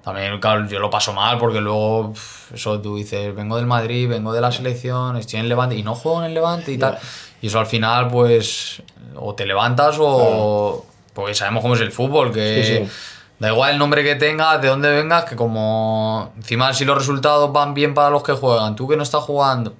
También, 0.03 0.39
claro, 0.39 0.67
yo 0.67 0.79
lo 0.79 0.89
paso 0.89 1.13
mal 1.13 1.37
porque 1.37 1.61
luego, 1.61 2.13
eso 2.53 2.79
tú 2.81 2.95
dices, 2.95 3.35
vengo 3.35 3.57
del 3.57 3.67
Madrid, 3.67 4.09
vengo 4.09 4.33
de 4.33 4.41
la 4.41 4.51
selección, 4.51 5.15
estoy 5.17 5.37
en 5.39 5.43
el 5.45 5.49
Levante 5.49 5.75
y 5.75 5.83
no 5.83 5.93
juego 5.93 6.19
en 6.21 6.25
el 6.25 6.33
Levante 6.33 6.71
y 6.71 6.77
tal. 6.77 6.97
Y 7.39 7.47
eso 7.47 7.59
al 7.59 7.67
final, 7.67 8.07
pues, 8.07 8.81
o 9.15 9.35
te 9.35 9.45
levantas 9.45 9.97
o... 9.99 10.85
Porque 11.13 11.35
sabemos 11.35 11.61
cómo 11.61 11.75
es 11.75 11.81
el 11.81 11.91
fútbol, 11.91 12.31
que 12.31 12.63
Sí, 12.63 12.85
sí. 12.85 12.91
da 13.37 13.49
igual 13.51 13.73
el 13.73 13.77
nombre 13.77 14.03
que 14.03 14.15
tengas, 14.15 14.61
de 14.61 14.69
dónde 14.69 14.89
vengas, 14.89 15.25
que 15.25 15.35
como 15.35 16.31
encima 16.37 16.73
si 16.73 16.85
los 16.85 16.97
resultados 16.97 17.51
van 17.51 17.73
bien 17.73 17.93
para 17.93 18.09
los 18.09 18.23
que 18.23 18.31
juegan, 18.33 18.75
tú 18.75 18.87
que 18.87 18.95
no 18.95 19.03
estás 19.03 19.23
jugando. 19.23 19.73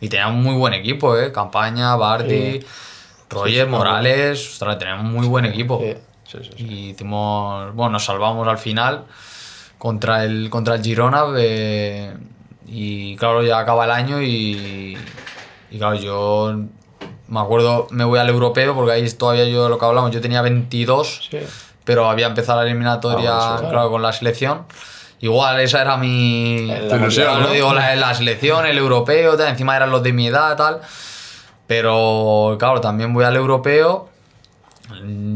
Y 0.00 0.08
teníamos 0.08 0.36
un 0.36 0.42
muy 0.42 0.54
buen 0.56 0.74
equipo, 0.74 1.16
¿eh? 1.16 1.32
Campaña, 1.32 1.94
Bardi, 1.96 2.62
Roger, 3.30 3.68
Morales, 3.68 4.52
ostras, 4.52 4.78
tenemos 4.78 5.04
muy 5.04 5.26
buen 5.26 5.44
equipo. 5.46 5.80
Sí. 5.80 5.94
Sí, 6.24 6.38
sí, 6.42 6.50
sí. 6.56 6.64
Y 6.64 6.90
hicimos, 6.90 7.72
bueno, 7.74 7.92
nos 7.92 8.04
salvamos 8.04 8.46
al 8.48 8.58
final 8.58 9.04
contra 9.86 10.24
el, 10.24 10.50
contra 10.50 10.74
el 10.74 10.82
Girona. 10.82 11.24
eh, 11.38 12.12
y 12.66 13.14
claro, 13.16 13.44
ya 13.44 13.60
acaba 13.60 13.84
el 13.84 13.92
año 13.92 14.20
y, 14.20 14.98
y 15.70 15.78
claro, 15.78 15.94
yo 15.94 16.56
me 17.28 17.40
acuerdo, 17.40 17.86
me 17.90 18.02
voy 18.02 18.18
al 18.18 18.28
europeo 18.28 18.74
porque 18.74 18.90
ahí 18.92 19.08
todavía 19.12 19.44
yo 19.44 19.68
lo 19.68 19.78
que 19.78 19.84
hablamos, 19.84 20.10
yo 20.10 20.20
tenía 20.20 20.42
22, 20.42 21.28
Sí. 21.30 21.38
pero 21.84 22.10
había 22.10 22.26
empezado 22.26 22.60
la 22.60 22.66
eliminatoria, 22.68 23.30
Ah, 23.32 23.52
bueno, 23.52 23.58
sí, 23.60 23.66
claro, 23.70 23.90
con 23.90 24.02
la 24.02 24.12
selección. 24.12 24.64
Igual, 25.20 25.60
esa 25.60 25.80
era 25.82 25.96
mi. 25.96 26.66
La 26.66 27.46
digo, 27.52 27.72
la, 27.72 27.94
la 27.96 28.14
selección, 28.14 28.66
el 28.66 28.76
europeo, 28.78 29.36
tal, 29.36 29.48
encima 29.48 29.76
eran 29.76 29.90
los 29.90 30.02
de 30.02 30.12
mi 30.12 30.26
edad, 30.26 30.56
tal. 30.56 30.80
Pero 31.66 32.56
claro, 32.58 32.80
también 32.80 33.12
voy 33.14 33.24
al 33.24 33.36
europeo. 33.36 34.08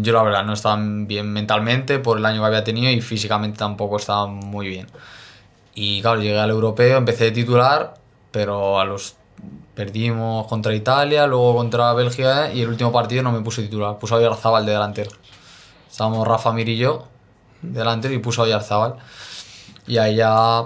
Yo 0.02 0.12
la 0.12 0.22
verdad 0.22 0.44
no 0.44 0.52
estaba 0.52 0.78
bien 0.80 1.32
mentalmente 1.32 1.98
por 1.98 2.18
el 2.18 2.26
año 2.26 2.40
que 2.40 2.46
había 2.46 2.64
tenido 2.64 2.90
y 2.90 3.00
físicamente 3.00 3.58
tampoco 3.58 3.96
estaba 3.96 4.26
muy 4.26 4.68
bien. 4.68 4.86
Y 5.74 6.00
claro, 6.02 6.20
llegué 6.20 6.38
al 6.38 6.50
europeo, 6.50 6.98
empecé 6.98 7.24
de 7.24 7.30
titular, 7.32 7.94
pero 8.30 8.78
a 8.80 8.84
los 8.84 9.16
perdimos 9.74 10.46
contra 10.46 10.74
Italia, 10.74 11.26
luego 11.26 11.56
contra 11.56 11.92
Bélgica 11.94 12.52
y 12.52 12.62
el 12.62 12.68
último 12.68 12.92
partido 12.92 13.22
no 13.22 13.32
me 13.32 13.40
puse 13.40 13.62
titular, 13.62 13.98
puse 13.98 14.14
a 14.14 14.18
de 14.18 14.72
delantero. 14.72 15.10
Estábamos 15.90 16.26
Rafa 16.26 16.52
Mir 16.52 16.68
y 16.68 16.76
yo 16.76 17.08
de 17.62 17.78
delantero 17.78 18.14
y 18.14 18.18
puso 18.18 18.42
a. 18.44 18.96
Y 19.86 19.98
ahí 19.98 20.16
ya, 20.16 20.64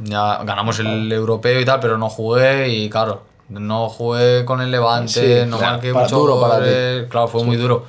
ya 0.00 0.42
ganamos 0.44 0.78
el 0.80 1.10
europeo 1.10 1.60
y 1.60 1.64
tal, 1.64 1.80
pero 1.80 1.96
no 1.98 2.08
jugué 2.08 2.68
y 2.68 2.90
claro, 2.90 3.22
no 3.48 3.88
jugué 3.88 4.44
con 4.44 4.60
el 4.60 4.70
Levante, 4.70 5.42
Sí, 5.44 5.50
no 5.50 5.58
claro, 5.58 5.72
marqué 5.74 5.92
mucho 5.92 6.18
duro 6.18 6.40
para 6.40 6.64
ti. 6.64 7.08
claro, 7.08 7.28
fue 7.28 7.44
muy 7.44 7.56
duro. 7.56 7.86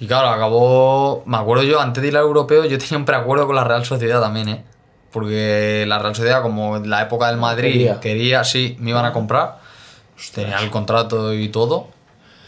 Y 0.00 0.06
claro, 0.06 0.30
acabó. 0.30 1.22
Me 1.26 1.36
acuerdo 1.36 1.62
yo, 1.62 1.78
antes 1.80 2.02
de 2.02 2.08
ir 2.08 2.16
al 2.16 2.24
europeo, 2.24 2.64
yo 2.64 2.78
tenía 2.78 2.96
un 2.96 3.04
preacuerdo 3.04 3.46
con 3.46 3.54
la 3.54 3.64
Real 3.64 3.84
Sociedad 3.84 4.20
también, 4.20 4.48
¿eh? 4.48 4.64
Porque 5.12 5.84
la 5.86 5.98
Real 5.98 6.14
Sociedad, 6.14 6.42
como 6.42 6.78
en 6.78 6.88
la 6.88 7.02
época 7.02 7.26
del 7.28 7.36
Madrid, 7.36 7.72
Quería. 7.72 8.00
quería, 8.00 8.44
sí, 8.44 8.76
me 8.80 8.90
iban 8.90 9.04
a 9.04 9.12
comprar. 9.12 9.58
Tenía 10.34 10.58
el 10.60 10.70
contrato 10.70 11.34
y 11.34 11.48
todo. 11.48 11.88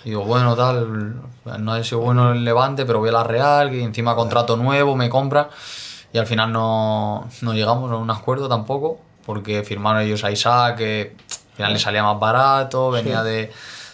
Y 0.04 0.10
digo, 0.10 0.24
bueno, 0.24 0.56
tal, 0.56 1.14
no 1.58 1.72
ha 1.72 1.84
sido 1.84 2.00
bueno 2.00 2.32
el 2.32 2.44
Levante, 2.44 2.84
pero 2.86 3.00
voy 3.00 3.10
a 3.10 3.12
la 3.12 3.24
Real, 3.24 3.70
que 3.70 3.82
encima 3.82 4.14
contrato 4.14 4.56
nuevo, 4.56 4.96
me 4.96 5.08
compran. 5.08 5.48
Y 6.12 6.18
al 6.18 6.26
final 6.26 6.52
no, 6.52 7.28
no 7.42 7.54
llegamos 7.54 7.90
a 7.90 7.96
un 7.96 8.10
acuerdo 8.10 8.48
tampoco, 8.48 8.98
porque 9.26 9.62
firmaron 9.62 10.02
ellos 10.02 10.24
a 10.24 10.30
Isaac, 10.30 10.76
que 10.76 11.16
al 11.50 11.56
final 11.56 11.72
le 11.74 11.78
salía 11.78 12.02
más 12.02 12.18
barato, 12.18 12.90
venía 12.90 13.22
de, 13.22 13.50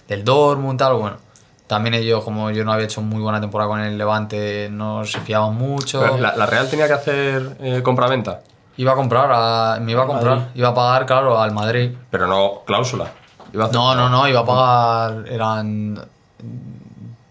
del 0.07 0.25
Dortmund, 0.25 0.79
tal, 0.79 0.95
bueno. 0.95 1.28
También 1.69 1.95
ellos, 1.95 2.25
como 2.25 2.51
yo 2.51 2.65
no 2.65 2.73
había 2.73 2.87
hecho 2.87 3.01
muy 3.03 3.21
buena 3.21 3.41
temporada 3.41 3.69
con 3.71 3.81
el 3.81 3.97
Levante, 3.97 4.69
no 4.73 5.05
se 5.05 5.21
fiaban 5.21 5.55
mucho. 5.55 6.17
La, 6.19 6.35
la 6.35 6.47
Real 6.47 6.69
tenía 6.69 6.87
que 6.89 6.95
hacer 6.95 7.57
eh, 7.61 7.83
compraventa, 7.85 8.41
Iba 8.79 8.93
a 8.93 8.95
comprar, 8.95 9.31
a- 9.33 9.79
me 9.81 9.93
iba 9.93 10.05
a 10.05 10.07
comprar, 10.07 10.37
Madrid. 10.39 10.51
iba 10.55 10.69
a 10.69 10.75
pagar, 10.75 11.05
claro, 11.07 11.41
al 11.41 11.53
Madrid. 11.53 11.93
pero 12.11 12.27
no 12.27 12.63
cláusula. 12.65 13.11
Iba 13.53 13.65
a 13.65 13.67
hacer- 13.67 13.75
No, 13.79 13.95
no, 13.95 14.09
no, 14.09 14.27
iba 14.29 14.41
a 14.41 14.45
pagar, 14.45 15.25
eran 15.29 16.01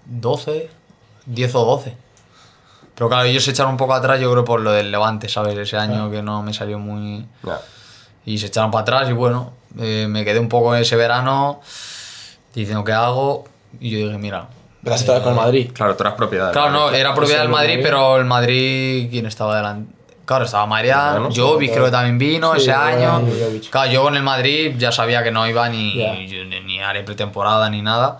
12, 0.06 0.70
10 1.26 1.56
o 1.56 1.66
12. 1.66 1.96
Pero 2.96 3.10
claro, 3.10 3.26
ellos 3.26 3.44
se 3.44 3.52
echaron 3.52 3.72
un 3.74 3.78
poco 3.78 3.94
atrás, 3.94 4.20
yo 4.20 4.32
creo, 4.32 4.44
por 4.44 4.60
lo 4.60 4.72
del 4.72 4.92
Levante, 4.92 5.30
¿sabes? 5.30 5.58
Ese 5.58 5.78
año 5.78 6.10
que 6.10 6.22
no 6.22 6.42
me 6.42 6.54
salió 6.54 6.80
muy... 6.80 7.26
Ya. 7.44 7.60
Y 8.26 8.38
se 8.40 8.48
echaron 8.48 8.72
para 8.72 8.82
atrás 8.82 9.10
y 9.10 9.14
bueno, 9.14 9.52
eh, 9.80 10.08
me 10.10 10.26
quedé 10.26 10.40
un 10.40 10.50
poco 10.50 10.76
ese 10.76 10.96
verano 10.96 11.62
diciendo 12.54 12.84
qué 12.84 12.92
hago 12.94 13.46
y 13.80 13.90
yo 13.92 14.00
dije, 14.08 14.18
mira... 14.18 14.48
Empezaste 14.80 15.12
otra 15.12 15.16
vez 15.16 15.24
con 15.24 15.34
el 15.34 15.40
Madrid. 15.40 15.72
Claro, 15.74 15.96
tú 15.96 16.04
eras 16.04 16.14
propiedad. 16.14 16.46
del 16.46 16.54
Claro, 16.54 16.72
no, 16.72 16.92
era 16.92 17.14
propiedad 17.14 17.40
del 17.42 17.48
Ese 17.50 17.56
Madrid, 17.56 17.70
Madrid. 17.72 17.84
pero 17.84 18.18
el 18.18 18.26
Madrid, 18.26 19.08
¿quién 19.12 19.26
estaba 19.26 19.56
delante? 19.58 19.94
Claro, 20.24 20.46
estaba 20.46 20.66
Mariano, 20.66 21.22
Mariano, 21.30 21.30
Jovic 21.36 21.70
sí, 21.70 21.74
creo 21.74 21.86
que 21.86 21.92
también 21.92 22.18
vino 22.18 22.54
Sí, 22.54 22.62
ese 22.62 22.72
año. 22.74 23.14
Mariano 23.14 23.28
y 23.28 23.42
Jovic. 23.44 23.70
Claro, 23.70 23.92
yo 23.92 24.04
con 24.04 24.16
el 24.16 24.24
Madrid 24.24 24.76
ya 24.78 24.92
sabía 24.92 25.24
que 25.24 25.32
no 25.32 25.48
iba 25.48 25.68
ni, 25.70 25.94
yo 26.30 26.44
ni, 26.46 26.60
ni 26.62 26.80
haré 26.82 27.04
pretemporada 27.04 27.70
ni 27.70 27.82
nada. 27.82 28.20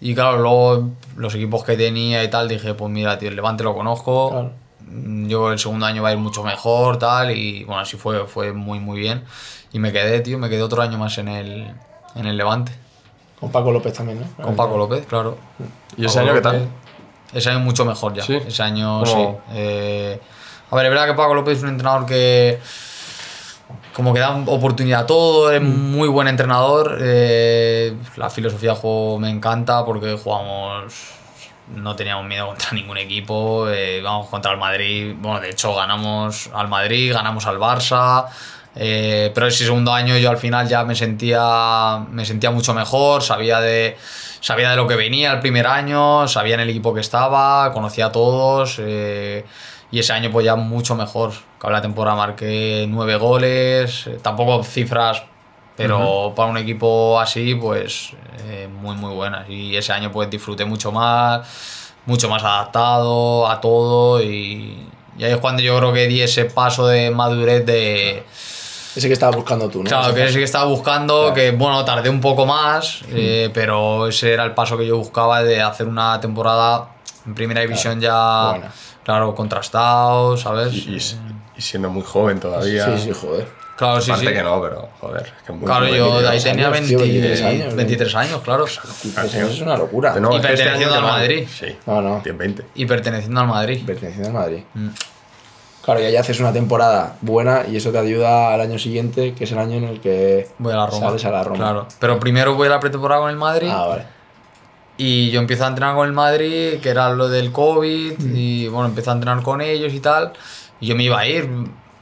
Y 0.00 0.14
claro, 0.14 0.38
luego 0.38 0.90
los 1.16 1.34
equipos 1.34 1.62
que 1.64 1.76
tenía 1.76 2.22
y 2.24 2.28
tal, 2.28 2.48
dije, 2.48 2.74
pues 2.74 2.90
mira, 2.90 3.18
tío, 3.18 3.28
el 3.28 3.36
Levante 3.36 3.64
lo 3.64 3.74
conozco. 3.74 4.30
Claro. 4.30 4.52
Mm, 4.88 5.28
Yo 5.28 5.52
el 5.52 5.58
segundo 5.58 5.86
año 5.86 6.02
va 6.02 6.10
a 6.10 6.12
ir 6.12 6.18
mucho 6.18 6.42
mejor, 6.42 6.98
tal, 6.98 7.30
y 7.30 7.64
bueno, 7.64 7.80
así 7.82 7.96
fue, 7.96 8.26
fue 8.26 8.52
muy, 8.52 8.80
muy 8.80 8.98
bien. 9.00 9.24
Y 9.72 9.78
me 9.78 9.92
quedé, 9.92 10.20
tío, 10.20 10.38
me 10.38 10.48
quedé 10.50 10.62
otro 10.62 10.82
año 10.82 10.98
más 10.98 11.16
en 11.18 11.28
el, 11.28 11.70
en 12.14 12.26
el 12.26 12.36
Levante. 12.36 12.72
Con 13.40 13.50
Paco 13.50 13.70
López 13.70 13.92
también, 13.92 14.20
¿no? 14.20 14.44
Con 14.44 14.56
Paco 14.56 14.76
López, 14.78 15.06
claro. 15.06 15.36
¿Y 15.96 16.06
ese 16.06 16.18
Paco 16.18 16.30
año 16.30 16.34
qué 16.36 16.40
tal? 16.42 16.68
Ese 17.32 17.50
año 17.50 17.60
mucho 17.60 17.84
mejor 17.84 18.14
ya. 18.14 18.22
¿Sí? 18.22 18.34
Ese 18.46 18.62
año 18.62 19.02
¿Cómo? 19.04 19.06
sí. 19.06 19.54
Eh, 19.54 20.20
a 20.70 20.76
ver, 20.76 20.86
es 20.86 20.90
verdad 20.90 21.06
que 21.06 21.14
Paco 21.14 21.34
López 21.34 21.58
es 21.58 21.62
un 21.62 21.70
entrenador 21.70 22.06
que 22.06 22.58
como 23.96 24.12
que 24.12 24.20
da 24.20 24.36
oportunidad 24.46 25.02
a 25.02 25.06
todo, 25.06 25.50
es 25.50 25.62
muy 25.62 26.08
buen 26.08 26.28
entrenador. 26.28 26.98
eh, 27.00 27.94
la 28.16 28.28
filosofía 28.28 28.72
de 28.72 28.76
juego 28.76 29.18
me 29.18 29.30
encanta 29.30 29.84
porque 29.84 30.16
jugamos, 30.22 30.92
no 31.74 31.96
teníamos 31.96 32.26
miedo 32.26 32.46
contra 32.48 32.72
ningún 32.72 32.98
equipo, 32.98 33.66
eh, 33.68 34.02
vamos 34.02 34.28
contra 34.28 34.52
el 34.52 34.58
Madrid, 34.58 35.14
bueno, 35.18 35.40
de 35.40 35.50
hecho 35.50 35.74
ganamos 35.74 36.50
al 36.52 36.68
Madrid, 36.68 37.12
ganamos 37.12 37.46
al 37.46 37.58
Barça. 37.58 38.26
Eh, 38.76 39.30
pero 39.34 39.46
ese 39.46 39.64
segundo 39.64 39.92
año 39.92 40.16
yo 40.18 40.30
al 40.30 40.38
final 40.38 40.68
ya 40.68 40.84
me 40.84 40.94
sentía, 40.94 42.06
me 42.10 42.24
sentía 42.24 42.50
mucho 42.50 42.74
mejor, 42.74 43.22
sabía 43.22 43.60
de, 43.60 43.96
sabía 44.40 44.70
de 44.70 44.76
lo 44.76 44.86
que 44.86 44.96
venía 44.96 45.32
el 45.32 45.40
primer 45.40 45.66
año, 45.66 46.28
sabía 46.28 46.54
en 46.54 46.60
el 46.60 46.70
equipo 46.70 46.92
que 46.94 47.00
estaba, 47.00 47.72
conocía 47.72 48.06
a 48.06 48.12
todos. 48.12 48.76
eh, 48.78 49.44
y 49.90 50.00
ese 50.00 50.12
año 50.12 50.30
pues 50.30 50.44
ya 50.44 50.56
mucho 50.56 50.94
mejor. 50.94 51.32
Acabé 51.58 51.74
la 51.74 51.80
temporada 51.80 52.16
marqué 52.16 52.86
nueve 52.88 53.16
goles, 53.16 54.06
eh, 54.06 54.18
tampoco 54.20 54.62
cifras, 54.64 55.22
pero 55.76 56.32
para 56.34 56.50
un 56.50 56.58
equipo 56.58 57.18
así 57.20 57.54
pues 57.54 58.10
eh, 58.44 58.68
muy 58.68 58.96
muy 58.96 59.14
buenas. 59.14 59.48
Y 59.48 59.76
ese 59.76 59.92
año 59.92 60.10
pues 60.10 60.28
disfruté 60.28 60.64
mucho 60.64 60.92
más, 60.92 61.94
mucho 62.04 62.28
más 62.28 62.42
adaptado 62.42 63.48
a 63.48 63.60
todo 63.60 64.20
y, 64.22 64.88
y 65.18 65.24
ahí 65.24 65.32
es 65.32 65.38
cuando 65.38 65.62
yo 65.62 65.78
creo 65.78 65.92
que 65.92 66.06
di 66.08 66.20
ese 66.20 66.44
paso 66.46 66.86
de 66.88 67.10
madurez 67.10 67.64
de... 67.64 68.24
Ese 68.96 69.06
que 69.08 69.12
estaba 69.12 69.36
buscando 69.36 69.68
tú, 69.68 69.82
¿no? 69.82 69.88
Claro, 69.90 70.06
Ese 70.06 70.14
que 70.14 70.24
ese 70.24 70.38
que 70.38 70.44
estaba 70.44 70.64
buscando, 70.64 71.32
que 71.34 71.50
bueno, 71.52 71.84
tardé 71.84 72.08
un 72.08 72.20
poco 72.20 72.46
más, 72.46 73.02
eh, 73.10 73.50
pero 73.52 74.08
ese 74.08 74.32
era 74.32 74.44
el 74.44 74.52
paso 74.54 74.76
que 74.78 74.86
yo 74.86 74.96
buscaba 74.96 75.42
de 75.42 75.60
hacer 75.62 75.86
una 75.86 76.18
temporada 76.20 76.88
en 77.26 77.34
primera 77.34 77.60
división 77.60 78.00
ya, 78.00 78.72
claro, 79.04 79.34
contrastado, 79.34 80.36
¿sabes? 80.36 80.72
Y, 80.74 80.96
y- 80.96 81.00
y 81.58 81.60
siendo 81.62 81.88
muy 81.90 82.02
joven 82.02 82.38
todavía. 82.40 82.96
Sí, 82.98 83.04
sí, 83.04 83.12
joder. 83.18 83.48
claro, 83.76 84.00
sí, 84.00 84.10
Aparte 84.10 84.28
sí. 84.28 84.34
que 84.34 84.42
no, 84.42 84.60
pero 84.60 84.88
joder. 85.00 85.32
es 85.38 85.42
que 85.42 85.52
muy 85.52 85.64
Claro, 85.66 85.86
yo 85.88 86.20
de 86.20 86.28
ahí 86.28 86.38
22 86.38 86.44
tenía 86.44 86.66
años, 86.66 86.72
20 86.72 86.88
tío, 86.88 86.98
23 86.98 87.42
años, 87.42 87.74
23 87.74 88.14
años, 88.14 88.40
claro. 88.42 88.64
Eso 88.66 88.80
es 89.24 89.60
una 89.60 89.76
locura. 89.76 90.14
No, 90.20 90.32
Y 90.32 90.36
este 90.36 90.48
perteneciendo 90.48 90.94
al 90.94 91.02
Madrid. 91.02 91.48
Sí. 91.50 91.76
No, 91.86 92.00
no. 92.02 92.20
Tiene 92.22 92.38
20. 92.38 92.64
Y 92.74 92.84
perteneciendo 92.86 93.40
al 93.40 93.46
Madrid. 93.48 93.82
Perteneciendo 93.86 94.28
al 94.28 94.34
Madrid. 94.34 94.62
Mm. 94.74 94.88
Claro, 95.86 96.00
y 96.02 96.04
ahí 96.04 96.16
haces 96.16 96.38
una 96.40 96.52
temporada 96.52 97.14
buena 97.22 97.62
y 97.70 97.76
eso 97.76 97.90
te 97.92 97.98
ayuda 97.98 98.52
al 98.52 98.60
año 98.60 98.78
siguiente, 98.78 99.32
que 99.34 99.44
es 99.44 99.52
el 99.52 99.58
año 99.58 99.76
en 99.76 99.84
el 99.84 100.00
que 100.00 100.48
Voy 100.58 100.72
a 100.72 100.76
la 100.76 100.86
Roma. 100.88 101.06
sales 101.06 101.24
a 101.24 101.30
la 101.30 101.44
Roma. 101.44 101.56
Claro. 101.56 101.86
Pero 102.00 102.18
primero 102.20 102.54
voy 102.56 102.66
a 102.66 102.70
la 102.70 102.80
pretemporada 102.80 103.20
con 103.22 103.30
el 103.30 103.36
Madrid. 103.36 103.70
Ah, 103.72 103.86
vale. 103.86 104.06
Y 104.98 105.30
yo 105.30 105.40
empiezo 105.40 105.64
a 105.64 105.68
entrenar 105.68 105.94
con 105.94 106.06
el 106.06 106.12
Madrid, 106.12 106.80
que 106.80 106.88
era 106.88 107.10
lo 107.10 107.28
del 107.28 107.52
COVID, 107.52 108.18
y 108.34 108.66
bueno, 108.68 108.88
empecé 108.88 109.10
a 109.10 109.12
entrenar 109.12 109.42
con 109.42 109.60
ellos 109.60 109.92
y 109.94 110.00
tal. 110.00 110.32
Y 110.80 110.86
yo 110.88 110.96
me 110.96 111.04
iba 111.04 111.18
a 111.20 111.26
ir. 111.26 111.48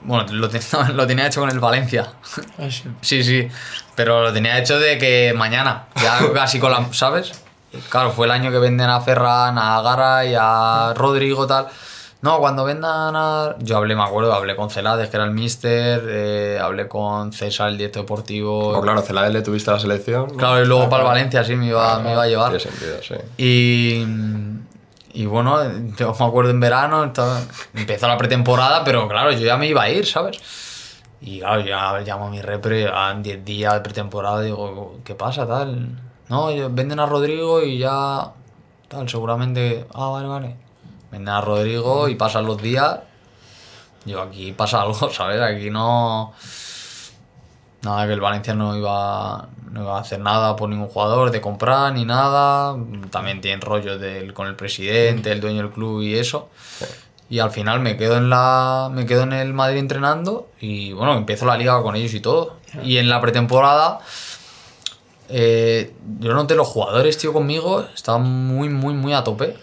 Bueno, 0.02 0.24
lo, 0.32 0.48
ten- 0.48 0.62
lo 0.97 1.06
tenía 1.06 1.27
hecho 1.27 1.40
con 1.40 1.51
el 1.51 1.61
Valencia. 1.61 2.06
Ah, 2.59 2.70
sí. 2.70 2.85
Sí, 3.02 3.23
sí. 3.23 3.48
Pero 3.94 4.23
lo 4.23 4.32
tenía 4.32 4.59
hecho 4.59 4.78
de 4.78 4.97
que 4.97 5.35
mañana, 5.36 5.86
ya 6.02 6.20
casi 6.35 6.59
con 6.59 6.70
la. 6.70 6.86
¿Sabes? 6.93 7.32
Claro, 7.90 8.12
fue 8.12 8.27
el 8.27 8.32
año 8.32 8.51
que 8.51 8.59
venden 8.59 8.89
a 8.89 9.01
Ferran, 9.01 9.59
a 9.59 9.82
Gara 9.82 10.24
y 10.24 10.35
a 10.39 10.94
Rodrigo 10.97 11.47
tal. 11.47 11.66
No, 12.24 12.38
cuando 12.38 12.64
vendan 12.64 13.14
a... 13.14 13.55
Yo 13.59 13.76
hablé, 13.76 13.94
me 13.94 14.02
acuerdo, 14.02 14.32
hablé 14.32 14.56
con 14.56 14.70
Celades, 14.70 15.10
que 15.10 15.16
era 15.18 15.26
el 15.26 15.32
mister, 15.32 16.02
eh, 16.09 16.59
hablé 16.59 16.88
con 16.88 17.34
César, 17.34 17.68
el 17.68 17.76
director 17.76 18.01
deportivo. 18.05 18.70
O 18.78 18.80
claro, 18.80 19.02
Celades 19.02 19.30
le 19.30 19.42
tuviste 19.42 19.68
a 19.70 19.74
la 19.74 19.78
selección. 19.80 20.28
¿no? 20.28 20.36
Claro, 20.38 20.62
y 20.62 20.66
luego 20.66 20.88
para 20.88 21.02
el 21.02 21.09
Valencia 21.10 21.44
sí 21.44 21.55
me 21.55 21.66
iba, 21.66 21.98
me 21.98 22.12
iba 22.12 22.22
a 22.22 22.26
llevar. 22.26 22.56
Tiene 22.56 22.60
sentido, 22.64 22.96
sí. 23.02 23.14
Y, 23.36 24.06
y 25.22 25.26
bueno, 25.26 25.59
yo 25.98 26.16
me 26.18 26.24
acuerdo 26.24 26.51
en 26.51 26.60
verano, 26.60 27.05
estaba- 27.05 27.42
empezó 27.74 28.09
la 28.09 28.16
pretemporada, 28.16 28.82
pero 28.84 29.06
claro, 29.06 29.30
yo 29.30 29.40
ya 29.44 29.59
me 29.59 29.66
iba 29.66 29.82
a 29.82 29.90
ir, 29.90 30.06
¿sabes? 30.06 30.38
Y 31.20 31.40
claro, 31.40 31.60
ya 31.60 31.98
llamo 32.01 32.28
a 32.28 32.30
mi 32.30 32.40
repre 32.40 32.88
a 32.88 33.12
10 33.12 33.44
días 33.44 33.74
de 33.74 33.80
pretemporada 33.80 34.40
digo, 34.40 34.98
¿qué 35.05 35.14
pasa, 35.14 35.46
tal? 35.46 35.90
No, 36.30 36.51
yo- 36.51 36.70
venden 36.70 37.01
a 37.01 37.05
Rodrigo 37.06 37.62
y 37.62 37.76
ya, 37.80 38.32
tal, 38.88 39.06
seguramente, 39.10 39.84
ah, 39.92 40.09
vale, 40.09 40.26
vale. 40.28 40.63
Venden 41.14 41.32
a 41.32 41.40
Rodrigo 41.40 42.08
y 42.08 42.16
pasan 42.16 42.44
los 42.44 42.60
días. 42.60 42.98
Yo 44.04 44.20
aquí 44.20 44.50
pasa 44.50 44.82
algo, 44.82 45.10
¿sabes? 45.12 45.40
Aquí 45.40 45.70
no... 45.70 46.32
Nada, 47.82 48.06
que 48.06 48.14
el 48.14 48.20
Valencia 48.20 48.54
no 48.54 48.76
iba, 48.76 49.46
no 49.70 49.82
iba 49.82 49.96
a 49.96 50.00
hacer 50.00 50.18
nada 50.18 50.56
por 50.56 50.70
ningún 50.70 50.88
jugador, 50.88 51.30
de 51.30 51.40
comprar 51.40 51.92
ni 51.92 52.04
nada. 52.04 52.76
También 53.10 53.40
tienen 53.40 53.60
rollos 53.60 54.00
del, 54.00 54.34
con 54.34 54.48
el 54.48 54.56
presidente, 54.56 55.30
el 55.30 55.40
dueño 55.40 55.58
del 55.58 55.70
club 55.70 56.02
y 56.02 56.16
eso. 56.16 56.48
Y 57.30 57.38
al 57.38 57.50
final 57.52 57.80
me 57.80 57.96
quedo 57.96 58.16
en 58.16 58.28
la 58.28 58.90
me 58.92 59.06
quedo 59.06 59.22
en 59.22 59.34
el 59.34 59.52
Madrid 59.52 59.78
entrenando 59.78 60.48
y 60.60 60.92
bueno, 60.92 61.14
empiezo 61.14 61.46
la 61.46 61.56
liga 61.56 61.80
con 61.82 61.94
ellos 61.94 62.14
y 62.14 62.20
todo. 62.20 62.56
Y 62.82 62.96
en 62.96 63.08
la 63.08 63.20
pretemporada 63.20 64.00
eh, 65.28 65.94
yo 66.20 66.34
noté 66.34 66.54
los 66.54 66.68
jugadores, 66.68 67.18
tío, 67.18 67.32
conmigo 67.32 67.86
estaban 67.94 68.22
muy, 68.22 68.68
muy, 68.68 68.94
muy 68.94 69.12
a 69.12 69.24
tope. 69.24 69.56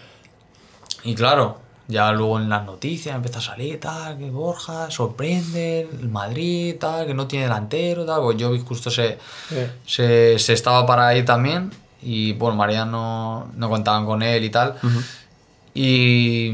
Y 1.04 1.14
claro, 1.14 1.58
ya 1.88 2.12
luego 2.12 2.38
en 2.38 2.48
las 2.48 2.64
noticias 2.64 3.14
empieza 3.14 3.38
a 3.38 3.42
salir, 3.42 3.78
tal, 3.80 4.16
que 4.18 4.30
Borja 4.30 4.90
sorprende, 4.90 5.88
el 6.00 6.08
Madrid, 6.08 6.76
tal, 6.78 7.06
que 7.06 7.14
no 7.14 7.26
tiene 7.26 7.46
delantero, 7.46 8.04
tal. 8.06 8.22
Pues 8.22 8.36
yo 8.36 8.56
justo 8.60 8.90
se, 8.90 9.18
se, 9.86 10.38
se 10.38 10.52
estaba 10.52 10.86
para 10.86 11.14
ir 11.16 11.24
también. 11.24 11.70
Y 12.00 12.32
bueno, 12.32 12.56
Mariano 12.56 13.50
no 13.54 13.68
contaban 13.68 14.06
con 14.06 14.22
él 14.22 14.44
y 14.44 14.50
tal. 14.50 14.76
Y, 15.74 16.52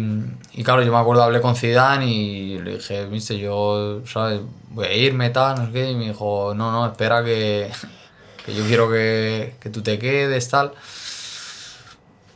y 0.53 0.63
claro, 0.63 0.83
yo 0.83 0.93
me 0.93 0.99
acuerdo, 0.99 1.23
hablé 1.23 1.41
con 1.41 1.57
Zidane 1.57 2.07
y 2.07 2.59
le 2.59 2.75
dije, 2.77 3.07
viste, 3.07 3.39
yo, 3.39 4.03
¿sabes? 4.07 4.41
Voy 4.71 4.87
a 4.87 4.95
irme, 4.95 5.31
tal, 5.31 5.59
no 5.59 5.67
sé 5.67 5.73
qué. 5.73 5.91
Y 5.91 5.95
me 5.95 6.09
dijo, 6.09 6.53
no, 6.55 6.73
no, 6.73 6.87
espera 6.87 7.25
que, 7.25 7.71
que 8.47 8.55
yo 8.55 8.65
quiero 8.65 8.91
que, 8.91 9.57
que 9.61 9.71
tú 9.71 9.83
te 9.83 9.99
quedes, 9.99 10.49
tal. 10.49 10.73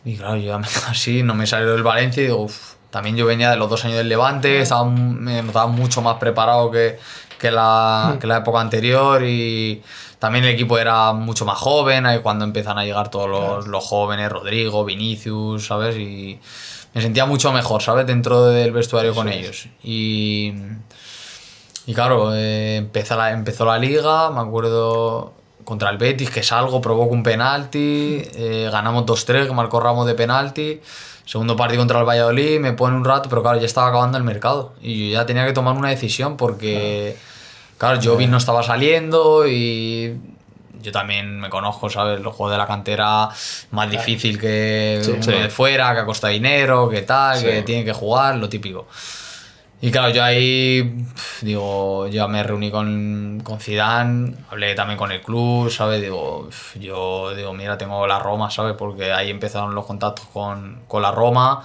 Y 0.04 0.16
claro, 0.16 0.36
yo 0.36 0.48
ya 0.48 0.58
me 0.58 0.66
así, 0.88 1.22
no 1.22 1.34
me 1.34 1.46
salió 1.46 1.72
del 1.72 1.82
Valencia 1.82 2.22
y 2.22 2.26
digo, 2.26 2.42
"Uf". 2.42 2.74
también 2.90 3.16
yo 3.16 3.24
venía 3.26 3.50
de 3.50 3.56
los 3.56 3.70
dos 3.70 3.84
años 3.84 3.96
del 3.98 4.08
Levante, 4.08 4.60
estaba, 4.60 4.84
me 4.84 5.42
notaba 5.42 5.66
mucho 5.68 6.02
más 6.02 6.16
preparado 6.18 6.70
que, 6.70 6.98
que, 7.38 7.50
la, 7.50 8.16
que 8.20 8.26
la 8.26 8.38
época 8.38 8.60
anterior 8.60 9.22
y 9.24 9.82
también 10.18 10.44
el 10.44 10.50
equipo 10.54 10.78
era 10.78 11.12
mucho 11.12 11.44
más 11.44 11.58
joven, 11.58 12.06
ahí 12.06 12.20
cuando 12.20 12.44
empiezan 12.44 12.78
a 12.78 12.84
llegar 12.84 13.10
todos 13.10 13.28
los, 13.28 13.66
los 13.66 13.84
jóvenes, 13.84 14.30
Rodrigo, 14.30 14.84
Vinicius, 14.84 15.66
¿sabes? 15.66 15.96
Y 15.96 16.38
me 16.94 17.00
sentía 17.00 17.24
mucho 17.26 17.52
mejor, 17.52 17.82
¿sabes? 17.82 18.06
Dentro 18.06 18.44
del 18.46 18.70
vestuario 18.72 19.14
con 19.14 19.28
ellos. 19.28 19.66
Y, 19.82 20.52
y 21.86 21.94
claro, 21.94 22.34
eh, 22.34 22.76
empezó, 22.76 23.16
la, 23.16 23.32
empezó 23.32 23.64
la 23.64 23.78
liga, 23.78 24.30
me 24.30 24.40
acuerdo 24.40 25.32
contra 25.64 25.90
el 25.90 25.98
Betis, 25.98 26.30
que 26.30 26.42
salgo, 26.42 26.80
provoco 26.80 27.14
un 27.14 27.22
penalti, 27.22 28.22
eh, 28.34 28.68
ganamos 28.70 29.04
2-3, 29.04 29.46
que 29.46 29.52
marcó 29.52 29.80
Ramos 29.80 30.06
de 30.06 30.14
penalti. 30.14 30.80
Segundo 31.24 31.56
partido 31.56 31.80
contra 31.80 32.00
el 32.00 32.04
Valladolid, 32.04 32.58
me 32.58 32.72
pone 32.72 32.96
un 32.96 33.04
rato, 33.04 33.28
pero 33.28 33.42
claro, 33.42 33.58
ya 33.58 33.66
estaba 33.66 33.88
acabando 33.88 34.18
el 34.18 34.24
mercado. 34.24 34.74
Y 34.82 35.10
yo 35.10 35.20
ya 35.20 35.26
tenía 35.26 35.46
que 35.46 35.52
tomar 35.52 35.76
una 35.76 35.88
decisión 35.88 36.36
porque, 36.36 37.16
claro, 37.78 38.00
Jovi 38.02 38.26
no 38.26 38.38
estaba 38.38 38.62
saliendo 38.62 39.46
y 39.46 40.16
yo 40.82 40.90
también 40.90 41.38
me 41.38 41.48
conozco, 41.48 41.88
¿sabes? 41.88 42.20
Los 42.20 42.34
juegos 42.34 42.52
de 42.52 42.58
la 42.58 42.66
cantera 42.66 43.28
más 43.70 43.90
difícil 43.90 44.38
que 44.38 45.00
uno 45.06 45.38
de 45.38 45.48
fuera, 45.48 45.94
que 45.94 46.00
ha 46.00 46.04
costado 46.04 46.32
dinero, 46.32 46.88
que 46.88 47.02
tal, 47.02 47.40
que 47.40 47.62
tiene 47.62 47.84
que 47.84 47.92
jugar, 47.92 48.36
lo 48.36 48.48
típico. 48.48 48.88
Y 49.84 49.90
claro, 49.90 50.10
yo 50.10 50.22
ahí, 50.22 51.04
digo, 51.40 52.06
ya 52.06 52.28
me 52.28 52.44
reuní 52.44 52.70
con, 52.70 53.40
con 53.42 53.58
Zidane, 53.58 54.32
hablé 54.48 54.76
también 54.76 54.96
con 54.96 55.10
el 55.10 55.20
club, 55.20 55.70
¿sabes? 55.70 56.00
Digo, 56.00 56.48
yo 56.78 57.34
digo, 57.34 57.52
mira, 57.52 57.76
tengo 57.76 58.06
la 58.06 58.20
Roma, 58.20 58.48
¿sabes? 58.48 58.74
Porque 58.78 59.12
ahí 59.12 59.28
empezaron 59.28 59.74
los 59.74 59.84
contactos 59.84 60.26
con, 60.32 60.82
con 60.86 61.02
la 61.02 61.10
Roma 61.10 61.64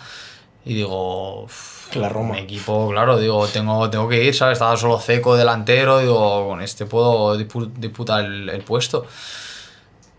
y 0.65 0.73
digo, 0.73 1.45
la 1.93 2.09
Roma. 2.09 2.33
mi 2.33 2.39
equipo, 2.39 2.89
claro, 2.89 3.19
digo, 3.19 3.45
tengo, 3.49 3.87
tengo 3.91 4.09
que 4.09 4.23
ir, 4.23 4.33
¿sabes? 4.33 4.53
Estaba 4.53 4.75
solo 4.77 4.99
seco 4.99 5.35
delantero, 5.37 5.99
digo, 5.99 6.47
con 6.47 6.63
este 6.63 6.87
puedo 6.87 7.37
dispu- 7.39 7.71
disputar 7.75 8.25
el, 8.25 8.49
el 8.49 8.61
puesto. 8.63 9.05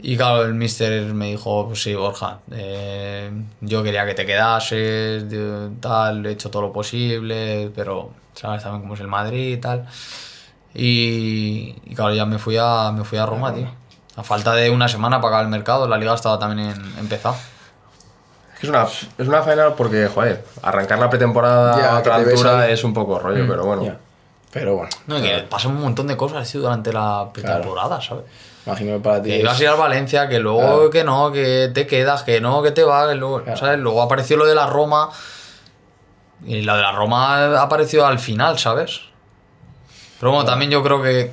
Y 0.00 0.16
claro, 0.16 0.44
el 0.44 0.54
mister 0.54 1.12
me 1.12 1.30
dijo, 1.30 1.66
pues 1.66 1.82
sí, 1.82 1.94
Borja, 1.94 2.38
eh, 2.52 3.30
yo 3.60 3.82
quería 3.82 4.06
que 4.06 4.14
te 4.14 4.24
quedases, 4.24 5.24
tal, 5.80 6.24
he 6.24 6.30
hecho 6.30 6.50
todo 6.50 6.62
lo 6.62 6.72
posible, 6.72 7.72
pero 7.74 8.10
sabes 8.34 8.62
también 8.62 8.82
cómo 8.82 8.94
es 8.94 9.00
el 9.00 9.08
Madrid 9.08 9.54
y 9.54 9.56
tal. 9.56 9.86
Y, 10.74 11.74
y 11.84 11.94
claro, 11.96 12.14
ya 12.14 12.26
me 12.26 12.38
fui 12.38 12.56
a, 12.60 12.92
me 12.92 13.04
fui 13.04 13.18
a 13.18 13.26
Roma, 13.26 13.52
tío. 13.52 13.66
A 14.14 14.22
falta 14.22 14.52
de 14.54 14.70
una 14.70 14.88
semana 14.88 15.18
para 15.20 15.28
acabar 15.28 15.44
el 15.46 15.50
mercado, 15.50 15.88
la 15.88 15.96
liga 15.98 16.14
estaba 16.14 16.38
también 16.38 16.70
en, 16.70 16.98
empezada. 16.98 17.36
Es 18.54 18.60
que 18.60 18.66
es 18.66 18.70
una, 18.70 18.84
es 18.84 19.28
una 19.28 19.42
faena 19.42 19.74
porque, 19.74 20.06
joder, 20.06 20.44
arrancar 20.62 20.98
la 21.00 21.10
pretemporada 21.10 21.76
Ya, 21.76 21.96
a 21.96 21.98
otra 21.98 22.16
altura 22.16 22.68
es 22.68 22.84
un 22.84 22.94
poco 22.94 23.18
rollo, 23.18 23.46
pero 23.48 23.64
bueno. 23.64 23.84
Ya. 23.84 23.98
Pero 24.52 24.76
bueno, 24.76 24.90
No, 25.06 25.18
y 25.18 25.22
que 25.22 25.38
pasan 25.48 25.72
un 25.72 25.82
montón 25.82 26.06
de 26.06 26.16
cosas, 26.16 26.50
tío, 26.50 26.60
durante 26.60 26.92
la 26.92 27.28
pretemporada, 27.32 28.00
¿sabes? 28.00 28.24
Imagino 28.66 28.92
que 28.94 29.00
para 29.00 29.22
ti. 29.22 29.30
Que 29.30 29.38
ibas 29.40 29.58
a 29.58 29.62
ir 29.62 29.68
al 29.68 29.76
Valencia, 29.78 30.28
que 30.28 30.38
luego 30.38 30.58
Claro. 30.60 30.90
que 30.90 31.04
no, 31.04 31.32
que 31.32 31.70
te 31.72 31.86
quedas, 31.86 32.22
que 32.22 32.40
no, 32.40 32.62
que 32.62 32.70
te 32.70 32.82
vas, 32.84 33.08
que 33.08 33.14
luego, 33.14 33.42
Claro. 33.42 33.58
¿sabes? 33.58 33.78
Luego 33.78 34.02
apareció 34.02 34.36
lo 34.36 34.46
de 34.46 34.54
la 34.54 34.66
Roma. 34.66 35.10
Y 36.46 36.62
lo 36.62 36.76
de 36.76 36.82
la 36.82 36.92
Roma 36.92 37.60
apareció 37.60 38.06
al 38.06 38.18
final, 38.18 38.58
¿sabes? 38.58 39.00
Pero 40.20 40.30
bueno, 40.32 40.44
también 40.44 40.70
yo 40.70 40.82
creo 40.82 41.02
que 41.02 41.30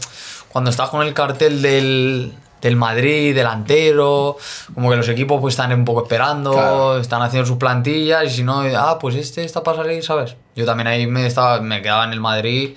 cuando 0.50 0.70
estás 0.72 0.90
con 0.90 1.02
el 1.06 1.14
cartel 1.14 1.62
del, 1.62 2.34
del 2.62 2.76
Madrid, 2.76 3.36
delantero, 3.36 4.38
como 4.74 4.90
que 4.90 4.96
los 4.96 5.08
equipos 5.10 5.40
pues 5.42 5.54
están 5.54 5.72
un 5.74 5.86
poco 5.86 6.04
esperando, 6.04 6.52
Claro. 6.54 6.98
están 6.98 7.22
haciendo 7.22 7.46
sus 7.46 7.58
plantillas 7.58 8.24
y 8.26 8.30
si 8.30 8.44
no, 8.44 8.62
ah, 8.78 8.98
pues 9.00 9.16
este 9.16 9.44
está 9.44 9.62
para 9.64 9.78
salir, 9.78 10.04
¿sabes? 10.04 10.36
Yo 10.56 10.66
también 10.66 10.88
ahí 10.88 11.06
me, 11.08 11.26
estaba, 11.28 11.60
me 11.62 11.82
quedaba 11.84 12.06
en 12.06 12.14
el 12.14 12.20
Madrid, 12.22 12.76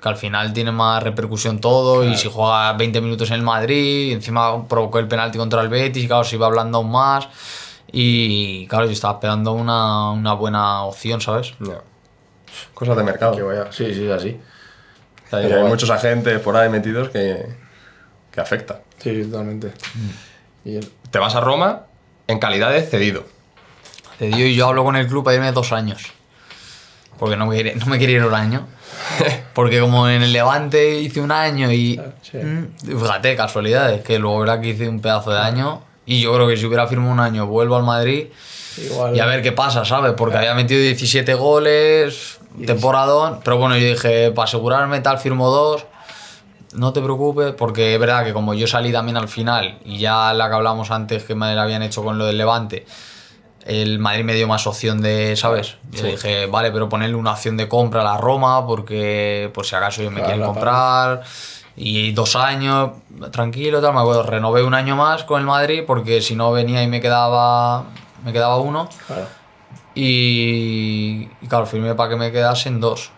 que 0.00 0.08
al 0.08 0.16
final 0.16 0.52
tiene 0.52 0.72
más 0.72 1.02
repercusión 1.02 1.60
todo 1.60 2.04
y 2.04 2.16
si 2.16 2.28
juega 2.28 2.72
20 2.72 3.00
minutos 3.00 3.28
en 3.30 3.36
el 3.36 3.42
Madrid, 3.42 4.08
y 4.08 4.12
encima 4.12 4.66
provocó 4.66 4.98
el 4.98 5.06
penalti 5.08 5.36
contra 5.38 5.60
el 5.60 5.68
Betis 5.68 6.04
y 6.04 6.06
claro, 6.06 6.24
se 6.24 6.36
iba 6.36 6.46
hablando 6.46 6.78
aún 6.78 6.90
más 6.90 7.28
y 7.92 8.66
claro, 8.68 8.86
yo 8.86 8.92
estaba 8.92 9.14
esperando 9.14 9.52
una, 9.52 10.10
una 10.10 10.32
buena 10.34 10.84
opción, 10.84 11.20
¿sabes? 11.20 11.54
Ya. 11.60 11.82
Cosas 12.74 12.96
de 12.96 13.02
mercado. 13.02 13.36
Que 13.36 13.42
vaya. 13.42 13.70
Sí, 13.72 13.92
sí, 13.94 14.06
es 14.06 14.12
así. 14.12 14.40
Hay, 15.32 15.64
muchos 15.64 15.90
agentes 15.90 16.40
por 16.40 16.56
ahí 16.56 16.68
metidos 16.68 17.10
que, 17.10 17.46
que 18.32 18.40
afecta. 18.40 18.80
Sí, 18.98 19.24
totalmente. 19.24 19.72
Y 20.64 20.76
el- 20.76 20.90
Te 21.10 21.18
vas 21.18 21.34
a 21.34 21.40
Roma 21.40 21.82
en 22.26 22.38
calidad 22.38 22.72
de 22.72 22.82
cedido. 22.82 23.24
Cedió 24.18 24.46
y 24.46 24.54
yo 24.54 24.68
hablo 24.68 24.84
con 24.84 24.96
el 24.96 25.06
club 25.06 25.24
para 25.24 25.36
irme 25.36 25.52
dos 25.52 25.72
años. 25.72 26.12
Porque 27.18 27.36
no 27.36 27.46
me 27.46 27.56
quería, 27.56 27.74
no 27.76 27.86
me 27.86 27.98
quería 27.98 28.16
ir 28.16 28.24
un 28.24 28.34
año. 28.34 28.66
Porque 29.54 29.80
como 29.80 30.08
en 30.08 30.22
el 30.22 30.32
Levante 30.32 31.00
hice 31.00 31.20
un 31.20 31.32
año 31.32 31.70
y... 31.72 32.00
Sí. 32.22 32.38
Mm, 32.38 32.98
Fíjate, 33.00 33.36
casualidades, 33.36 34.02
que 34.02 34.18
luego 34.18 34.40
verá 34.40 34.60
que 34.60 34.68
hice 34.68 34.88
un 34.88 35.00
pedazo 35.00 35.30
de 35.32 35.38
año. 35.40 35.82
Y 36.06 36.22
yo 36.22 36.34
creo 36.34 36.48
que 36.48 36.56
si 36.56 36.66
hubiera 36.66 36.86
firmado 36.86 37.12
un 37.12 37.20
año, 37.20 37.46
vuelvo 37.46 37.76
al 37.76 37.84
Madrid 37.84 38.26
Igual. 38.76 39.16
y 39.16 39.20
a 39.20 39.26
ver 39.26 39.42
qué 39.42 39.52
pasa, 39.52 39.84
¿sabes? 39.84 40.12
Porque 40.16 40.38
había 40.38 40.54
metido 40.54 40.80
17 40.80 41.34
goles, 41.34 42.38
temporadón. 42.66 43.40
Pero 43.44 43.58
bueno, 43.58 43.76
yo 43.76 43.86
dije, 43.86 44.30
para 44.32 44.44
asegurarme 44.44 45.00
tal, 45.00 45.18
firmo 45.18 45.50
dos. 45.50 45.84
No 46.72 46.92
te 46.92 47.00
preocupes, 47.00 47.52
porque 47.52 47.94
es 47.94 48.00
verdad 48.00 48.24
que 48.24 48.32
como 48.32 48.54
yo 48.54 48.66
salí 48.68 48.92
también 48.92 49.16
al 49.16 49.28
final, 49.28 49.78
y 49.84 49.98
ya 49.98 50.32
la 50.32 50.48
que 50.48 50.54
hablamos 50.54 50.92
antes 50.92 51.24
que 51.24 51.34
me 51.34 51.52
la 51.54 51.62
habían 51.62 51.82
hecho 51.82 52.04
con 52.04 52.16
lo 52.16 52.26
del 52.26 52.38
Levante, 52.38 52.86
el 53.64 53.98
Madrid 53.98 54.24
me 54.24 54.34
dio 54.34 54.48
más 54.48 54.66
opción 54.66 55.00
de, 55.00 55.36
¿sabes? 55.36 55.76
Yo 55.90 56.04
dije, 56.06 56.46
vale, 56.46 56.70
pero 56.72 56.88
ponerle 56.88 57.16
una 57.16 57.32
opción 57.32 57.56
de 57.56 57.68
compra 57.68 58.00
a 58.00 58.04
la 58.04 58.16
Roma, 58.16 58.66
porque 58.66 59.50
por 59.54 59.66
si 59.66 59.76
acaso 59.76 60.00
ellos 60.00 60.12
me 60.12 60.20
Claro, 60.20 60.34
quieren 60.34 60.46
comprar. 60.46 61.22
Y 61.76 62.12
dos 62.12 62.36
años, 62.36 62.90
tranquilo, 63.30 63.80
tal, 63.80 63.94
me 63.94 64.00
acuerdo, 64.00 64.22
renové 64.24 64.62
un 64.62 64.74
año 64.74 64.96
más 64.96 65.24
con 65.24 65.40
el 65.40 65.46
Madrid, 65.46 65.84
porque 65.86 66.20
si 66.20 66.34
no 66.34 66.52
venía 66.52 66.82
y 66.82 66.88
me 66.88 67.00
quedaba, 67.00 67.84
me 68.24 68.32
quedaba 68.32 68.58
uno. 68.58 68.88
Claro. 69.06 69.26
Y, 69.94 71.28
y 71.40 71.46
claro, 71.48 71.66
firmé 71.66 71.94
para 71.94 72.10
que 72.10 72.16
me 72.16 72.32
quedasen 72.32 72.80
dos. 72.80 73.10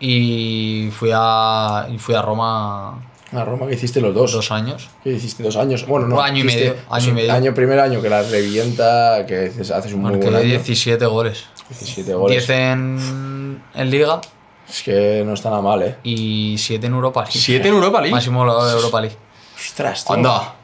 Y 0.00 0.90
fui 0.92 1.10
a, 1.14 1.86
y 1.90 1.98
fui 1.98 2.14
a 2.14 2.22
Roma 2.22 3.00
A 3.34 3.44
Roma 3.44 3.66
que 3.66 3.74
hiciste 3.74 4.00
los 4.00 4.14
dos. 4.14 4.32
dos 4.32 4.50
años. 4.50 4.88
Que 5.02 5.10
hiciste 5.10 5.42
dos 5.42 5.56
años. 5.56 5.86
Bueno, 5.86 6.06
no. 6.06 6.16
Un 6.16 6.22
año 6.22 6.40
y 6.40 6.44
medio, 6.44 6.76
año 6.90 7.08
y 7.08 7.12
medio. 7.12 7.32
Año, 7.32 7.54
primer 7.54 7.80
año 7.80 8.02
que 8.02 8.10
la 8.10 8.22
revienta, 8.22 9.24
que 9.26 9.46
haces, 9.46 9.70
haces 9.70 9.92
un 9.94 10.02
muy 10.02 10.10
Marqué 10.12 10.26
buen 10.26 10.36
año. 10.36 10.48
17 10.48 11.06
goles. 11.06 11.44
17 11.70 12.14
goles. 12.14 12.46
10 12.46 12.50
en, 12.50 13.62
en 13.74 13.90
Liga 13.90 14.20
Es 14.68 14.82
que 14.82 15.22
no 15.24 15.32
está 15.32 15.48
nada 15.48 15.62
mal, 15.62 15.82
¿eh? 15.82 15.96
y 16.04 16.56
7 16.58 16.86
en 16.86 16.92
Europa 16.92 17.22
League. 17.22 17.38
¿Siete 17.38 17.68
en 17.68 17.74
Europa 17.74 18.00
League? 18.00 18.12
Máximo 18.12 18.64
de 18.64 18.72
Europa 18.72 19.00
League. 19.00 19.16
Ostras, 19.56 20.04
tío. 20.04 20.14
Anda. 20.14 20.54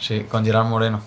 Sí, 0.00 0.24
con 0.28 0.44
Gerard 0.44 0.66
Moreno. 0.66 1.00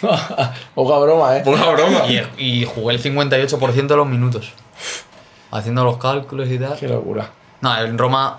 Poca 0.74 0.98
broma, 0.98 1.36
¿eh? 1.38 1.42
Poca 1.44 1.70
broma. 1.70 2.04
Y, 2.06 2.60
y 2.60 2.64
jugué 2.64 2.94
el 2.94 3.02
58% 3.02 3.86
de 3.86 3.96
los 3.96 4.06
minutos. 4.06 4.52
Haciendo 5.50 5.84
los 5.84 5.96
cálculos 5.96 6.48
y 6.50 6.58
tal. 6.58 6.76
Qué 6.78 6.86
locura. 6.88 7.30
No, 7.62 7.76
en 7.78 7.96
Roma 7.96 8.38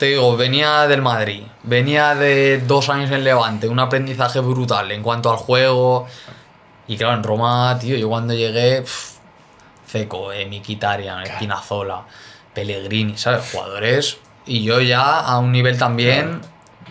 Te 0.00 0.06
digo, 0.06 0.34
venía 0.34 0.88
del 0.88 1.02
Madrid, 1.02 1.42
venía 1.62 2.14
de 2.14 2.56
dos 2.66 2.88
años 2.88 3.10
en 3.10 3.22
Levante, 3.22 3.68
un 3.68 3.78
aprendizaje 3.78 4.40
brutal 4.40 4.90
en 4.92 5.02
cuanto 5.02 5.30
al 5.30 5.36
juego. 5.36 6.06
Y 6.88 6.96
claro, 6.96 7.12
en 7.16 7.22
Roma, 7.22 7.76
tío, 7.78 7.98
yo 7.98 8.08
cuando 8.08 8.32
llegué, 8.32 8.80
pf, 8.80 9.18
Ceco, 9.86 10.32
eh, 10.32 10.46
Mkhitaryan, 10.46 11.22
Espinazola, 11.24 12.04
Pellegrini, 12.54 13.18
¿sabes? 13.18 13.50
Jugadores. 13.52 14.16
Y 14.46 14.62
yo 14.64 14.80
ya 14.80 15.20
a 15.20 15.38
un 15.38 15.52
nivel 15.52 15.76
también 15.76 16.40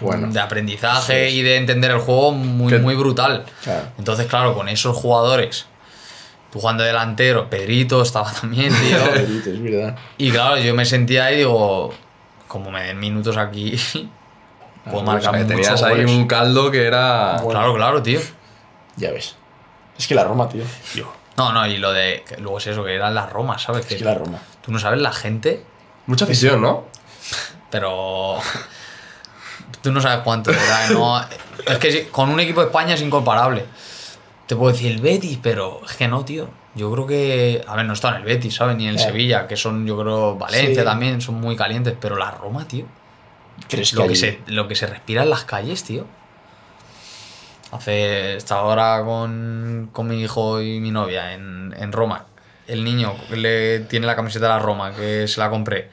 Bueno. 0.01 0.27
de 0.27 0.39
aprendizaje 0.39 1.31
y 1.31 1.41
de 1.41 1.57
entender 1.57 1.89
el 1.89 2.01
juego 2.01 2.31
muy, 2.31 2.77
muy 2.77 2.93
brutal. 2.93 3.43
Claro. 3.63 3.87
Entonces, 3.97 4.27
claro, 4.27 4.53
con 4.53 4.69
esos 4.69 4.95
jugadores, 4.95 5.65
tú 6.51 6.59
jugando 6.59 6.83
delantero, 6.83 7.49
Pedrito 7.49 8.03
estaba 8.03 8.31
también, 8.39 8.71
tío. 8.71 8.99
Pedrito, 9.11 9.49
Es 9.49 9.63
verdad. 9.63 9.97
Y 10.19 10.29
claro, 10.29 10.57
yo 10.59 10.75
me 10.75 10.85
sentía 10.85 11.25
ahí 11.25 11.33
y 11.33 11.37
digo, 11.39 11.91
como 12.49 12.69
me 12.71 12.83
den 12.83 12.99
minutos 12.99 13.37
aquí, 13.37 13.79
puedo 14.83 14.97
O 14.97 15.03
marcar 15.03 15.21
sea, 15.21 15.31
que 15.31 15.37
muchos 15.45 15.61
tenías 15.61 15.83
ahí 15.83 15.91
goles. 15.91 16.11
un 16.11 16.27
caldo 16.27 16.69
que 16.71 16.83
era. 16.85 17.41
Claro, 17.49 17.73
claro, 17.75 18.03
tío. 18.03 18.19
Ya 18.97 19.11
ves. 19.11 19.37
Es 19.97 20.07
que 20.07 20.15
la 20.15 20.25
Roma, 20.25 20.49
tío. 20.49 20.63
No, 21.37 21.53
no, 21.53 21.65
y 21.65 21.77
lo 21.77 21.93
de. 21.93 22.25
que 22.27 22.35
luego 22.37 22.57
es 22.57 22.67
eso, 22.67 22.83
que 22.83 22.95
eran 22.95 23.15
las 23.15 23.31
Romas, 23.31 23.61
¿sabes? 23.61 23.89
Es 23.89 23.97
que 23.97 24.03
la 24.03 24.15
Roma. 24.15 24.39
Tú 24.61 24.73
no 24.73 24.79
sabes 24.79 24.99
la 24.99 25.13
gente, 25.13 25.63
Mucha 26.07 26.25
afición, 26.25 26.61
¿no? 26.61 26.85
pero. 27.69 28.39
Tú 29.81 29.91
no 29.93 30.01
sabes 30.01 30.23
cuánto, 30.25 30.51
¿verdad? 30.51 30.89
No, 30.89 31.21
es 31.65 31.77
que 31.77 32.09
con 32.09 32.29
un 32.29 32.39
equipo 32.41 32.59
de 32.59 32.65
España 32.67 32.95
es 32.95 33.01
incomparable. 33.01 33.65
Te 34.45 34.55
puedo 34.57 34.73
decir 34.73 34.91
el 34.91 34.99
Betis, 34.99 35.39
pero 35.41 35.81
es 35.85 35.95
que 35.95 36.07
no, 36.09 36.25
tío. 36.25 36.49
Yo 36.75 36.91
creo 36.91 37.07
que. 37.07 37.63
A 37.67 37.75
ver, 37.75 37.85
no 37.85 37.93
está 37.93 38.09
en 38.09 38.15
el 38.17 38.23
Betis, 38.23 38.55
¿sabes? 38.55 38.77
Ni 38.77 38.83
en 38.85 38.91
el 38.91 38.95
Eh. 38.97 38.99
Sevilla, 38.99 39.47
que 39.47 39.55
son, 39.55 39.85
yo 39.87 39.99
creo, 39.99 40.35
Valencia 40.37 40.81
Sí. 40.83 40.85
también, 40.85 41.19
son 41.21 41.35
muy 41.35 41.55
calientes, 41.55 41.95
pero 41.99 42.15
la 42.15 42.31
Roma, 42.31 42.67
tío. 42.67 42.85
Pero 43.69 43.81
es 43.81 43.93
lo, 43.93 44.07
que 44.07 44.15
se, 44.15 44.39
lo 44.47 44.67
que 44.67 44.75
se 44.75 44.87
respira 44.87 45.23
en 45.23 45.29
las 45.29 45.43
calles, 45.43 45.83
tío. 45.83 46.05
Hace. 47.71 48.35
Estaba 48.35 48.61
ahora 48.61 49.03
con, 49.05 49.89
con 49.91 50.07
mi 50.07 50.21
hijo 50.21 50.61
y 50.61 50.79
mi 50.79 50.91
novia 50.91 51.33
en, 51.33 51.73
en 51.77 51.91
Roma. 51.91 52.25
El 52.67 52.83
niño 52.83 53.15
le 53.31 53.79
tiene 53.81 54.05
la 54.07 54.15
camiseta 54.15 54.45
de 54.45 54.53
la 54.53 54.59
Roma, 54.59 54.91
que 54.93 55.27
se 55.27 55.39
la 55.39 55.49
compré. 55.49 55.89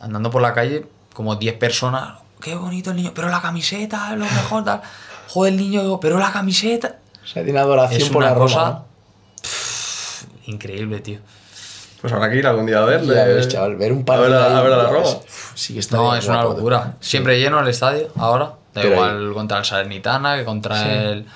Andando 0.00 0.30
por 0.30 0.42
la 0.42 0.52
calle, 0.54 0.86
como 1.14 1.36
10 1.36 1.56
personas. 1.58 2.14
Qué 2.40 2.54
bonito 2.54 2.90
el 2.90 2.96
niño, 2.96 3.12
pero 3.14 3.28
la 3.28 3.40
camiseta 3.40 4.10
lo 4.16 4.24
mejor, 4.24 4.64
tal. 4.64 4.80
Joder, 5.28 5.52
el 5.52 5.58
niño, 5.58 5.98
pero 6.00 6.18
la 6.18 6.32
camiseta. 6.32 6.96
O 7.22 7.26
sea, 7.26 7.42
tiene 7.44 7.58
adoración 7.58 8.00
Es 8.00 8.08
por 8.08 8.22
una 8.22 8.30
la 8.32 8.36
cosa 8.36 8.58
Roma. 8.64 8.84
Increíble, 10.48 11.00
tío. 11.00 11.18
Pues 12.00 12.12
habrá 12.12 12.30
que 12.30 12.36
ir 12.36 12.46
algún 12.46 12.66
día 12.66 12.78
a 12.78 12.84
verle. 12.84 13.14
Ya 13.14 13.24
ves, 13.24 13.48
chaval. 13.48 13.76
Ver 13.76 13.92
un 13.92 14.04
par 14.04 14.18
a 14.18 14.22
ver 14.22 14.32
a, 14.34 14.46
ahí, 14.46 14.52
a 14.54 14.62
ver 14.62 14.72
a 14.72 14.76
la 14.76 14.82
ya 14.84 14.90
Roma. 14.90 15.08
Uf, 15.08 15.52
Sí 15.54 15.74
que 15.74 15.80
está 15.80 15.96
No, 15.96 16.14
es 16.14 16.26
una 16.26 16.42
locura. 16.44 16.94
Siempre 17.00 17.38
lleno 17.40 17.58
el 17.60 17.68
estadio, 17.68 18.08
ahora. 18.16 18.44
Da 18.74 18.82
Pero 18.82 18.92
igual 18.94 19.32
contra 19.34 19.58
el 19.58 19.64
Salernitana 19.64 20.36
que 20.38 20.44
contra 20.44 20.92
el. 21.10 21.26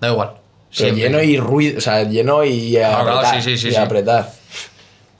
Da 0.00 0.08
igual. 0.10 0.28
Pero 0.76 0.94
Siempre. 0.94 1.02
lleno 1.02 1.22
y 1.22 1.36
ruido, 1.38 1.78
o 1.78 1.80
sea, 1.80 2.02
lleno 2.04 2.44
y 2.44 2.72
Claro, 2.74 3.02
claro, 3.04 3.18
apretar. 3.18 3.42
sí, 3.42 3.50
sí, 3.50 3.58
sí, 3.58 3.68
y 3.68 3.70
sí. 3.72 3.76
apretar. 3.76 4.30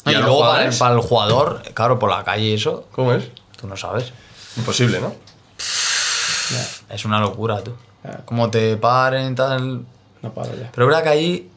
No, 0.04 0.10
¿Y 0.10 0.14
y 0.14 0.16
a 0.16 0.18
los 0.20 0.26
luego 0.28 0.40
para 0.48 0.64
el, 0.66 0.74
para 0.78 0.94
el 0.94 1.00
jugador, 1.00 1.62
claro, 1.74 1.98
por 1.98 2.10
la 2.10 2.24
calle 2.24 2.44
y 2.46 2.54
eso, 2.54 2.86
¿Cómo 2.92 3.12
es? 3.12 3.24
tú 3.60 3.66
no 3.66 3.76
sabes. 3.76 4.12
Imposible, 4.56 5.00
¿no? 5.00 5.14
Es 6.90 7.04
una 7.04 7.20
locura, 7.20 7.60
tú. 7.62 7.74
Como 8.24 8.50
te 8.50 8.76
paren, 8.76 9.34
tal. 9.34 9.84
No 10.22 10.32
paro 10.34 10.50
ya. 10.54 10.70
Pero 10.72 10.86
es 10.86 10.88
verdad 10.88 11.02
que 11.02 11.08
ahí 11.08 11.50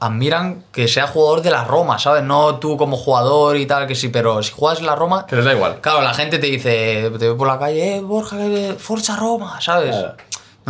admiran 0.00 0.64
que 0.72 0.86
sea 0.88 1.06
jugador 1.08 1.42
de 1.42 1.50
la 1.50 1.64
Roma, 1.64 1.98
¿sabes? 1.98 2.22
No 2.22 2.56
tú 2.60 2.76
como 2.76 2.96
jugador 2.96 3.56
y 3.56 3.66
tal, 3.66 3.86
que 3.86 3.94
sí, 3.94 4.08
pero 4.08 4.42
si 4.42 4.52
juegas 4.52 4.78
en 4.80 4.86
la 4.86 4.94
Roma. 4.94 5.26
Que 5.26 5.36
les 5.36 5.44
da 5.44 5.52
igual. 5.52 5.80
Claro, 5.80 6.02
la 6.02 6.14
gente 6.14 6.38
te 6.38 6.46
dice, 6.46 7.10
te 7.18 7.28
ve 7.28 7.34
por 7.34 7.48
la 7.48 7.58
calle, 7.58 7.96
eh, 7.96 8.00
Borja, 8.00 8.36
Forza 8.78 9.16
Roma, 9.16 9.60
¿sabes? 9.60 9.94
Claro. 9.96 10.14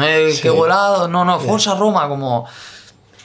Es 0.07 0.37
Sí. 0.37 0.43
que 0.43 0.51
volado, 0.51 1.09
no, 1.09 1.25
no, 1.25 1.39
Forza 1.41 1.75
Roma, 1.75 2.09
como. 2.09 2.47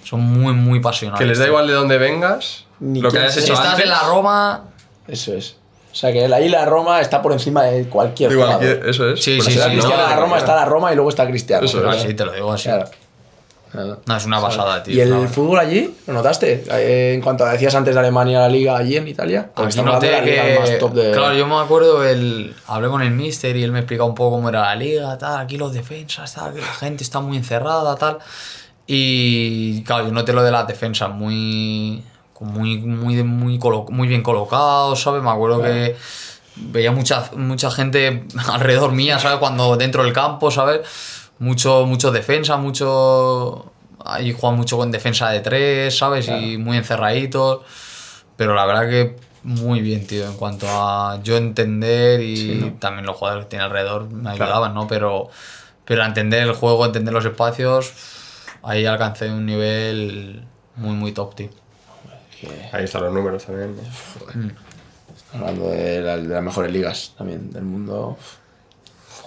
Son 0.04 0.20
muy, 0.20 0.54
muy 0.54 0.80
pasionales. 0.82 1.20
Que 1.20 1.26
les 1.26 1.40
da 1.40 1.48
igual 1.48 1.66
de 1.68 1.74
dónde 1.74 1.98
vengas, 1.98 2.66
Ni 2.80 3.00
lo 3.02 3.10
que 3.10 3.20
hayas 3.20 3.34
sea. 3.34 3.42
Si 3.42 3.46
hecho 3.48 3.54
estás 3.54 3.72
antes. 3.74 3.86
en 3.86 3.92
la 3.92 4.00
Roma. 4.04 4.64
Eso 5.08 5.34
es. 5.34 5.56
O 5.92 5.96
sea, 5.96 6.12
que 6.12 6.26
ahí 6.26 6.50
la 6.50 6.66
Roma 6.66 7.00
está 7.02 7.22
por 7.22 7.32
encima 7.32 7.64
de 7.64 7.88
cualquier 7.88 8.34
jugador. 8.34 8.60
que- 8.60 8.90
eso 8.90 9.10
es. 9.12 9.24
Sí, 9.24 9.38
Pues 9.38 9.54
sí, 9.54 9.60
así 9.60 9.70
sí, 9.72 9.78
no, 9.78 9.90
la 9.96 10.16
Roma 10.16 10.38
está 10.40 10.56
la 10.56 10.66
Roma 10.66 10.92
y 10.92 10.96
luego 10.96 11.10
está 11.10 11.26
Cristiano. 11.28 11.64
Eso 11.66 11.78
es. 11.78 11.84
pero- 11.84 11.96
Ah, 11.96 12.00
sí, 12.00 12.14
te 12.16 12.26
lo 12.26 12.32
digo 12.34 12.52
así. 12.52 12.64
Claro. 12.70 12.86
Claro. 13.74 14.00
No, 14.06 14.16
es 14.16 14.26
una 14.26 14.40
pasada, 14.40 14.82
tío. 14.84 14.94
¿Y 14.96 15.02
el 15.02 15.28
fútbol 15.28 15.58
allí? 15.60 15.94
¿Lo 16.08 16.14
notaste? 16.14 16.64
Eh, 16.72 17.14
En 17.16 17.22
cuanto 17.22 17.44
decías 17.44 17.74
antes 17.76 17.94
de 17.94 18.00
Alemania, 18.00 18.40
la 18.40 18.48
liga 18.48 18.78
allí 18.78 18.96
en 18.98 19.08
Italia. 19.08 19.50
Aquí 19.56 19.80
hablando 19.80 19.94
noté 19.94 20.06
de 20.06 20.12
la 20.14 20.22
liga 20.22 20.44
que, 20.46 20.60
más 20.60 20.78
top 20.78 20.94
de. 20.94 21.12
claro, 21.12 21.34
yo 21.34 21.48
me 21.48 21.56
acuerdo, 21.56 22.06
el, 22.08 22.56
hablé 22.68 22.88
con 22.88 23.02
el 23.02 23.10
mister 23.12 23.58
y 23.58 23.64
él 23.64 23.72
me 23.72 23.80
explicaba 23.80 24.08
un 24.08 24.14
poco 24.16 24.36
cómo 24.38 24.48
era 24.50 24.62
la 24.62 24.76
liga, 24.76 25.18
tal, 25.18 25.42
aquí 25.42 25.58
los 25.58 25.74
defensas, 25.74 26.34
tal, 26.36 26.54
que 26.54 26.62
la 26.62 26.68
gente 26.68 27.04
está 27.04 27.20
muy 27.20 27.36
encerrada, 27.36 27.96
tal. 27.96 28.20
Y 28.86 29.82
claro, 29.84 30.06
yo 30.06 30.12
noté 30.12 30.34
lo 30.34 30.44
de 30.44 30.52
las 30.52 30.68
defensas 30.68 31.10
muy, 31.10 32.04
muy, 32.42 32.78
muy, 32.80 33.24
muy, 33.24 33.58
colo- 33.58 33.88
muy 33.90 34.08
bien 34.08 34.22
colocados, 34.22 35.02
¿sabes? 35.02 35.24
Me 35.24 35.30
acuerdo 35.30 35.62
que 35.62 35.96
veía 36.58 36.92
mucha, 36.92 37.30
mucha 37.36 37.72
gente 37.72 38.26
alrededor 38.52 38.92
mía, 38.92 39.18
¿sabes? 39.20 39.40
Cuando 39.40 39.76
dentro 39.78 40.04
del 40.04 40.14
campo, 40.14 40.52
¿sabes? 40.52 40.82
Mucho, 41.40 41.86
mucho 41.86 42.12
defensa, 42.12 42.58
mucho... 42.58 43.72
Ahí 44.06 44.34
juegan 44.34 44.58
mucho 44.58 44.78
con 44.78 44.92
defensa 44.92 45.30
de 45.30 45.40
tres, 45.40 45.98
¿sabes? 45.98 46.28
Y 46.28 46.58
muy 46.58 46.76
encerraditos. 46.78 47.62
Pero 48.36 48.54
la 48.54 48.66
verdad 48.66 48.90
que 48.90 49.16
muy 49.44 49.82
bien, 49.82 50.06
tío, 50.08 50.26
en 50.26 50.34
cuanto 50.36 50.68
a 50.70 51.20
yo 51.24 51.38
entender 51.38 52.22
y 52.22 52.76
también 52.80 53.06
los 53.06 53.16
jugadores 53.18 53.46
que 53.46 53.50
tiene 53.52 53.66
alrededor 53.66 54.10
me 54.10 54.30
ayudaban, 54.32 54.74
¿no? 54.74 54.88
Pero, 54.88 55.30
pero 55.86 56.04
a 56.04 56.06
entender 56.06 56.44
el 56.44 56.54
juego, 56.54 56.86
entender 56.86 57.14
los 57.14 57.24
espacios, 57.26 57.94
ahí 58.64 58.86
alcancé 58.86 59.30
un 59.32 59.46
nivel 59.46 60.44
muy, 60.76 60.96
muy 60.96 61.12
top, 61.14 61.36
tío. 61.36 61.50
Ahí 62.74 62.84
están 62.86 63.04
los 63.04 63.14
números 63.14 63.46
también. 63.46 63.76
¿no? 63.76 63.84
Hablando 65.34 65.70
de, 65.70 66.02
la- 66.02 66.18
de 66.18 66.28
las 66.28 66.44
mejores 66.44 66.72
ligas 66.72 67.14
también 67.18 67.52
del 67.52 67.64
mundo. 67.64 68.18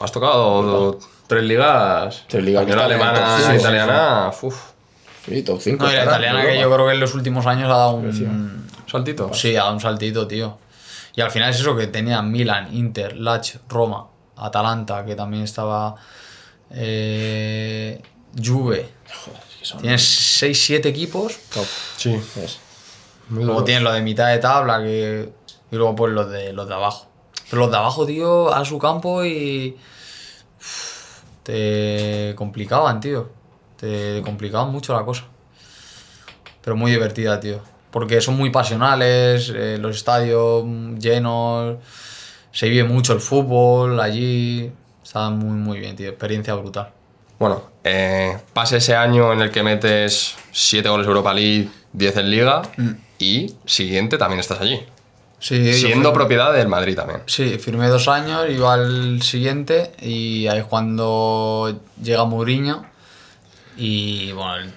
Has 0.00 0.12
tocado 0.12 0.98
tres 1.26 1.44
ligas. 1.44 2.24
Tres 2.28 2.44
ligas 2.44 2.64
que 2.64 2.70
Española, 2.70 2.94
alemana, 2.94 3.36
top 3.36 3.46
cinco, 3.46 3.60
italiana. 3.60 4.30
Uf, 4.42 4.76
Sí, 5.26 5.42
top 5.42 5.60
5. 5.60 5.84
No, 5.84 5.90
y 5.92 5.96
la 5.96 6.04
italiana 6.04 6.42
que 6.42 6.60
yo 6.60 6.72
creo 6.72 6.86
que 6.86 6.92
en 6.92 7.00
los 7.00 7.14
últimos 7.14 7.46
años 7.46 7.68
ha 7.68 7.76
dado 7.76 7.94
un... 7.94 8.06
un 8.06 8.70
saltito. 8.86 9.34
Sí, 9.34 9.56
ha 9.56 9.64
dado 9.64 9.72
un 9.74 9.80
saltito, 9.80 10.26
tío. 10.28 10.58
Y 11.16 11.20
al 11.20 11.30
final 11.32 11.50
es 11.50 11.58
eso 11.58 11.74
que 11.76 11.88
tenía 11.88 12.22
Milan, 12.22 12.72
Inter, 12.72 13.16
Lach, 13.16 13.56
Roma, 13.68 14.06
Atalanta, 14.36 15.04
que 15.04 15.16
también 15.16 15.42
estaba... 15.42 15.96
eh, 16.70 18.00
Juve. 18.40 18.88
Tienes 19.80 20.42
6-7 20.42 20.86
equipos. 20.86 21.36
Sí. 21.96 22.14
Es. 22.36 22.60
Luego 23.30 23.64
tienes 23.64 23.82
lo 23.82 23.92
de 23.92 24.02
mitad 24.02 24.28
de 24.28 24.38
tabla 24.38 24.78
que, 24.78 25.32
y 25.72 25.76
luego 25.76 25.96
pues 25.96 26.12
los 26.12 26.30
de, 26.30 26.52
los 26.52 26.68
de 26.68 26.74
abajo. 26.74 27.08
Pero 27.50 27.62
los 27.62 27.70
de 27.72 27.76
abajo, 27.76 28.06
tío, 28.06 28.54
a 28.54 28.64
su 28.64 28.78
campo 28.78 29.24
y... 29.24 29.76
Te 31.46 32.34
complicaban, 32.34 33.00
tío. 33.00 33.30
Te 33.76 34.20
complicaban 34.24 34.72
mucho 34.72 34.92
la 34.94 35.04
cosa. 35.04 35.26
Pero 36.60 36.74
muy 36.74 36.90
divertida, 36.90 37.38
tío. 37.38 37.60
Porque 37.92 38.20
son 38.20 38.36
muy 38.36 38.50
pasionales, 38.50 39.52
eh, 39.54 39.78
los 39.78 39.94
estadios 39.94 40.64
llenos, 40.98 41.76
se 42.50 42.68
vive 42.68 42.82
mucho 42.82 43.12
el 43.12 43.20
fútbol 43.20 44.00
allí. 44.00 44.72
Está 45.04 45.30
muy, 45.30 45.56
muy 45.56 45.78
bien, 45.78 45.94
tío. 45.94 46.08
Experiencia 46.08 46.52
brutal. 46.54 46.90
Bueno, 47.38 47.62
eh, 47.84 48.36
pasa 48.52 48.78
ese 48.78 48.96
año 48.96 49.32
en 49.32 49.40
el 49.40 49.52
que 49.52 49.62
metes 49.62 50.34
7 50.50 50.88
goles 50.88 51.06
Europa 51.06 51.32
League, 51.32 51.68
10 51.92 52.16
en 52.16 52.30
Liga. 52.30 52.62
y 53.20 53.54
siguiente 53.64 54.18
también 54.18 54.40
estás 54.40 54.60
allí. 54.60 54.84
Sí, 55.38 55.72
Siendo 55.74 56.12
propiedad 56.12 56.52
del 56.52 56.68
Madrid 56.68 56.96
también. 56.96 57.20
Sí, 57.26 57.58
firmé 57.58 57.88
dos 57.88 58.08
años, 58.08 58.46
iba 58.48 58.72
al 58.72 59.22
siguiente 59.22 59.92
y 60.00 60.46
ahí 60.46 60.60
es 60.60 60.64
cuando 60.64 61.80
llega 62.02 62.24
Mourinho 62.24 62.86
y 63.76 64.32
bueno, 64.32 64.56
el, 64.56 64.72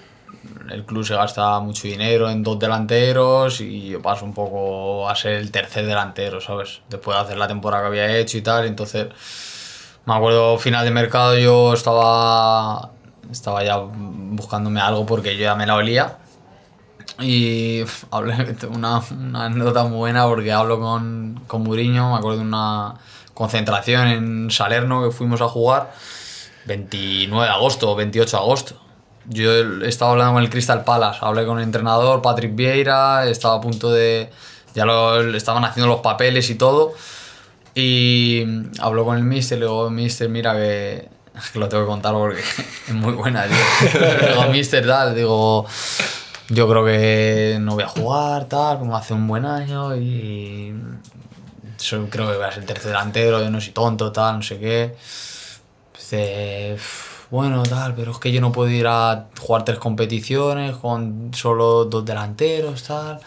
el 0.70 0.84
club 0.84 1.04
se 1.04 1.14
gasta 1.14 1.58
mucho 1.60 1.88
dinero 1.88 2.28
en 2.28 2.42
dos 2.42 2.58
delanteros 2.58 3.60
y 3.60 3.88
yo 3.88 4.02
paso 4.02 4.24
un 4.24 4.34
poco 4.34 5.08
a 5.08 5.16
ser 5.16 5.32
el 5.34 5.50
tercer 5.50 5.86
delantero, 5.86 6.40
¿sabes? 6.40 6.80
Después 6.88 7.16
de 7.16 7.22
hacer 7.22 7.38
la 7.38 7.48
temporada 7.48 7.84
que 7.84 7.88
había 7.88 8.16
hecho 8.18 8.36
y 8.36 8.42
tal, 8.42 8.66
entonces 8.66 9.08
me 10.04 10.14
acuerdo 10.14 10.58
final 10.58 10.84
de 10.84 10.90
mercado 10.90 11.38
yo 11.38 11.72
estaba 11.72 12.90
estaba 13.30 13.64
ya 13.64 13.76
buscándome 13.78 14.80
algo 14.80 15.06
porque 15.06 15.36
yo 15.36 15.42
ya 15.42 15.54
me 15.54 15.66
la 15.66 15.76
olía 15.76 16.18
y 17.20 17.84
una, 18.68 19.02
una 19.10 19.44
anécdota 19.44 19.84
muy 19.84 19.98
buena 19.98 20.26
porque 20.26 20.52
hablo 20.52 20.80
con, 20.80 21.42
con 21.46 21.62
Mourinho, 21.62 22.12
me 22.12 22.18
acuerdo 22.18 22.38
de 22.38 22.44
una 22.44 22.94
concentración 23.34 24.08
en 24.08 24.50
Salerno 24.50 25.02
que 25.02 25.10
fuimos 25.10 25.40
a 25.40 25.48
jugar, 25.48 25.92
29 26.66 27.46
de 27.46 27.52
agosto 27.52 27.90
o 27.90 27.96
28 27.96 28.36
de 28.36 28.42
agosto. 28.42 28.74
Yo 29.26 29.52
estaba 29.84 30.12
hablando 30.12 30.34
con 30.34 30.42
el 30.42 30.50
Crystal 30.50 30.82
Palace, 30.84 31.18
hablé 31.22 31.44
con 31.44 31.58
el 31.58 31.64
entrenador 31.64 32.22
Patrick 32.22 32.54
Vieira, 32.54 33.26
estaba 33.26 33.56
a 33.56 33.60
punto 33.60 33.90
de... 33.90 34.30
ya 34.74 34.84
lo 34.84 35.20
estaban 35.34 35.64
haciendo 35.64 35.88
los 35.88 36.00
papeles 36.00 36.48
y 36.50 36.54
todo. 36.54 36.94
Y 37.74 38.44
habló 38.80 39.04
con 39.04 39.16
el 39.16 39.22
mister, 39.22 39.58
le 39.58 39.66
digo, 39.66 39.90
mister, 39.90 40.28
mira 40.28 40.54
que, 40.54 41.08
que 41.52 41.58
lo 41.58 41.68
tengo 41.68 41.84
que 41.84 41.88
contar 41.88 42.14
porque 42.14 42.40
es 42.88 42.94
muy 42.94 43.12
buena, 43.12 43.46
tío. 43.46 44.42
Le 44.42 44.48
mister, 44.50 44.86
tal, 44.86 45.14
digo, 45.14 45.66
yo 46.50 46.68
creo 46.68 46.84
que 46.84 47.58
no 47.60 47.74
voy 47.74 47.84
a 47.84 47.88
jugar, 47.88 48.44
tal, 48.46 48.78
como 48.78 48.96
hace 48.96 49.14
un 49.14 49.26
buen 49.26 49.44
año 49.46 49.96
y 49.96 50.74
creo 52.10 52.30
que 52.30 52.36
voy 52.36 52.44
a 52.44 52.52
ser 52.52 52.66
tercer 52.66 52.88
delantero, 52.88 53.40
yo 53.40 53.50
no 53.50 53.60
soy 53.60 53.72
tonto, 53.72 54.12
tal, 54.12 54.36
no 54.36 54.42
sé 54.42 54.58
qué. 54.58 54.96
Bueno, 57.30 57.62
tal, 57.62 57.94
pero 57.94 58.10
es 58.10 58.18
que 58.18 58.32
yo 58.32 58.40
no 58.40 58.50
puedo 58.50 58.68
ir 58.70 58.86
a 58.88 59.26
jugar 59.40 59.64
tres 59.64 59.78
competiciones 59.78 60.76
con 60.76 61.30
solo 61.32 61.84
dos 61.84 62.04
delanteros, 62.04 62.82
tal. 62.82 63.20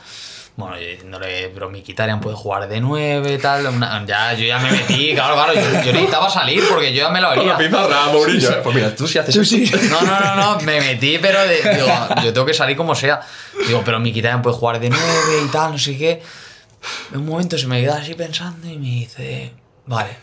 Bueno, 0.55 0.79
yo 0.79 0.85
diciéndole, 0.87 1.49
pero 1.51 1.67
Mkhitaryan 1.71 2.19
puede 2.21 2.35
jugar 2.35 2.69
de 2.69 2.79
nueve, 2.79 3.39
tal. 3.39 3.65
una- 3.65 4.05
ya, 4.05 4.33
yo 4.33 4.45
ya 4.45 4.59
me 4.59 4.71
metí, 4.71 5.13
claro, 5.15 5.33
claro, 5.33 5.51
yo, 5.55 5.61
yo 5.61 5.91
necesitaba 5.93 6.29
salir 6.29 6.63
porque 6.69 6.93
yo 6.93 7.01
ya 7.01 7.09
me 7.09 7.19
lo 7.19 7.29
Con 7.29 7.39
olía. 7.39 7.53
la 7.53 7.57
pizarra, 7.57 8.05
Mourinho. 8.11 8.49
¿eh? 8.51 8.59
Pues 8.63 8.75
mira, 8.75 8.95
tú 8.95 9.07
sí 9.07 9.17
haces. 9.17 9.35
No, 9.89 10.01
no, 10.03 10.19
no, 10.19 10.35
no, 10.35 10.59
me 10.61 10.79
metí, 10.79 11.17
pero 11.17 11.41
de- 11.41 11.75
digo, 11.75 11.87
yo 12.23 12.31
tengo 12.33 12.45
que 12.45 12.53
salir 12.53 12.77
como 12.77 12.93
sea. 12.93 13.21
Digo, 13.67 13.81
pero 13.83 13.99
Mkhitaryan 13.99 14.43
puede 14.43 14.55
jugar 14.55 14.79
de 14.79 14.91
nueve 14.91 15.41
y 15.43 15.47
tal, 15.49 15.71
no 15.71 15.79
sé 15.79 15.97
qué. 15.97 16.21
En 17.13 17.21
un 17.21 17.25
momento 17.25 17.57
se 17.57 17.65
me 17.65 17.81
queda 17.81 17.97
así 17.97 18.13
pensando 18.13 18.67
y 18.69 18.77
me 18.77 18.85
dice, 18.87 19.53
vale, 19.87 20.17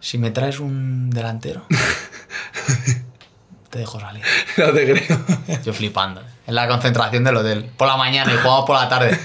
si 0.00 0.18
me 0.18 0.30
traes 0.32 0.60
un 0.60 1.08
delantero, 1.08 1.64
te 3.70 3.78
dejo 3.78 4.00
salir. 4.00 4.22
No 4.56 4.72
te 4.72 4.92
creo. 4.92 5.18
Yo 5.64 5.72
flipando. 5.72 6.22
En 6.48 6.54
la 6.54 6.66
concentración 6.66 7.24
del 7.24 7.36
hotel. 7.36 7.70
Por 7.76 7.86
la 7.86 7.98
mañana 7.98 8.32
y 8.32 8.36
jugamos 8.38 8.64
por 8.64 8.74
la 8.74 8.88
tarde. 8.88 9.18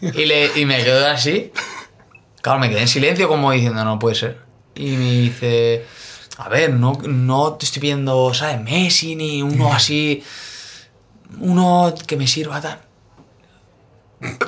Y, 0.00 0.24
le, 0.24 0.52
y 0.54 0.64
me 0.64 0.82
quedo 0.84 1.04
así. 1.08 1.52
Claro, 2.42 2.60
me 2.60 2.70
quedé 2.70 2.82
en 2.82 2.88
silencio 2.88 3.26
como 3.26 3.50
diciendo, 3.50 3.84
no 3.84 3.98
puede 3.98 4.14
ser. 4.14 4.38
Y 4.76 4.92
me 4.92 5.10
dice, 5.10 5.84
a 6.38 6.48
ver, 6.48 6.72
no, 6.72 6.96
no 7.02 7.54
te 7.54 7.66
estoy 7.66 7.80
pidiendo, 7.80 8.32
¿sabes? 8.34 8.60
Messi 8.60 9.16
ni 9.16 9.42
uno 9.42 9.72
así. 9.72 10.22
Uno 11.40 11.92
que 12.06 12.16
me 12.16 12.28
sirva 12.28 12.60
tal. 12.60 12.78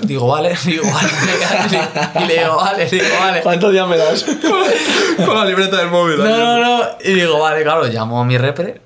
Digo, 0.02 0.28
vale, 0.28 0.56
digo, 0.64 0.84
vale. 0.92 1.10
Y 2.20 2.28
le 2.28 2.38
digo, 2.38 2.56
vale, 2.56 2.86
digo, 2.86 3.04
vale. 3.18 3.42
¿Cuántos 3.42 3.72
días 3.72 3.88
me 3.88 3.96
das? 3.96 4.24
Con 5.26 5.34
la 5.34 5.44
libreta 5.44 5.78
del 5.78 5.90
móvil. 5.90 6.18
No, 6.18 6.24
no, 6.24 6.60
no. 6.60 6.88
Y 7.04 7.14
digo, 7.14 7.40
vale, 7.40 7.64
claro, 7.64 7.84
llamo 7.86 8.20
a 8.20 8.24
mi 8.24 8.38
repre. 8.38 8.80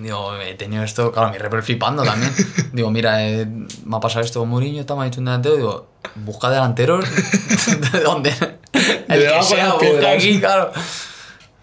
Digo, 0.00 0.34
he 0.36 0.54
tenido 0.54 0.82
esto, 0.82 1.12
claro, 1.12 1.30
mi 1.30 1.36
repre 1.38 1.60
flipando 1.62 2.02
también. 2.02 2.32
Digo, 2.72 2.90
mira, 2.90 3.22
eh, 3.28 3.46
me 3.84 3.96
ha 3.96 4.00
pasado 4.00 4.24
esto 4.24 4.40
con 4.40 4.48
Mourinho, 4.48 4.80
está, 4.80 4.94
me 4.94 5.02
ha 5.02 5.04
dicho 5.04 5.20
un 5.20 5.26
delantero. 5.26 5.56
Digo, 5.56 5.88
busca 6.16 6.48
delanteros 6.50 7.04
de 7.92 8.00
donde. 8.00 8.30
El 8.72 9.06
que 9.06 9.16
de 9.16 9.42
sea, 9.42 9.76
piedras. 9.78 10.14
aquí, 10.14 10.40
claro. 10.40 10.72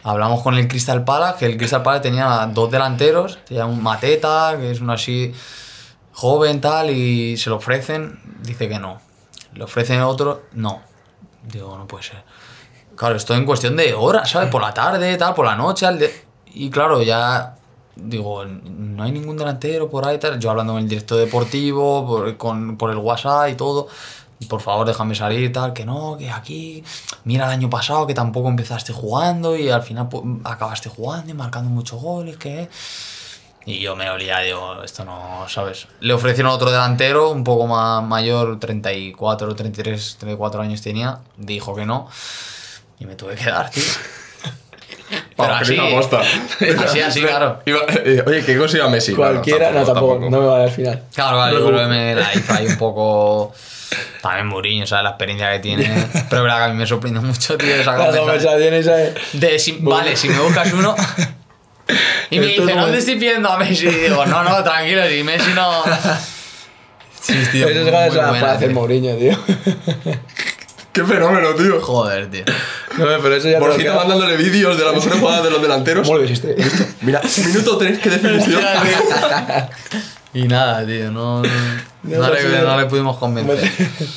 Hablamos 0.03 0.41
con 0.43 0.53
el 0.55 0.67
Crystal 0.67 1.03
Palace, 1.03 1.39
que 1.39 1.45
el 1.47 1.57
Crystal 1.57 1.81
Palace 1.83 2.03
tenía 2.03 2.47
dos 2.53 2.69
delanteros, 2.71 3.39
tenía 3.45 3.65
un 3.65 3.81
Mateta, 3.81 4.55
que 4.57 4.71
es 4.71 4.79
uno 4.81 4.93
así 4.93 5.33
joven, 6.13 6.61
tal, 6.61 6.89
y 6.91 7.35
se 7.37 7.49
lo 7.49 7.57
ofrecen, 7.57 8.19
dice 8.41 8.69
que 8.69 8.79
no. 8.79 9.01
Le 9.53 9.63
ofrecen 9.63 10.01
otro, 10.01 10.43
no. 10.53 10.81
Digo, 11.43 11.77
no 11.77 11.87
puede 11.87 12.03
ser. 12.03 12.23
Claro, 12.95 13.15
esto 13.15 13.33
en 13.35 13.45
cuestión 13.45 13.75
de 13.75 13.93
horas, 13.95 14.29
¿sabes? 14.29 14.49
Por 14.49 14.61
la 14.61 14.73
tarde, 14.73 15.17
tal, 15.17 15.33
por 15.33 15.45
la 15.45 15.55
noche. 15.55 15.85
al 15.85 15.99
de- 15.99 16.25
Y 16.53 16.69
claro, 16.69 17.01
ya 17.01 17.55
digo, 18.03 18.45
no 18.45 19.03
hay 19.03 19.11
ningún 19.11 19.37
delantero 19.37 19.89
por 19.89 20.07
ahí, 20.07 20.17
tal. 20.17 20.39
Yo 20.39 20.49
hablando 20.49 20.73
con 20.73 20.81
el 20.81 20.89
director 20.89 21.17
deportivo, 21.17 22.05
por, 22.07 22.37
con, 22.37 22.77
por 22.77 22.91
el 22.91 22.97
WhatsApp 22.97 23.49
y 23.49 23.55
todo. 23.55 23.87
Y 24.39 24.45
por 24.45 24.61
favor, 24.61 24.85
déjame 24.85 25.15
salir, 25.15 25.51
tal, 25.51 25.73
que 25.73 25.85
no, 25.85 26.15
que 26.17 26.29
aquí. 26.29 26.83
Mira 27.23 27.45
el 27.45 27.51
año 27.51 27.69
pasado 27.69 28.05
que 28.05 28.13
tampoco 28.13 28.49
empezaste 28.49 28.93
jugando 28.93 29.55
y 29.55 29.69
al 29.69 29.81
final 29.81 30.09
pues, 30.09 30.23
acabaste 30.43 30.89
jugando 30.89 31.31
y 31.31 31.33
marcando 31.33 31.69
muchos 31.69 32.01
goles, 32.01 32.37
que. 32.37 32.69
Y 33.65 33.79
yo 33.81 33.97
me 33.97 34.09
olía, 34.09 34.39
digo, 34.39 34.81
esto 34.83 35.03
no, 35.03 35.45
¿sabes? 35.49 35.87
Le 35.99 36.13
ofrecieron 36.13 36.53
otro 36.53 36.71
delantero, 36.71 37.31
un 37.31 37.43
poco 37.43 37.67
más 37.67 38.01
mayor, 38.01 38.59
34, 38.59 39.55
33, 39.55 40.17
34 40.19 40.61
años 40.61 40.81
tenía. 40.81 41.19
Dijo 41.35 41.75
que 41.75 41.85
no. 41.85 42.07
Y 42.99 43.05
me 43.05 43.15
tuve 43.15 43.35
que 43.35 43.49
dar, 43.49 43.69
tío. 43.69 43.83
Pero 45.45 45.53
así, 45.53 45.75
no 45.75 45.83
aposta. 45.87 46.21
así, 46.85 46.99
así, 46.99 47.21
claro. 47.21 47.61
Iba- 47.65 47.85
eh, 48.03 48.23
Oye, 48.25 48.43
¿qué 48.43 48.57
consiga 48.57 48.87
Messi? 48.89 49.13
Cualquiera, 49.13 49.71
no, 49.71 49.83
tampoco, 49.85 50.27
no 50.29 50.41
me 50.41 50.47
vale 50.47 50.63
al 50.65 50.71
final. 50.71 51.03
Claro, 51.13 51.37
claro, 51.37 51.59
yo 51.59 51.67
creo 51.67 51.79
que 51.81 51.87
me 51.87 52.15
la 52.15 52.33
hizo 52.33 52.53
ahí 52.53 52.65
un 52.67 52.77
poco. 52.77 53.53
También 54.21 54.47
Mourinho, 54.47 54.85
¿sabes? 54.87 55.03
La 55.03 55.09
experiencia 55.11 55.51
que 55.53 55.59
tiene. 55.59 56.07
Pero 56.29 56.43
verdad 56.43 56.57
que 56.57 56.63
a 56.63 56.67
mí 56.69 56.73
me 56.75 56.87
sorprende 56.87 57.19
mucho, 57.21 57.57
tío, 57.57 57.73
esa 57.75 57.95
conversación. 57.95 59.13
De 59.33 59.59
si- 59.59 59.77
vale, 59.79 60.15
si 60.15 60.27
me 60.29 60.39
buscas 60.39 60.73
uno. 60.73 60.95
Y 62.29 62.39
me 62.39 62.47
Esto 62.47 62.65
dice, 62.65 62.75
te 62.91 62.97
estoy 62.97 63.15
pidiendo 63.15 63.49
a 63.49 63.57
Messi. 63.57 63.87
Y 63.87 63.91
digo, 63.91 64.25
no, 64.25 64.43
no, 64.43 64.61
tranquilo, 64.61 65.07
si 65.07 65.23
Messi 65.23 65.51
no. 65.55 65.83
Sí, 67.21 67.33
tío. 67.51 67.67
Eso 67.69 67.79
es 67.79 67.83
muy 67.83 67.91
ganas 67.91 68.41
para 68.41 68.51
hacer. 68.53 68.71
Mourinho, 68.71 69.15
tío. 69.15 69.37
Qué 70.91 71.03
fenómeno, 71.05 71.53
tío. 71.55 71.79
Joder, 71.79 72.29
tío. 72.29 72.43
No, 72.97 73.05
pero 73.21 73.35
eso 73.35 73.49
ya 73.49 73.59
Borjita 73.59 73.93
mandándole 73.95 74.37
vídeos 74.37 74.77
de 74.77 74.83
las 74.85 74.93
mejores 74.93 75.19
jugadas 75.19 75.43
de 75.43 75.51
los 75.51 75.61
delanteros. 75.61 76.07
¿Cómo 76.07 76.17
lo 76.19 76.25
hiciste? 76.25 76.55
Mira, 77.01 77.21
minuto 77.45 77.77
3, 77.77 77.99
qué 77.99 78.09
definición. 78.09 78.61
Y 80.33 80.43
nada, 80.47 80.85
tío, 80.85 81.11
no, 81.11 81.41
no, 81.41 81.43
le, 82.03 82.17
consigo- 82.17 82.63
no 82.67 82.77
le 82.79 82.85
pudimos 82.85 83.17
convencer. 83.17 83.71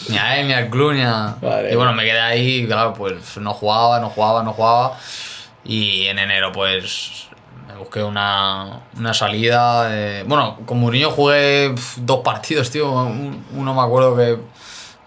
Ni 0.08 0.18
a 0.18 0.38
él, 0.40 0.48
ni 0.48 0.52
al 0.52 0.68
club, 0.68 0.92
ni 0.92 1.02
a... 1.02 1.36
Vale. 1.40 1.72
Y 1.72 1.76
bueno, 1.76 1.92
me 1.94 2.04
quedé 2.04 2.20
ahí, 2.20 2.66
claro, 2.66 2.92
pues 2.94 3.36
no 3.38 3.54
jugaba, 3.54 4.00
no 4.00 4.10
jugaba, 4.10 4.42
no 4.42 4.52
jugaba. 4.52 4.98
Y 5.64 6.06
en 6.06 6.18
enero, 6.18 6.52
pues, 6.52 7.28
me 7.68 7.74
busqué 7.76 8.02
una, 8.02 8.80
una 8.98 9.14
salida. 9.14 9.88
eh, 9.90 10.24
Bueno, 10.26 10.58
con 10.66 10.78
Mourinho 10.80 11.10
jugué 11.10 11.74
dos 11.96 12.20
partidos, 12.20 12.70
tío. 12.70 12.90
Un- 12.90 13.44
Uno 13.54 13.72
me 13.74 13.80
acuerdo 13.80 14.16
que 14.16 14.36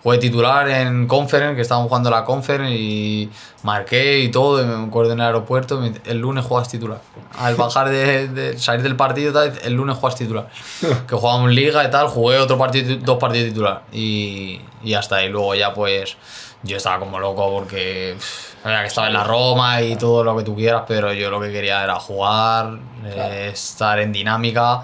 jugué 0.04 0.18
titular 0.18 0.70
en 0.70 1.08
Conference, 1.08 1.56
que 1.56 1.62
estaban 1.62 1.88
jugando 1.88 2.10
la 2.10 2.26
Conference 2.26 2.76
y 2.76 3.30
marqué 3.64 4.20
y 4.20 4.30
todo. 4.30 4.62
Y 4.62 4.66
me 4.66 4.88
acuerdo 4.88 5.14
en 5.14 5.20
el 5.20 5.26
aeropuerto, 5.26 5.82
el 6.06 6.18
lunes 6.18 6.46
juegas 6.46 6.70
titular. 6.70 7.00
Al 7.40 7.56
bajar 7.56 7.90
de, 7.90 8.28
de 8.28 8.60
salir 8.60 8.84
del 8.84 8.98
partido, 8.98 9.32
tal, 9.32 9.58
el 9.64 9.74
lunes 9.74 9.98
juegas 9.98 10.20
titular. 10.20 10.50
Que 11.08 11.16
jugábamos 11.16 11.52
liga 11.52 11.84
y 11.84 11.90
tal, 11.90 12.08
jugué 12.08 12.38
otro 12.38 12.58
partido, 12.58 12.98
dos 13.02 13.18
partidos 13.18 13.50
titular. 13.50 13.84
Y, 13.94 14.60
y 14.84 14.94
hasta 14.94 15.18
ahí. 15.18 15.30
Luego 15.30 15.56
ya 15.56 15.74
pues 15.74 16.18
yo 16.64 16.78
estaba 16.78 17.00
como 17.00 17.20
loco 17.20 17.50
porque 17.52 18.16
pff, 18.18 18.54
que 18.64 18.86
estaba 18.86 19.08
en 19.08 19.14
la 19.14 19.24
Roma 19.24 19.82
y 19.82 19.96
todo 19.96 20.24
lo 20.24 20.36
que 20.38 20.44
tú 20.44 20.56
quieras, 20.56 20.84
pero 20.88 21.14
yo 21.14 21.30
lo 21.30 21.40
que 21.40 21.52
quería 21.52 21.84
era 21.84 21.96
jugar, 21.96 22.78
eh, 23.06 23.52
estar 23.54 24.00
en 24.00 24.12
dinámica. 24.12 24.84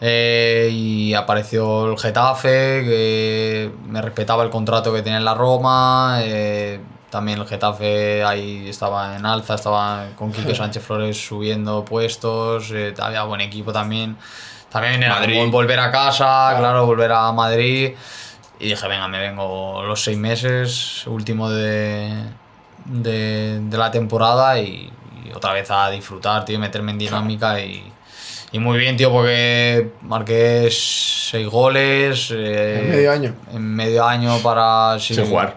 Eh, 0.00 0.68
y 0.72 1.14
apareció 1.14 1.90
el 1.90 1.98
Getafe, 1.98 2.84
que 2.84 3.72
me 3.86 4.00
respetaba 4.00 4.44
el 4.44 4.50
contrato 4.50 4.92
que 4.92 5.02
tenía 5.02 5.18
en 5.18 5.24
la 5.24 5.34
Roma. 5.34 6.18
eh, 6.22 6.80
también 7.10 7.38
el 7.40 7.46
Getafe 7.46 8.22
ahí 8.22 8.68
estaba 8.68 9.16
en 9.16 9.24
alza, 9.26 9.54
estaba 9.54 10.06
con 10.16 10.30
Quique 10.30 10.54
Sánchez 10.54 10.84
Flores 10.84 11.16
subiendo 11.26 11.84
puestos. 11.84 12.70
eh, 12.72 12.94
había 13.00 13.22
buen 13.24 13.40
equipo 13.40 13.72
también. 13.72 14.16
También 14.70 15.02
era 15.02 15.14
Madrid. 15.14 15.38
como 15.38 15.50
volver 15.50 15.80
a 15.80 15.90
casa, 15.90 16.54
claro, 16.58 16.84
volver 16.84 17.10
a 17.12 17.32
Madrid. 17.32 17.92
Y 18.60 18.68
dije, 18.68 18.86
venga, 18.88 19.08
me 19.08 19.18
vengo 19.18 19.82
los 19.84 20.02
seis 20.02 20.18
meses, 20.18 21.06
último 21.06 21.48
de, 21.48 22.12
de, 22.84 23.60
de 23.62 23.78
la 23.78 23.90
temporada 23.90 24.60
y, 24.60 24.92
y 25.24 25.32
otra 25.34 25.52
vez 25.54 25.70
a 25.70 25.88
disfrutar, 25.90 26.44
tío, 26.44 26.58
meterme 26.58 26.92
en 26.92 26.98
dinámica 26.98 27.60
y, 27.60 27.90
y 28.52 28.58
muy 28.58 28.78
bien, 28.78 28.96
tío, 28.96 29.10
porque 29.12 29.90
marqué 30.02 30.68
seis 30.70 31.46
goles. 31.48 32.30
eh, 32.34 32.80
En 32.82 32.90
medio 32.90 33.12
año. 33.12 33.34
En 33.52 33.62
medio 33.74 34.04
año 34.04 34.38
para. 34.38 34.98
Sin 34.98 35.24
jugar. 35.26 35.56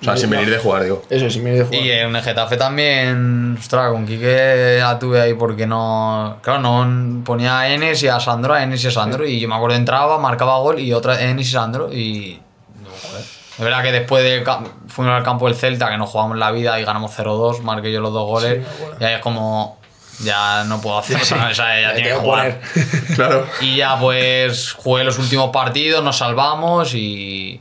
O 0.00 0.04
sea, 0.04 0.16
sin 0.16 0.30
venir 0.30 0.50
de 0.50 0.58
jugar, 0.58 0.82
digo. 0.82 1.02
Eso, 1.10 1.30
sin 1.30 1.44
venir 1.44 1.60
de 1.60 1.64
jugar. 1.64 1.80
Y 1.80 1.90
en 1.92 2.16
el 2.16 2.22
Getafe 2.22 2.56
también, 2.56 3.56
ostras, 3.58 3.92
con 3.92 4.04
Quique 4.04 4.78
la 4.80 4.98
tuve 4.98 5.20
ahí 5.20 5.34
porque 5.34 5.64
no. 5.66 6.38
Claro, 6.42 6.60
no 6.60 7.22
ponía 7.24 7.60
a 7.60 7.68
Enes 7.72 8.02
y 8.02 8.08
a 8.08 8.18
Sandro, 8.18 8.54
a 8.54 8.62
Enes 8.64 8.82
y 8.82 8.88
a 8.88 8.90
Sandro. 8.90 9.24
Y 9.24 9.38
yo 9.38 9.48
me 9.48 9.54
acuerdo, 9.54 9.76
entraba, 9.76 10.18
marcaba 10.18 10.58
gol 10.58 10.80
y 10.80 10.92
otra 10.92 11.22
Enes 11.22 11.46
y 11.48 11.50
Sandro. 11.52 11.92
Y. 11.92 12.40
no, 12.82 12.90
joder. 12.90 13.22
Es 13.22 13.58
verdad 13.64 13.82
que 13.84 13.92
después 13.92 14.24
de 14.24 14.42
fuimos 14.88 15.14
al 15.14 15.22
campo 15.22 15.46
del 15.46 15.54
Celta, 15.54 15.88
que 15.88 15.96
nos 15.98 16.10
jugamos 16.10 16.36
la 16.36 16.50
vida 16.50 16.80
y 16.80 16.84
ganamos 16.84 17.16
0-2, 17.16 17.60
marqué 17.60 17.92
yo 17.92 18.00
los 18.00 18.12
dos 18.12 18.26
goles. 18.26 18.66
y 19.00 19.04
ahí 19.04 19.14
es 19.14 19.20
como. 19.20 19.78
Ya 20.22 20.64
no 20.64 20.80
puedo 20.80 20.98
hacer 20.98 21.20
ya 21.22 21.94
tiene 21.94 22.10
que 22.10 22.14
jugar. 22.14 22.60
Claro. 23.14 23.46
Y 23.60 23.76
ya 23.76 23.98
pues 23.98 24.72
jugué 24.72 25.04
los 25.04 25.18
últimos 25.18 25.50
partidos, 25.50 26.02
nos 26.02 26.18
salvamos 26.18 26.94
y, 26.94 27.60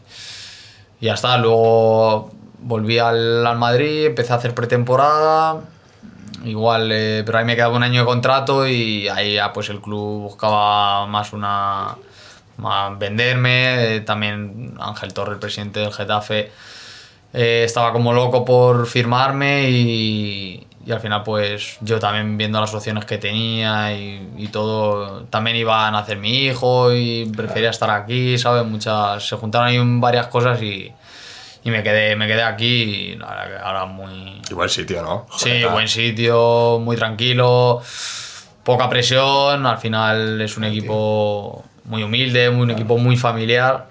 y 1.00 1.06
ya 1.06 1.14
está. 1.14 1.38
Luego 1.38 2.32
volví 2.60 3.00
al, 3.00 3.46
al 3.46 3.58
Madrid, 3.58 4.06
empecé 4.06 4.34
a 4.34 4.38
hacer 4.38 4.54
pretemporada. 4.54 5.62
Igual, 6.44 6.92
eh, 6.92 7.24
pero 7.26 7.38
ahí 7.38 7.46
me 7.46 7.56
quedaba 7.56 7.76
un 7.76 7.84
año 7.84 8.02
de 8.02 8.06
contrato 8.06 8.68
y 8.68 9.08
ahí 9.10 9.36
ya 9.36 9.54
pues 9.54 9.70
el 9.70 9.80
club 9.80 10.24
buscaba 10.24 11.06
más 11.06 11.34
una... 11.34 11.96
más 12.58 12.98
venderme. 12.98 13.96
Eh, 13.96 14.02
también 14.02 14.74
Ángel 14.80 15.14
Torre, 15.14 15.34
el 15.34 15.40
presidente 15.40 15.80
del 15.82 15.94
Getafe, 15.94 16.52
eh, 17.34 17.64
estaba 17.66 17.92
como 17.94 18.14
loco 18.14 18.44
por 18.44 18.88
firmarme 18.88 19.70
y, 19.70 20.68
y 20.86 20.92
al 20.92 21.00
final 21.00 21.24
pues 21.24 21.78
yo 21.82 22.00
también 22.00 22.38
viendo 22.38 22.60
las 22.60 22.74
opciones 22.74 23.06
que 23.06 23.18
tenía 23.18 23.94
y, 23.94 24.30
y 24.38 24.48
todo, 24.48 25.24
también 25.26 25.56
iba 25.58 25.88
a 25.88 25.92
nacer 25.92 26.18
mi 26.18 26.46
hijo 26.46 26.94
y 26.94 27.26
prefería 27.36 27.70
estar 27.70 27.90
aquí, 27.92 28.38
¿sabes? 28.38 28.66
Muchas, 28.66 29.28
se 29.28 29.36
juntaron 29.36 29.68
ahí 29.68 29.78
varias 30.00 30.28
cosas 30.28 30.62
y, 30.62 30.92
y 31.64 31.70
me, 31.70 31.84
quedé, 31.84 32.16
me 32.16 32.26
quedé 32.28 32.42
aquí 32.44 32.66
y 32.66 33.16
la 33.16 33.28
verdad 33.28 33.48
que 33.48 33.64
ahora 33.64 33.86
muy... 33.86 34.42
Igual 34.50 34.70
sitio, 34.70 35.02
¿no? 35.04 35.28
Sí, 35.38 35.64
buen 35.72 35.88
sitio, 35.88 36.80
muy 36.82 36.96
tranquilo, 36.98 37.82
poca 38.64 38.90
presión, 38.90 39.66
al 39.66 39.78
final 39.78 40.42
es 40.42 40.58
un 40.58 40.64
equipo 40.64 41.64
muy 41.86 42.04
humilde, 42.04 42.50
muy- 42.50 42.64
un 42.64 42.72
equipo 42.72 42.98
muy 42.98 43.18
familiar. 43.18 43.91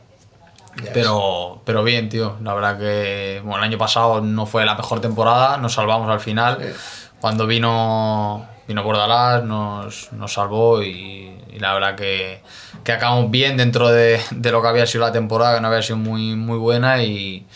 Pero, 0.93 1.61
pero 1.65 1.83
bien, 1.83 2.09
tío. 2.09 2.37
La 2.43 2.55
verdad 2.55 2.79
que 2.79 3.41
bueno, 3.45 3.59
el 3.59 3.65
año 3.65 3.79
pasado 3.79 4.21
no 4.21 4.47
fue 4.47 4.65
la 4.65 4.75
mejor 4.75 5.01
temporada, 5.01 5.57
nos 5.57 5.75
salvamos 5.75 6.09
al 6.09 6.21
final. 6.21 6.75
Cuando 7.21 7.47
vino, 7.47 8.47
vino 8.67 8.83
Bordalás 8.83 9.45
nos, 9.45 10.13
nos 10.13 10.33
salvó 10.33 10.83
y, 10.83 11.31
y 11.53 11.59
la 11.59 11.75
verdad 11.75 11.95
que, 11.97 12.43
que 12.83 12.93
acabamos 12.93 13.31
bien 13.31 13.57
dentro 13.57 13.89
de, 13.89 14.21
de 14.31 14.53
lo 14.53 14.63
que 14.63 14.69
había 14.69 14.87
sido 14.87 15.05
la 15.05 15.13
temporada, 15.13 15.57
que 15.57 15.61
no 15.61 15.69
había 15.69 15.83
sido 15.83 15.99
muy, 15.99 16.35
muy 16.35 16.59
buena 16.59 17.03
y, 17.03 17.47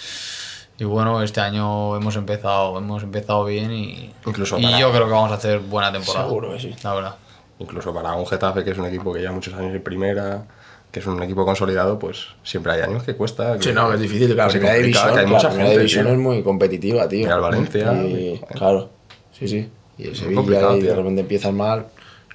y 0.78 0.84
bueno, 0.84 1.22
este 1.22 1.40
año 1.40 1.96
hemos 1.96 2.16
empezado, 2.16 2.76
hemos 2.78 3.02
empezado 3.02 3.44
bien 3.44 3.72
y, 3.72 4.12
Incluso 4.26 4.58
y 4.58 4.78
yo 4.78 4.90
creo 4.90 5.06
que 5.06 5.12
vamos 5.12 5.30
a 5.30 5.34
hacer 5.34 5.60
buena 5.60 5.92
temporada. 5.92 6.26
Seguro 6.26 6.52
que 6.52 6.60
sí. 6.60 6.74
La 6.82 6.94
verdad. 6.94 7.14
Incluso 7.58 7.94
para 7.94 8.14
un 8.14 8.26
Getafe, 8.26 8.64
que 8.64 8.72
es 8.72 8.78
un 8.78 8.86
equipo 8.86 9.12
que 9.12 9.20
lleva 9.20 9.32
muchos 9.32 9.54
años 9.54 9.74
en 9.74 9.82
primera, 9.82 10.44
que 10.94 11.00
es 11.00 11.06
un 11.06 11.20
equipo 11.24 11.44
consolidado, 11.44 11.98
pues 11.98 12.28
siempre 12.44 12.70
hay 12.72 12.82
años 12.82 13.02
que 13.02 13.16
cuesta. 13.16 13.60
Sí, 13.60 13.72
no, 13.72 13.88
que 13.88 13.96
es 13.96 14.00
difícil, 14.00 14.32
claro. 14.32 14.52
que 14.52 14.58
división, 14.60 15.04
que 15.06 15.08
hay 15.08 15.12
claro, 15.26 15.28
mucha 15.28 15.48
primera 15.48 15.68
gente, 15.70 15.78
división 15.80 16.04
tío. 16.04 16.12
es 16.14 16.18
muy 16.20 16.42
competitiva, 16.44 17.08
tío. 17.08 17.18
Mira 17.24 17.34
el 17.34 17.40
Valencia, 17.40 17.92
Y, 17.94 18.40
claro, 18.54 18.90
sí, 19.36 19.48
sí. 19.48 19.68
Y 19.98 20.06
el 20.06 20.14
Sevilla, 20.16 20.76
y 20.76 20.82
de 20.82 20.94
repente 20.94 21.20
empiezas 21.22 21.52
mal. 21.52 21.86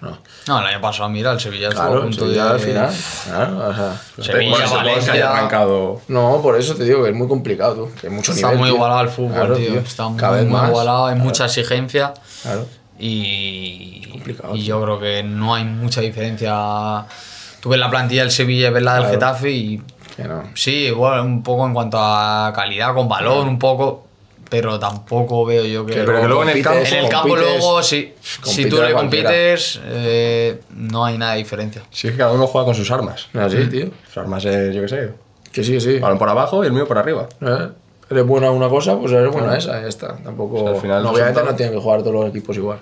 No. 0.02 0.18
No, 0.48 0.60
el 0.60 0.66
año 0.66 0.82
pasado, 0.82 1.08
mira, 1.10 1.32
el 1.32 1.40
Sevilla 1.40 1.70
estuvo 1.70 1.84
a 1.84 1.88
Claro, 1.88 2.02
punto 2.04 2.28
de... 2.30 2.36
ya 2.36 2.50
al 2.52 2.60
final. 2.60 2.90
Claro, 3.26 3.58
o 3.70 3.74
sea, 3.74 4.02
Sevilla, 4.34 4.58
que 4.66 4.76
Valencia. 4.76 5.14
haya 5.14 5.32
arrancado. 5.32 6.02
no, 6.10 6.42
por 6.42 6.58
eso 6.58 6.76
te 6.76 6.84
digo 6.84 7.02
que 7.04 7.10
es 7.12 7.16
muy 7.16 7.28
complicado, 7.30 7.76
tú. 7.76 7.90
Que 8.00 8.08
hay 8.08 8.14
mucho 8.14 8.32
Está 8.34 8.48
nivel. 8.48 8.60
muy 8.60 8.68
tío. 8.70 8.76
igualado 8.76 9.02
el 9.02 9.10
fútbol, 9.10 9.34
Claro, 9.34 9.56
tío. 9.56 9.80
Está 9.80 10.08
muy, 10.10 10.18
Cada 10.20 10.36
vez 10.38 10.44
muy 10.46 10.54
más. 10.54 10.70
igualado, 10.70 11.06
hay 11.08 11.14
Claro, 11.16 11.26
mucha 11.30 11.46
exigencia 11.46 12.14
Claro. 12.44 12.66
y, 12.98 14.08
complicado, 14.12 14.56
y 14.56 14.64
yo 14.64 14.82
creo 14.82 15.00
que 15.00 15.24
no 15.24 15.56
hay 15.56 15.64
mucha 15.66 16.02
diferencia. 16.02 17.06
Tú 17.62 17.70
ves 17.70 17.80
la 17.80 17.90
plantilla 17.90 18.22
del 18.22 18.32
Sevilla 18.32 18.70
y 18.70 18.72
ves 18.72 18.84
la 18.84 18.94
del 18.94 19.02
Claro. 19.04 19.14
Getafe 19.16 19.52
y 19.52 19.82
no. 20.18 20.44
sí, 20.56 20.92
bueno, 20.92 21.24
un 21.24 21.44
poco 21.44 21.66
en 21.66 21.74
cuanto 21.74 21.98
a 22.00 22.52
calidad 22.56 22.94
con 22.94 23.08
balón, 23.10 23.48
un 23.48 23.60
poco, 23.60 24.06
pero 24.50 24.80
tampoco 24.80 25.46
veo 25.46 25.64
yo 25.66 25.86
que... 25.86 25.94
Que 25.94 26.04
Pero 26.04 26.22
que 26.22 26.28
luego 26.28 26.44
en 26.44 26.50
el 26.50 26.64
campo- 26.64 26.80
en 26.86 26.94
el 26.96 27.10
campo 27.10 27.36
luego, 27.36 27.84
sí, 27.84 28.14
si 28.22 28.42
compites 28.42 28.70
tú 28.70 28.82
le 28.82 28.94
compites, 28.94 29.80
eh, 29.86 30.62
no 30.72 31.06
hay 31.06 31.18
nada 31.18 31.34
de 31.34 31.38
diferencia. 31.40 31.84
Si 31.92 32.08
es 32.08 32.14
que 32.14 32.18
cada 32.20 32.32
uno 32.32 32.48
juega 32.48 32.66
con 32.66 32.76
sus 32.76 32.90
armas. 32.92 33.28
Así, 33.34 33.58
Mm. 33.58 33.70
tío. 33.70 33.86
Sus 34.08 34.18
armas 34.18 34.44
es, 34.46 34.74
yo 34.76 34.82
qué 34.82 34.88
sé, 34.88 35.14
Que 35.52 35.64
sí, 35.64 35.74
que 35.74 35.80
sí. 35.82 36.00
balón 36.00 36.18
por 36.18 36.30
abajo 36.30 36.64
y 36.64 36.68
el 36.68 36.74
mío 36.74 36.88
por 36.88 36.98
arriba. 36.98 37.28
Eh, 37.42 37.70
Eres 38.12 38.26
bueno 38.26 38.48
a 38.48 38.52
una 38.52 38.68
cosa, 38.70 38.98
pues 38.98 39.12
eres 39.12 39.32
bueno 39.32 39.52
a 39.52 39.58
esa, 39.58 39.80
ya 39.82 39.88
está. 39.88 40.16
Tampoco. 40.18 40.56
O 40.56 40.64
sea, 40.64 40.70
al 40.76 40.82
final 40.82 41.04
no, 41.04 41.10
obviamente 41.12 41.42
resultado- 41.42 41.52
no 41.52 41.56
tienen 41.56 41.76
que 41.76 41.80
jugar 41.82 42.00
todos 42.02 42.14
los 42.16 42.26
equipos 42.30 42.58
igual. 42.58 42.80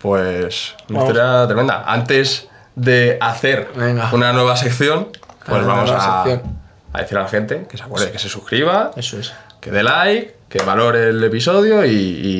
Pues 0.00 0.74
una 0.90 0.98
Vamos. 1.00 1.10
historia 1.14 1.46
tremenda. 1.46 1.82
Antes 1.86 2.48
de 2.76 3.18
hacer 3.20 3.70
Venga. 3.74 4.10
una 4.12 4.32
nueva 4.32 4.56
sección, 4.56 5.08
pues 5.44 5.66
vamos 5.66 5.90
a, 5.90 6.22
sección. 6.24 6.58
a 6.92 7.00
decir 7.00 7.18
a 7.18 7.22
la 7.22 7.28
gente 7.28 7.66
que 7.68 7.76
se 7.76 7.82
acuerde, 7.82 8.10
que 8.12 8.18
se 8.20 8.28
suscriba, 8.28 8.92
Eso 8.96 9.18
es. 9.18 9.32
que 9.60 9.70
dé 9.72 9.82
like, 9.82 10.36
que 10.48 10.62
valore 10.62 11.08
el 11.08 11.24
episodio 11.24 11.84
y, 11.84 11.90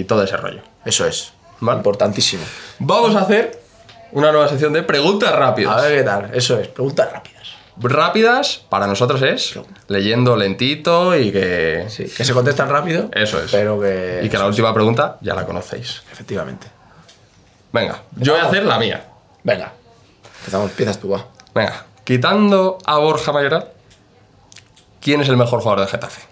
y 0.00 0.04
todo 0.04 0.22
ese 0.22 0.36
rollo. 0.36 0.60
Eso 0.84 1.04
es. 1.06 1.32
Vale. 1.60 1.78
Importantísimo. 1.78 2.44
Vamos 2.78 3.16
a 3.16 3.22
hacer 3.22 3.58
una 4.12 4.30
nueva 4.30 4.46
sección 4.48 4.72
de 4.72 4.82
preguntas 4.84 5.30
A 5.32 5.36
rápidas. 5.36 5.82
ver 5.82 5.98
qué 5.98 6.04
tal. 6.04 6.30
Eso 6.34 6.58
es. 6.60 6.68
Preguntas 6.68 7.10
rápidas. 7.10 7.34
Rápidas 7.78 8.62
para 8.70 8.86
nosotros 8.86 9.20
es 9.22 9.58
leyendo 9.88 10.36
lentito 10.36 11.14
y 11.16 11.30
que... 11.32 11.86
Sí. 11.88 12.04
Que 12.04 12.24
se 12.24 12.32
contestan 12.32 12.68
rápido. 12.70 13.10
Eso 13.12 13.42
es. 13.42 13.50
Pero 13.50 13.78
que. 13.80 14.20
Y 14.22 14.28
que 14.30 14.38
la 14.38 14.46
última 14.46 14.72
pregunta 14.72 15.18
ya 15.20 15.34
la 15.34 15.44
conocéis. 15.44 16.02
Efectivamente. 16.10 16.68
Venga, 17.72 18.00
yo 18.16 18.32
voy 18.34 18.40
a 18.42 18.46
hacer 18.46 18.64
la 18.64 18.78
mía. 18.78 19.04
Venga. 19.42 19.72
Empezamos. 20.46 20.70
Empiezas 20.70 21.00
tú, 21.00 21.08
va. 21.10 21.26
Venga, 21.54 21.86
quitando 22.04 22.78
a 22.84 22.98
Borja 22.98 23.32
Mayoral, 23.32 23.68
¿quién 25.00 25.20
es 25.20 25.28
el 25.28 25.36
mejor 25.36 25.60
jugador 25.60 25.80
de 25.84 25.90
Getafe? 25.90 26.22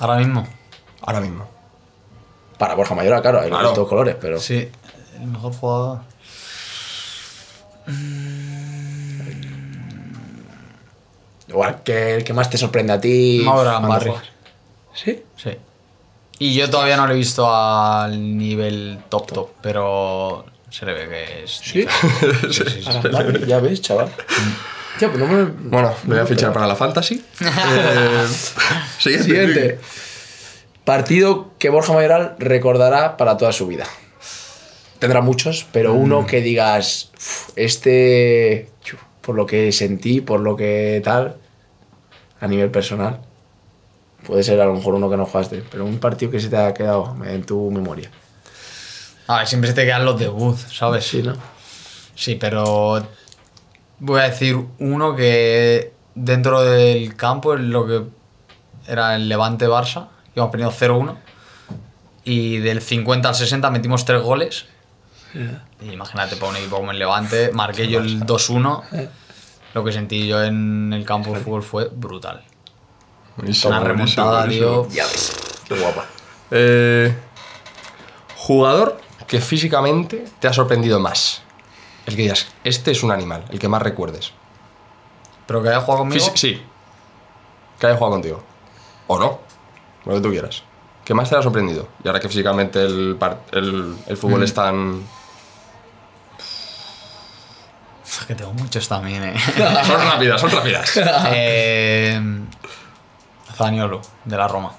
Ahora 0.00 0.16
mismo, 0.18 0.46
Ahora 1.02 1.20
mismo. 1.20 1.46
Para 2.58 2.74
Borja 2.74 2.94
Mayoral, 2.94 3.20
claro, 3.20 3.40
hay 3.40 3.48
Claro. 3.50 3.64
los 3.64 3.74
dos 3.76 3.88
colores, 3.88 4.16
pero. 4.20 4.38
sí, 4.38 4.70
el 5.20 5.26
mejor 5.26 5.52
jugador... 5.54 6.00
Igual 11.48 11.82
que 11.82 12.14
el 12.16 12.24
que 12.24 12.32
más 12.32 12.48
te 12.48 12.56
sorprende 12.58 12.92
a 12.92 13.00
ti. 13.00 13.42
Cuando 13.44 13.88
Barry. 13.88 14.12
¿Sí? 14.94 15.22
Sí. 15.36 15.50
Y 16.38 16.54
yo 16.54 16.68
todavía 16.70 16.96
no 16.96 17.06
lo 17.06 17.12
he 17.12 17.16
visto 17.16 17.54
al 17.54 18.36
nivel 18.38 18.98
top 19.08 19.32
top, 19.32 19.48
pero 19.60 20.44
se 20.74 20.84
le 20.86 20.92
ve 20.94 21.08
que 21.08 21.44
es. 21.44 21.50
Sí. 21.62 21.86
Sí, 22.50 23.46
ya 23.46 23.60
ves, 23.60 23.80
chaval. 23.80 24.08
Tío, 24.98 25.08
pues 25.10 25.20
no 25.20 25.26
me. 25.28 25.44
Bueno, 25.44 25.94
me 26.04 26.14
voy 26.16 26.24
a 26.24 26.26
fichar 26.26 26.52
para 26.52 26.66
la 26.66 26.74
Fantasy. 26.74 27.24
Eh, 27.40 28.26
siguiente. 28.98 29.24
Siguiente. 29.24 29.78
Partido 30.84 31.52
que 31.58 31.70
Borja 31.70 31.92
Mayoral 31.92 32.34
recordará 32.38 33.16
para 33.16 33.36
toda 33.36 33.52
su 33.52 33.66
vida. 33.68 33.86
Tendrá 34.98 35.20
muchos, 35.20 35.66
pero 35.72 35.94
uno 35.94 36.26
que 36.26 36.40
digas, 36.40 37.10
"Uf, 37.16 37.50
este, 37.56 38.68
por 39.20 39.34
lo 39.36 39.46
que 39.46 39.70
sentí, 39.72 40.20
por 40.20 40.40
lo 40.40 40.56
que 40.56 41.00
tal, 41.04 41.36
a 42.40 42.46
nivel 42.48 42.70
personal, 42.70 43.20
puede 44.26 44.42
ser 44.42 44.60
a 44.60 44.66
lo 44.66 44.74
mejor 44.74 44.94
uno 44.94 45.08
que 45.08 45.16
no 45.16 45.24
jugaste, 45.24 45.62
pero 45.70 45.84
un 45.84 45.98
partido 45.98 46.30
que 46.32 46.40
se 46.40 46.48
te 46.48 46.56
ha 46.56 46.74
quedado 46.74 47.16
en 47.24 47.44
tu 47.44 47.70
memoria. 47.70 48.10
A 49.26 49.38
ver, 49.38 49.46
siempre 49.46 49.68
se 49.70 49.74
te 49.74 49.84
quedan 49.84 50.04
los 50.04 50.18
debut, 50.18 50.56
¿sabes? 50.56 51.06
Sí, 51.06 51.22
¿no? 51.22 51.34
Sí, 52.14 52.34
pero 52.36 53.06
voy 53.98 54.20
a 54.20 54.24
decir 54.24 54.56
uno 54.78 55.16
que 55.16 55.92
dentro 56.14 56.62
del 56.62 57.16
campo 57.16 57.54
es 57.54 57.60
lo 57.60 57.86
que 57.86 58.02
era 58.86 59.16
el 59.16 59.28
Levante 59.28 59.66
Barça, 59.66 60.08
íbamos 60.36 60.52
perdiendo 60.52 60.76
0-1 60.76 61.16
y 62.24 62.58
del 62.58 62.80
50 62.82 63.28
al 63.28 63.34
60 63.34 63.70
metimos 63.70 64.04
3 64.04 64.20
goles. 64.22 64.66
Y 65.80 65.90
imagínate 65.90 66.36
para 66.36 66.50
un 66.52 66.56
equipo 66.56 66.76
como 66.76 66.92
el 66.92 66.98
Levante, 66.98 67.50
marqué 67.52 67.88
yo 67.88 68.00
el 68.00 68.20
2-1. 68.24 69.08
Lo 69.74 69.82
que 69.84 69.90
sentí 69.92 70.28
yo 70.28 70.42
en 70.44 70.92
el 70.92 71.04
campo 71.04 71.32
de 71.34 71.40
fútbol 71.40 71.62
fue 71.64 71.88
brutal. 71.92 72.44
Buenísimo, 73.36 73.70
Una 73.70 73.80
buenísimo, 73.80 74.22
remontada, 74.24 74.40
buenísimo. 74.46 74.82
tío. 74.86 74.94
Ya 74.94 75.04
ves, 75.06 75.36
qué 75.66 75.74
guapa. 75.80 76.04
Eh, 76.52 77.16
jugador 78.36 79.00
que 79.26 79.40
físicamente 79.40 80.24
te 80.40 80.48
ha 80.48 80.52
sorprendido 80.52 81.00
más. 81.00 81.42
El 82.06 82.16
que 82.16 82.22
digas, 82.22 82.48
este 82.64 82.90
es 82.90 83.02
un 83.02 83.10
animal, 83.10 83.44
el 83.50 83.58
que 83.58 83.68
más 83.68 83.80
recuerdes. 83.82 84.32
Pero 85.46 85.62
que 85.62 85.68
haya 85.70 85.80
jugado 85.80 86.00
conmigo. 86.00 86.24
Fisi- 86.24 86.36
sí. 86.36 86.62
Que 87.78 87.86
haya 87.86 87.96
jugado 87.96 88.12
contigo. 88.14 88.42
O 89.06 89.18
no. 89.18 89.40
Lo 90.04 90.14
que 90.14 90.20
tú 90.20 90.30
quieras. 90.30 90.62
¿Qué 91.04 91.12
más 91.14 91.28
te 91.28 91.36
ha 91.36 91.42
sorprendido? 91.42 91.88
Y 92.02 92.08
ahora 92.08 92.20
que 92.20 92.28
físicamente 92.28 92.82
el, 92.82 93.16
par- 93.18 93.40
el, 93.52 93.96
el 94.06 94.16
fútbol 94.16 94.42
es 94.42 94.54
tan. 94.54 95.02
Que 98.26 98.34
tengo 98.34 98.52
muchos 98.54 98.88
también, 98.88 99.22
eh. 99.22 99.34
Son 99.86 100.00
rápidas, 100.00 100.40
son 100.40 100.50
rápidas. 100.50 100.92
eh 101.32 102.20
Zaniolo, 103.54 104.00
de 104.24 104.36
la 104.36 104.48
Roma. 104.48 104.72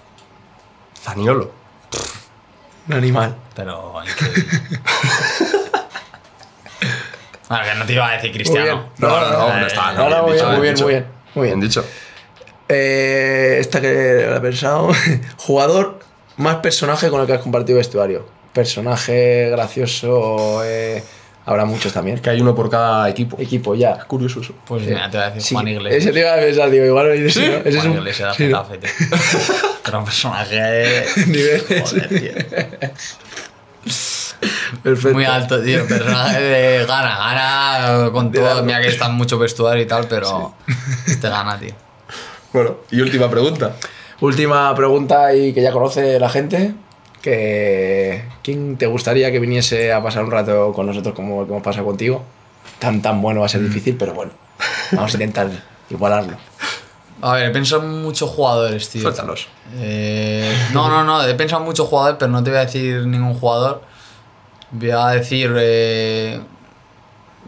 Zaniolo. 1.04 1.52
Un 2.88 2.94
animal. 2.94 3.36
Pero 3.56 3.94
increíble. 4.06 4.60
bueno, 7.50 7.64
que 7.72 7.76
no 7.80 7.86
te 7.86 7.94
iba 7.94 8.10
a 8.10 8.12
decir 8.14 8.32
Cristiano. 8.32 8.90
No, 8.98 9.08
no, 9.08 9.32
no, 9.32 9.48
no 9.54 9.64
Eh, 9.64 9.68
está. 9.68 9.94
No, 9.94 10.10
no, 10.10 10.24
muy 10.24 10.34
bien, 10.34 10.48
muy 10.52 10.62
bien, 10.62 10.76
muy 10.82 10.92
bien. 10.94 11.06
Muy 11.36 11.48
Bien 11.48 11.60
bien. 11.60 11.70
dicho. 11.70 11.86
Eh, 12.68 13.58
esta 13.60 13.80
que 13.82 14.26
la 14.30 14.38
he 14.38 14.42
pensado. 14.42 14.90
Jugador 15.38 16.00
más 16.38 16.58
personaje 16.58 17.10
con 17.10 17.22
el 17.22 17.28
que 17.28 17.34
has 17.34 17.42
compartido 17.42 17.78
vestuario. 17.78 18.28
Personaje 18.54 19.50
gracioso. 19.52 20.62
eh, 20.66 21.04
habrá 21.46 21.66
muchos 21.66 21.94
también. 21.94 22.20
Que 22.20 22.30
hay 22.32 22.42
uno 22.42 22.56
por 22.56 22.70
cada 22.70 23.08
equipo. 23.10 23.38
Equipo 23.40 23.76
ya. 23.76 24.00
Curioso 24.06 24.40
eso. 24.42 24.54
Pues 24.66 24.84
mira, 24.84 25.10
te 25.12 25.18
voy 25.18 25.26
a 25.26 25.30
decir 25.30 25.42
Sí, 25.44 25.54
Juan 25.56 25.68
Iglesias. 25.68 26.02
Ese 26.04 26.12
te 26.14 26.20
iba 26.22 26.34
a 26.34 26.38
pensar, 26.38 26.70
digo, 26.70 26.86
igual 26.86 27.12
ese, 27.12 27.30
¿Sí? 27.30 27.48
¿no? 27.48 27.58
Ese 27.58 27.70
es 27.70 27.76
Juan 27.78 27.90
un 27.92 27.98
Iglesias 27.98 28.36
sí, 28.36 28.48
¿no? 28.48 28.66
Getafe, 28.66 28.78
tío. 28.80 28.90
Pero 29.86 30.00
un 30.00 30.06
personaje. 30.06 31.06
Niveles. 31.28 31.64
Joder, 31.84 32.08
tío. 32.10 32.32
Perfecto. 34.84 35.14
Muy 35.16 35.26
alto, 35.26 35.62
tío. 35.62 35.86
Personaje 35.88 36.42
de 36.42 36.86
gana, 36.86 37.18
gana 37.18 38.12
con 38.12 38.32
todo. 38.32 38.64
Mira 38.64 38.82
que 38.82 38.88
está 38.88 39.08
en 39.08 39.14
mucho 39.14 39.38
vestuario 39.38 39.84
y 39.84 39.88
tal, 39.88 40.08
pero 40.08 40.54
este 41.08 41.30
gana, 41.30 41.58
tío. 41.60 41.74
Bueno, 42.54 42.78
y 42.92 43.02
última 43.02 43.30
pregunta. 43.30 43.76
Última 44.22 44.74
pregunta 44.76 45.34
y 45.36 45.54
que 45.54 45.62
ya 45.62 45.72
conoce 45.72 46.20
la 46.20 46.30
gente. 46.30 46.74
Que, 47.22 48.24
¿Quién 48.44 48.78
te 48.78 48.86
gustaría 48.86 49.32
que 49.32 49.40
viniese 49.40 49.92
a 49.92 50.02
pasar 50.04 50.24
un 50.24 50.32
rato 50.32 50.72
con 50.74 50.86
nosotros 50.86 51.16
como 51.16 51.42
el 51.42 51.48
que 51.48 51.54
hemos 51.54 51.64
pasado 51.64 51.86
contigo? 51.86 52.24
Tan 52.80 53.02
tan 53.02 53.22
bueno 53.22 53.40
va 53.40 53.48
a 53.48 53.50
ser 53.50 53.62
Mm. 53.62 53.66
difícil, 53.66 53.96
pero 53.98 54.14
bueno. 54.14 54.32
Vamos 54.92 55.12
a 55.12 55.16
intentar 55.16 55.50
igualarlo. 55.90 56.38
A 57.22 57.34
ver, 57.34 57.46
he 57.46 57.50
pensado 57.52 57.82
en 57.84 58.02
muchos 58.02 58.30
jugadores, 58.30 58.90
tío. 58.90 59.02
Suéltalos. 59.02 59.48
Eh, 59.78 60.54
no, 60.74 60.90
no, 60.90 61.04
no, 61.04 61.24
he 61.26 61.34
pensado 61.36 61.62
en 61.62 61.66
muchos 61.68 61.88
jugadores, 61.88 62.18
pero 62.20 62.32
no 62.32 62.44
te 62.44 62.50
voy 62.50 62.60
a 62.60 62.66
decir 62.66 63.08
ningún 63.08 63.34
jugador. 63.36 63.82
Voy 64.72 64.92
a 64.92 65.08
decir 65.08 65.54
eh, 65.58 66.40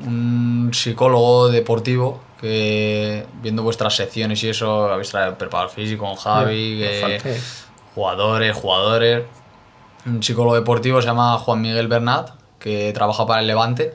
un 0.05 0.71
psicólogo 0.73 1.49
deportivo 1.49 2.21
que 2.39 3.25
viendo 3.41 3.63
vuestras 3.63 3.95
secciones 3.95 4.43
y 4.43 4.49
eso, 4.49 4.91
habéis 4.91 5.09
traído 5.09 5.37
preparador 5.37 5.71
físico 5.71 6.05
con 6.05 6.15
Javi, 6.15 6.77
que- 6.79 7.39
jugadores, 7.95 8.55
jugadores. 8.55 9.23
Un 10.05 10.21
psicólogo 10.23 10.55
deportivo 10.55 11.01
se 11.01 11.07
llama 11.07 11.37
Juan 11.39 11.61
Miguel 11.61 11.87
Bernat, 11.87 12.29
que 12.59 12.93
trabaja 12.93 13.25
para 13.25 13.41
el 13.41 13.47
Levante, 13.47 13.93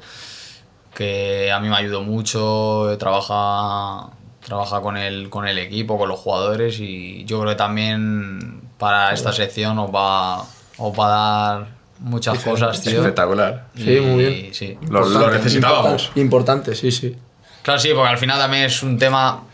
que 0.94 1.51
a 1.53 1.61
mí 1.61 1.69
me 1.69 1.77
ayudó 1.77 2.03
mucho, 2.03 2.97
trabaja, 2.99 4.11
trabaja 4.44 4.81
con, 4.81 4.97
el, 4.97 5.31
con 5.31 5.47
el 5.47 5.59
equipo, 5.59 5.98
con 5.98 6.09
los 6.09 6.19
jugadores 6.19 6.78
y 6.81 7.24
yo 7.24 7.39
creo 7.40 7.51
que 7.52 7.56
también 7.56 8.60
para 8.78 9.12
esta 9.12 9.32
sección 9.32 9.78
os 9.78 9.90
va, 9.94 10.40
os 10.78 10.98
va 10.98 11.06
a 11.06 11.55
dar 11.59 11.66
muchas 12.01 12.39
cosas, 12.40 12.81
tío. 12.82 12.98
Espectacular. 13.01 13.66
Sí, 13.77 14.01
muy 14.01 14.24
bien. 14.24 14.55
sí. 14.55 14.77
Lo, 14.89 15.01
lo 15.01 15.06
Importante, 15.06 15.36
necesitábamos. 15.39 16.10
Importante, 16.16 16.74
sí, 16.74 16.90
sí. 16.90 17.16
Claro, 17.62 17.78
sí, 17.78 17.90
porque 17.94 18.09
al 18.10 18.19
final 18.19 18.39
también 18.40 18.64
es 18.64 18.82
un 18.82 18.98
tema 18.98 19.44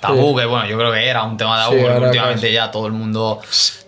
tabú, 0.00 0.36
que 0.36 0.44
bueno, 0.44 0.66
yo 0.66 0.76
creo 0.76 0.92
que 0.92 1.06
era 1.06 1.22
un 1.22 1.36
tema 1.36 1.58
tabú, 1.58 1.74
Sí, 1.74 1.78
porque 1.80 1.94
ahora 1.94 2.06
últimamente 2.08 2.42
casi. 2.42 2.52
ya 2.54 2.70
todo 2.72 2.86
el 2.88 2.92
mundo 2.92 3.40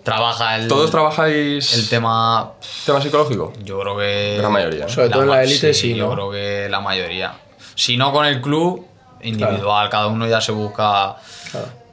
trabaja 0.03 0.55
el, 0.55 0.67
¿Todos 0.69 0.89
trabajáis 0.89 1.73
el 1.77 1.89
tema 1.89 2.53
tema 2.85 3.01
psicológico? 3.01 3.53
Yo 3.63 3.79
creo 3.81 3.97
que. 3.97 4.35
Gran 4.39 4.51
mayoría, 4.53 4.83
¿no? 4.85 4.89
Sobre 4.89 5.09
todo 5.09 5.23
en 5.23 5.29
la 5.29 5.43
élite, 5.43 5.73
sí, 5.73 5.93
Yo 5.95 6.07
¿no? 6.07 6.13
creo 6.13 6.31
que 6.31 6.67
la 6.69 6.79
mayoría. 6.79 7.33
Si 7.75 7.97
no 7.97 8.11
con 8.13 8.25
el 8.25 8.39
club, 8.41 8.87
individual, 9.21 9.89
cada 9.89 10.07
uno 10.07 10.27
ya 10.27 10.41
se 10.41 10.51
busca. 10.51 11.15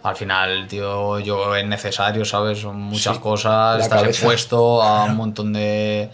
Al 0.03 0.15
final, 0.15 0.69
tío, 0.69 1.19
yo 1.19 1.57
es 1.57 1.67
necesario, 1.67 2.25
¿sabes? 2.25 2.61
Son 2.61 2.77
muchas 2.77 3.19
cosas, 3.19 3.83
estás 3.83 4.03
cabeza. 4.03 4.11
expuesto 4.11 4.81
a 4.81 5.05
un 5.05 5.17
montón 5.17 5.53
de, 5.53 6.11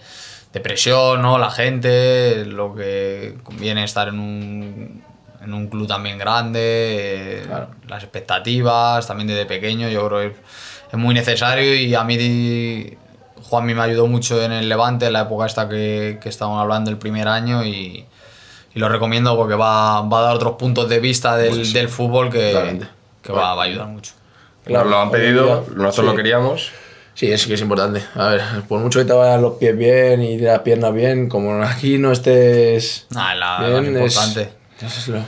de 0.53 0.61
presión, 0.61 1.21
¿no? 1.21 1.39
La 1.39 1.51
gente, 1.51 2.47
lo 2.47 2.75
que 2.75 3.37
conviene 3.43 3.85
estar 3.85 4.09
en 4.09 4.19
un, 4.19 5.03
en 5.43 5.55
un 5.55 5.69
club 5.69 5.87
también 5.87 6.17
grande, 6.19 7.47
las 7.87 8.03
expectativas, 8.03 9.07
también 9.07 9.29
desde 9.29 9.45
pequeño, 9.45 9.89
yo 9.89 10.07
creo 10.09 10.21
que 10.21 10.37
es 10.91 10.99
muy 10.99 11.15
necesario 11.15 11.75
y 11.75 11.95
a 11.95 12.05
mí 12.05 12.97
Juanmi 13.43 13.75
me 13.75 13.83
ayudó 13.83 14.07
mucho 14.07 14.43
en 14.43 14.53
el 14.53 14.69
Levante, 14.69 15.07
en 15.07 15.13
la 15.15 15.23
época 15.23 15.47
esta 15.47 15.69
que, 15.69 16.19
que 16.23 16.31
hablando 16.41 16.91
el 16.91 16.99
primer 16.99 17.29
año 17.29 17.65
y, 17.65 18.07
y 18.75 18.79
lo 18.79 18.89
recomiendo 18.89 19.37
porque 19.37 19.55
va, 19.55 20.01
va 20.03 20.19
a 20.19 20.23
dar 20.23 20.37
otros 20.37 20.53
puntos 20.57 20.89
de 20.89 20.99
vista 21.01 21.37
del, 21.37 21.73
del 21.73 21.89
fútbol 21.89 22.31
que, 22.31 22.81
que 23.23 23.33
va, 23.33 23.55
va 23.55 23.63
a 23.63 23.67
ayudar 23.67 23.87
mucho. 23.89 24.13
Nos 24.67 24.87
lo 24.87 24.99
han 24.99 25.11
pedido, 25.11 25.67
nosotros 25.75 25.95
Sí. 25.97 26.03
lo 26.03 26.15
queríamos. 26.15 26.71
Sí, 27.15 27.31
eso 27.31 27.43
sí 27.45 27.49
que 27.49 27.55
es 27.57 27.61
importante. 27.61 28.03
A 28.15 28.29
ver, 28.29 28.41
por 28.69 28.81
mucho 28.81 28.99
que 29.01 29.05
te 29.05 29.13
vayan 29.13 29.43
los 29.43 29.55
pies 29.55 29.77
bien 29.77 30.23
y 30.23 30.39
las 30.39 30.61
piernas 30.61 30.95
bien, 30.95 31.29
como 31.29 31.63
aquí 31.63 31.99
no 31.99 32.11
estés 32.13 33.07
Nada, 33.11 33.35
la, 33.35 33.69
bien, 33.81 33.97
es- 33.97 34.15
importante. 34.15 34.53
Eso 34.81 34.87
es 34.99 35.09
lo, 35.09 35.17
lo 35.19 35.25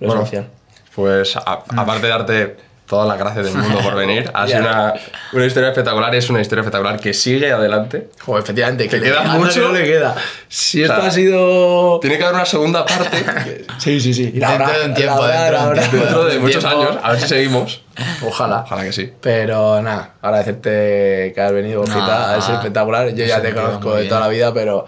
Bueno, 0.00 0.14
esencial. 0.22 0.48
Pues 0.94 1.36
a- 1.36 1.40
aparte 1.40 2.02
de 2.02 2.08
darte 2.08 2.56
todas 2.92 3.08
las 3.08 3.18
gracias 3.18 3.46
del 3.46 3.54
mundo 3.54 3.78
por 3.80 3.94
venir, 3.94 4.30
ha 4.34 4.46
sido 4.46 4.60
una, 4.60 4.92
una 5.32 5.46
historia 5.46 5.70
espectacular, 5.70 6.14
es 6.14 6.28
una 6.28 6.42
historia 6.42 6.60
espectacular 6.60 7.00
que 7.00 7.14
sigue 7.14 7.50
adelante. 7.50 8.10
Joder, 8.20 8.42
efectivamente, 8.44 8.84
que 8.84 8.90
¿Te 8.90 8.98
le 8.98 9.04
queda 9.04 9.20
anda 9.22 9.34
mucho? 9.38 9.60
no 9.68 9.72
le 9.72 9.84
queda. 9.84 10.14
Si 10.46 10.82
O 10.84 10.86
sea, 10.86 10.96
esto 10.96 11.06
ha 11.08 11.10
sido. 11.10 12.00
Tiene 12.00 12.18
que 12.18 12.24
haber 12.24 12.34
una 12.34 12.44
segunda 12.44 12.84
parte 12.84 13.24
Sí, 13.78 13.98
sí, 13.98 14.12
sí. 14.12 14.30
Y 14.34 14.38
la 14.40 14.48
Dentro 14.50 14.66
habrá, 14.66 14.78
de 14.80 14.86
un 14.90 14.94
tiempo, 14.94 15.22
habrá, 15.22 15.32
dentro 15.34 15.48
de 15.48 15.52
la 15.52 15.58
un 15.62 15.66
habrá. 15.68 15.80
tiempo. 15.82 15.96
dentro 16.04 16.24
de 16.26 16.38
muchos 16.38 16.64
tiempo. 16.64 16.80
años, 16.82 16.98
a 17.02 17.10
ver 17.12 17.20
si 17.20 17.28
seguimos. 17.28 17.82
Ojalá. 18.26 18.62
Ojalá 18.66 18.84
que 18.84 18.92
sí. 18.92 19.10
Pero 19.22 19.80
nada, 19.80 20.10
agradecerte 20.20 21.32
que 21.34 21.40
has 21.40 21.52
venido, 21.52 21.80
Ojita. 21.80 21.96
Nada, 21.98 22.36
es 22.36 22.46
espectacular. 22.46 23.08
Yo 23.14 23.24
ya 23.24 23.40
te 23.40 23.54
conozco 23.54 23.94
de 23.96 24.04
toda 24.04 24.20
la 24.20 24.28
vida, 24.28 24.52
pero. 24.52 24.84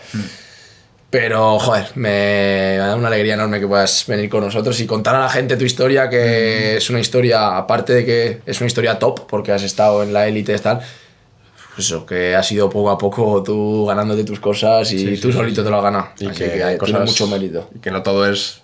Pero, 1.14 1.60
joder, 1.60 1.86
me 1.94 2.74
da 2.76 2.96
una 2.96 3.06
alegría 3.06 3.34
enorme 3.34 3.60
que 3.60 3.68
puedas 3.68 4.04
venir 4.08 4.28
con 4.28 4.40
nosotros 4.42 4.80
y 4.80 4.84
contar 4.86 5.14
a 5.14 5.20
la 5.20 5.28
gente 5.28 5.56
tu 5.56 5.64
historia, 5.64 6.08
que 6.10 6.76
es 6.76 6.90
una 6.90 6.98
historia, 6.98 7.56
aparte 7.56 7.92
de 7.92 8.04
que 8.04 8.40
es 8.44 8.60
una 8.60 8.66
historia 8.66 8.98
top, 8.98 9.24
porque 9.28 9.52
has 9.52 9.62
estado 9.62 10.02
en 10.02 10.12
la 10.12 10.26
élite 10.26 10.52
y 10.52 10.58
tal, 10.58 10.80
pues 11.76 11.86
eso, 11.86 12.04
que 12.04 12.34
ha 12.34 12.42
sido 12.42 12.68
poco 12.68 12.90
a 12.90 12.98
poco 12.98 13.44
tú 13.44 13.86
ganándote 13.86 14.24
tus 14.24 14.40
cosas 14.40 14.90
y 14.90 15.16
tú 15.18 15.30
solito 15.32 15.62
te 15.62 15.70
lo 15.70 15.76
has 15.76 15.84
ganado. 15.84 16.08
Y 16.18 16.26
Así 16.26 16.36
que, 16.42 16.50
que, 16.50 16.64
hay 16.64 16.78
cosas. 16.78 17.08
mucho 17.08 17.28
mérito. 17.28 17.70
Y 17.76 17.78
que 17.78 17.92
no 17.92 18.02
todo 18.02 18.28
es 18.28 18.62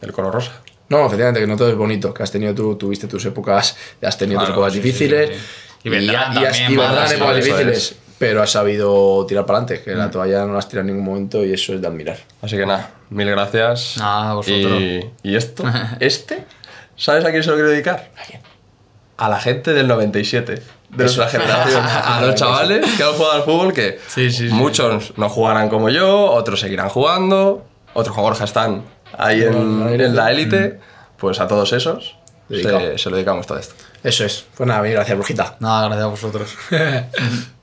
el 0.00 0.12
color 0.12 0.32
rosa. 0.32 0.52
No, 0.88 1.04
efectivamente, 1.04 1.38
que 1.40 1.46
no 1.46 1.56
todo 1.58 1.68
es 1.68 1.76
bonito, 1.76 2.14
que 2.14 2.22
has 2.22 2.30
tenido 2.32 2.54
tú, 2.54 2.76
tuviste 2.76 3.08
tus 3.08 3.22
épocas, 3.26 3.76
has 4.02 4.16
tenido 4.16 4.40
Claro, 4.40 4.54
tus 4.54 4.56
épocas 4.58 4.72
sí, 4.72 4.78
sí, 4.78 4.82
difíciles. 4.86 5.28
sí, 5.28 5.34
sí. 5.36 5.40
Y 5.84 5.88
vendrán 5.90 6.30
has- 6.38 6.44
también 6.44 6.72
y 6.72 6.76
malas, 6.76 7.12
épocas 7.12 7.36
difíciles, 7.36 7.76
es. 7.78 7.96
Pero 8.20 8.42
has 8.42 8.50
sabido 8.50 9.24
tirar 9.24 9.46
para 9.46 9.60
adelante, 9.60 9.82
que 9.82 9.94
la 9.96 10.10
toalla 10.10 10.44
no 10.44 10.52
la 10.52 10.58
has 10.58 10.68
tirado 10.68 10.82
en 10.86 10.88
ningún 10.94 11.06
momento 11.06 11.42
y 11.42 11.54
eso 11.54 11.72
es 11.72 11.80
de 11.80 11.86
admirar. 11.86 12.18
Así 12.42 12.54
que 12.54 12.66
nada, 12.66 12.90
mil 13.08 13.30
gracias. 13.30 13.96
Nada, 13.96 14.32
a 14.32 14.34
vosotros. 14.34 14.78
Y, 14.78 15.10
y 15.22 15.36
esto, 15.36 15.64
este, 16.00 16.44
¿sabes 16.96 17.24
a 17.24 17.30
quién 17.30 17.42
se 17.42 17.48
lo 17.48 17.56
quiero 17.56 17.70
dedicar? 17.70 18.10
¿A 19.16 19.28
la 19.30 19.40
gente 19.40 19.72
del 19.72 19.88
97, 19.88 20.52
de 20.54 20.62
nuestra 21.02 21.28
generación. 21.30 21.82
A 21.82 22.20
los 22.20 22.34
chavales 22.34 22.84
que 22.94 23.02
han 23.02 23.12
jugado 23.14 23.32
al 23.32 23.42
fútbol, 23.44 23.72
que 23.72 23.98
Sí, 24.06 24.30
sí, 24.30 24.50
sí. 24.50 24.54
muchos 24.54 25.16
no 25.16 25.30
jugarán 25.30 25.70
como 25.70 25.88
yo, 25.88 26.30
otros 26.30 26.60
seguirán 26.60 26.90
jugando, 26.90 27.64
otros 27.94 28.14
como 28.14 28.26
Borja 28.28 28.44
están 28.44 28.82
ahí 29.16 29.40
en, 29.44 29.88
en 29.98 30.14
la 30.14 30.30
élite. 30.30 30.78
Pues 31.16 31.40
a 31.40 31.48
todos 31.48 31.72
esos 31.72 32.16
se, 32.50 32.98
se 32.98 33.08
lo 33.10 33.16
dedicamos 33.16 33.46
todo 33.46 33.56
esto. 33.58 33.74
Eso 34.04 34.26
es. 34.26 34.44
Pues 34.58 34.66
nada, 34.66 34.82
mil 34.82 34.92
gracias, 34.92 35.16
Brujita. 35.16 35.56
Nada, 35.60 35.86
gracias 35.86 36.04
a 36.04 36.08
vosotros. 36.08 36.54